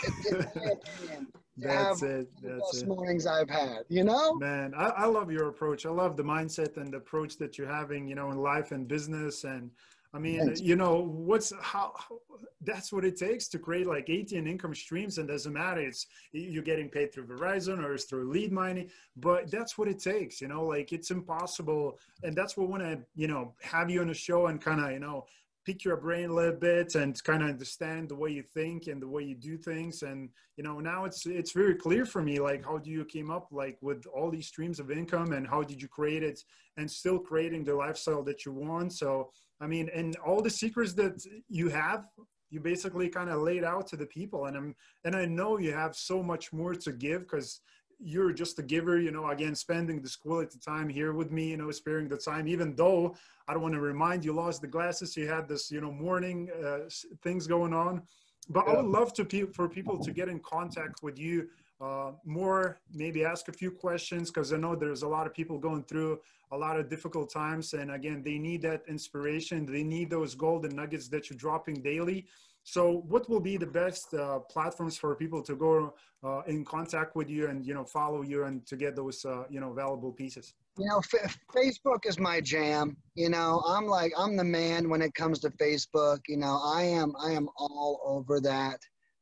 That's 1.58 2.02
it. 2.02 2.28
That's 2.42 2.72
best 2.72 2.84
it. 2.84 2.88
mornings 2.88 3.26
I've 3.26 3.50
had, 3.50 3.84
you 3.88 4.04
know? 4.04 4.36
Man, 4.36 4.74
I, 4.76 4.88
I 4.88 5.06
love 5.06 5.32
your 5.32 5.48
approach. 5.48 5.86
I 5.86 5.90
love 5.90 6.18
the 6.18 6.24
mindset 6.24 6.78
and 6.78 6.92
the 6.92 6.98
approach 6.98 7.38
that 7.38 7.58
you're 7.58 7.72
having, 7.72 8.08
you 8.08 8.16
know, 8.16 8.32
in 8.32 8.38
life 8.38 8.72
and 8.72 8.88
business. 8.88 9.46
And 9.46 9.72
I 10.14 10.18
mean, 10.18 10.46
Thanks. 10.46 10.62
you 10.62 10.76
know, 10.76 10.96
what's 10.96 11.54
how, 11.62 11.94
how, 11.96 12.20
that's 12.62 12.92
what 12.92 13.06
it 13.06 13.16
takes 13.16 13.48
to 13.50 13.60
create 13.60 13.88
like 13.88 14.10
18 14.10 14.48
income 14.48 14.76
streams. 14.76 15.18
And 15.18 15.30
doesn't 15.30 15.54
matter. 15.54 15.80
It's 15.82 16.08
you're 16.34 16.64
getting 16.64 16.90
paid 16.90 17.14
through 17.14 17.28
Verizon 17.28 17.82
or 17.82 17.94
it's 17.94 18.04
through 18.04 18.30
lead 18.30 18.52
mining, 18.52 18.90
but 19.16 19.50
that's 19.50 19.78
what 19.78 19.88
it 19.88 20.00
takes, 20.00 20.42
you 20.42 20.50
know, 20.50 20.66
like 20.66 20.92
it's 20.92 21.12
impossible. 21.12 22.00
And 22.24 22.36
that's 22.36 22.58
what 22.58 22.66
I 22.66 22.70
want 22.70 22.84
to, 22.84 23.00
you 23.16 23.28
know, 23.28 23.54
have 23.62 23.90
you 23.90 24.02
on 24.02 24.08
the 24.08 24.14
show 24.14 24.48
and 24.48 24.60
kind 24.60 24.82
of, 24.82 24.92
you 24.92 25.00
know, 25.00 25.26
pick 25.66 25.84
your 25.84 25.98
brain 25.98 26.30
a 26.30 26.34
little 26.34 26.60
bit 26.60 26.96
and 26.96 27.22
kind 27.24 27.42
of 27.42 27.50
understand 27.50 28.10
the 28.10 28.16
way 28.16 28.30
you 28.30 28.44
think 28.44 28.88
and 28.88 29.02
the 29.02 29.08
way 29.08 29.24
you 29.24 29.36
do 29.36 29.58
things. 29.58 30.04
And 30.04 30.30
you 30.58 30.64
know 30.64 30.80
now 30.80 31.06
it's 31.06 31.26
it's 31.26 31.52
very 31.52 31.76
clear 31.76 32.06
for 32.06 32.22
me 32.22 32.40
like 32.40 32.64
how 32.64 32.78
do 32.78 32.90
you 32.90 33.04
came 33.06 33.32
up 33.32 33.48
like 33.52 33.78
with 33.82 34.06
all 34.08 34.30
these 34.30 34.48
streams 34.48 34.80
of 34.80 34.92
income 34.92 35.34
and 35.34 35.48
how 35.48 35.64
did 35.64 35.82
you 35.82 35.88
create 35.88 36.24
it 36.24 36.40
and 36.78 36.90
still 36.90 37.20
creating 37.20 37.64
the 37.64 37.76
lifestyle 37.76 38.24
that 38.24 38.46
you 38.46 38.54
want? 38.54 38.94
So 38.94 39.32
i 39.62 39.68
mean 39.68 39.90
and 39.94 40.16
all 40.18 40.42
the 40.42 40.50
secrets 40.50 40.94
that 40.94 41.24
you 41.50 41.70
have 41.70 42.06
you 42.52 42.60
basically 42.60 43.10
kind 43.10 43.30
of 43.30 43.42
laid 43.42 43.64
out 43.64 43.88
to 43.88 43.98
the 43.98 44.06
people. 44.06 44.46
And 44.46 44.56
i'm 44.56 44.76
and 45.04 45.16
i 45.16 45.26
know 45.26 45.58
you 45.58 45.74
have 45.74 45.96
so 45.96 46.22
much 46.22 46.54
more 46.54 46.76
to 46.76 46.92
give 46.92 47.22
because 47.22 47.62
you're 48.00 48.32
just 48.32 48.60
a 48.60 48.64
giver, 48.64 49.00
you 49.00 49.12
know, 49.12 49.30
again, 49.30 49.56
spending 49.56 50.02
this 50.02 50.16
quality 50.16 50.60
time 50.60 50.90
here 50.90 51.14
with 51.14 51.32
me, 51.32 51.50
you 51.50 51.58
know, 51.58 51.72
sparing 51.72 52.08
the 52.08 52.18
time, 52.18 52.48
even 52.48 52.76
though 52.76 53.16
I 53.48 53.54
don't 53.54 53.62
want 53.62 53.74
to 53.76 53.82
remind 53.82 54.26
you 54.26 54.34
lost 54.34 54.62
the 54.62 54.68
glasses, 54.68 55.16
you 55.16 55.28
had 55.28 55.48
this, 55.48 55.72
you 55.72 55.82
know, 55.82 55.92
morning 55.92 56.50
uh, 56.64 56.90
things 57.24 57.48
going 57.48 57.74
on. 57.74 58.02
But 58.50 58.66
yeah. 58.66 58.74
I 58.74 58.76
would 58.78 58.92
love 58.92 59.14
to 59.14 59.26
pe- 59.26 59.52
for 59.54 59.68
people 59.68 59.98
to 60.00 60.12
get 60.12 60.30
in 60.30 60.40
contact 60.40 61.02
with 61.02 61.18
you 61.18 61.50
uh, 61.82 62.12
more, 62.24 62.80
maybe 62.94 63.26
ask 63.26 63.48
a 63.48 63.54
few 63.54 63.70
questions 63.70 64.32
because 64.32 64.54
I 64.54 64.58
know 64.58 64.76
there's 64.76 65.04
a 65.04 65.08
lot 65.08 65.28
of 65.28 65.34
people 65.34 65.58
going 65.58 65.84
through 65.84 66.20
a 66.52 66.58
lot 66.58 66.80
of 66.80 66.90
difficult 66.90 67.32
times. 67.32 67.74
And 67.74 67.92
again, 67.92 68.24
they 68.24 68.38
need 68.38 68.62
that 68.62 68.84
inspiration. 68.88 69.66
They 69.66 69.84
need 69.84 70.10
those 70.10 70.36
golden 70.36 70.76
nuggets 70.76 71.08
that 71.10 71.30
you're 71.30 71.38
dropping 71.38 71.82
daily. 71.82 72.28
So, 72.68 73.04
what 73.08 73.30
will 73.30 73.40
be 73.40 73.58
the 73.58 73.68
best 73.68 74.12
uh, 74.16 74.40
platforms 74.40 74.98
for 74.98 75.16
people 75.16 75.44
to 75.44 75.56
go 75.56 75.94
uh, 76.24 76.42
in 76.48 76.66
contact 76.66 77.16
with 77.16 77.30
you 77.30 77.48
and 77.48 77.64
you 77.64 77.76
know 77.76 77.86
follow 77.86 78.24
you 78.24 78.46
and 78.46 78.66
to 78.66 78.76
get 78.76 78.96
those 78.96 79.24
uh, 79.24 79.44
you 79.52 79.60
know 79.60 79.72
valuable 79.72 80.12
pieces? 80.12 80.56
You 80.80 80.88
know, 80.90 80.98
F- 80.98 81.38
Facebook 81.56 82.08
is 82.08 82.18
my 82.18 82.42
jam. 82.42 82.98
You 83.14 83.30
know, 83.30 83.62
I'm 83.68 83.86
like 83.86 84.14
I'm 84.18 84.36
the 84.36 84.44
man 84.44 84.90
when 84.90 85.04
it 85.04 85.14
comes 85.14 85.40
to 85.42 85.52
Facebook. 85.52 86.22
You 86.28 86.38
know, 86.38 86.60
I 86.66 86.82
am 86.82 87.14
I 87.22 87.34
am 87.34 87.48
all 87.56 88.02
over 88.04 88.42
that. 88.42 88.80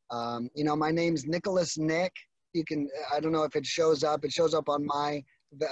Um, 0.10 0.49
you 0.56 0.64
know, 0.64 0.78
my 0.78 0.91
name's 0.91 1.26
Nicholas 1.26 1.78
Nick. 1.78 2.14
You 2.53 2.64
can 2.64 2.90
I 3.14 3.20
don't 3.20 3.34
know 3.34 3.44
if 3.44 3.57
it 3.57 3.65
shows 3.65 4.06
up. 4.06 4.24
It 4.24 4.32
shows 4.32 4.53
up 4.53 4.70
on 4.70 4.86
my 4.86 5.22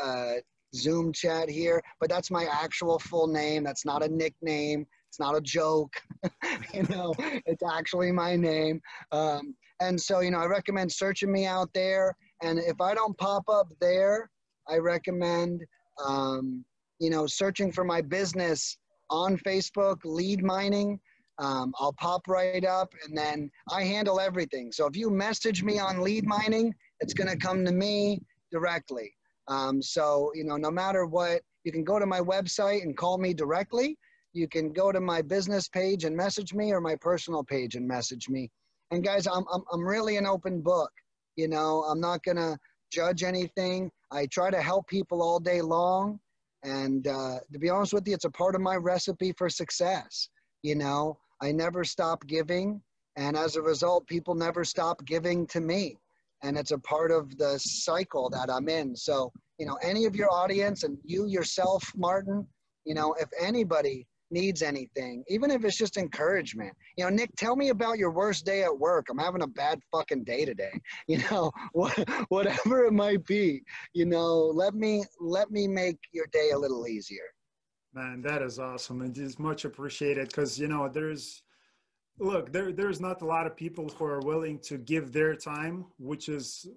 uh, 0.04 0.34
Zoom 0.76 1.14
chat 1.14 1.50
here, 1.50 1.82
but 2.02 2.10
that's 2.10 2.30
my 2.30 2.48
actual 2.52 3.00
full 3.00 3.28
name. 3.28 3.64
That's 3.64 3.86
not 3.86 4.04
a 4.04 4.10
nickname. 4.10 4.86
It's 5.12 5.20
not 5.20 5.36
a 5.36 5.42
joke, 5.42 5.92
you 6.74 6.84
know, 6.84 7.14
it's 7.20 7.64
actually 7.70 8.14
my 8.14 8.38
name. 8.38 8.80
Um, 9.12 9.54
and 9.82 10.00
so, 10.00 10.22
you 10.22 10.32
know, 10.32 10.38
I 10.38 10.46
recommend 10.46 10.90
searching 10.90 11.30
me 11.30 11.46
out 11.46 11.68
there. 11.74 12.16
And 12.42 12.58
if 12.60 12.80
I 12.80 12.94
don't 12.94 13.18
pop 13.18 13.44
up 13.50 13.68
there, 13.82 14.30
I 14.70 14.78
recommend, 14.78 15.66
um, 16.02 16.64
you 17.00 17.10
know, 17.10 17.28
searching 17.28 17.74
for 17.74 17.84
my 17.84 18.00
business 18.00 18.78
on 19.10 19.38
Facebook, 19.40 19.98
lead 20.06 20.46
mining. 20.46 20.98
Um, 21.40 21.74
I'll 21.78 21.96
pop 22.00 22.22
right 22.30 22.64
up 22.64 22.94
and 23.06 23.18
then 23.18 23.52
I 23.70 23.84
handle 23.84 24.22
everything. 24.22 24.72
So 24.72 24.86
if 24.86 24.96
you 24.96 25.10
message 25.10 25.62
me 25.62 25.78
on 25.78 26.00
lead 26.00 26.26
mining, 26.26 26.74
it's 27.02 27.14
going 27.14 27.30
to 27.30 27.36
come 27.36 27.66
to 27.66 27.74
me 27.74 28.22
directly. 28.50 29.14
Um, 29.50 29.82
so, 29.82 30.32
you 30.36 30.46
know, 30.46 30.56
no 30.56 30.72
matter 30.72 31.06
what, 31.06 31.42
you 31.66 31.74
can 31.74 31.84
go 31.84 32.00
to 32.00 32.06
my 32.06 32.22
website 32.22 32.84
and 32.84 32.96
call 32.96 33.18
me 33.18 33.34
directly 33.34 33.98
you 34.34 34.48
can 34.48 34.72
go 34.72 34.92
to 34.92 35.00
my 35.00 35.22
business 35.22 35.68
page 35.68 36.06
and 36.06 36.16
message 36.16 36.54
me 36.54 36.72
or 36.72 36.82
my 36.82 36.96
personal 36.96 37.44
page 37.44 37.76
and 37.76 37.88
message 37.88 38.30
me. 38.30 38.50
And 38.92 39.04
guys, 39.04 39.28
I'm, 39.28 39.46
I'm, 39.52 39.64
I'm 39.72 39.86
really 39.86 40.18
an 40.18 40.26
open 40.26 40.62
book. 40.62 40.92
You 41.36 41.48
know, 41.48 41.84
I'm 41.84 42.00
not 42.00 42.24
going 42.24 42.38
to 42.38 42.58
judge 42.92 43.24
anything. 43.24 43.90
I 44.12 44.26
try 44.28 44.50
to 44.50 44.62
help 44.62 44.88
people 44.88 45.22
all 45.22 45.40
day 45.40 45.62
long. 45.62 46.20
And 46.64 47.08
uh, 47.08 47.40
to 47.52 47.60
be 47.60 47.70
honest 47.70 47.94
with 47.94 48.08
you, 48.08 48.14
it's 48.14 48.26
a 48.26 48.30
part 48.30 48.56
of 48.56 48.62
my 48.62 48.76
recipe 48.76 49.34
for 49.38 49.50
success. 49.50 50.30
You 50.62 50.76
know, 50.76 51.18
I 51.42 51.52
never 51.52 51.84
stop 51.84 52.26
giving. 52.28 52.82
And 53.16 53.36
as 53.36 53.56
a 53.56 53.62
result, 53.62 54.08
people 54.08 54.36
never 54.36 54.64
stop 54.64 55.04
giving 55.06 55.48
to 55.48 55.60
me. 55.60 55.98
And 56.44 56.58
it's 56.58 56.72
a 56.72 56.80
part 56.80 57.12
of 57.12 57.38
the 57.38 57.58
cycle 57.60 58.30
that 58.32 58.50
I'm 58.50 58.68
in. 58.70 58.96
So, 58.96 59.32
you 59.58 59.66
know, 59.66 59.78
any 59.82 60.06
of 60.06 60.16
your 60.16 60.32
audience 60.32 60.84
and 60.84 60.98
you 61.04 61.28
yourself, 61.28 61.92
Martin, 61.96 62.48
you 62.86 62.94
know, 62.96 63.14
if 63.14 63.30
anybody 63.40 64.08
needs 64.32 64.62
anything, 64.62 65.24
even 65.28 65.52
if 65.52 65.64
it's 65.64 65.78
just 65.78 65.98
encouragement. 65.98 66.74
You 66.98 67.06
know, 67.06 67.10
Nick, 67.10 67.30
tell 67.36 67.56
me 67.56 67.70
about 67.70 67.98
your 67.98 68.12
worst 68.12 68.46
day 68.46 68.64
at 68.64 68.78
work. 68.78 69.08
I'm 69.10 69.18
having 69.18 69.42
a 69.42 69.48
bad 69.48 69.80
fucking 69.92 70.24
day 70.24 70.46
today. 70.46 70.72
You 71.08 71.18
know, 71.30 71.52
whatever 72.30 72.86
it 72.86 72.94
might 72.94 73.26
be. 73.26 73.62
You 73.94 74.06
know, 74.06 74.38
let 74.38 74.76
me 74.76 75.04
let 75.20 75.52
me 75.52 75.68
make 75.68 75.98
your 76.14 76.28
day 76.32 76.52
a 76.54 76.58
little 76.58 76.88
easier. 76.88 77.28
Man, 77.94 78.22
that 78.22 78.42
is 78.42 78.60
awesome, 78.60 79.02
and 79.02 79.18
it's 79.18 79.40
much 79.40 79.66
appreciated 79.66 80.28
because 80.28 80.58
you 80.58 80.68
know 80.68 80.88
there's 80.88 81.44
look 82.20 82.54
there 82.54 82.72
there's 82.72 83.02
not 83.02 83.22
a 83.22 83.26
lot 83.26 83.46
of 83.46 83.58
people 83.58 83.90
who 83.90 84.06
are 84.06 84.22
willing 84.22 84.60
to 84.60 84.78
give 84.78 85.12
their 85.12 85.36
time, 85.36 85.86
which 85.98 86.30
is 86.30 86.68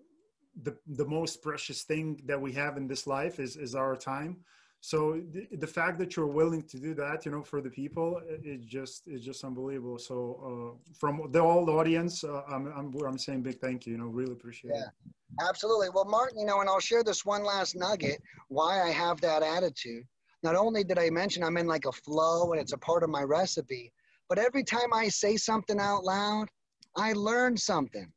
the 0.62 0.76
the 0.86 1.04
most 1.04 1.42
precious 1.42 1.82
thing 1.82 2.20
that 2.24 2.40
we 2.40 2.52
have 2.52 2.76
in 2.76 2.88
this 2.88 3.06
life 3.06 3.38
is 3.38 3.56
is 3.56 3.74
our 3.74 3.94
time 3.94 4.38
so 4.84 5.18
the, 5.32 5.48
the, 5.56 5.66
fact 5.66 5.98
that 5.98 6.14
you're 6.14 6.26
willing 6.26 6.62
to 6.62 6.78
do 6.78 6.92
that 6.92 7.24
you 7.24 7.30
know 7.32 7.42
for 7.42 7.62
the 7.62 7.70
people 7.70 8.20
it 8.28 8.60
just 8.66 9.04
it's 9.06 9.24
just 9.24 9.42
unbelievable. 9.42 9.98
So 9.98 10.16
uh, 10.46 10.92
from 11.00 11.30
the 11.30 11.40
whole 11.40 11.70
audience 11.70 12.22
uh, 12.22 12.42
I'm, 12.46 12.66
I'm, 12.66 12.94
I'm 13.08 13.16
saying 13.16 13.44
big 13.44 13.58
thank 13.60 13.86
you 13.86 13.92
you 13.92 13.98
know 13.98 14.08
really 14.08 14.32
appreciate 14.32 14.74
yeah, 14.74 14.82
it 14.82 15.46
absolutely. 15.48 15.88
Well 15.88 16.04
martin 16.04 16.38
you 16.38 16.44
know 16.44 16.60
and 16.60 16.68
i'll 16.68 16.86
share 16.90 17.02
this 17.02 17.24
one 17.24 17.42
last 17.42 17.74
nugget 17.74 18.20
why 18.48 18.82
i 18.82 18.90
have 18.90 19.22
that 19.22 19.42
attitude. 19.42 20.04
Not 20.42 20.54
only 20.54 20.84
did 20.84 20.98
i 20.98 21.08
mention 21.08 21.42
i'm 21.42 21.56
in 21.56 21.66
like 21.66 21.86
a 21.86 21.92
flow 21.92 22.52
and 22.52 22.60
it's 22.60 22.74
a 22.74 22.78
part 22.78 23.02
of 23.02 23.08
my 23.08 23.22
recipe 23.22 23.90
but 24.28 24.38
every 24.38 24.64
time 24.64 24.92
i 24.92 25.08
say 25.08 25.38
something 25.38 25.80
out 25.80 26.04
loud 26.04 26.46
i 26.94 27.14
learn 27.14 27.56
something 27.56 28.12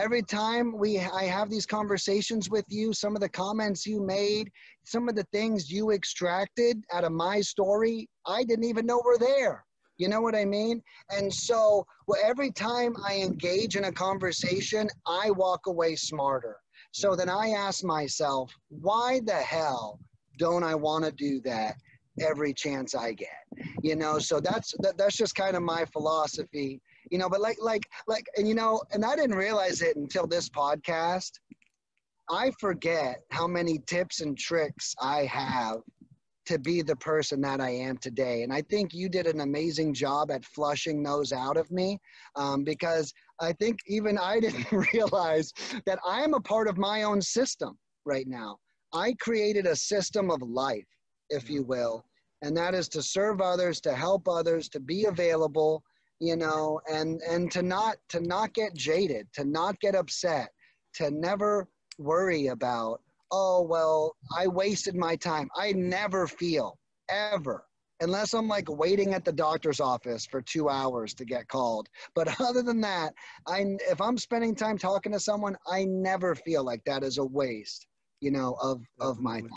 every 0.00 0.22
time 0.22 0.76
we 0.76 0.98
I 0.98 1.24
have 1.24 1.50
these 1.50 1.66
conversations 1.66 2.48
with 2.48 2.64
you, 2.68 2.92
some 2.94 3.14
of 3.14 3.20
the 3.20 3.28
comments 3.28 3.86
you 3.86 4.00
made, 4.00 4.50
some 4.84 5.08
of 5.08 5.14
the 5.14 5.26
things 5.32 5.70
you 5.70 5.90
extracted 5.90 6.82
out 6.92 7.04
of 7.04 7.12
my 7.12 7.42
story, 7.42 8.08
I 8.26 8.44
didn't 8.44 8.64
even 8.64 8.86
know 8.86 9.02
were 9.04 9.18
there. 9.18 9.64
You 9.98 10.08
know 10.08 10.22
what 10.22 10.34
I 10.34 10.46
mean? 10.46 10.82
And 11.10 11.32
so 11.32 11.84
well, 12.06 12.20
every 12.24 12.50
time 12.50 12.94
I 13.04 13.16
engage 13.16 13.76
in 13.76 13.84
a 13.84 13.92
conversation, 13.92 14.88
I 15.06 15.30
walk 15.32 15.66
away 15.66 15.96
smarter. 15.96 16.56
So 16.92 17.14
then 17.14 17.28
I 17.28 17.50
ask 17.50 17.84
myself, 17.84 18.50
why 18.70 19.20
the 19.26 19.34
hell 19.34 20.00
don't 20.38 20.64
I 20.64 20.74
want 20.74 21.04
to 21.04 21.12
do 21.12 21.42
that 21.42 21.76
every 22.18 22.54
chance 22.54 22.94
I 22.94 23.12
get? 23.12 23.44
You 23.82 23.96
know, 23.96 24.18
so 24.18 24.40
that's 24.40 24.74
that, 24.78 24.96
that's 24.96 25.16
just 25.16 25.34
kind 25.34 25.56
of 25.56 25.62
my 25.62 25.84
philosophy 25.92 26.80
you 27.10 27.18
know 27.18 27.28
but 27.28 27.40
like 27.40 27.58
like 27.60 27.82
like 28.08 28.24
and 28.36 28.48
you 28.48 28.54
know 28.54 28.82
and 28.92 29.04
i 29.04 29.14
didn't 29.14 29.36
realize 29.36 29.82
it 29.82 29.96
until 29.96 30.26
this 30.26 30.48
podcast 30.48 31.30
I 32.32 32.52
forget 32.60 33.22
how 33.32 33.48
many 33.48 33.80
tips 33.88 34.20
and 34.20 34.38
tricks 34.38 34.94
I 35.00 35.24
have 35.24 35.80
to 36.46 36.58
be 36.58 36.80
the 36.80 36.96
person 36.96 37.40
that 37.40 37.60
I 37.60 37.70
am 37.70 37.96
today. 37.98 38.42
And 38.42 38.52
I 38.52 38.62
think 38.62 38.94
you 38.94 39.08
did 39.08 39.26
an 39.26 39.40
amazing 39.40 39.94
job 39.94 40.30
at 40.30 40.44
flushing 40.44 41.02
those 41.02 41.32
out 41.32 41.56
of 41.56 41.70
me 41.70 41.98
um, 42.36 42.62
because 42.62 43.12
I 43.40 43.52
think 43.52 43.78
even 43.86 44.16
I 44.16 44.40
didn't 44.44 44.70
realize 44.92 45.52
that 45.86 45.98
I 46.06 46.22
am 46.22 46.34
a 46.34 46.40
part 46.40 46.68
of 46.68 46.78
my 46.78 47.02
own 47.02 47.20
system 47.20 47.76
right 48.04 48.26
now. 48.28 48.58
I 48.92 49.14
created 49.20 49.66
a 49.66 49.76
system 49.76 50.30
of 50.30 50.40
life, 50.42 50.86
if 51.30 51.50
you 51.50 51.62
will, 51.64 52.04
and 52.42 52.56
that 52.56 52.74
is 52.74 52.88
to 52.90 53.02
serve 53.02 53.40
others, 53.40 53.80
to 53.82 53.92
help 53.92 54.28
others, 54.28 54.68
to 54.70 54.80
be 54.80 55.04
available, 55.04 55.82
you 56.20 56.36
know, 56.36 56.80
and 56.90 57.20
and 57.22 57.50
to 57.52 57.62
not 57.62 57.96
to 58.10 58.20
not 58.20 58.54
get 58.54 58.74
jaded, 58.74 59.26
to 59.34 59.44
not 59.44 59.80
get 59.80 59.94
upset, 59.94 60.50
to 60.94 61.10
never 61.10 61.68
worry 61.98 62.48
about, 62.48 63.00
oh 63.30 63.62
well, 63.62 64.16
I 64.36 64.46
wasted 64.46 64.94
my 64.94 65.16
time. 65.16 65.48
I 65.56 65.72
never 65.72 66.26
feel 66.26 66.78
ever 67.08 67.64
unless 68.00 68.34
I'm 68.34 68.48
like 68.48 68.68
waiting 68.68 69.14
at 69.14 69.24
the 69.24 69.32
doctor's 69.32 69.80
office 69.80 70.26
for 70.26 70.40
two 70.40 70.68
hours 70.68 71.14
to 71.14 71.24
get 71.24 71.48
called. 71.48 71.88
But 72.14 72.28
other 72.40 72.62
than 72.62 72.80
that, 72.82 73.14
I 73.46 73.64
if 73.90 74.00
I'm 74.00 74.18
spending 74.18 74.54
time 74.54 74.78
talking 74.78 75.12
to 75.12 75.20
someone, 75.20 75.56
I 75.66 75.84
never 75.84 76.34
feel 76.34 76.64
like 76.64 76.82
that 76.84 77.02
is 77.02 77.18
a 77.18 77.24
waste, 77.24 77.86
you 78.20 78.30
know, 78.30 78.56
of 78.62 78.82
of 79.00 79.20
my 79.20 79.40
time. 79.40 79.50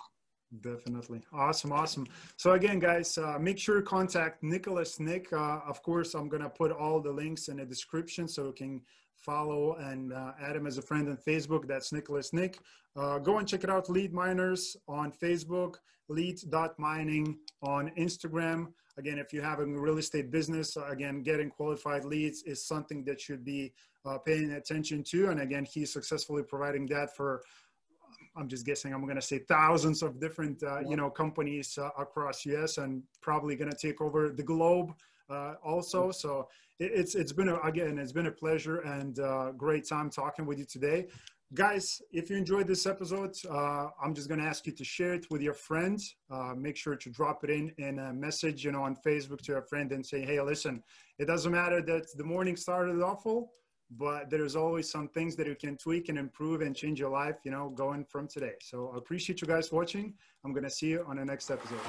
Definitely. 0.61 1.21
Awesome. 1.33 1.71
Awesome. 1.71 2.05
So 2.37 2.51
again, 2.51 2.79
guys, 2.79 3.17
uh, 3.17 3.37
make 3.39 3.57
sure 3.57 3.77
to 3.77 3.81
contact 3.81 4.43
Nicholas 4.43 4.99
Nick. 4.99 5.33
Uh, 5.33 5.61
of 5.67 5.81
course, 5.81 6.13
I'm 6.13 6.29
going 6.29 6.43
to 6.43 6.49
put 6.49 6.71
all 6.71 7.01
the 7.01 7.11
links 7.11 7.47
in 7.47 7.57
the 7.57 7.65
description 7.65 8.27
so 8.27 8.45
you 8.45 8.53
can 8.53 8.81
follow 9.15 9.75
and 9.75 10.13
uh, 10.13 10.33
add 10.39 10.55
him 10.55 10.67
as 10.67 10.77
a 10.77 10.81
friend 10.81 11.09
on 11.09 11.17
Facebook. 11.17 11.67
That's 11.67 11.91
Nicholas 11.91 12.33
Nick. 12.33 12.59
Uh, 12.95 13.17
go 13.19 13.39
and 13.39 13.47
check 13.47 13.63
it 13.63 13.69
out. 13.69 13.89
Lead 13.89 14.13
Miners 14.13 14.77
on 14.87 15.11
Facebook, 15.11 15.75
lead.mining 16.09 17.37
on 17.63 17.89
Instagram. 17.97 18.67
Again, 18.97 19.17
if 19.17 19.33
you 19.33 19.41
have 19.41 19.59
a 19.59 19.65
real 19.65 19.97
estate 19.97 20.29
business, 20.29 20.77
uh, 20.77 20.85
again, 20.85 21.23
getting 21.23 21.49
qualified 21.49 22.05
leads 22.05 22.43
is 22.43 22.63
something 22.63 23.03
that 23.05 23.19
should 23.19 23.43
be 23.43 23.73
uh, 24.05 24.19
paying 24.19 24.51
attention 24.51 25.03
to. 25.05 25.29
And 25.29 25.41
again, 25.41 25.65
he's 25.65 25.91
successfully 25.91 26.43
providing 26.43 26.85
that 26.87 27.15
for 27.15 27.41
I'm 28.35 28.47
just 28.47 28.65
guessing. 28.65 28.93
I'm 28.93 29.03
going 29.03 29.15
to 29.15 29.21
say 29.21 29.39
thousands 29.39 30.01
of 30.01 30.19
different, 30.19 30.63
uh, 30.63 30.79
you 30.79 30.95
know, 30.95 31.09
companies 31.09 31.77
uh, 31.77 31.89
across 31.97 32.45
US 32.45 32.77
and 32.77 33.03
probably 33.21 33.55
going 33.55 33.71
to 33.71 33.77
take 33.77 34.01
over 34.01 34.29
the 34.29 34.43
globe 34.43 34.93
uh, 35.29 35.53
also. 35.63 36.11
So 36.11 36.47
it, 36.79 36.91
it's 36.93 37.15
it's 37.15 37.31
been 37.31 37.49
a, 37.49 37.59
again, 37.61 37.97
it's 37.97 38.11
been 38.11 38.27
a 38.27 38.31
pleasure 38.31 38.79
and 38.79 39.19
uh, 39.19 39.51
great 39.51 39.87
time 39.87 40.09
talking 40.09 40.45
with 40.45 40.57
you 40.57 40.65
today, 40.65 41.07
guys. 41.53 42.01
If 42.11 42.29
you 42.29 42.37
enjoyed 42.37 42.67
this 42.67 42.85
episode, 42.85 43.35
uh, 43.49 43.89
I'm 44.03 44.13
just 44.13 44.27
going 44.27 44.41
to 44.41 44.47
ask 44.47 44.65
you 44.65 44.73
to 44.73 44.83
share 44.83 45.13
it 45.13 45.27
with 45.29 45.41
your 45.41 45.53
friends. 45.53 46.15
Uh, 46.31 46.53
make 46.55 46.75
sure 46.75 46.95
to 46.95 47.09
drop 47.09 47.43
it 47.43 47.51
in 47.51 47.71
in 47.77 47.99
a 47.99 48.13
message, 48.13 48.65
you 48.65 48.71
know, 48.71 48.83
on 48.83 48.95
Facebook 48.95 49.41
to 49.41 49.57
a 49.57 49.61
friend 49.61 49.91
and 49.91 50.05
say, 50.05 50.25
hey, 50.25 50.41
listen, 50.41 50.83
it 51.19 51.25
doesn't 51.25 51.51
matter 51.51 51.81
that 51.81 52.05
the 52.17 52.23
morning 52.23 52.55
started 52.55 53.01
awful 53.01 53.53
but 53.97 54.29
there's 54.29 54.55
always 54.55 54.89
some 54.89 55.07
things 55.07 55.35
that 55.35 55.47
you 55.47 55.55
can 55.55 55.77
tweak 55.77 56.09
and 56.09 56.17
improve 56.17 56.61
and 56.61 56.75
change 56.75 56.99
your 56.99 57.09
life, 57.09 57.37
you 57.43 57.51
know, 57.51 57.69
going 57.69 58.05
from 58.05 58.27
today. 58.27 58.53
So 58.61 58.91
I 58.93 58.97
appreciate 58.97 59.41
you 59.41 59.47
guys 59.47 59.71
watching. 59.71 60.13
I'm 60.43 60.51
going 60.53 60.63
to 60.63 60.69
see 60.69 60.87
you 60.87 61.05
on 61.07 61.17
the 61.17 61.25
next 61.25 61.49
episode. 61.51 61.79